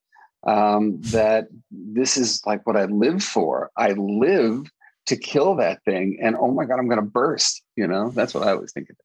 um, 0.46 1.00
that 1.02 1.48
this 1.70 2.16
is 2.16 2.42
like 2.46 2.66
what 2.66 2.76
I 2.76 2.84
live 2.84 3.22
for. 3.22 3.70
I 3.76 3.92
live 3.92 4.70
to 5.06 5.16
kill 5.16 5.56
that 5.56 5.82
thing, 5.84 6.18
and 6.22 6.36
oh 6.36 6.50
my 6.52 6.64
god, 6.64 6.78
I'm 6.78 6.86
going 6.88 7.00
to 7.00 7.06
burst. 7.06 7.62
You 7.76 7.86
know, 7.86 8.10
that's 8.10 8.34
what 8.34 8.46
I 8.46 8.52
always 8.52 8.72
think 8.72 8.90
of 8.90 8.96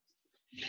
it. 0.54 0.64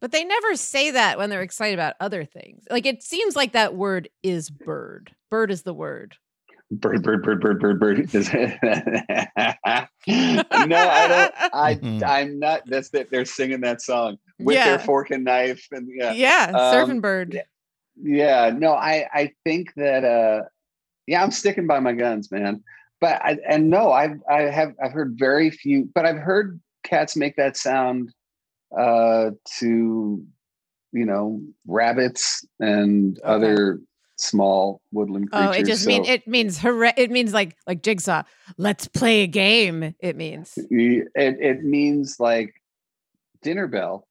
but 0.00 0.12
they 0.12 0.24
never 0.24 0.54
say 0.56 0.90
that 0.92 1.18
when 1.18 1.30
they're 1.30 1.42
excited 1.42 1.74
about 1.74 1.94
other 2.00 2.24
things. 2.24 2.64
Like 2.70 2.86
it 2.86 3.02
seems 3.02 3.34
like 3.36 3.52
that 3.52 3.74
word 3.74 4.08
is 4.22 4.50
bird. 4.50 5.12
Bird 5.30 5.50
is 5.50 5.62
the 5.62 5.74
word. 5.74 6.16
Bird, 6.70 7.02
bird, 7.02 7.22
bird, 7.22 7.40
bird, 7.40 7.60
bird, 7.60 7.78
bird. 7.80 8.08
No, 10.06 10.78
I 10.78 11.08
don't. 11.08 11.34
I 11.54 11.74
Mhm. 11.82 12.02
I'm 12.02 12.38
not. 12.38 12.62
That's 12.66 12.90
that. 12.90 13.10
They're 13.10 13.24
singing 13.24 13.60
that 13.62 13.80
song 13.82 14.18
with 14.38 14.56
Yeah. 14.56 14.70
their 14.70 14.78
fork 14.78 15.10
and 15.10 15.24
knife, 15.24 15.66
and 15.72 15.88
yeah. 15.90 16.12
Yeah, 16.12 16.50
Um, 16.54 16.54
surfing 16.74 17.00
bird. 17.00 17.42
yeah 18.02 18.50
no 18.52 18.72
i 18.72 19.06
i 19.14 19.30
think 19.44 19.72
that 19.76 20.02
uh 20.04 20.42
yeah 21.06 21.22
i'm 21.22 21.30
sticking 21.30 21.68
by 21.68 21.78
my 21.78 21.92
guns 21.92 22.28
man 22.32 22.60
but 23.04 23.22
i 23.22 23.36
and 23.46 23.68
no 23.68 23.92
i've 23.92 24.18
i 24.30 24.42
have 24.42 24.72
i've 24.82 24.92
heard 24.92 25.14
very 25.18 25.50
few 25.50 25.86
but 25.94 26.06
i've 26.06 26.16
heard 26.16 26.58
cats 26.84 27.16
make 27.16 27.36
that 27.36 27.54
sound 27.54 28.14
uh 28.78 29.30
to 29.58 30.24
you 30.92 31.04
know 31.04 31.42
rabbits 31.66 32.46
and 32.60 33.20
other 33.20 33.78
small 34.16 34.80
woodland 34.92 35.30
creatures. 35.30 35.56
Oh, 35.56 35.60
it 35.60 35.66
just 35.66 35.82
so 35.82 35.88
mean 35.88 36.04
it 36.04 36.26
means 36.28 36.56
hooray. 36.56 36.92
It 36.96 37.10
means 37.10 37.34
like 37.34 37.56
like 37.66 37.82
jigsaw. 37.82 38.22
Let's 38.56 38.86
play 38.86 39.22
a 39.22 39.26
game. 39.26 39.94
It 39.98 40.16
means. 40.16 40.52
it, 40.56 41.08
it 41.14 41.64
means 41.64 42.20
like 42.20 42.54
dinner 43.42 43.66
bell 43.66 44.06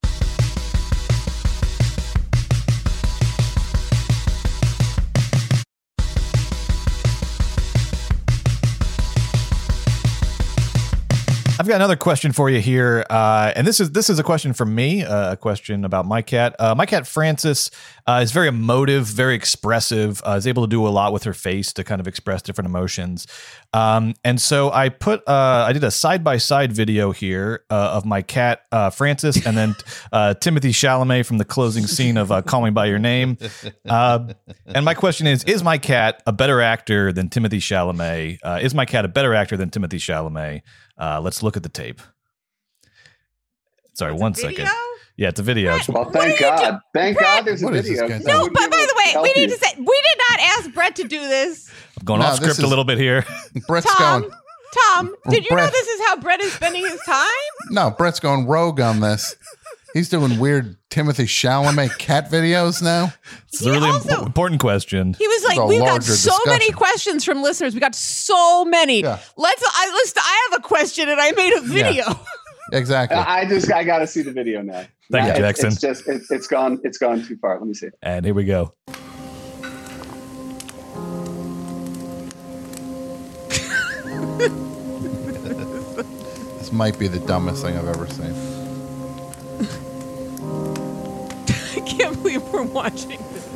I've 11.59 11.67
got 11.67 11.75
another 11.75 11.95
question 11.95 12.31
for 12.31 12.49
you 12.49 12.59
here, 12.59 13.05
uh, 13.09 13.51
and 13.55 13.67
this 13.67 13.79
is 13.79 13.91
this 13.91 14.09
is 14.09 14.17
a 14.17 14.23
question 14.23 14.53
from 14.53 14.73
me, 14.73 15.03
uh, 15.03 15.33
a 15.33 15.37
question 15.37 15.85
about 15.85 16.05
my 16.05 16.23
cat. 16.23 16.55
Uh, 16.57 16.73
my 16.73 16.87
cat 16.87 17.05
Francis 17.05 17.69
uh, 18.07 18.21
is 18.23 18.31
very 18.31 18.47
emotive, 18.47 19.05
very 19.05 19.35
expressive. 19.35 20.21
Uh, 20.25 20.31
is 20.31 20.47
able 20.47 20.63
to 20.63 20.69
do 20.69 20.87
a 20.87 20.89
lot 20.89 21.13
with 21.13 21.25
her 21.25 21.33
face 21.33 21.71
to 21.73 21.83
kind 21.83 22.01
of 22.01 22.07
express 22.07 22.41
different 22.41 22.67
emotions. 22.67 23.27
Um, 23.71 24.15
and 24.23 24.41
so 24.41 24.71
I 24.71 24.89
put 24.89 25.27
uh, 25.27 25.65
I 25.67 25.73
did 25.73 25.83
a 25.83 25.91
side 25.91 26.23
by 26.23 26.37
side 26.37 26.71
video 26.71 27.11
here 27.11 27.63
of 27.69 28.03
my 28.03 28.23
cat 28.23 28.65
Francis, 28.93 29.45
and 29.45 29.55
then 29.55 29.75
Timothy 30.39 30.71
Chalamet 30.71 31.25
from 31.25 31.37
the 31.37 31.45
closing 31.45 31.85
scene 31.85 32.17
of 32.17 32.29
Call 32.45 32.63
Me 32.63 32.71
by 32.71 32.87
Your 32.87 32.99
Name. 32.99 33.37
And 33.85 34.85
my 34.85 34.95
question 34.95 35.27
is: 35.27 35.43
Is 35.43 35.63
my 35.63 35.77
cat 35.77 36.23
a 36.25 36.31
better 36.31 36.61
actor 36.61 37.13
than 37.13 37.29
Timothy 37.29 37.59
Chalamet? 37.59 38.39
Is 38.63 38.73
my 38.73 38.85
cat 38.85 39.05
a 39.05 39.09
better 39.09 39.35
actor 39.35 39.55
than 39.55 39.69
Timothy 39.69 39.97
Chalamet? 39.97 40.63
Uh, 40.98 41.20
let's 41.22 41.41
look 41.44 41.57
at 41.57 41.64
the 41.64 41.70
tape. 41.70 42.02
Sorry, 43.94 44.14
one 44.14 44.34
second. 44.34 44.56
Video? 44.65 44.72
Yeah, 45.15 45.30
it's 45.30 45.40
a 45.40 45.44
video. 45.44 45.78
well 45.90 46.10
thank 46.10 46.40
god 46.40 46.80
thank 46.91 47.20
god 47.20 47.45
there's 47.45 47.61
a 47.61 47.65
What 47.65 47.76
is 47.76 47.84
this 47.88 47.91
video 47.99 48.07
guy 48.07 48.18
'cause 48.18 48.26
No, 48.26 48.49
but 48.49 48.72
by 48.72 48.78
the 48.88 48.94
way, 48.98 49.22
we 49.22 49.34
need 49.40 49.52
you. 49.52 49.56
to 49.56 49.64
say 49.64 49.76
we 49.78 49.84
did 50.02 50.18
not 50.30 50.40
ask 50.57 50.74
Brett 50.74 50.95
to 50.95 51.03
do 51.03 51.20
this. 51.20 51.70
I'm 51.99 52.06
going 52.06 52.20
No, 52.22 52.26
off 52.26 52.40
this 52.40 52.53
script 52.56 52.65
a 52.65 52.68
little 52.68 52.84
bit 52.84 52.98
here. 52.98 53.24
Brett's 53.68 53.86
Tom, 53.95 54.22
going 54.22 54.32
Tom, 54.95 55.15
did 55.30 55.45
you 55.48 55.56
know 55.56 55.68
this 55.68 55.88
is 55.88 56.02
how 56.07 56.15
Brett 56.18 56.41
is 56.41 56.52
spending 56.53 56.82
his 56.84 56.99
time? 57.06 57.28
No, 57.70 57.91
Brett's 57.91 58.20
going 58.20 58.48
rogue 58.48 58.80
on 58.82 59.02
this. 59.02 59.36
He's 59.94 60.10
doing 60.10 60.40
weird 60.40 60.76
Timothy 60.90 61.26
Chalamet 61.26 61.98
cat 61.99 62.32
videos 62.32 62.82
now. 62.82 63.14
It's 63.48 63.64
a 63.64 63.70
really 63.72 63.90
also- 63.90 64.10
impo- 64.10 64.26
important 64.26 64.60
question. 64.60 65.14
He 65.14 65.28
was 65.28 65.44
like, 65.45 65.68
"We've 65.68 65.80
got 65.80 65.88
larger 65.90 66.14
so 66.14 66.36
many 66.48 66.72
questions 66.72 67.24
from 67.24 67.44
listeners. 67.44 67.76
We 67.76 67.80
got 67.80 67.94
so 67.94 68.65
many. 68.65 69.02
Yeah. 69.02 69.20
Let's. 69.38 69.64
I 69.65 69.91
list. 69.94 70.18
I 70.20 70.49
have 70.52 70.60
a 70.60 70.64
question, 70.64 71.10
and 71.10 71.22
I 71.22 71.32
made 71.32 71.53
a 71.53 71.61
video. 71.61 72.06
Exactly. 72.72 73.18
I 73.18 73.45
just 73.45 73.72
I 73.72 73.84
got 73.84 73.99
to 73.99 74.07
see 74.07 74.22
the 74.24 74.32
video 74.32 74.61
now. 74.61 74.86
Thank 75.11 75.36
you, 75.36 75.44
Jackson. 75.44 75.68
It's 75.68 75.82
just 75.82 76.07
it, 76.07 76.24
it's 76.32 76.48
gone 76.48 76.80
it's 76.84 76.98
gone 76.98 77.22
too 77.24 77.36
far. 77.38 77.60
Let 77.60 77.68
me 77.68 77.74
see. 77.74 77.90
And 78.02 78.26
here 78.26 78.34
we 78.34 78.45
go. 78.45 78.74
This 86.57 86.72
might 86.72 86.98
be 86.98 87.07
the 87.07 87.20
dumbest 87.20 87.64
thing 87.64 87.78
I've 87.78 87.88
ever 87.88 88.07
seen. 88.07 88.34
I 91.75 91.79
can't 91.79 92.21
believe 92.21 92.43
we're 92.53 92.63
watching 92.63 93.19
this. 93.33 93.49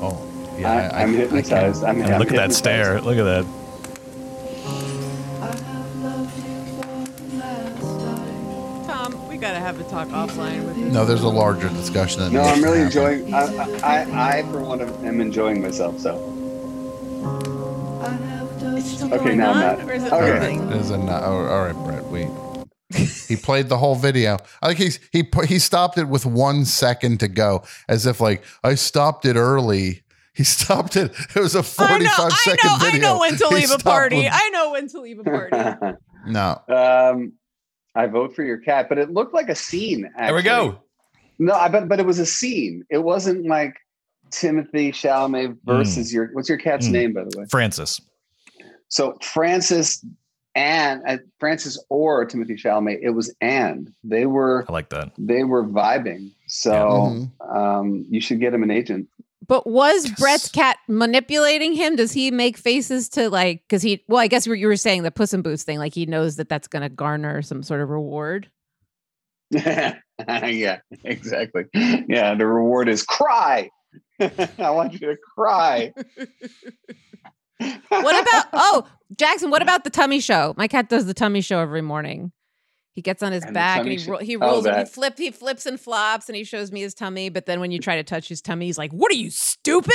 Oh, 0.00 0.56
yeah. 0.56 0.90
I, 0.92 1.02
am 1.02 1.14
hypnotized. 1.14 1.82
I 1.82 1.90
am 1.90 1.98
mean, 1.98 2.18
look 2.18 2.30
I'm 2.30 2.38
at 2.38 2.48
that 2.48 2.52
stare. 2.52 3.00
Look 3.00 3.18
at 3.18 3.24
that. 3.24 3.44
Tom, 8.86 9.28
we 9.28 9.36
gotta 9.36 9.58
have 9.58 9.80
a 9.80 9.84
talk 9.84 10.08
offline 10.08 10.64
with 10.64 10.78
you. 10.78 10.84
No, 10.86 11.04
there's 11.04 11.22
a 11.22 11.28
larger 11.28 11.68
discussion. 11.70 12.20
That 12.20 12.30
no, 12.32 12.42
I'm 12.42 12.62
really 12.62 12.82
enjoying. 12.82 13.34
I, 13.34 13.46
I, 13.82 14.38
I, 14.38 14.42
for 14.44 14.60
one, 14.60 14.80
am 14.80 15.20
enjoying 15.20 15.60
myself. 15.60 15.98
So. 15.98 16.30
Still 18.80 19.14
okay, 19.14 19.24
going 19.24 19.38
now 19.38 19.50
on, 19.50 19.56
I'm 19.56 19.78
not. 19.78 19.88
or 19.88 19.92
is 19.94 20.04
it 20.04 20.12
okay. 20.12 20.32
All 20.32 20.38
right, 20.38 20.76
is 20.76 20.90
it 20.90 20.98
not, 20.98 21.22
all 21.22 21.42
right, 21.42 21.72
Brett. 21.84 22.04
wait 22.04 22.28
he 23.04 23.36
played 23.36 23.68
the 23.68 23.78
whole 23.78 23.94
video. 23.94 24.38
I 24.62 24.68
think 24.68 24.78
he's 24.80 25.00
he 25.12 25.24
he 25.46 25.58
stopped 25.58 25.98
it 25.98 26.08
with 26.08 26.26
one 26.26 26.64
second 26.64 27.20
to 27.20 27.28
go, 27.28 27.62
as 27.88 28.06
if 28.06 28.20
like 28.20 28.42
I 28.62 28.74
stopped 28.74 29.24
it 29.24 29.36
early. 29.36 30.02
He 30.34 30.42
stopped 30.44 30.96
it. 30.96 31.12
It 31.36 31.40
was 31.40 31.54
a 31.54 31.62
45 31.62 32.00
know, 32.00 32.08
I 32.18 32.28
second 32.30 32.66
know, 32.68 32.76
I 32.80 32.98
know 32.98 33.18
when 33.20 33.36
to 33.36 33.48
He 33.50 33.54
leave 33.54 33.70
a 33.70 33.78
party. 33.78 34.16
with- 34.24 34.32
I 34.32 34.48
know 34.50 34.72
when 34.72 34.88
to 34.88 35.00
leave 35.00 35.18
a 35.20 35.24
party. 35.24 35.96
no, 36.26 36.60
um, 36.68 37.32
I 37.94 38.06
vote 38.06 38.34
for 38.34 38.42
your 38.42 38.58
cat, 38.58 38.88
but 38.88 38.98
it 38.98 39.10
looked 39.12 39.32
like 39.32 39.48
a 39.48 39.54
scene. 39.54 40.06
Actually. 40.06 40.26
There 40.26 40.34
we 40.34 40.42
go. 40.42 40.78
No, 41.38 41.52
I 41.54 41.68
bet, 41.68 41.88
but 41.88 42.00
it 42.00 42.06
was 42.06 42.18
a 42.18 42.26
scene. 42.26 42.84
It 42.90 42.98
wasn't 42.98 43.46
like 43.46 43.76
Timothy 44.30 44.90
Chalamet 44.90 45.56
versus 45.64 46.12
your. 46.12 46.30
What's 46.32 46.48
your 46.48 46.58
cat's 46.58 46.88
Mm. 46.88 46.92
name, 46.92 47.12
by 47.12 47.22
the 47.28 47.38
way? 47.38 47.44
Francis. 47.50 48.00
So 48.88 49.16
Francis 49.22 50.04
and 50.54 51.02
uh, 51.06 51.18
Francis 51.40 51.82
or 51.88 52.24
Timothy 52.24 52.54
Chalamet. 52.54 52.98
It 53.02 53.10
was 53.10 53.34
and 53.40 53.92
they 54.04 54.26
were 54.26 54.64
I 54.68 54.72
like 54.72 54.88
that. 54.90 55.12
they 55.18 55.44
were 55.44 55.64
vibing. 55.64 56.32
So 56.46 56.72
Mhm. 57.40 57.56
um, 57.56 58.06
you 58.10 58.20
should 58.20 58.40
get 58.40 58.54
him 58.54 58.62
an 58.62 58.70
agent. 58.70 59.08
But 59.46 59.66
was 59.66 60.06
Yes. 60.08 60.18
Brett's 60.20 60.48
cat 60.50 60.78
manipulating 60.88 61.74
him? 61.74 61.96
Does 61.96 62.12
he 62.12 62.30
make 62.30 62.56
faces 62.56 63.10
to 63.10 63.28
like? 63.28 63.62
Because 63.68 63.82
he, 63.82 64.02
well, 64.08 64.20
I 64.20 64.26
guess 64.26 64.46
you 64.46 64.50
were- 64.50 64.56
you 64.56 64.66
were 64.68 64.76
saying 64.76 65.02
the 65.02 65.10
Puss 65.10 65.34
in 65.34 65.42
Boots 65.42 65.64
thing. 65.64 65.78
Like 65.78 65.92
he 65.94 66.06
knows 66.06 66.36
that 66.36 66.48
that's 66.48 66.66
going 66.68 66.82
to 66.82 66.88
garner 66.88 67.42
some 67.42 67.62
sort 67.62 67.82
of 67.82 67.90
reward. 67.90 68.48
yeah, 69.50 70.78
exactly. 71.04 71.64
Yeah, 71.74 72.34
the 72.34 72.46
reward 72.46 72.88
is 72.88 73.02
cry. 73.02 73.68
I 74.20 74.70
want 74.70 74.92
you 74.94 75.00
to 75.00 75.16
cry. 75.36 75.92
What 77.88 78.20
about? 78.22 78.46
oh, 78.52 78.86
Jackson. 79.16 79.50
What 79.50 79.62
about 79.62 79.84
the 79.84 79.90
tummy 79.90 80.20
show? 80.20 80.54
My 80.56 80.68
cat 80.68 80.88
does 80.88 81.06
the 81.06 81.14
tummy 81.14 81.40
show 81.40 81.60
every 81.60 81.82
morning. 81.82 82.32
He 82.92 83.02
gets 83.02 83.22
on 83.22 83.32
his 83.32 83.42
And 83.44 83.54
back 83.54 83.80
and 83.80 83.88
he 83.88 84.10
ro- 84.10 84.18
he 84.18 84.36
oh, 84.36 84.40
rolls. 84.40 84.66
and 84.66 84.78
he 84.78 84.84
flip. 84.84 85.18
He 85.18 85.30
flips 85.32 85.66
and 85.66 85.80
flops 85.80 86.28
and 86.28 86.36
he 86.36 86.44
shows 86.44 86.70
me 86.70 86.80
his 86.80 86.94
tummy. 86.94 87.28
But 87.28 87.46
then 87.46 87.58
when 87.60 87.72
you 87.72 87.80
try 87.80 87.96
to 87.96 88.04
touch 88.04 88.28
his 88.28 88.40
tummy, 88.40 88.66
he's 88.66 88.78
like, 88.78 88.92
"What 88.92 89.10
are 89.10 89.16
you 89.16 89.30
stupid?" 89.30 89.92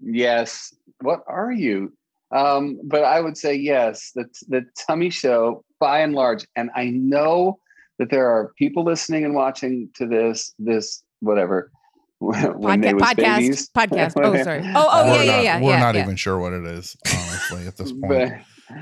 Yes. 0.00 0.72
What 1.00 1.20
are 1.26 1.50
you? 1.52 1.92
Um, 2.32 2.78
but 2.84 3.02
I 3.02 3.20
would 3.20 3.36
say 3.36 3.54
yes. 3.54 4.12
The 4.14 4.26
the 4.48 4.64
tummy 4.86 5.10
show, 5.10 5.64
by 5.80 6.00
and 6.00 6.14
large, 6.14 6.46
and 6.54 6.70
I 6.76 6.86
know 6.90 7.58
that 7.98 8.10
there 8.10 8.28
are 8.28 8.52
people 8.56 8.84
listening 8.84 9.24
and 9.24 9.34
watching 9.34 9.90
to 9.96 10.06
this 10.06 10.54
this 10.58 11.02
whatever 11.18 11.70
when 12.58 12.80
they 12.82 12.92
Podca- 12.92 12.94
was 12.94 13.02
podcast. 13.02 13.36
babies. 13.38 13.68
Podcast. 13.70 14.12
Oh, 14.22 14.42
sorry. 14.44 14.62
Oh, 14.74 14.88
oh, 14.92 15.10
we're 15.10 15.22
yeah, 15.24 15.24
yeah, 15.24 15.32
not, 15.36 15.42
yeah. 15.44 15.60
We're 15.60 15.70
yeah, 15.70 15.80
not 15.80 15.94
yeah. 15.94 16.02
even 16.02 16.16
sure 16.16 16.38
what 16.38 16.52
it 16.52 16.64
is, 16.66 16.96
honestly, 17.06 17.66
at 17.66 17.76
this 17.76 17.92
point. 18.00 18.08
But, 18.08 18.32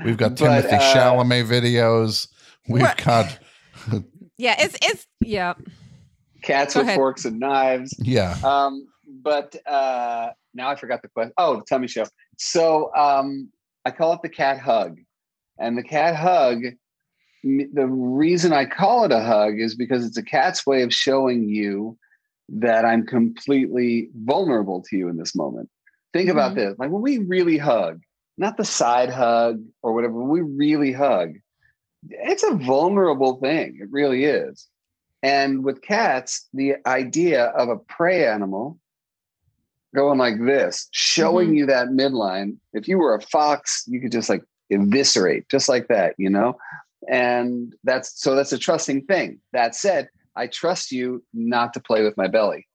We've 0.05 0.17
got 0.17 0.31
but, 0.31 0.37
Timothy 0.37 0.75
uh, 0.75 0.93
Chalamet 0.93 1.45
videos. 1.47 2.27
We've 2.67 2.81
What? 2.83 3.03
got 3.03 3.39
Yeah, 4.37 4.55
it's 4.59 4.75
it's 4.81 5.07
yeah. 5.21 5.53
cats 6.43 6.73
Go 6.73 6.81
with 6.81 6.87
ahead. 6.87 6.97
forks 6.97 7.25
and 7.25 7.39
knives. 7.39 7.95
yeah. 7.99 8.37
Um, 8.43 8.87
but 9.23 9.55
uh, 9.65 10.29
now 10.53 10.69
I 10.69 10.75
forgot 10.75 11.01
the 11.01 11.07
question. 11.07 11.33
Oh, 11.37 11.55
the 11.57 11.63
tummy 11.67 11.87
show. 11.87 12.05
So 12.37 12.93
um, 12.95 13.49
I 13.85 13.91
call 13.91 14.13
it 14.13 14.21
the 14.21 14.29
cat 14.29 14.59
hug, 14.59 14.97
and 15.57 15.77
the 15.77 15.83
cat 15.83 16.15
hug. 16.15 16.61
The 17.43 17.87
reason 17.87 18.51
I 18.53 18.65
call 18.65 19.05
it 19.05 19.11
a 19.13 19.21
hug 19.21 19.59
is 19.59 19.73
because 19.75 20.05
it's 20.05 20.17
a 20.17 20.23
cat's 20.23 20.67
way 20.67 20.83
of 20.83 20.93
showing 20.93 21.47
you 21.47 21.97
that 22.53 22.85
I'm 22.85 23.05
completely 23.05 24.09
vulnerable 24.15 24.83
to 24.89 24.97
you 24.97 25.07
in 25.07 25.17
this 25.17 25.35
moment. 25.35 25.69
Think 26.13 26.29
about 26.29 26.53
Mhm. 26.53 26.55
this: 26.55 26.79
like 26.79 26.91
when 26.91 27.01
we 27.01 27.19
really 27.19 27.57
hug, 27.57 28.01
not 28.37 28.57
the 28.57 28.65
side 28.65 29.09
hug 29.09 29.63
or 29.83 29.93
whatever. 29.93 30.13
When 30.13 30.29
we 30.29 30.41
really 30.41 30.91
hug, 30.91 31.35
it's 32.09 32.43
a 32.43 32.55
vulnerable 32.55 33.39
thing. 33.39 33.77
It 33.81 33.89
really 33.91 34.23
is. 34.25 34.67
And 35.21 35.63
with 35.63 35.81
cats, 35.81 36.47
the 36.53 36.75
idea 36.85 37.45
of 37.47 37.69
a 37.69 37.77
prey 37.77 38.25
animal 38.25 38.79
going 39.93 40.17
like 40.17 40.39
this, 40.39 40.87
showing 40.91 41.55
you 41.55 41.65
that 41.65 41.87
midline. 41.89 42.55
If 42.73 42.87
you 42.87 42.97
were 42.97 43.15
a 43.15 43.21
fox, 43.21 43.83
you 43.87 43.99
could 43.99 44.11
just 44.11 44.29
like 44.29 44.43
eviscerate, 44.69 45.49
just 45.49 45.67
like 45.67 45.87
that, 45.87 46.15
you 46.17 46.29
know? 46.29 46.57
And 47.09 47.75
that's 47.83 48.21
so 48.21 48.35
that's 48.35 48.53
a 48.53 48.57
trusting 48.57 49.05
thing. 49.05 49.39
That 49.51 49.75
said, 49.75 50.09
I 50.39 50.47
trust 50.47 50.91
you 50.91 51.23
not 51.33 51.73
to 51.73 51.79
play 51.81 52.01
with 52.03 52.15
my 52.15 52.27
belly. 52.27 52.65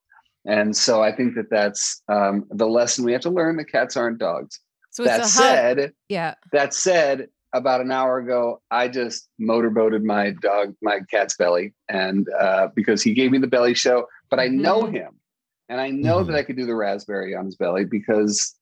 And 0.47 0.77
so 0.77 1.03
I 1.03 1.11
think 1.17 1.35
that 1.37 1.49
that's 1.51 2.03
um, 2.09 2.45
the 2.51 2.67
lesson 2.69 3.05
we 3.05 3.13
have 3.13 3.23
to 3.23 3.31
learn 3.31 3.57
that 3.57 3.65
cats 3.73 3.97
aren't 3.97 4.19
dogs. 4.19 4.61
So 4.91 5.03
it's 5.05 5.13
that 5.13 5.21
a 5.21 5.23
hug. 5.23 5.31
said, 5.79 5.93
Yeah. 6.11 6.35
that 6.53 6.75
said, 6.75 7.29
about 7.55 7.81
an 7.81 7.91
hour 7.93 8.19
ago, 8.19 8.61
I 8.71 8.89
just 8.89 9.29
motorboated 9.39 10.05
my 10.05 10.31
dog, 10.43 10.75
my 10.83 10.99
cat's 11.11 11.37
belly, 11.37 11.73
and 11.89 12.27
uh, 12.39 12.69
because 12.75 13.01
he 13.03 13.15
gave 13.15 13.31
me 13.31 13.39
the 13.39 13.47
belly 13.47 13.75
show, 13.75 14.07
but 14.29 14.41
I 14.41 14.49
know 14.49 14.83
Mhm. 14.83 14.93
him, 14.93 15.21
and 15.69 15.81
I 15.81 15.89
know 15.91 16.19
Mhm. 16.19 16.27
that 16.27 16.37
I 16.37 16.43
could 16.43 16.57
do 16.57 16.67
the 16.67 16.75
raspberry 16.75 17.35
on 17.35 17.45
his 17.47 17.57
belly 17.57 17.85
because 17.85 18.55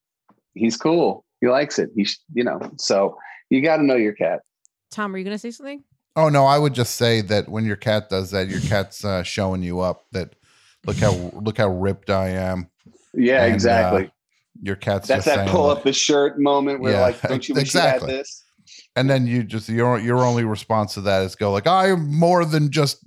he's 0.55 0.77
cool. 0.77 1.25
He 1.41 1.49
likes 1.49 1.79
it. 1.79 1.89
He, 1.97 2.05
sh- 2.05 2.21
you 2.35 2.45
know, 2.45 2.61
so 2.77 3.17
you 3.51 3.63
got 3.63 3.79
to 3.79 3.83
know 3.83 3.97
your 3.97 4.13
cat. 4.13 4.43
Tom, 4.91 5.15
are 5.15 5.19
you 5.19 5.25
going 5.25 5.35
to 5.35 5.39
say 5.39 5.51
something? 5.51 5.83
Oh 6.17 6.29
no, 6.29 6.45
I 6.45 6.59
would 6.59 6.75
just 6.75 6.97
say 6.97 7.21
that 7.23 7.49
when 7.49 7.65
your 7.65 7.77
cat 7.77 8.11
does 8.11 8.31
that, 8.33 8.49
your 8.49 8.61
cat's 8.61 9.05
uh, 9.05 9.23
showing 9.23 9.63
you 9.63 9.81
up. 9.81 10.05
That 10.13 10.35
look 10.87 10.97
how 10.99 11.13
look 11.35 11.59
how 11.59 11.69
ripped 11.69 12.11
I 12.11 12.29
am. 12.31 12.69
Yeah, 13.15 13.43
And, 13.45 13.53
uh, 13.53 13.55
exactly. 13.55 14.13
Your 14.63 14.77
cat's 14.77 15.09
That's 15.09 15.25
that 15.25 15.49
pull 15.49 15.69
like- 15.69 15.79
up 15.79 15.85
the 15.85 15.93
shirt 15.93 16.39
moment 16.39 16.81
where 16.81 16.93
Yeah, 16.93 17.01
like, 17.01 17.21
don't 17.23 17.49
you 17.49 17.55
wish 17.55 17.63
exactly. 17.65 18.11
you 18.11 18.17
had 18.17 18.21
this? 18.25 18.45
and 18.95 19.09
then 19.09 19.27
you 19.27 19.43
just 19.43 19.69
your 19.69 19.99
your 19.99 20.19
only 20.19 20.45
response 20.45 20.95
to 20.95 21.01
that 21.03 21.23
is 21.23 21.35
go 21.35 21.51
like, 21.51 21.67
I 21.67 21.89
am 21.89 22.15
more 22.15 22.45
than 22.45 22.71
just. 22.71 22.99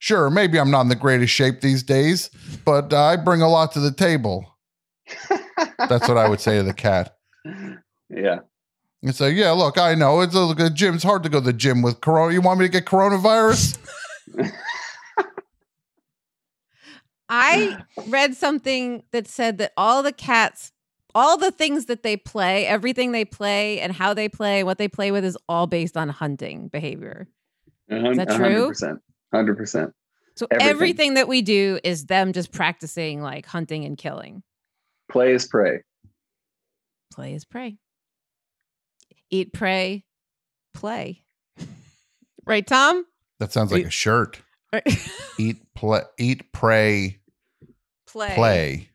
Sure, 0.00 0.28
maybe 0.28 0.58
I'm 0.60 0.70
not 0.70 0.82
in 0.82 0.88
the 0.88 0.96
greatest 0.96 1.32
shape 1.32 1.62
these 1.62 1.82
days, 1.82 2.28
but 2.66 2.92
uh, 2.92 3.02
I 3.04 3.16
bring 3.16 3.40
a 3.40 3.48
lot 3.48 3.72
to 3.72 3.80
the 3.80 3.90
table. 3.92 4.44
That's 5.78 6.06
what 6.08 6.18
I 6.18 6.28
would 6.28 6.40
say 6.40 6.58
to 6.58 6.62
the 6.62 6.74
cat. 6.74 7.16
Yeah. 8.10 8.40
And 9.04 9.14
say, 9.14 9.32
yeah, 9.32 9.50
look, 9.50 9.76
I 9.76 9.94
know 9.94 10.22
it's 10.22 10.34
a, 10.34 10.40
look, 10.40 10.56
the 10.56 10.70
gym. 10.70 10.94
It's 10.94 11.04
hard 11.04 11.22
to 11.24 11.28
go 11.28 11.38
to 11.38 11.44
the 11.44 11.52
gym 11.52 11.82
with 11.82 12.00
corona. 12.00 12.32
You 12.32 12.40
want 12.40 12.58
me 12.58 12.64
to 12.64 12.72
get 12.72 12.86
coronavirus? 12.86 13.76
I 17.28 17.84
read 18.08 18.34
something 18.34 19.02
that 19.12 19.28
said 19.28 19.58
that 19.58 19.72
all 19.76 20.02
the 20.02 20.12
cats, 20.12 20.72
all 21.14 21.36
the 21.36 21.50
things 21.50 21.84
that 21.84 22.02
they 22.02 22.16
play, 22.16 22.66
everything 22.66 23.12
they 23.12 23.26
play 23.26 23.78
and 23.80 23.92
how 23.92 24.14
they 24.14 24.26
play, 24.26 24.64
what 24.64 24.78
they 24.78 24.88
play 24.88 25.12
with 25.12 25.22
is 25.22 25.36
all 25.50 25.66
based 25.66 25.98
on 25.98 26.08
hunting 26.08 26.68
behavior. 26.68 27.28
Is 27.90 28.16
that 28.16 28.30
true? 28.30 28.70
100%. 28.70 29.00
100%. 29.34 29.92
So 30.36 30.46
Everything. 30.50 30.70
everything. 30.70 31.14
that 31.14 31.28
we 31.28 31.42
do 31.42 31.78
is 31.84 32.06
them 32.06 32.32
just 32.32 32.52
practicing 32.52 33.20
like 33.20 33.44
hunting 33.44 33.84
and 33.84 33.98
killing. 33.98 34.42
Play 35.10 35.34
is 35.34 35.46
prey. 35.46 35.82
Play 37.12 37.34
is 37.34 37.44
prey. 37.44 37.76
Eat, 39.34 39.52
pray, 39.52 40.04
play. 40.74 41.24
right, 42.46 42.64
Tom? 42.64 43.04
That 43.40 43.52
sounds 43.52 43.72
like 43.72 43.84
a 43.84 43.90
shirt. 43.90 44.40
Right. 44.72 44.86
Eat, 45.40 45.56
play, 45.74 46.02
eat, 46.18 46.52
pray, 46.52 47.18
play. 48.06 48.34
play. 48.36 48.88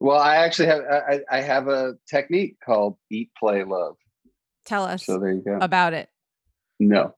Well, 0.00 0.18
I 0.18 0.36
actually 0.36 0.68
have 0.68 0.80
I, 0.90 1.20
I 1.30 1.40
have 1.42 1.68
a 1.68 1.98
technique 2.08 2.56
called 2.64 2.96
eat, 3.10 3.30
play, 3.38 3.62
love. 3.62 3.96
Tell 4.64 4.84
us 4.84 5.04
So 5.04 5.18
there 5.18 5.32
you 5.32 5.42
go. 5.42 5.58
about 5.60 5.92
it. 5.92 6.08
No. 6.80 7.14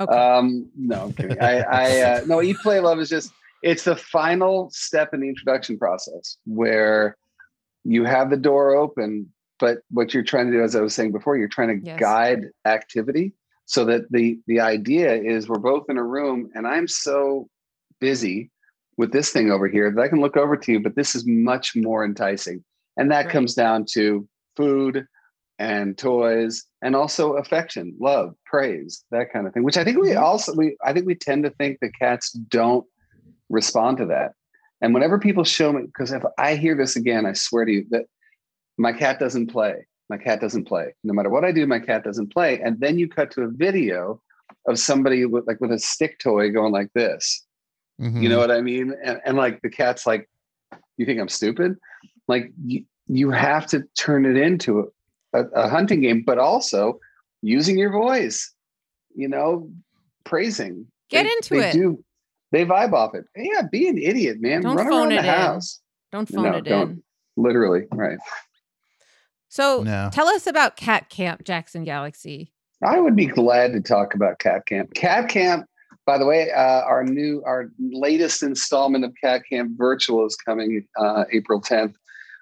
Okay. 0.00 0.10
Um, 0.10 0.70
no, 0.74 1.02
I'm 1.02 1.12
kidding. 1.12 1.38
I, 1.38 1.60
I 1.60 2.00
uh, 2.00 2.20
no, 2.26 2.40
eat, 2.40 2.56
play, 2.62 2.80
love 2.80 2.98
is 2.98 3.10
just 3.10 3.30
it's 3.62 3.84
the 3.84 3.96
final 3.96 4.70
step 4.70 5.12
in 5.12 5.20
the 5.20 5.28
introduction 5.28 5.78
process 5.78 6.38
where 6.46 7.18
you 7.84 8.04
have 8.04 8.30
the 8.30 8.38
door 8.38 8.74
open, 8.74 9.30
but 9.58 9.78
what 9.90 10.12
you're 10.12 10.22
trying 10.22 10.46
to 10.46 10.52
do, 10.52 10.62
as 10.62 10.76
I 10.76 10.80
was 10.80 10.94
saying 10.94 11.12
before, 11.12 11.36
you're 11.36 11.48
trying 11.48 11.68
to 11.68 11.86
Yes. 11.86 11.98
guide 11.98 12.46
activity 12.64 13.32
so 13.64 13.84
that 13.86 14.10
the 14.10 14.38
the 14.46 14.60
idea 14.60 15.14
is 15.14 15.48
we're 15.48 15.58
both 15.58 15.86
in 15.88 15.98
a 15.98 16.04
room 16.04 16.50
and 16.54 16.66
I'm 16.66 16.88
so 16.88 17.48
busy 18.00 18.50
with 18.96 19.12
this 19.12 19.30
thing 19.30 19.50
over 19.50 19.68
here 19.68 19.90
that 19.90 20.00
I 20.00 20.08
can 20.08 20.20
look 20.20 20.36
over 20.36 20.56
to 20.56 20.72
you, 20.72 20.80
but 20.80 20.96
this 20.96 21.14
is 21.14 21.24
much 21.26 21.74
more 21.76 22.04
enticing. 22.04 22.64
And 22.96 23.10
that 23.10 23.26
Right. 23.26 23.32
comes 23.32 23.54
down 23.54 23.84
to 23.92 24.26
food 24.56 25.06
and 25.58 25.96
toys 25.98 26.64
and 26.82 26.94
also 26.96 27.34
affection, 27.34 27.94
love, 28.00 28.34
praise, 28.44 29.04
that 29.10 29.32
kind 29.32 29.46
of 29.46 29.52
thing. 29.52 29.64
Which 29.64 29.76
I 29.76 29.84
think 29.84 29.98
we 29.98 30.14
Mhm. 30.14 30.22
also 30.22 30.54
we 30.54 30.76
I 30.84 30.92
think 30.92 31.06
we 31.06 31.14
tend 31.14 31.44
to 31.44 31.50
think 31.50 31.78
that 31.80 31.92
cats 31.98 32.32
don't 32.32 32.86
respond 33.48 33.98
to 33.98 34.06
that. 34.06 34.32
And 34.80 34.92
whenever 34.92 35.18
people 35.18 35.44
show 35.44 35.72
me, 35.72 35.82
because 35.86 36.12
if 36.12 36.22
I 36.38 36.56
hear 36.56 36.74
this 36.76 36.96
again, 36.96 37.24
I 37.26 37.32
swear 37.32 37.64
to 37.64 37.72
you 37.72 37.86
that 37.90 38.06
my 38.78 38.92
cat 38.92 39.18
doesn't 39.18 39.48
play. 39.48 39.86
My 40.08 40.18
cat 40.18 40.40
doesn't 40.40 40.64
play. 40.64 40.94
No 41.02 41.12
matter 41.12 41.30
what 41.30 41.44
I 41.44 41.52
do, 41.52 41.66
my 41.66 41.80
cat 41.80 42.04
doesn't 42.04 42.32
play. 42.32 42.60
And 42.60 42.78
then 42.80 42.98
you 42.98 43.08
cut 43.08 43.30
to 43.32 43.42
a 43.42 43.48
video 43.48 44.20
of 44.68 44.78
somebody 44.78 45.24
with 45.24 45.46
like 45.46 45.60
with 45.60 45.72
a 45.72 45.78
stick 45.78 46.18
toy 46.18 46.50
going 46.50 46.72
like 46.72 46.92
this. 46.94 47.44
Mm-hmm. 48.00 48.22
You 48.22 48.28
know 48.28 48.38
what 48.38 48.50
I 48.50 48.60
mean? 48.60 48.94
And, 49.02 49.20
and 49.24 49.36
like 49.36 49.62
the 49.62 49.70
cat's 49.70 50.06
like, 50.06 50.28
you 50.96 51.06
think 51.06 51.20
I'm 51.20 51.28
stupid? 51.28 51.76
Like 52.28 52.52
you, 52.64 52.84
you 53.08 53.30
have 53.30 53.66
to 53.68 53.82
turn 53.98 54.26
it 54.26 54.36
into 54.36 54.92
a, 55.32 55.44
a 55.44 55.68
hunting 55.68 56.00
game, 56.02 56.22
but 56.24 56.38
also 56.38 57.00
using 57.42 57.78
your 57.78 57.90
voice, 57.90 58.52
you 59.14 59.28
know, 59.28 59.70
praising. 60.24 60.86
Get 61.10 61.24
They- 61.24 61.30
into 61.30 61.54
they 61.54 61.70
it. 61.70 61.72
Do, 61.72 62.04
they 62.52 62.64
vibe 62.64 62.92
off 62.92 63.14
it. 63.14 63.24
Yeah, 63.36 63.62
be 63.70 63.88
an 63.88 63.98
idiot, 63.98 64.40
man. 64.40 64.62
Don't 64.62 64.76
Run 64.76 64.86
phone 64.88 64.94
around 65.08 65.12
it 65.12 65.22
the 65.22 65.28
in. 65.28 65.34
house. 65.34 65.80
Don't 66.12 66.28
phone 66.28 66.44
No, 66.44 66.56
it 66.58 66.64
don't. 66.64 66.90
in. 66.90 67.02
Literally, 67.36 67.86
right. 67.92 68.18
So 69.48 69.82
No. 69.82 70.10
tell 70.12 70.28
us 70.28 70.46
about 70.46 70.76
Cat 70.76 71.08
Camp 71.08 71.44
Jackson 71.44 71.84
Galaxy. 71.84 72.52
I 72.82 73.00
would 73.00 73.16
be 73.16 73.26
glad 73.26 73.72
to 73.72 73.80
talk 73.80 74.14
about 74.14 74.38
Cat 74.38 74.66
Camp. 74.66 74.94
Cat 74.94 75.28
Camp, 75.28 75.66
by 76.04 76.18
the 76.18 76.26
way, 76.26 76.50
uh, 76.52 76.82
our 76.82 77.04
new, 77.04 77.42
our 77.46 77.70
latest 77.78 78.42
installment 78.42 79.04
of 79.04 79.12
Cat 79.22 79.42
Camp 79.48 79.72
Virtual 79.76 80.26
is 80.26 80.36
coming 80.36 80.86
uh, 80.98 81.24
April 81.32 81.60
10th. 81.60 81.94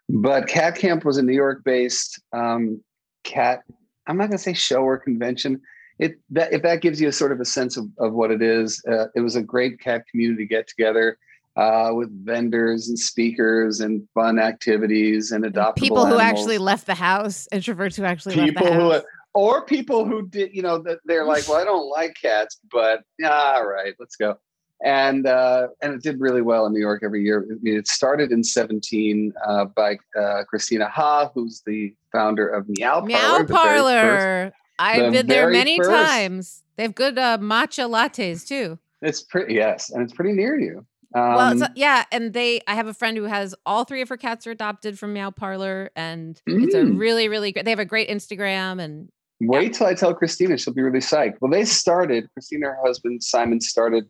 But 0.08 0.48
Cat 0.48 0.76
Camp 0.76 1.04
was 1.04 1.16
a 1.16 1.22
New 1.22 1.34
York-based 1.34 2.20
um, 2.32 2.82
cat. 3.22 3.62
I'm 4.06 4.16
not 4.18 4.28
going 4.28 4.38
to 4.38 4.42
say 4.42 4.52
show 4.52 4.82
or 4.82 4.98
convention. 4.98 5.60
It 5.98 6.18
that 6.30 6.52
if 6.52 6.62
that 6.62 6.82
gives 6.82 7.00
you 7.00 7.08
a 7.08 7.12
sort 7.12 7.30
of 7.30 7.40
a 7.40 7.44
sense 7.44 7.76
of, 7.76 7.86
of 7.98 8.12
what 8.12 8.32
it 8.32 8.42
is, 8.42 8.82
uh, 8.90 9.06
it 9.14 9.20
was 9.20 9.36
a 9.36 9.42
great 9.42 9.80
cat 9.80 10.04
community 10.10 10.44
get 10.44 10.66
together 10.66 11.16
uh, 11.56 11.90
with 11.94 12.10
vendors 12.24 12.88
and 12.88 12.98
speakers 12.98 13.80
and 13.80 14.06
fun 14.14 14.38
activities 14.38 15.30
and 15.32 15.44
adoptable 15.44 15.76
People 15.76 16.06
who 16.06 16.14
animals 16.14 16.22
actually 16.22 16.58
left 16.58 16.86
the 16.86 16.94
house, 16.94 17.46
introverts 17.52 17.96
who 17.96 18.04
actually 18.04 18.34
people 18.34 18.66
left 18.66 18.74
the 18.76 18.80
who 18.82 18.90
house. 18.92 19.02
or 19.34 19.64
people 19.64 20.04
who 20.04 20.26
did 20.28 20.54
you 20.54 20.62
know 20.62 20.78
that 20.78 20.98
they're 21.04 21.24
like 21.24 21.46
well 21.48 21.60
i 21.60 21.64
don't 21.64 21.88
like 21.88 22.14
cats 22.20 22.58
but 22.70 23.02
yeah 23.18 23.30
all 23.56 23.66
right 23.66 23.94
let's 23.98 24.16
go 24.16 24.36
and 24.84 25.26
uh, 25.26 25.68
and 25.82 25.94
it 25.94 26.02
did 26.02 26.20
really 26.20 26.42
well 26.42 26.66
in 26.66 26.72
new 26.72 26.80
york 26.80 27.02
every 27.02 27.22
year 27.24 27.44
I 27.50 27.54
mean, 27.62 27.76
it 27.76 27.88
started 27.88 28.30
in 28.32 28.42
17 28.44 29.32
uh, 29.46 29.64
by 29.66 29.98
uh, 30.18 30.44
christina 30.44 30.88
ha 30.88 31.30
who's 31.34 31.62
the 31.66 31.94
founder 32.12 32.46
of 32.48 32.68
meow 32.68 33.00
parlor 33.00 33.08
Meow 33.08 33.44
Parlor. 33.44 34.52
I've 34.78 35.04
the 35.12 35.18
been 35.18 35.26
there 35.28 35.50
many 35.50 35.76
first. 35.78 35.90
times. 35.90 36.62
They 36.76 36.82
have 36.82 36.96
good 36.96 37.16
uh, 37.16 37.38
matcha 37.38 37.88
lattes 37.88 38.46
too. 38.46 38.78
it's 39.02 39.22
pretty 39.22 39.54
yes 39.54 39.90
and 39.90 40.02
it's 40.02 40.12
pretty 40.12 40.32
near 40.32 40.58
you 40.58 40.84
um, 41.14 41.34
well, 41.34 41.52
it's, 41.52 41.72
yeah, 41.76 42.04
and 42.10 42.32
they. 42.32 42.60
I 42.66 42.74
have 42.74 42.86
a 42.88 42.94
friend 42.94 43.16
who 43.16 43.24
has 43.24 43.54
all 43.64 43.84
three 43.84 44.00
of 44.02 44.08
her 44.08 44.16
cats 44.16 44.46
are 44.46 44.50
adopted 44.50 44.98
from 44.98 45.12
Meow 45.12 45.30
Parlor, 45.30 45.90
and 45.94 46.40
it's 46.46 46.74
a 46.74 46.78
Mm. 46.78 46.98
really, 46.98 47.28
really 47.28 47.52
great. 47.52 47.64
They 47.64 47.70
have 47.70 47.78
a 47.78 47.84
great 47.84 48.08
Instagram, 48.08 48.82
and 48.82 49.08
Wait 49.40 49.74
till 49.74 49.86
I 49.86 49.94
tell 49.94 50.14
Christina; 50.14 50.58
she'll 50.58 50.74
be 50.74 50.82
really 50.82 51.00
psyched. 51.00 51.36
Well, 51.40 51.50
they 51.50 51.64
started. 51.64 52.28
Christina, 52.32 52.66
her 52.66 52.78
husband 52.84 53.22
Simon, 53.22 53.60
started 53.60 54.04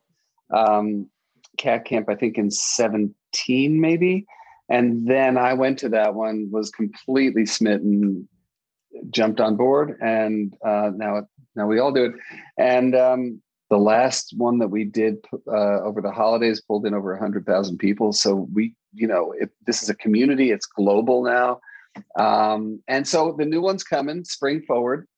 um, 0.54 1.08
Cat 1.58 1.84
Camp. 1.84 2.08
I 2.08 2.14
think 2.14 2.38
in 2.38 2.50
seventeen, 2.50 3.80
maybe. 3.80 4.26
And 4.70 5.06
then 5.06 5.36
I 5.36 5.52
went 5.52 5.78
to 5.80 5.90
that 5.90 6.14
one, 6.14 6.48
was 6.50 6.70
completely 6.70 7.44
smitten, 7.44 8.26
jumped 9.10 9.40
on 9.40 9.56
board, 9.56 9.98
and 10.00 10.56
uh, 10.64 10.90
now 10.94 11.16
it, 11.18 11.24
now 11.54 11.66
we 11.66 11.78
all 11.78 11.92
do 11.92 12.04
it. 12.06 12.12
And 12.56 12.94
um, 12.94 13.42
the 13.74 13.80
last 13.80 14.32
one 14.36 14.60
that 14.60 14.68
we 14.68 14.84
did 14.84 15.16
uh, 15.48 15.80
over 15.82 16.00
the 16.00 16.12
holidays 16.12 16.60
pulled 16.60 16.86
in 16.86 16.94
over 16.94 17.16
hundred 17.16 17.44
thousand 17.44 17.78
people. 17.78 18.12
So 18.12 18.46
we, 18.54 18.76
you 18.92 19.08
know, 19.08 19.34
it, 19.36 19.50
this 19.66 19.82
is 19.82 19.88
a 19.88 19.96
community. 19.96 20.52
It's 20.52 20.66
global 20.66 21.24
now. 21.24 21.58
Um, 22.16 22.80
and 22.86 23.06
so 23.06 23.34
the 23.36 23.44
new 23.44 23.60
one's 23.60 23.82
coming, 23.82 24.22
spring 24.24 24.62
forward 24.62 25.08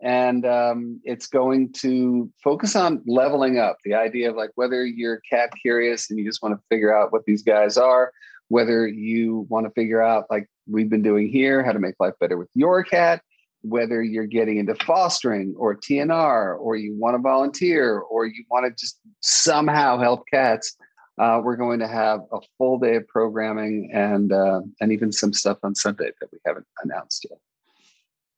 and 0.00 0.46
um, 0.46 1.00
it's 1.04 1.26
going 1.26 1.72
to 1.72 2.30
focus 2.42 2.74
on 2.76 3.02
leveling 3.06 3.58
up 3.58 3.76
the 3.84 3.94
idea 3.94 4.30
of 4.30 4.36
like 4.36 4.50
whether 4.54 4.84
you're 4.84 5.20
cat 5.30 5.50
curious 5.60 6.08
and 6.08 6.18
you 6.18 6.24
just 6.24 6.42
want 6.42 6.54
to 6.54 6.62
figure 6.70 6.96
out 6.96 7.12
what 7.12 7.24
these 7.26 7.42
guys 7.42 7.76
are 7.76 8.12
whether 8.48 8.86
you 8.86 9.46
want 9.48 9.66
to 9.66 9.72
figure 9.72 10.02
out 10.02 10.26
like 10.30 10.48
we've 10.68 10.90
been 10.90 11.02
doing 11.02 11.28
here 11.28 11.64
how 11.64 11.72
to 11.72 11.78
make 11.78 11.94
life 11.98 12.14
better 12.20 12.36
with 12.36 12.48
your 12.54 12.84
cat 12.84 13.22
whether 13.68 14.02
you're 14.02 14.26
getting 14.26 14.58
into 14.58 14.74
fostering 14.76 15.54
or 15.58 15.76
tnr 15.76 16.58
or 16.58 16.76
you 16.76 16.94
want 16.96 17.14
to 17.14 17.18
volunteer 17.18 17.98
or 17.98 18.26
you 18.26 18.44
want 18.50 18.64
to 18.64 18.70
just 18.80 18.98
somehow 19.20 19.98
help 19.98 20.24
cats 20.32 20.76
uh, 21.18 21.40
we're 21.42 21.56
going 21.56 21.78
to 21.78 21.88
have 21.88 22.20
a 22.32 22.38
full 22.58 22.78
day 22.78 22.96
of 22.96 23.08
programming 23.08 23.90
and 23.92 24.32
uh, 24.32 24.60
and 24.80 24.92
even 24.92 25.10
some 25.12 25.32
stuff 25.32 25.58
on 25.62 25.74
sunday 25.74 26.10
that 26.20 26.28
we 26.32 26.38
haven't 26.44 26.66
announced 26.82 27.26
yet 27.30 27.38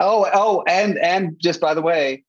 Oh, 0.00 0.28
oh, 0.32 0.62
and 0.68 0.96
and 0.98 1.36
just 1.40 1.60
by 1.60 1.74
the 1.74 1.82
way, 1.82 2.24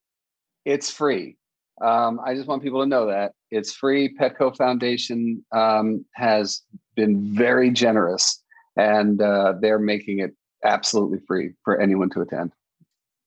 it's 0.66 0.90
free. 0.90 1.38
Um, 1.82 2.20
I 2.26 2.34
just 2.34 2.48
want 2.48 2.64
people 2.64 2.82
to 2.82 2.88
know 2.88 3.06
that 3.08 3.34
it's 3.52 3.74
free. 3.74 4.16
Petco 4.16 4.56
Foundation 4.58 5.46
um, 5.52 6.04
has 6.16 6.62
been 6.96 7.36
very 7.36 7.70
generous, 7.70 8.42
and 8.76 9.22
uh, 9.22 9.54
they're 9.62 9.80
making 9.80 10.20
it 10.20 10.32
absolutely 10.64 11.20
free 11.28 11.52
for 11.64 11.80
anyone 11.80 12.10
to 12.10 12.22
attend. 12.22 12.52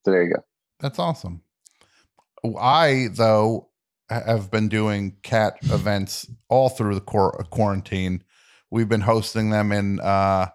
So 0.05 0.11
there 0.11 0.25
you 0.25 0.35
go. 0.35 0.45
That's 0.81 0.99
awesome. 0.99 1.43
I 2.59 3.09
though 3.13 3.69
have 4.11 4.51
been 4.51 4.69
doing 4.69 5.17
cat 5.23 5.57
events 5.65 6.29
all 6.49 6.69
through 6.69 6.95
the 6.95 7.01
quar- 7.01 7.45
quarantine. 7.51 8.23
We've 8.71 8.89
been 8.89 9.01
hosting 9.03 9.51
them 9.51 9.73
in 9.73 10.01
uh, 10.01 10.49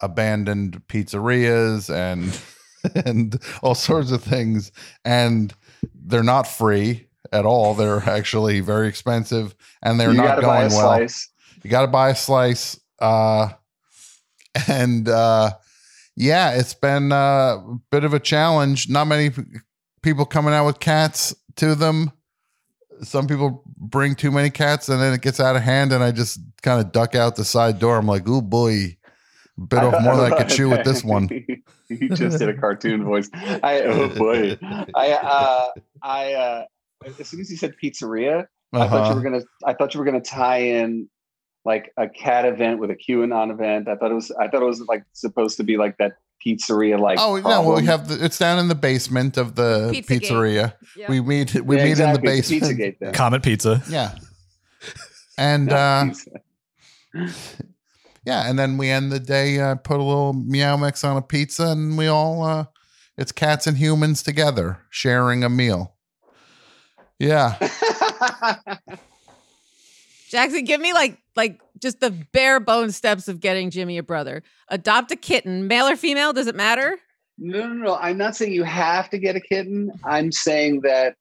abandoned 0.00 0.82
pizzerias 0.88 1.92
and 1.92 2.38
and 3.06 3.40
all 3.62 3.74
sorts 3.74 4.10
of 4.10 4.22
things, 4.22 4.72
and 5.04 5.54
they're 5.94 6.22
not 6.22 6.46
free 6.46 7.08
at 7.32 7.46
all. 7.46 7.74
They're 7.74 8.08
actually 8.08 8.60
very 8.60 8.88
expensive, 8.88 9.54
and 9.82 9.98
they're 9.98 10.10
you 10.10 10.16
not 10.16 10.40
gotta 10.40 10.42
buy 10.42 10.64
a 10.64 10.68
going 10.68 10.78
well. 10.78 10.96
slice. 10.96 11.30
You 11.62 11.70
got 11.70 11.82
to 11.82 11.88
buy 11.88 12.10
a 12.10 12.14
slice. 12.14 12.78
Uh, 12.98 13.48
and 14.68 15.08
uh, 15.08 15.52
yeah, 16.16 16.52
it's 16.52 16.74
been 16.74 17.12
uh, 17.12 17.16
a 17.56 17.78
bit 17.90 18.04
of 18.04 18.14
a 18.14 18.20
challenge. 18.20 18.88
Not 18.88 19.06
many 19.06 19.30
people 20.02 20.24
coming 20.24 20.54
out 20.54 20.66
with 20.66 20.78
cats 20.80 21.34
to 21.56 21.74
them. 21.74 22.12
Some 23.02 23.26
people 23.26 23.62
bring 23.76 24.14
too 24.14 24.30
many 24.30 24.50
cats 24.50 24.88
and 24.88 25.00
then 25.02 25.12
it 25.12 25.20
gets 25.20 25.40
out 25.40 25.56
of 25.56 25.62
hand, 25.62 25.92
and 25.92 26.02
I 26.02 26.12
just 26.12 26.38
kind 26.62 26.80
of 26.80 26.92
duck 26.92 27.14
out 27.14 27.36
the 27.36 27.44
side 27.44 27.78
door. 27.78 27.96
I'm 27.98 28.06
like, 28.06 28.22
oh 28.28 28.40
boy, 28.40 28.96
bit 29.68 29.80
off 29.80 30.00
more 30.02 30.16
than 30.16 30.32
I 30.32 30.36
could 30.36 30.48
chew 30.48 30.68
with 30.70 30.84
this 30.84 31.02
one. 31.04 31.28
you 31.88 32.08
just 32.10 32.38
did 32.38 32.48
a 32.48 32.54
cartoon 32.56 33.04
voice. 33.04 33.28
I 33.34 33.82
oh 33.82 34.08
boy. 34.08 34.56
I 34.94 35.10
uh 35.12 35.68
I 36.02 36.32
uh 36.34 36.64
as 37.18 37.28
soon 37.28 37.40
as 37.40 37.50
you 37.50 37.56
said 37.56 37.74
pizzeria, 37.82 38.46
I 38.72 38.88
thought 38.88 38.92
you 38.92 38.98
Uh-huh. 39.00 39.14
were 39.16 39.22
gonna 39.22 39.42
I 39.66 39.74
thought 39.74 39.92
you 39.94 39.98
were 40.00 40.06
gonna 40.06 40.20
tie 40.20 40.58
in 40.58 41.08
like 41.64 41.92
a 41.96 42.08
cat 42.08 42.44
event 42.44 42.78
with 42.78 42.90
a 42.90 42.96
QAnon 42.96 43.50
event. 43.50 43.88
I 43.88 43.96
thought 43.96 44.10
it 44.10 44.14
was 44.14 44.30
I 44.32 44.48
thought 44.48 44.62
it 44.62 44.66
was 44.66 44.80
like 44.82 45.04
supposed 45.12 45.56
to 45.58 45.62
be 45.64 45.76
like 45.76 45.96
that 45.98 46.12
pizzeria 46.44 46.98
like 47.00 47.18
Oh 47.18 47.36
no, 47.36 47.62
well, 47.62 47.76
we 47.76 47.86
have 47.86 48.08
the, 48.08 48.22
it's 48.24 48.38
down 48.38 48.58
in 48.58 48.68
the 48.68 48.74
basement 48.74 49.36
of 49.38 49.54
the 49.54 49.90
Pizzagate. 49.94 50.06
pizzeria. 50.06 50.74
Yeah. 50.96 51.08
We 51.10 51.20
meet 51.20 51.54
we 51.54 51.76
Yeah, 51.76 51.84
meet 51.84 51.90
exactly, 51.92 52.04
in 52.08 52.12
the 52.14 52.20
basement. 52.20 52.62
Pizzagate 52.62 52.98
then. 53.00 53.12
Comet 53.14 53.42
Pizza. 53.42 53.82
Yeah. 53.88 54.14
And 55.38 55.68
Yeah, 55.70 56.10
uh 57.14 57.28
yeah, 58.26 58.48
and 58.48 58.58
then 58.58 58.76
we 58.78 58.90
end 58.90 59.10
the 59.12 59.20
day 59.20 59.58
uh 59.58 59.76
put 59.76 59.98
a 60.00 60.02
little 60.02 60.32
meow 60.34 60.76
mix 60.76 61.02
on 61.04 61.16
a 61.16 61.22
pizza 61.22 61.68
and 61.68 61.96
we 61.96 62.06
all 62.08 62.42
uh 62.44 62.66
it's 63.16 63.32
cats 63.32 63.66
and 63.66 63.76
humans 63.78 64.22
together 64.22 64.80
sharing 64.90 65.44
a 65.44 65.48
meal. 65.48 65.94
Yeah. 67.18 67.56
Jackson, 70.28 70.64
give 70.64 70.80
me 70.80 70.92
like 70.92 71.16
like 71.36 71.60
just 71.80 72.00
the 72.00 72.10
bare 72.10 72.60
bones 72.60 72.96
steps 72.96 73.28
of 73.28 73.40
getting 73.40 73.70
Jimmy 73.70 73.98
a 73.98 74.02
brother. 74.02 74.42
Adopt 74.68 75.10
a 75.10 75.16
kitten, 75.16 75.66
male 75.66 75.86
or 75.86 75.96
female, 75.96 76.32
does 76.32 76.46
it 76.46 76.54
matter? 76.54 76.98
No, 77.38 77.66
no, 77.66 77.74
no. 77.74 77.96
I'm 77.96 78.16
not 78.16 78.36
saying 78.36 78.52
you 78.52 78.64
have 78.64 79.10
to 79.10 79.18
get 79.18 79.36
a 79.36 79.40
kitten. 79.40 79.90
I'm 80.04 80.30
saying 80.30 80.82
that 80.82 81.16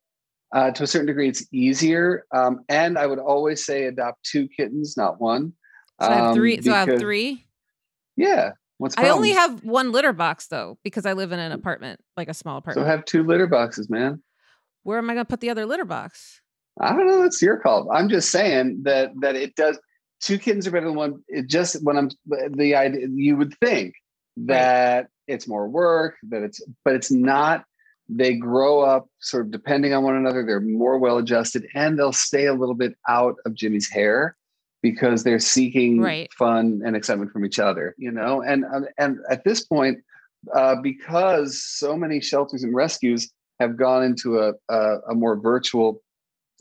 uh, 0.53 0.71
to 0.71 0.83
a 0.83 0.87
certain 0.87 1.07
degree, 1.07 1.27
it's 1.27 1.45
easier. 1.51 2.25
Um, 2.31 2.63
and 2.69 2.97
I 2.97 3.07
would 3.07 3.19
always 3.19 3.65
say 3.65 3.85
adopt 3.85 4.23
two 4.23 4.47
kittens, 4.47 4.95
not 4.95 5.19
one. 5.19 5.53
So 6.01 6.07
I 6.09 6.13
have 6.13 6.25
Um, 6.25 6.35
three. 6.35 6.61
So 6.61 6.71
I 6.71 6.85
have 6.85 6.99
three. 6.99 7.45
Yeah. 8.15 8.51
What's 8.77 8.97
I 8.97 9.09
only 9.09 9.31
have 9.31 9.63
one 9.63 9.91
litter 9.91 10.13
box 10.13 10.47
though 10.47 10.77
because 10.83 11.05
I 11.05 11.13
live 11.13 11.31
in 11.31 11.39
an 11.39 11.51
apartment, 11.51 12.01
like 12.17 12.27
a 12.27 12.33
small 12.33 12.57
apartment. 12.57 12.85
So 12.85 12.89
have 12.89 13.05
two 13.05 13.23
litter 13.23 13.47
boxes, 13.47 13.89
man. 13.89 14.21
Where 14.83 14.97
am 14.97 15.09
I 15.09 15.13
going 15.13 15.25
to 15.25 15.29
put 15.29 15.39
the 15.39 15.49
other 15.49 15.65
litter 15.65 15.85
box? 15.85 16.41
I 16.79 16.89
don't 16.89 17.07
know. 17.07 17.21
That's 17.21 17.41
your 17.41 17.57
call. 17.57 17.91
I'm 17.91 18.09
just 18.09 18.29
saying 18.29 18.81
that 18.83 19.11
that 19.21 19.35
it 19.35 19.55
does. 19.55 19.79
Two 20.23 20.37
kittens 20.37 20.65
are 20.67 20.71
better 20.71 20.85
than 20.85 20.95
one. 20.95 21.21
It 21.27 21.47
just 21.47 21.83
when 21.83 21.97
I'm 21.97 22.09
the 22.51 22.75
idea 22.75 23.07
you 23.13 23.35
would 23.35 23.53
think 23.59 23.95
that 24.37 25.07
it's 25.27 25.47
more 25.47 25.67
work 25.67 26.15
that 26.29 26.43
it's 26.43 26.61
but 26.85 26.95
it's 26.95 27.11
not. 27.11 27.65
They 28.07 28.35
grow 28.35 28.81
up 28.81 29.07
sort 29.19 29.45
of 29.45 29.51
depending 29.51 29.93
on 29.93 30.03
one 30.03 30.15
another. 30.15 30.45
They're 30.45 30.59
more 30.61 30.97
well 30.97 31.17
adjusted 31.17 31.67
and 31.73 31.97
they'll 31.99 32.13
stay 32.13 32.45
a 32.45 32.53
little 32.53 32.75
bit 32.75 32.95
out 33.07 33.35
of 33.45 33.53
Jimmy's 33.53 33.89
hair 33.89 34.37
because 34.81 35.23
they're 35.23 35.39
seeking 35.39 35.99
Right. 36.01 36.31
fun 36.33 36.81
and 36.85 36.95
excitement 36.95 37.31
from 37.31 37.45
each 37.45 37.59
other. 37.59 37.95
You 37.97 38.11
know, 38.11 38.41
and 38.41 38.63
um, 38.65 38.85
and 38.97 39.19
at 39.29 39.43
this 39.43 39.65
point, 39.65 39.99
uh, 40.53 40.75
because 40.81 41.61
so 41.61 41.97
many 41.97 42.21
shelters 42.21 42.63
and 42.63 42.73
rescues 42.73 43.29
have 43.59 43.77
gone 43.77 44.03
into 44.03 44.39
a, 44.39 44.53
a, 44.69 44.97
a 45.11 45.15
more 45.15 45.37
virtual 45.39 46.01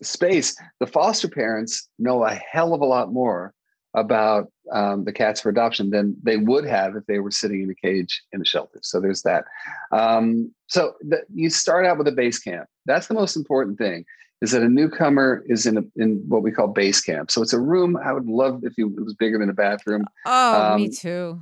space, 0.03 0.57
the 0.81 0.87
foster 0.87 1.29
parents 1.29 1.89
know 1.99 2.25
a 2.25 2.35
hell 2.35 2.75
of 2.75 2.81
a 2.81 2.87
lot 2.87 3.13
more 3.13 3.55
about 3.95 4.51
um, 4.73 5.05
the 5.05 5.13
cats 5.13 5.41
for 5.41 5.51
adoption 5.51 5.91
than 5.91 6.17
they 6.23 6.39
would 6.39 6.65
have 6.65 6.97
if 6.97 7.05
they 7.07 7.19
were 7.19 7.31
sitting 7.31 7.63
in 7.63 7.71
a 7.71 7.75
cage 7.75 8.23
in 8.33 8.41
a 8.41 8.45
shelter. 8.45 8.81
So 8.83 9.01
there's 9.01 9.23
that. 9.23 9.45
Um, 9.91 10.53
so 10.67 10.95
the, 11.03 11.23
you 11.35 11.51
start 11.51 11.85
out 11.85 11.99
with 11.99 12.09
a 12.09 12.13
base 12.13 12.39
camp. 12.39 12.69
That's 12.87 13.07
the 13.07 13.15
most 13.15 13.37
important 13.37 13.79
thing. 13.79 14.05
Is 14.41 14.51
that 14.53 14.63
a 14.63 14.69
newcomer 14.69 15.45
is 15.47 15.67
in 15.67 15.77
a, 15.79 15.83
in 15.95 16.25
what 16.27 16.43
we 16.43 16.51
call 16.51 16.67
base 16.67 17.01
camp. 17.01 17.31
So 17.31 17.43
it's 17.43 17.53
a 17.53 17.61
room. 17.61 17.97
I 17.97 18.13
would 18.13 18.27
love 18.27 18.65
if 18.65 18.77
you, 18.77 18.89
it 18.99 19.05
was 19.05 19.15
bigger 19.15 19.39
than 19.39 19.51
a 19.51 19.55
bathroom. 19.55 20.05
Oh, 20.27 20.75
me 20.75 20.87
Um, 20.87 20.91
too. 20.91 21.41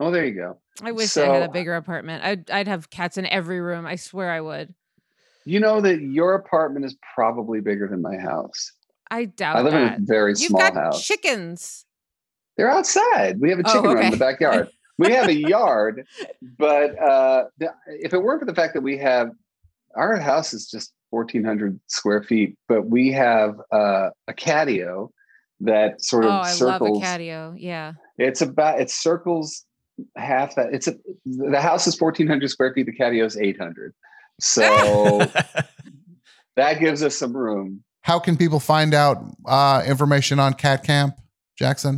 Oh, 0.00 0.10
there 0.10 0.24
you 0.24 0.34
go. 0.34 0.58
I 0.82 0.90
wish 0.90 1.16
I 1.16 1.26
had 1.26 1.48
a 1.48 1.52
bigger 1.52 1.76
apartment. 1.76 2.24
I'd 2.24 2.50
I'd 2.50 2.66
have 2.66 2.90
cats 2.90 3.16
in 3.16 3.26
every 3.26 3.60
room. 3.60 3.86
I 3.86 3.94
swear 3.94 4.30
I 4.30 4.40
would. 4.40 4.74
You 5.44 5.60
know 5.60 5.80
that 5.80 6.00
your 6.00 6.34
apartment 6.34 6.84
is 6.86 6.96
probably 7.14 7.60
bigger 7.60 7.86
than 7.88 8.00
my 8.02 8.16
house. 8.16 8.72
I 9.10 9.26
doubt 9.26 9.56
I 9.56 9.60
live 9.62 9.72
that. 9.72 9.96
in 9.98 10.02
a 10.02 10.06
very 10.06 10.30
You've 10.30 10.38
small 10.48 10.60
got 10.60 10.74
house. 10.74 11.06
chickens. 11.06 11.84
They're 12.56 12.70
outside. 12.70 13.40
We 13.40 13.50
have 13.50 13.58
a 13.58 13.62
Oh, 13.66 13.72
chicken 13.72 13.90
run 13.94 14.04
in 14.06 14.10
the 14.12 14.16
backyard. 14.30 14.68
we 14.98 15.12
have 15.12 15.28
a 15.28 15.34
yard, 15.34 16.06
but 16.58 16.98
uh, 17.02 17.44
if 17.86 18.14
it 18.14 18.22
weren't 18.22 18.40
for 18.40 18.46
the 18.46 18.54
fact 18.54 18.74
that 18.74 18.80
we 18.82 18.96
have 18.98 19.30
our 19.96 20.16
house 20.18 20.52
is 20.54 20.68
just 20.70 20.92
1,400 21.10 21.78
square 21.88 22.22
feet, 22.22 22.56
but 22.68 22.86
we 22.86 23.12
have 23.12 23.56
uh, 23.72 24.10
a 24.28 24.32
catio 24.32 25.10
that 25.60 26.02
sort 26.02 26.24
Oh, 26.24 26.28
of 26.28 26.32
I 26.34 26.48
love 26.48 26.54
circles. 26.54 27.02
a 27.02 27.06
catio. 27.06 27.54
Yeah. 27.58 27.92
It's 28.18 28.40
about 28.40 28.80
it 28.80 28.90
circles 28.90 29.64
half 30.16 30.54
that. 30.56 30.72
It's 30.72 30.88
a 30.88 30.94
the 31.26 31.60
house 31.60 31.86
is 31.86 32.00
1,400 32.00 32.48
square 32.50 32.72
feet. 32.74 32.86
The 32.86 32.96
catio 32.96 33.24
is 33.24 33.36
800. 33.36 33.94
So 34.40 34.62
that 36.56 36.80
gives 36.80 37.02
us 37.02 37.16
some 37.16 37.36
room. 37.36 37.82
How 38.02 38.18
can 38.18 38.36
people 38.36 38.60
find 38.60 38.92
out 38.92 39.24
uh, 39.46 39.82
information 39.86 40.38
on 40.38 40.54
Cat 40.54 40.84
Camp, 40.84 41.14
Jackson? 41.58 41.96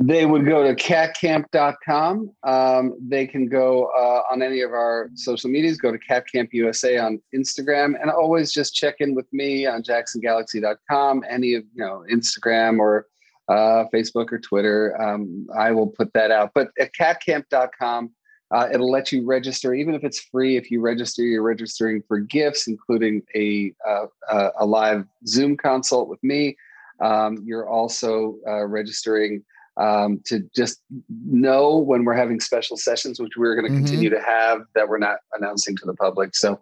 They 0.00 0.26
would 0.26 0.46
go 0.46 0.62
to 0.62 0.76
catcamp.com. 0.76 2.30
Um, 2.44 2.94
they 3.00 3.26
can 3.26 3.48
go 3.48 3.86
uh, 3.98 4.32
on 4.32 4.42
any 4.42 4.60
of 4.60 4.70
our 4.70 5.10
social 5.14 5.50
medias, 5.50 5.76
go 5.78 5.90
to 5.90 5.98
Cat 5.98 6.24
Camp 6.32 6.50
USA 6.52 6.98
on 6.98 7.20
Instagram, 7.34 8.00
and 8.00 8.08
always 8.08 8.52
just 8.52 8.74
check 8.74 8.96
in 9.00 9.16
with 9.16 9.26
me 9.32 9.66
on 9.66 9.82
jacksongalaxy.com, 9.82 11.24
any 11.28 11.54
of, 11.54 11.64
you 11.74 11.84
know, 11.84 12.04
Instagram 12.12 12.78
or 12.78 13.06
uh, 13.48 13.86
Facebook 13.92 14.30
or 14.30 14.38
Twitter. 14.38 15.00
Um, 15.02 15.48
I 15.56 15.72
will 15.72 15.88
put 15.88 16.12
that 16.12 16.30
out. 16.30 16.52
But 16.54 16.68
at 16.78 16.92
catcamp.com, 16.94 18.12
uh, 18.50 18.68
it'll 18.72 18.90
let 18.90 19.12
you 19.12 19.26
register, 19.26 19.74
even 19.74 19.94
if 19.94 20.04
it's 20.04 20.20
free. 20.20 20.56
If 20.56 20.70
you 20.70 20.80
register, 20.80 21.22
you're 21.22 21.42
registering 21.42 22.02
for 22.08 22.18
gifts, 22.18 22.66
including 22.66 23.22
a, 23.34 23.72
uh, 23.86 24.06
uh, 24.30 24.50
a 24.58 24.66
live 24.66 25.04
Zoom 25.26 25.56
consult 25.56 26.08
with 26.08 26.22
me. 26.22 26.56
Um, 27.00 27.42
you're 27.44 27.68
also 27.68 28.36
uh, 28.46 28.64
registering 28.64 29.44
um, 29.76 30.20
to 30.24 30.40
just 30.56 30.80
know 31.26 31.76
when 31.78 32.04
we're 32.04 32.14
having 32.16 32.40
special 32.40 32.76
sessions, 32.76 33.20
which 33.20 33.36
we're 33.36 33.54
going 33.54 33.66
to 33.66 33.72
Mhm. 33.72 33.84
continue 33.84 34.10
to 34.10 34.20
have 34.20 34.62
that 34.74 34.88
we're 34.88 34.98
not 34.98 35.18
announcing 35.36 35.76
to 35.76 35.86
the 35.86 35.94
public. 35.94 36.34
So, 36.34 36.58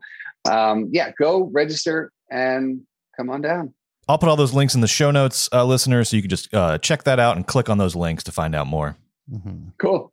um, 0.51 0.89
yeah, 0.93 1.13
go 1.19 1.45
register 1.45 2.13
and 2.31 2.83
come 3.17 3.31
on 3.31 3.41
down. 3.41 3.73
I'll 4.07 4.19
put 4.19 4.29
all 4.29 4.37
those 4.37 4.53
links 4.53 4.75
in 4.75 4.83
the 4.83 4.87
show 4.87 5.11
notes, 5.11 5.49
uh, 5.51 5.65
listeners, 5.65 6.11
so 6.11 6.17
you 6.17 6.23
can 6.23 6.29
just 6.29 6.53
uh, 6.53 6.77
check 6.79 7.05
that 7.05 7.19
out 7.19 7.37
and 7.37 7.47
click 7.47 7.71
on 7.71 7.79
those 7.79 7.97
links 7.97 8.23
to 8.25 8.33
find 8.33 8.55
out 8.55 8.67
more. 8.67 8.97
Cool. 9.79 10.13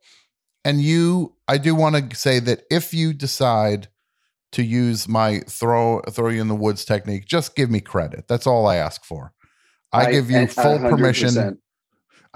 And 0.64 0.80
you, 0.80 1.34
I 1.46 1.58
do 1.58 1.74
want 1.74 2.10
to 2.10 2.16
say 2.16 2.38
that 2.40 2.62
if 2.70 2.94
you 2.94 3.12
decide 3.12 3.88
to 4.52 4.62
use 4.62 5.08
my 5.08 5.40
throw 5.48 6.00
throw 6.10 6.28
you 6.30 6.40
in 6.40 6.48
the 6.48 6.54
woods 6.54 6.84
technique, 6.84 7.26
just 7.26 7.54
give 7.56 7.70
me 7.70 7.80
credit. 7.80 8.28
That's 8.28 8.46
all 8.46 8.66
I 8.66 8.76
ask 8.76 9.04
for. 9.04 9.32
I, 9.92 10.06
I- 10.06 10.12
give 10.12 10.30
you 10.30 10.46
full 10.46 10.78
100%. 10.78 10.90
permission. 10.90 11.58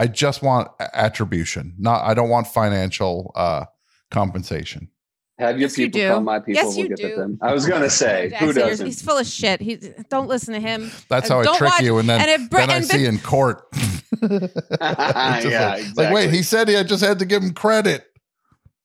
I 0.01 0.07
just 0.07 0.43
want 0.43 0.69
attribution. 0.95 1.75
Not 1.79 2.05
I 2.05 2.15
don't 2.15 2.29
want 2.29 2.47
financial 2.49 3.33
uh 3.35 3.65
compensation. 4.11 4.91
Have 5.39 5.53
your 5.59 5.69
Yes, 5.69 5.79
you 5.79 5.87
people 5.87 6.01
do. 6.01 6.09
call 6.11 6.21
my 6.21 6.39
people. 6.41 6.55
Yes, 6.55 6.67
we'll 6.77 6.87
you 6.87 6.89
get 6.97 7.11
do. 7.11 7.17
them. 7.17 7.39
I 7.41 7.53
was 7.53 7.65
going 7.65 7.83
to 7.83 7.91
say, 7.91 8.29
Jackson, 8.31 8.49
who 8.49 8.55
you're- 8.55 8.71
doesn't? 8.71 8.87
He's 8.87 9.01
full 9.03 9.19
of 9.19 9.27
shit. 9.27 9.61
He 9.61 9.79
don't 10.11 10.27
listen 10.27 10.53
to 10.55 10.61
him. 10.61 10.91
That's 11.09 11.31
Uh, 11.31 11.35
how 11.35 11.41
I 11.55 11.57
trick 11.57 11.71
watch- 11.71 11.83
you, 11.83 11.99
and 11.99 12.09
then, 12.09 12.21
and 12.21 12.43
if 12.43 12.51
Brett- 12.51 12.67
then 12.69 12.71
I 12.75 12.77
and 12.79 12.85
see 12.87 13.05
Brett- 13.05 13.15
in 13.15 13.19
court. 13.21 13.63
Yeah, 14.21 14.41
like, 14.81 15.45
exactly. 15.45 16.05
like, 16.05 16.13
wait, 16.15 16.31
he 16.31 16.43
said 16.43 16.67
he 16.69 16.77
I 16.77 16.83
just 16.83 17.05
had 17.05 17.19
to 17.21 17.25
give 17.25 17.43
him 17.43 17.53
credit. 17.55 18.05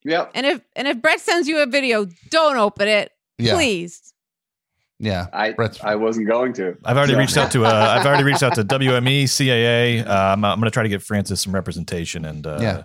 Yep. 0.06 0.32
And 0.36 0.46
if 0.46 0.62
and 0.76 0.88
if 0.88 1.02
Brett 1.02 1.20
sends 1.20 1.48
you 1.48 1.60
a 1.62 1.66
video, 1.66 2.06
don't 2.30 2.58
open 2.58 2.88
it, 2.88 3.12
Yeah, 3.38 3.54
please. 3.56 4.14
yeah. 5.00 5.28
I 5.34 5.52
Brett's- 5.52 5.80
I 5.84 5.96
wasn't 5.96 6.28
going 6.28 6.54
to. 6.54 6.78
I've 6.86 6.98
already 6.98 7.14
So- 7.14 7.20
reached 7.20 7.38
out 7.38 7.52
to 7.52 7.66
uh, 7.66 7.70
I've 8.00 8.06
already 8.06 8.24
reached 8.24 8.44
out 8.44 8.56
to 8.56 8.64
WME, 8.64 9.24
CAA. 9.24 10.06
Uh, 10.06 10.12
I'm, 10.34 10.44
I'm 10.44 10.60
going 10.60 10.66
to 10.70 10.72
try 10.72 10.84
to 10.84 10.90
get 10.90 11.02
Francis 11.02 11.42
some 11.42 11.54
representation, 11.56 12.26
and 12.26 12.46
uh, 12.46 12.58
Yeah. 12.62 12.84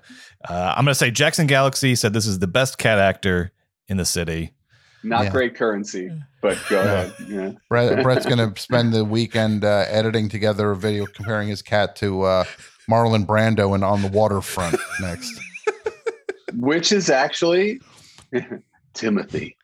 uh, 0.48 0.74
I'm 0.76 0.84
going 0.84 0.92
to 0.92 0.98
say 0.98 1.10
Jackson 1.10 1.46
Galaxy 1.46 1.94
said 1.94 2.12
this 2.12 2.26
is 2.26 2.38
the 2.38 2.46
best 2.46 2.78
cat 2.78 2.98
actor 2.98 3.52
in 3.88 3.96
the 3.96 4.04
city. 4.04 4.52
Not 5.04 5.24
Yeah. 5.24 5.30
great 5.30 5.54
currency, 5.54 6.10
but 6.42 6.58
go 6.68 6.80
ahead. 6.80 7.14
Yeah. 7.28 7.52
Brett, 7.68 8.02
Brett's 8.02 8.26
going 8.26 8.52
to 8.52 8.60
spend 8.60 8.92
the 8.92 9.04
weekend 9.04 9.64
uh, 9.64 9.84
editing 9.88 10.28
together 10.28 10.70
a 10.72 10.76
video 10.76 11.06
comparing 11.06 11.48
his 11.48 11.62
cat 11.62 11.94
to 11.96 12.22
uh, 12.22 12.44
Marlon 12.90 13.24
Brando 13.26 13.74
and 13.74 13.84
On 13.84 14.02
the 14.02 14.08
Waterfront 14.08 14.74
next. 15.00 15.40
Which 16.54 16.92
is 16.92 17.10
actually 17.10 17.80
Timothy. 18.94 19.56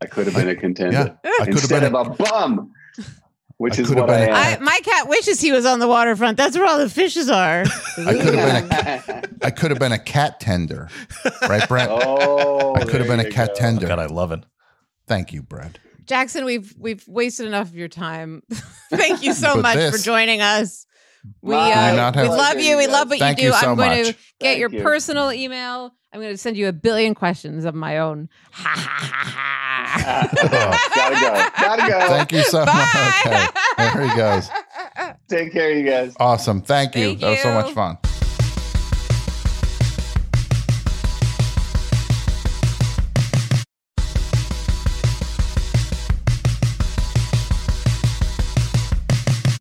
I 0.00 0.06
could 0.06 0.26
have 0.26 0.34
been 0.36 0.48
a 0.48 0.54
contender. 0.54 1.16
Yeah, 1.24 1.32
I 1.40 1.46
Instead 1.48 1.82
been. 1.82 1.94
of 1.94 2.06
A, 2.08 2.10
a 2.12 2.14
bum, 2.16 2.72
which 3.56 3.78
I 3.78 3.82
is 3.82 3.90
what 3.94 4.08
I 4.08 4.26
been 4.26 4.28
a- 4.28 4.32
am. 4.32 4.62
I, 4.62 4.64
my 4.64 4.80
cat 4.84 5.08
wishes 5.08 5.40
he 5.40 5.50
was 5.50 5.66
on 5.66 5.80
the 5.80 5.88
waterfront. 5.88 6.36
That's 6.36 6.56
where 6.56 6.66
all 6.66 6.78
the 6.78 6.88
fishes 6.88 7.28
are. 7.28 7.62
I 7.98 8.12
could 8.14 8.34
have 8.34 8.70
been. 8.70 9.14
A, 9.16 9.22
I 9.46 9.50
could 9.50 9.70
have 9.70 9.80
been 9.80 9.92
a 9.92 9.98
cat 9.98 10.38
tender, 10.40 10.88
right, 11.48 11.66
Brett? 11.68 11.88
oh, 11.90 12.74
I 12.76 12.84
could 12.84 13.00
have 13.00 13.08
been 13.08 13.20
a 13.20 13.28
cat 13.30 13.48
go. 13.48 13.54
tender. 13.54 13.86
God, 13.88 13.98
I 13.98 14.06
love 14.06 14.30
it. 14.32 14.44
Thank 15.08 15.32
you, 15.32 15.42
Brett. 15.42 15.78
Jackson, 16.04 16.44
we've 16.44 16.72
we've 16.78 17.06
wasted 17.08 17.46
enough 17.46 17.68
of 17.68 17.74
your 17.74 17.88
time. 17.88 18.42
Thank 18.90 19.22
you 19.22 19.34
so 19.34 19.54
But 19.60 19.62
much 19.76 19.92
for 19.92 19.98
joining 19.98 20.40
us. 20.40 20.86
We 21.42 21.54
uh, 21.54 22.10
Do 22.12 22.22
we 22.22 22.28
love 22.28 22.60
you. 22.60 22.76
We 22.76 22.86
love 22.86 23.08
what 23.10 23.18
Thank 23.18 23.38
you 23.38 23.42
do. 23.42 23.46
you 23.48 23.52
so 23.54 23.70
I'm 23.70 23.76
going 23.76 23.90
much. 24.04 24.06
to 24.08 24.12
get 24.12 24.18
Thank 24.40 24.58
your 24.60 24.70
you. 24.70 24.82
personal 24.82 25.32
email. 25.32 25.92
I'm 26.12 26.20
going 26.20 26.32
to 26.32 26.38
send 26.38 26.56
you 26.56 26.68
a 26.68 26.72
billion 26.72 27.14
questions 27.14 27.64
of 27.64 27.74
my 27.74 27.98
own. 27.98 28.28
Ha 28.50 28.74
ha 28.74 28.98
ha 29.12 29.30
ha. 29.30 30.88
Gotta 30.94 31.14
go. 31.14 31.66
Gotta 31.66 31.92
go. 31.92 32.08
Thank 32.08 32.32
you 32.32 32.42
so 32.42 32.64
much. 32.64 33.26
Okay, 33.26 33.46
there 33.78 34.08
he 34.08 34.16
goes. 34.16 34.50
Take 35.28 35.52
care, 35.52 35.70
you 35.72 35.88
guys. 35.88 36.14
Awesome. 36.18 36.60
Thank 36.60 36.94
you. 36.96 37.16
Thank 37.16 37.20
that 37.20 37.30
was 37.30 37.40
so 37.42 37.52
much 37.54 37.72
fun. 37.72 37.98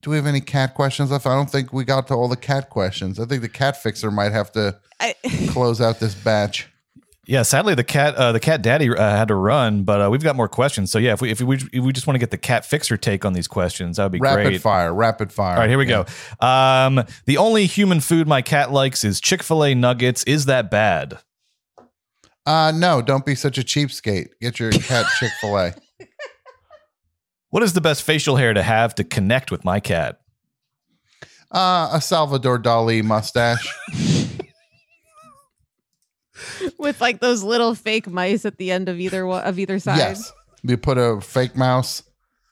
Do 0.08 0.12
we 0.12 0.16
have 0.16 0.26
any 0.26 0.40
cat 0.40 0.74
questions 0.74 1.12
left? 1.12 1.26
I 1.26 1.36
don't 1.36 1.50
think 1.52 1.74
we 1.74 1.84
got 1.84 2.08
to 2.08 2.14
all 2.14 2.30
the 2.30 2.38
cat 2.38 2.70
questions. 2.70 3.20
I 3.20 3.26
think 3.26 3.42
the 3.42 3.50
cat 3.50 3.84
fixer 3.84 4.10
might 4.10 4.32
have 4.32 4.50
to 4.54 4.80
I- 5.02 5.16
close 5.50 5.82
out 5.82 6.00
this 6.00 6.16
batch. 6.16 6.70
Yeah, 7.26 7.42
sadly 7.44 7.76
the 7.76 7.84
cat 7.84 8.16
uh, 8.16 8.32
the 8.32 8.40
cat 8.40 8.62
daddy 8.62 8.90
uh, 8.90 8.96
had 9.18 9.28
to 9.28 9.36
run, 9.36 9.84
but 9.84 10.00
uh, 10.02 10.10
we've 10.10 10.24
got 10.24 10.38
more 10.38 10.48
questions. 10.48 10.92
So 10.94 10.98
yeah, 10.98 11.12
if 11.12 11.22
we 11.22 11.30
if 11.32 11.42
we 11.42 11.58
if 11.74 11.84
we 11.84 11.92
just 11.92 12.08
want 12.08 12.16
to 12.16 12.20
get 12.22 12.32
the 12.32 12.38
cat 12.38 12.66
fixer 12.66 12.96
take 12.96 13.26
on 13.26 13.34
these 13.34 13.50
questions, 13.50 13.98
that 13.98 14.04
would 14.04 14.14
be 14.14 14.20
Rapid 14.20 14.36
great. 14.36 14.46
Rapid 14.46 14.62
fire. 14.62 14.94
Rapid 14.94 15.34
fire. 15.34 15.56
All 15.56 15.60
right, 15.60 15.70
here 15.70 15.78
we 15.78 15.90
Yeah. 15.90 16.06
go. 16.40 16.48
Um, 16.48 17.04
the 17.26 17.36
only 17.36 17.66
human 17.66 18.00
food 18.00 18.30
my 18.30 18.42
cat 18.42 18.72
likes 18.72 19.04
is 19.04 19.20
Chick 19.20 19.44
Fil 19.44 19.62
A 19.66 19.76
nuggets. 19.76 20.24
Is 20.24 20.46
that 20.46 20.72
bad? 20.72 21.18
Uh, 22.46 22.72
no, 22.74 23.02
don't 23.02 23.26
be 23.26 23.36
such 23.36 23.58
a 23.58 23.62
cheapskate. 23.62 24.30
Get 24.40 24.58
your 24.58 24.72
cat 24.72 25.06
Chick 25.20 25.32
fil 25.42 25.58
A. 25.60 25.74
What 27.58 27.64
is 27.64 27.74
the 27.74 27.82
best 27.82 28.04
facial 28.04 28.36
hair 28.36 28.54
to 28.54 28.62
have 28.62 28.94
to 28.94 29.04
connect 29.04 29.50
with 29.50 29.66
my 29.66 29.80
cat? 29.80 30.20
Uh, 31.52 31.90
a 31.92 32.00
Salvador 32.00 32.60
Dali 32.60 33.04
mustache. 33.04 33.74
with 36.78 37.02
like 37.02 37.20
those 37.20 37.42
little 37.42 37.74
fake 37.74 38.06
mice 38.06 38.46
at 38.46 38.60
the 38.60 38.70
end 38.70 38.90
of 38.90 39.00
either 39.00 39.26
one, 39.26 39.44
of 39.44 39.58
either 39.58 39.80
side. 39.80 39.98
Yes. 39.98 40.32
You 40.62 40.78
put 40.78 41.00
a 41.00 41.20
fake 41.20 41.56
mouse 41.56 42.04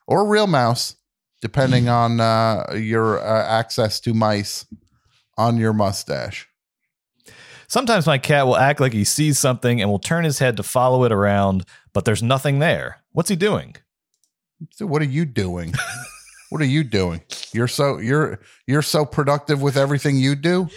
or 0.08 0.22
a 0.22 0.28
real 0.28 0.48
mouse, 0.48 0.96
depending 1.40 1.88
on 1.88 2.20
uh, 2.20 2.74
your 2.76 3.20
uh, 3.20 3.46
access 3.46 4.00
to 4.00 4.14
mice, 4.16 4.66
on 5.38 5.58
your 5.58 5.74
mustache. 5.74 6.50
Sometimes 7.68 8.08
my 8.08 8.18
cat 8.18 8.48
will 8.48 8.58
act 8.58 8.80
like 8.80 8.94
he 8.94 9.04
sees 9.04 9.38
something 9.38 9.80
and 9.80 9.92
will 9.92 10.00
turn 10.00 10.24
his 10.24 10.40
head 10.40 10.58
to 10.58 10.64
follow 10.64 11.04
it 11.04 11.12
around, 11.12 11.64
but 11.94 12.06
there's 12.06 12.24
nothing 12.24 12.58
there. 12.58 13.04
What's 13.12 13.30
he 13.30 13.36
doing? 13.36 13.76
So 14.72 14.86
what 14.86 15.02
are 15.02 15.06
you 15.06 15.26
doing? 15.26 15.74
what 16.50 16.62
are 16.62 16.66
you 16.66 16.84
doing? 16.84 17.22
You're 17.54 17.68
so 17.68 17.98
you're 17.98 18.40
you're 18.68 18.82
so 18.82 19.06
productive 19.06 19.62
with 19.62 19.78
everything 19.78 20.18
you 20.18 20.36
do. 20.36 20.68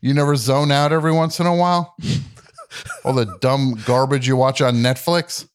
You 0.00 0.12
never 0.12 0.36
zone 0.36 0.70
out 0.70 0.92
every 0.92 1.12
once 1.12 1.40
in 1.40 1.46
a 1.46 1.54
while. 1.54 1.96
All 3.04 3.14
the 3.14 3.38
dumb 3.40 3.80
garbage 3.86 4.28
you 4.28 4.36
watch 4.36 4.60
on 4.60 4.76
Netflix. 4.76 5.48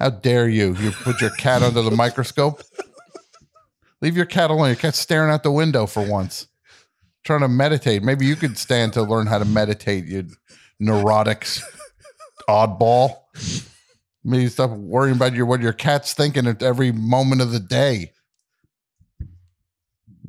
How 0.00 0.10
dare 0.10 0.48
you? 0.48 0.74
You 0.74 0.90
put 0.90 1.20
your 1.20 1.30
cat 1.30 1.62
under 1.62 1.82
the 1.82 1.92
microscope? 1.92 2.62
Leave 4.00 4.16
your 4.16 4.26
cat 4.26 4.50
alone. 4.50 4.66
Your 4.66 4.76
cat's 4.76 4.98
staring 4.98 5.30
out 5.30 5.44
the 5.44 5.52
window 5.52 5.86
for 5.86 6.04
once. 6.04 6.48
Trying 7.22 7.40
to 7.40 7.48
meditate. 7.48 8.02
Maybe 8.02 8.26
you 8.26 8.34
could 8.34 8.58
stand 8.58 8.92
to 8.94 9.02
learn 9.02 9.28
how 9.28 9.38
to 9.38 9.44
meditate, 9.44 10.06
you 10.06 10.28
neurotics 10.82 11.62
oddball. 12.48 13.18
Maybe 14.24 14.48
stop 14.48 14.70
worrying 14.70 15.16
about 15.16 15.34
your 15.34 15.46
what 15.46 15.60
your 15.60 15.72
cat's 15.72 16.14
thinking 16.14 16.46
at 16.46 16.62
every 16.62 16.92
moment 16.92 17.42
of 17.42 17.52
the 17.52 17.60
day. 17.60 18.12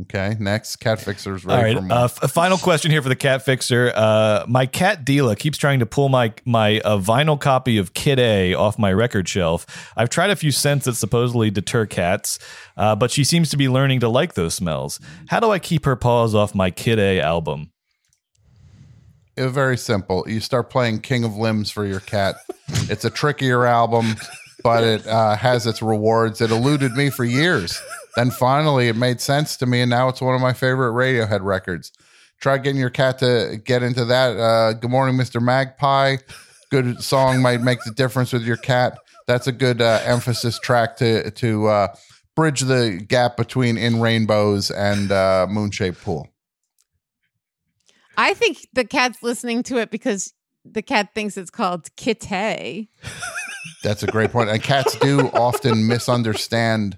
Okay, 0.01 0.35
next 0.41 0.76
cat 0.77 0.99
fixer's 0.99 1.45
All 1.45 1.55
ready 1.55 1.76
right. 1.76 1.77
for 1.77 1.81
more. 1.84 1.97
Uh, 1.97 2.03
f- 2.03 2.30
final 2.31 2.57
question 2.57 2.91
here 2.91 3.01
for 3.01 3.07
the 3.07 3.15
cat 3.15 3.45
fixer. 3.45 3.93
Uh, 3.95 4.43
my 4.45 4.65
cat 4.65 5.05
Dila 5.05 5.39
keeps 5.39 5.57
trying 5.57 5.80
to 5.80 5.85
pull 5.85 6.09
my 6.09 6.34
my 6.43 6.80
uh, 6.81 6.97
vinyl 6.97 7.39
copy 7.39 7.77
of 7.77 7.93
Kid 7.93 8.19
A 8.19 8.53
off 8.53 8.77
my 8.77 8.91
record 8.91 9.30
shelf. 9.30 9.65
I've 9.95 10.09
tried 10.09 10.31
a 10.31 10.35
few 10.35 10.51
scents 10.51 10.84
that 10.84 10.95
supposedly 10.95 11.49
deter 11.49 11.85
cats, 11.85 12.39
uh, 12.76 12.97
but 12.97 13.09
she 13.09 13.23
seems 13.23 13.49
to 13.51 13.57
be 13.57 13.69
learning 13.69 14.01
to 14.01 14.09
like 14.09 14.34
those 14.34 14.53
smells. 14.53 14.99
How 15.30 15.39
do 15.39 15.49
I 15.51 15.59
keep 15.59 15.85
her 15.85 15.95
paws 15.95 16.35
off 16.35 16.53
my 16.53 16.72
Kid 16.72 16.99
A 16.99 17.22
album? 17.22 17.72
Very 19.38 19.78
simple. 19.78 20.24
You 20.28 20.40
start 20.40 20.70
playing 20.70 20.99
King 20.99 21.24
of 21.26 21.36
Limbs 21.36 21.70
for 21.70 21.86
your 21.86 21.99
cat. 21.99 22.36
it's 22.90 23.03
a 23.03 23.10
trickier 23.10 23.66
album, 23.66 24.16
but 24.64 24.84
it 24.84 25.06
uh, 25.07 25.36
has 25.36 25.68
its 25.68 25.82
rewards. 25.82 26.40
It 26.40 26.52
eluded 26.52 26.94
me 26.94 27.10
for 27.10 27.26
years. 27.26 27.82
Then 28.16 28.32
finally, 28.32 28.88
it 28.88 28.95
made 28.95 29.20
sense 29.20 29.57
to 29.57 29.66
me, 29.66 29.82
and 29.82 29.90
now 29.90 30.07
it's 30.07 30.22
one 30.22 30.36
of 30.36 30.41
my 30.41 30.53
favorite 30.53 30.91
Radiohead 30.94 31.41
records. 31.44 31.91
Try 32.40 32.57
getting 32.60 32.80
your 32.80 32.90
cat 32.90 33.20
to 33.20 33.60
get 33.64 33.84
into 33.84 34.06
that. 34.06 34.38
Uh, 34.38 34.74
Good 34.74 34.91
morning, 34.91 35.18
Mr. 35.18 35.41
Magpie. 35.41 36.18
Good 36.72 37.03
song 37.03 37.41
might 37.41 37.62
make 37.62 37.80
the 37.84 37.91
difference 37.91 38.32
with 38.32 38.44
your 38.44 38.57
cat. 38.57 38.98
That's 39.28 39.48
a 39.48 39.52
good 39.52 39.82
uh, 39.82 39.99
emphasis 40.03 40.60
track 40.60 40.98
to 40.98 41.32
to 41.32 41.68
uh, 41.68 41.88
bridge 42.36 42.62
the 42.62 43.03
gap 43.07 43.38
between 43.38 43.78
In 43.78 43.99
Rainbows 43.99 44.72
and 44.72 45.12
uh, 45.12 45.48
Moonshaped 45.49 46.02
Pool. 46.02 46.30
I 48.17 48.33
think 48.33 48.67
the 48.73 48.85
cat's 48.85 49.21
listening 49.21 49.63
to 49.63 49.77
it 49.77 49.91
because 49.91 50.33
the 50.63 50.81
cat 50.81 51.09
thinks 51.13 51.37
it's 51.37 51.51
called 51.51 51.95
Kitty. 51.95 52.89
That's 53.83 54.03
a 54.03 54.07
great 54.07 54.31
point. 54.31 54.49
And 54.49 54.61
cats 54.61 54.97
do 54.97 55.29
often 55.33 55.87
misunderstand 55.87 56.97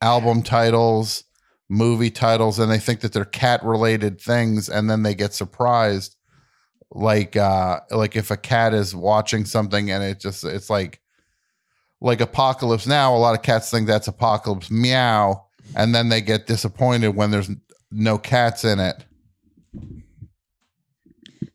album 0.00 0.42
titles, 0.42 1.24
movie 1.68 2.10
titles, 2.10 2.58
and 2.58 2.70
they 2.70 2.78
think 2.78 3.00
that 3.00 3.12
they're 3.12 3.24
cat 3.24 3.62
related 3.62 4.20
things, 4.20 4.68
and 4.68 4.88
then 4.88 5.02
they 5.02 5.14
get 5.14 5.34
surprised. 5.34 6.16
Like 6.96 7.36
uh 7.36 7.80
like 7.90 8.14
if 8.14 8.30
a 8.30 8.36
cat 8.36 8.72
is 8.72 8.94
watching 8.94 9.44
something 9.46 9.90
and 9.90 10.04
it 10.04 10.20
just 10.20 10.44
it's 10.44 10.70
like 10.70 11.00
like 12.00 12.20
Apocalypse 12.20 12.86
Now, 12.86 13.14
a 13.14 13.18
lot 13.18 13.34
of 13.34 13.42
cats 13.42 13.70
think 13.70 13.86
that's 13.86 14.06
Apocalypse 14.06 14.70
Meow, 14.70 15.46
and 15.74 15.94
then 15.94 16.08
they 16.08 16.20
get 16.20 16.46
disappointed 16.46 17.16
when 17.16 17.30
there's 17.30 17.50
no 17.90 18.18
cats 18.18 18.64
in 18.64 18.78
it. 18.78 19.04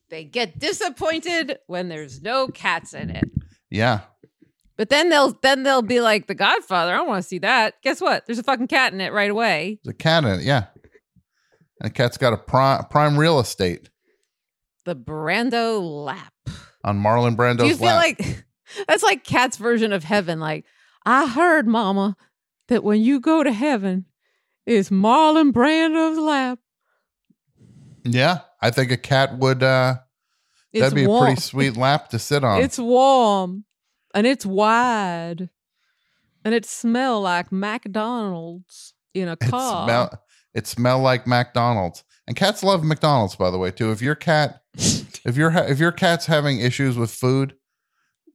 They 0.09 0.23
get 0.23 0.57
disappointed 0.59 1.59
when 1.67 1.87
there's 1.89 2.21
no 2.21 2.47
cats 2.47 2.93
in 2.93 3.09
it. 3.09 3.25
Yeah. 3.69 4.01
But 4.77 4.89
then 4.89 5.09
they'll 5.09 5.37
then 5.41 5.63
they'll 5.63 5.81
be 5.81 5.99
like, 6.01 6.27
The 6.27 6.35
Godfather, 6.35 6.93
I 6.93 6.97
don't 6.97 7.07
want 7.07 7.21
to 7.23 7.27
see 7.27 7.39
that. 7.39 7.81
Guess 7.81 8.01
what? 8.01 8.25
There's 8.25 8.39
a 8.39 8.43
fucking 8.43 8.67
cat 8.67 8.93
in 8.93 9.01
it 9.01 9.11
right 9.13 9.29
away. 9.29 9.79
There's 9.83 9.93
a 9.93 9.97
cat 9.97 10.23
in 10.23 10.31
it, 10.39 10.43
yeah. 10.43 10.65
And 11.81 11.89
the 11.89 11.93
cat's 11.93 12.17
got 12.17 12.33
a 12.33 12.37
prime 12.37 12.85
prime 12.89 13.17
real 13.17 13.39
estate 13.39 13.89
The 14.85 14.95
Brando 14.95 15.81
lap. 16.05 16.33
on 16.83 17.01
Marlon 17.01 17.35
Brando's 17.35 17.63
Do 17.63 17.67
you 17.67 17.75
feel 17.75 17.87
lap. 17.87 18.17
like 18.19 18.45
that's 18.87 19.03
like 19.03 19.23
cat's 19.23 19.57
version 19.57 19.91
of 19.93 20.03
heaven? 20.05 20.39
Like, 20.39 20.65
I 21.05 21.27
heard, 21.27 21.67
Mama, 21.67 22.15
that 22.69 22.83
when 22.83 23.01
you 23.01 23.19
go 23.19 23.43
to 23.43 23.51
heaven, 23.51 24.05
it's 24.65 24.89
Marlon 24.89 25.51
Brando's 25.51 26.17
lap. 26.17 26.59
Yeah, 28.05 28.39
I 28.61 28.69
think 28.71 28.91
a 28.91 28.97
cat 28.97 29.37
would. 29.37 29.63
uh 29.63 29.95
It's 30.73 30.81
That'd 30.81 30.95
be 30.95 31.07
warm. 31.07 31.23
a 31.23 31.25
pretty 31.27 31.41
sweet 31.41 31.77
lap 31.77 32.09
to 32.09 32.19
sit 32.19 32.43
on. 32.43 32.61
It's 32.61 32.77
warm 32.79 33.65
and 34.13 34.25
it's 34.27 34.45
wide 34.45 35.49
and 36.45 36.53
it 36.55 36.65
smell 36.65 37.21
like 37.21 37.51
McDonald's 37.51 38.93
in 39.13 39.27
a 39.27 39.33
It 39.41 39.49
car. 39.49 39.85
smell. 39.87 40.23
It 40.53 40.65
smell 40.67 40.99
like 40.99 41.27
McDonald's, 41.27 42.03
and 42.25 42.35
cats 42.35 42.63
love 42.63 42.83
McDonald's. 42.83 43.35
By 43.35 43.51
the 43.51 43.59
way, 43.59 43.69
too. 43.71 43.91
If 43.91 44.01
your 44.01 44.15
cat, 44.15 44.61
if 44.73 45.37
your 45.37 45.51
if 45.51 45.77
your 45.79 45.91
cat's 45.91 46.25
having 46.25 46.59
issues 46.59 46.97
with 46.97 47.11
food, 47.11 47.55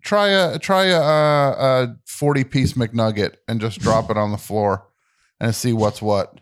try 0.05 0.28
a 0.28 0.59
try 0.60 0.84
a, 0.84 1.01
a, 1.01 1.51
a 1.84 1.96
forty 2.06 2.44
piece 2.44 2.74
McNugget 2.74 3.34
and 3.48 3.60
just 3.60 3.80
drop 3.80 4.10
it 4.10 4.16
on 4.16 4.30
the 4.30 4.38
floor 4.38 4.86
and 5.40 5.55
see 5.56 5.72
what's 5.72 6.01
what. 6.01 6.40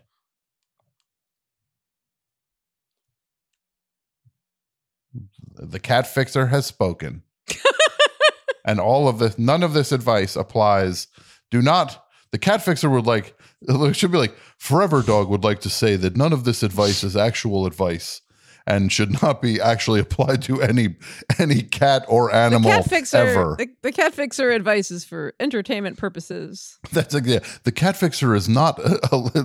The 5.55 5.79
cat 5.79 6.07
fixer 6.07 6.47
has 6.47 6.65
spoken. 6.65 7.23
and 8.65 8.79
all 8.79 9.07
of 9.07 9.19
this, 9.19 9.37
none 9.37 9.63
of 9.63 9.73
this 9.73 9.91
advice 9.91 10.35
applies. 10.35 11.07
Do 11.51 11.61
not, 11.61 12.05
the 12.31 12.37
cat 12.37 12.63
fixer 12.63 12.89
would 12.89 13.05
like, 13.05 13.37
it 13.61 13.95
should 13.95 14.11
be 14.11 14.17
like, 14.17 14.35
Forever 14.57 15.01
Dog 15.01 15.29
would 15.29 15.43
like 15.43 15.59
to 15.61 15.69
say 15.69 15.95
that 15.95 16.17
none 16.17 16.33
of 16.33 16.43
this 16.43 16.63
advice 16.63 17.03
is 17.03 17.15
actual 17.15 17.65
advice 17.65 18.21
and 18.65 18.91
should 18.91 19.21
not 19.21 19.41
be 19.41 19.59
actually 19.59 19.99
applied 19.99 20.41
to 20.43 20.61
any 20.61 20.95
any 21.39 21.61
cat 21.61 22.05
or 22.07 22.29
the 22.29 22.35
animal 22.35 22.71
cat 22.71 22.89
fixer, 22.89 23.17
ever. 23.17 23.55
the, 23.57 23.67
the 23.81 23.91
cat 23.91 24.13
fixer 24.13 24.51
advice 24.51 24.91
is 24.91 25.03
for 25.03 25.33
entertainment 25.39 25.97
purposes. 25.97 26.77
That's 26.91 27.13
like, 27.13 27.25
yeah, 27.25 27.39
the 27.63 27.71
cat 27.71 27.97
fixer 27.97 28.35
is 28.35 28.47
not 28.47 28.79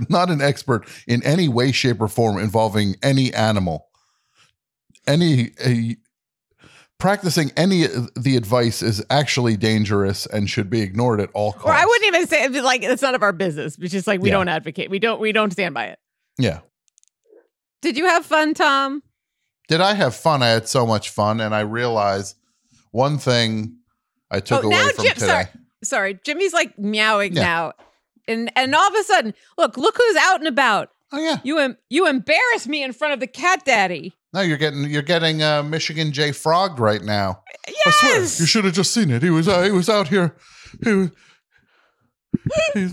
not 0.09 0.31
an 0.31 0.41
expert 0.41 0.87
in 1.07 1.23
any 1.25 1.49
way, 1.49 1.73
shape, 1.73 2.01
or 2.01 2.09
form 2.09 2.39
involving 2.39 2.97
any 3.03 3.33
animal. 3.35 3.88
Any 5.09 5.51
a, 5.65 5.97
practicing 6.99 7.51
any 7.57 7.85
of 7.85 8.11
the 8.15 8.37
advice 8.37 8.83
is 8.83 9.05
actually 9.11 9.57
dangerous 9.57 10.27
and 10.27 10.49
should 10.51 10.69
be 10.69 10.81
ignored 10.83 11.21
at 11.21 11.31
all 11.33 11.53
costs. 11.53 11.67
Or 11.67 11.73
I 11.73 11.85
wouldn't 11.85 12.07
even 12.15 12.27
say 12.27 12.49
like 12.61 12.83
it's 12.83 13.03
none 13.03 13.15
of 13.15 13.23
our 13.23 13.33
business. 13.33 13.77
It's 13.81 13.93
just 13.93 14.07
like 14.07 14.21
we 14.21 14.29
Yeah. 14.29 14.37
don't 14.37 14.49
advocate. 14.49 14.91
We 14.91 14.99
don't 14.99 15.21
we 15.21 15.33
don't 15.33 15.51
stand 15.53 15.75
by 15.75 15.87
it. 15.87 15.99
Yeah. 16.39 16.61
Did 17.83 17.97
you 17.97 18.07
have 18.07 18.27
fun, 18.27 18.55
Tom? 18.55 19.03
Did 19.69 19.81
I 19.81 19.95
have 19.95 20.15
fun? 20.15 20.43
I 20.43 20.49
had 20.49 20.67
so 20.69 20.87
much 20.87 21.11
fun, 21.11 21.41
and 21.41 21.55
I 21.55 21.61
realized 21.61 22.37
one 22.91 23.19
thing 23.19 23.77
I 24.31 24.41
took 24.41 24.65
oh, 24.65 24.67
away 24.67 24.77
now 24.77 24.89
from 24.91 25.05
Jim, 25.05 25.15
today. 25.15 25.27
sorry, 25.27 25.47
sorry, 25.85 26.21
Jimmy's 26.25 26.53
like 26.53 26.79
meowing 26.79 27.35
Yeah. 27.35 27.43
now, 27.43 27.73
and 28.27 28.51
and 28.57 28.75
all 28.75 28.89
of 28.89 28.95
a 28.95 29.05
sudden, 29.05 29.35
look, 29.57 29.77
look 29.77 29.97
who's 29.97 30.17
out 30.17 30.39
and 30.41 30.49
about. 30.49 30.91
Oh 31.13 31.19
yeah, 31.21 31.39
You 31.45 31.59
em- 31.59 31.77
you 31.89 32.07
embarrass 32.09 32.67
me 32.67 32.83
in 32.83 32.93
front 32.93 33.15
of 33.15 33.21
the 33.21 33.27
cat 33.27 33.65
daddy. 33.65 34.15
No, 34.35 34.41
you're 34.43 34.59
getting 34.59 34.85
you're 34.91 35.03
getting 35.03 35.43
uh, 35.43 35.63
Michigan 35.63 36.13
J 36.13 36.31
Frogged 36.31 36.79
right 36.79 37.03
now. 37.03 37.43
Yes, 37.87 38.39
You 38.41 38.47
should 38.47 38.65
have 38.65 38.75
just 38.75 38.93
seen 38.93 39.11
it. 39.11 39.23
He 39.23 39.31
was 39.31 39.49
uh, 39.49 39.63
he 39.63 39.71
was 39.71 39.89
out 39.89 40.09
here. 40.09 40.37
He 40.85 40.93
was, 42.75 42.93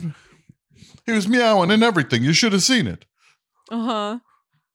he 1.06 1.12
was 1.12 1.28
meowing 1.28 1.72
and 1.72 1.84
everything. 1.84 2.24
You 2.24 2.32
should 2.34 2.54
have 2.54 2.64
seen 2.64 2.88
it. 2.88 3.06
Uh 3.70 3.84
huh. 3.84 4.20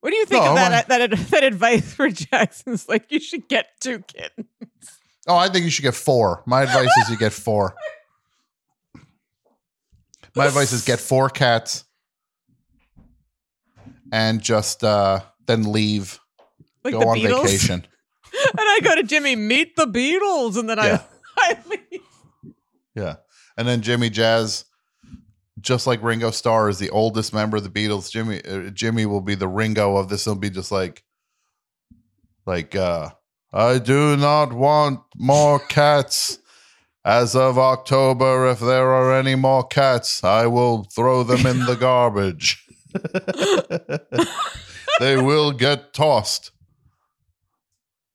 What 0.00 0.10
do 0.10 0.16
you 0.16 0.26
think 0.26 0.44
No, 0.44 0.50
of 0.50 0.56
that, 0.56 0.90
I- 0.90 0.98
that 0.98 1.10
that 1.30 1.44
advice 1.44 1.92
for 1.94 2.08
Jackson's? 2.10 2.88
Like 2.88 3.10
you 3.10 3.20
should 3.20 3.48
get 3.48 3.66
two 3.80 4.00
kittens. 4.00 4.46
Oh, 5.26 5.36
I 5.36 5.48
think 5.48 5.64
you 5.64 5.70
should 5.70 5.82
get 5.82 5.94
four. 5.94 6.42
My 6.46 6.62
advice 6.62 6.90
is 7.02 7.10
you 7.10 7.16
get 7.16 7.32
four. 7.32 7.74
My 10.36 10.46
advice 10.46 10.72
is 10.72 10.84
get 10.84 11.00
four 11.00 11.28
cats 11.28 11.84
and 14.12 14.40
just 14.42 14.84
uh 14.84 15.20
then 15.46 15.72
leave. 15.72 16.18
Like 16.84 16.92
go 16.94 17.00
the 17.00 17.06
on 17.06 17.18
Beatles? 17.18 17.42
vacation. 17.44 17.74
and 18.32 18.58
I 18.58 18.78
go 18.82 18.94
to 18.96 19.02
Jimmy, 19.02 19.36
meet 19.36 19.76
the 19.76 19.86
Beatles, 19.86 20.56
and 20.58 20.68
then 20.68 20.78
Yeah. 20.78 21.02
I, 21.38 21.56
I 21.64 21.68
leave. 21.68 22.54
Yeah. 22.94 23.16
And 23.56 23.66
then 23.68 23.82
Jimmy 23.82 24.10
Jazz, 24.10 24.64
just 25.60 25.86
like 25.86 26.02
Ringo 26.02 26.30
Starr 26.30 26.68
is 26.68 26.78
the 26.78 26.90
oldest 26.90 27.34
member 27.34 27.56
of 27.58 27.64
the 27.64 27.70
Beatles, 27.70 28.10
Jimmy 28.10 28.40
uh, 28.44 28.70
Jimmy 28.70 29.04
will 29.06 29.20
be 29.20 29.34
the 29.34 29.48
Ringo 29.48 29.96
of 29.96 30.08
this. 30.08 30.24
He'll 30.24 30.34
be 30.34 30.50
just 30.50 30.72
like 30.72 31.02
like 32.46 32.74
uh 32.74 33.10
I 33.52 33.78
do 33.78 34.16
not 34.16 34.52
want 34.52 35.00
more 35.16 35.58
cats. 35.68 36.38
As 37.02 37.34
of 37.34 37.58
October, 37.58 38.46
if 38.50 38.60
there 38.60 38.90
are 38.90 39.18
any 39.18 39.34
more 39.34 39.66
cats, 39.66 40.22
I 40.22 40.46
will 40.46 40.84
throw 40.84 41.22
them 41.22 41.46
in 41.46 41.64
the 41.64 41.74
garbage. 41.74 42.62
they 45.00 45.16
will 45.16 45.52
get 45.52 45.94
tossed. 45.94 46.50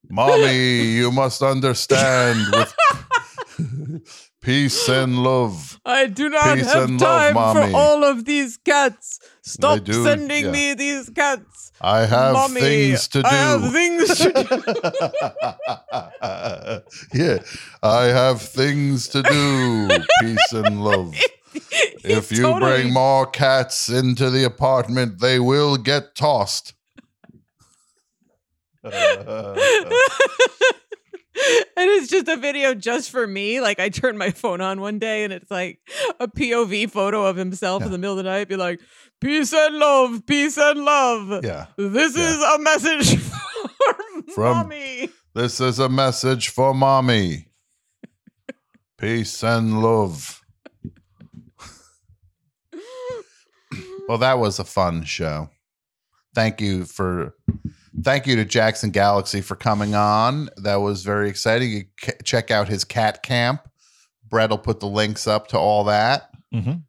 Mommy, 0.10 0.91
you 0.94 1.11
must 1.11 1.41
understand 1.41 2.40
with 2.53 2.76
Peace 4.45 4.88
and 4.90 5.23
love. 5.23 5.80
I 5.84 6.06
do 6.06 6.30
not 6.30 6.56
Peace 6.57 6.72
have 6.72 6.88
love, 6.91 6.99
time 6.99 7.34
mommy. 7.34 7.72
for 7.72 7.77
all 7.77 8.03
of 8.03 8.26
these 8.26 8.57
cats. 8.57 9.19
Stop 9.41 9.84
do, 9.84 10.03
sending 10.03 10.45
yeah. 10.45 10.52
me 10.52 10.73
these 10.76 11.10
cats. 11.10 11.72
I 11.82 12.02
have 12.06 12.34
Mommy, 12.34 12.61
things 12.61 13.07
to 13.07 13.23
do. 13.23 13.27
I 13.27 13.34
have 13.34 13.72
things 13.72 14.18
to 14.19 14.32
do. 17.14 17.23
yeah, 17.23 17.40
I 17.82 18.03
have 18.06 18.40
things 18.41 19.07
to 19.10 19.23
do. 19.23 19.90
Peace 20.22 20.53
and 20.53 20.84
love. 20.84 21.15
If 22.03 22.32
you 22.32 22.44
totally- 22.44 22.84
bring 22.84 22.94
more 22.94 23.26
cats 23.26 23.90
into 23.90 24.30
the 24.30 24.44
apartment, 24.44 25.22
they 25.22 25.40
will 25.40 25.77
get 25.77 26.14
tossed. 26.14 26.74
And 28.86 29.56
it's 31.78 32.07
just 32.10 32.28
a 32.28 32.38
video 32.38 32.74
just 32.74 33.10
for 33.12 33.26
me. 33.28 33.60
Like 33.62 33.80
I 33.80 33.90
turned 33.90 34.18
my 34.18 34.32
phone 34.32 34.62
on 34.62 34.80
one 34.82 34.99
day 34.99 35.24
and 35.24 35.34
it's 35.34 35.49
like 35.52 35.80
a 36.20 36.28
POV 36.28 36.90
photo 36.91 37.26
of 37.26 37.36
himself 37.36 37.84
in 37.84 37.91
the 37.91 37.98
middle 37.98 38.18
of 38.18 38.24
the 38.24 38.30
night, 38.30 38.48
be 38.48 38.56
like, 38.56 38.80
peace 39.22 39.53
and 39.53 39.76
love, 39.76 40.26
peace 40.26 40.57
and 40.57 40.84
love. 40.86 41.44
yeah. 41.44 41.68
This 41.78 42.16
Yeah. 42.18 42.30
is 42.30 42.41
a 42.41 42.60
message 42.60 43.18
for 43.24 44.24
From- 44.34 44.57
mommy. 44.57 45.10
This 45.34 45.60
is 45.60 45.80
a 45.80 45.90
message 45.90 46.49
for 46.49 46.74
mommy. 46.74 47.48
Peace 48.98 49.44
and 49.44 49.82
love. 49.84 50.41
well, 54.07 54.18
that 54.20 54.40
was 54.40 54.60
a 54.60 54.64
fun 54.64 55.03
show. 55.03 55.49
Thank 56.34 56.62
you 56.62 56.86
for 56.86 57.36
thank 58.03 58.27
you 58.27 58.35
to 58.38 58.45
Jackson 58.45 58.89
Galaxy 58.91 59.41
for 59.41 59.55
coming 59.55 59.95
on. 59.95 60.49
That 60.57 60.77
was 60.77 61.03
very 61.03 61.30
exciting. 61.30 61.72
You 61.72 61.84
ca- 62.01 62.17
check 62.23 62.51
out 62.51 62.67
his 62.67 62.84
cat 62.84 63.23
camp. 63.23 63.61
Brett 64.27 64.49
will 64.49 64.57
put 64.57 64.80
the 64.80 64.88
links 64.88 65.27
up 65.27 65.47
to 65.49 65.57
all 65.59 65.85
that. 65.85 66.30
Mhm. 66.53 66.84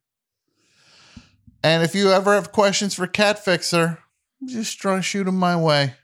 And 1.62 1.82
if 1.82 1.94
you 1.94 2.10
ever 2.10 2.34
have 2.34 2.52
questions 2.52 2.94
for 2.94 3.06
Cat 3.06 3.44
Fixer, 3.44 3.98
just 4.44 4.78
try 4.78 4.96
to 4.96 5.02
shoot 5.02 5.24
them 5.24 5.36
my 5.38 5.56
way. 5.56 5.94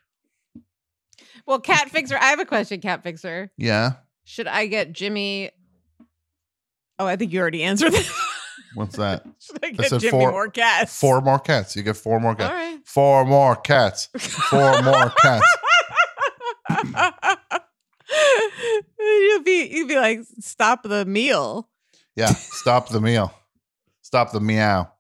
Well, 1.47 1.61
Cat 1.61 1.89
Fixer, 1.91 2.17
I 2.17 2.27
have 2.27 2.41
a 2.41 2.45
question, 2.45 2.81
Cat 2.81 3.03
Fixer. 3.03 3.51
Yeah. 3.57 3.93
Should 4.25 4.47
I 4.49 4.67
get 4.67 4.93
Jimmy? 4.93 5.51
Oh, 6.99 7.07
I 7.07 7.17
think 7.17 7.33
you 7.33 7.41
already 7.41 7.63
answered 7.65 7.93
that. 7.93 8.22
What's 8.75 8.97
that? 8.97 9.25
I 9.63 9.75
I 9.79 9.87
said 9.87 10.01
Jimmy 10.01 10.11
four- 10.11 10.31
more 10.31 10.49
cats? 10.49 10.99
Four 10.99 11.21
more 11.21 11.39
cats. 11.39 11.77
You 11.77 11.83
get 11.83 11.97
four 11.97 12.21
more 12.21 12.35
cats. 12.35 12.53
right. 12.53 12.79
Four 12.85 13.25
more 13.25 13.57
cats. 13.57 14.09
Four 14.51 14.83
more 14.83 15.11
cats. 15.11 15.45
you'd 18.99 19.45
be 19.45 19.69
you'd 19.73 19.89
be 19.89 19.97
like, 19.97 20.21
stop 20.41 20.83
the 20.83 21.05
meal. 21.05 21.69
Yeah. 22.17 22.27
Stop 22.29 22.89
the 22.89 23.01
meal. 23.01 23.33
Stop 24.03 24.33
the 24.33 24.41
meow. 24.41 24.91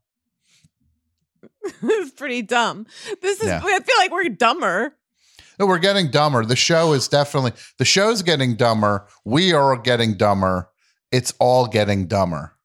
it's 1.82 2.10
pretty 2.12 2.42
dumb. 2.42 2.86
This 3.20 3.40
is 3.40 3.46
Yeah. 3.48 3.60
I 3.62 3.80
feel 3.80 3.96
like 3.98 4.10
we're 4.10 4.28
dumber. 4.30 4.96
No, 5.58 5.66
we're 5.66 5.78
getting 5.78 6.10
dumber. 6.10 6.44
The 6.44 6.56
show 6.56 6.92
is 6.92 7.08
definitely 7.08 7.52
the 7.78 7.84
show's 7.84 8.22
getting 8.22 8.56
dumber. 8.56 9.06
We 9.24 9.52
are 9.52 9.76
getting 9.76 10.14
dumber. 10.16 10.70
It's 11.12 11.34
all 11.38 11.66
getting 11.66 12.06
dumber. 12.06 12.56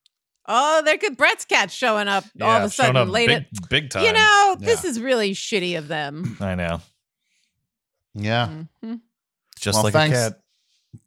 Oh, 0.48 0.82
there 0.86 0.98
could 0.98 1.18
Brett's 1.18 1.46
cat 1.46 1.70
showing 1.72 2.08
up 2.08 2.24
all 2.42 2.50
of 2.50 2.64
a 2.64 2.70
sudden 2.70 2.96
up 2.96 3.10
late 3.10 3.28
big, 3.28 3.38
at 3.38 3.70
big 3.70 3.90
time. 3.90 4.04
You 4.06 4.14
know, 4.14 4.56
this 4.60 4.86
is 4.86 5.00
really 5.00 5.34
shitty 5.34 5.78
of 5.78 5.88
them. 5.88 6.38
I 6.42 6.56
know. 6.56 6.82
Yeah. 8.14 8.50
Mhm. 8.84 9.02
Just 9.60 9.76
Well, 9.76 9.84
like 9.86 9.94
thanks. 9.94 10.18
a 10.18 10.30
cat. 10.32 10.40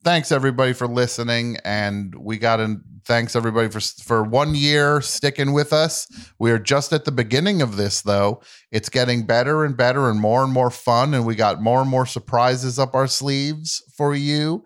Thanks 0.04 0.30
everybody 0.30 0.72
for 0.72 0.86
listening, 0.86 1.56
and 1.64 2.14
we 2.14 2.38
got 2.38 2.60
in. 2.60 2.82
Thanks 3.06 3.34
everybody 3.34 3.68
for 3.70 3.80
for 3.80 4.22
one 4.22 4.54
year 4.54 5.00
sticking 5.00 5.52
with 5.52 5.72
us. 5.72 6.06
We 6.38 6.50
are 6.52 6.58
just 6.58 6.92
at 6.92 7.06
the 7.06 7.10
beginning 7.12 7.60
of 7.62 7.76
this, 7.76 8.02
though. 8.02 8.42
It's 8.70 8.88
getting 8.90 9.26
better 9.26 9.64
and 9.64 9.76
better, 9.76 10.08
and 10.10 10.20
more 10.20 10.44
and 10.44 10.52
more 10.52 10.70
fun, 10.70 11.14
and 11.14 11.24
we 11.26 11.34
got 11.34 11.60
more 11.62 11.80
and 11.80 11.88
more 11.90 12.06
surprises 12.06 12.78
up 12.78 12.94
our 12.94 13.06
sleeves 13.08 13.82
for 13.96 14.14
you. 14.14 14.64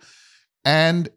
And 0.64 1.08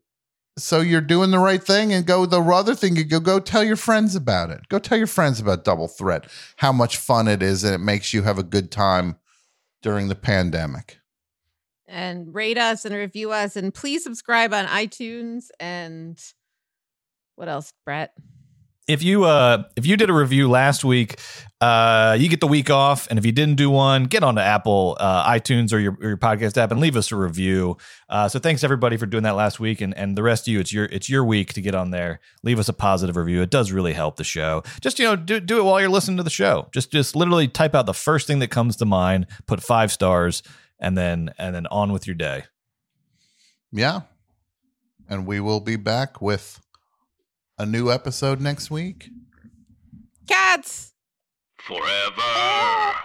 so 0.58 0.82
you're 0.82 1.02
doing 1.02 1.32
the 1.32 1.40
right 1.40 1.64
thing, 1.64 1.94
and 1.94 2.06
go 2.06 2.26
the 2.26 2.42
other 2.42 2.76
thing. 2.76 2.96
You 2.96 3.04
go 3.04 3.20
go 3.20 3.40
tell 3.40 3.64
your 3.64 3.76
friends 3.76 4.16
about 4.16 4.50
it. 4.50 4.68
Go 4.70 4.80
tell 4.80 4.98
your 4.98 5.08
friends 5.08 5.40
about 5.40 5.64
Double 5.64 5.88
Threat. 5.88 6.26
How 6.58 6.72
much 6.72 6.98
fun 6.98 7.28
it 7.28 7.42
is, 7.44 7.64
and 7.64 7.74
it 7.74 7.80
makes 7.80 8.14
you 8.14 8.24
have 8.24 8.38
a 8.38 8.44
good 8.44 8.72
time 8.72 9.18
during 9.82 10.08
the 10.08 10.16
pandemic. 10.16 11.00
And 11.88 12.34
rate 12.36 12.58
us 12.58 12.84
and 12.84 12.94
review 12.94 13.32
us 13.32 13.56
and 13.56 13.74
please 13.74 14.04
subscribe 14.04 14.54
on 14.54 14.66
iTunes 14.66 15.46
and 15.60 16.22
what 17.36 17.48
else, 17.48 17.72
Brett? 17.86 18.14
If 18.88 19.04
you 19.04 19.24
uh 19.24 19.64
if 19.76 19.86
you 19.86 19.96
did 19.96 20.10
a 20.10 20.14
review 20.14 20.50
last 20.50 20.84
week, 20.84 21.20
uh 21.60 22.16
you 22.20 22.30
get 22.30 22.40
the 22.40 22.48
week 22.48 22.70
off, 22.70 23.08
and 23.10 23.18
if 23.18 23.26
you 23.26 23.32
didn't 23.32 23.56
do 23.56 23.70
one, 23.70 24.04
get 24.04 24.24
onto 24.24 24.42
Apple 24.42 24.96
uh, 25.00 25.28
iTunes 25.30 25.74
or 25.74 25.80
your, 25.80 25.98
or 26.02 26.10
your 26.10 26.18
podcast 26.18 26.58
app 26.58 26.72
and 26.72 26.80
leave 26.80 26.96
us 26.96 27.12
a 27.12 27.16
review. 27.16 27.78
Uh, 28.10 28.28
so 28.30 28.38
thanks 28.40 28.64
everybody 28.64 28.96
for 28.98 29.06
doing 29.06 29.24
that 29.24 29.36
last 29.36 29.60
week, 29.60 29.82
and 29.82 29.98
and 29.98 30.18
the 30.18 30.24
rest 30.24 30.48
of 30.48 30.54
you, 30.54 30.60
it's 30.60 30.72
your 30.72 30.86
it's 30.86 31.10
your 31.10 31.26
week 31.26 31.54
to 31.54 31.62
get 31.62 31.74
on 31.74 31.92
there. 31.92 32.20
Leave 32.44 32.60
us 32.60 32.70
a 32.70 32.74
positive 32.74 33.16
review. 33.16 33.42
It 33.42 33.50
does 33.50 33.72
really 33.72 33.94
help 33.94 34.18
the 34.18 34.24
show. 34.24 34.64
Just 34.82 35.00
you 35.00 35.06
know 35.06 35.16
do 35.16 35.40
do 35.40 35.60
it 35.60 35.64
while 35.64 35.80
you're 35.80 35.90
listening 35.90 36.18
to 36.18 36.24
the 36.24 36.30
show. 36.30 36.68
Just 36.72 36.92
just 36.92 37.16
literally 37.16 37.48
type 37.48 37.74
out 37.74 37.86
the 37.86 37.94
first 37.94 38.28
thing 38.28 38.40
that 38.40 38.50
comes 38.50 38.76
to 38.78 38.86
mind, 38.86 39.28
put 39.48 39.64
five 39.64 39.92
stars, 39.92 40.44
and 40.80 40.98
then 40.98 41.34
and 41.38 41.56
then 41.56 41.68
on 41.68 41.92
with 41.92 42.06
your 42.06 42.16
day. 42.16 42.44
Yeah. 43.72 44.02
And 45.10 45.26
we 45.26 45.40
will 45.40 45.60
be 45.60 45.76
back 45.76 46.22
with 46.22 46.62
a 47.58 47.66
new 47.66 47.92
episode 47.92 48.42
next 48.42 48.70
week. 48.70 49.10
Cats. 50.28 50.87
Forever. 51.68 52.96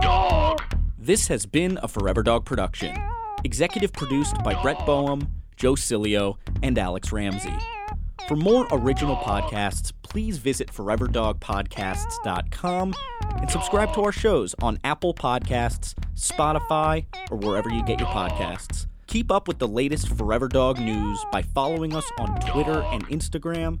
Dog. 0.00 0.62
This 0.96 1.28
has 1.28 1.44
been 1.44 1.78
a 1.82 1.88
Forever 1.88 2.22
Dog 2.22 2.46
production. 2.46 2.96
Executive 3.44 3.92
produced 3.92 4.42
by 4.42 4.54
Brett 4.62 4.86
Boehm, 4.86 5.28
Joe 5.54 5.74
Cilio, 5.74 6.38
and 6.62 6.78
Alex 6.78 7.12
Ramsey. 7.12 7.52
For 8.26 8.36
more 8.36 8.66
original 8.70 9.16
podcasts, 9.16 9.92
please 10.02 10.38
visit 10.38 10.72
foreverdogpodcasts.com 10.72 12.94
and 13.36 13.50
subscribe 13.50 13.92
to 13.92 14.00
our 14.00 14.12
shows 14.12 14.54
on 14.62 14.78
Apple 14.82 15.12
Podcasts, 15.12 15.92
Spotify, 16.14 17.04
or 17.30 17.36
wherever 17.36 17.68
you 17.68 17.84
get 17.84 18.00
your 18.00 18.08
podcasts. 18.08 18.86
Keep 19.08 19.30
up 19.30 19.46
with 19.46 19.58
the 19.58 19.68
latest 19.68 20.08
Forever 20.08 20.48
Dog 20.48 20.80
news 20.80 21.22
by 21.30 21.42
following 21.42 21.94
us 21.94 22.10
on 22.18 22.40
Twitter 22.40 22.80
and 22.84 23.06
Instagram 23.08 23.80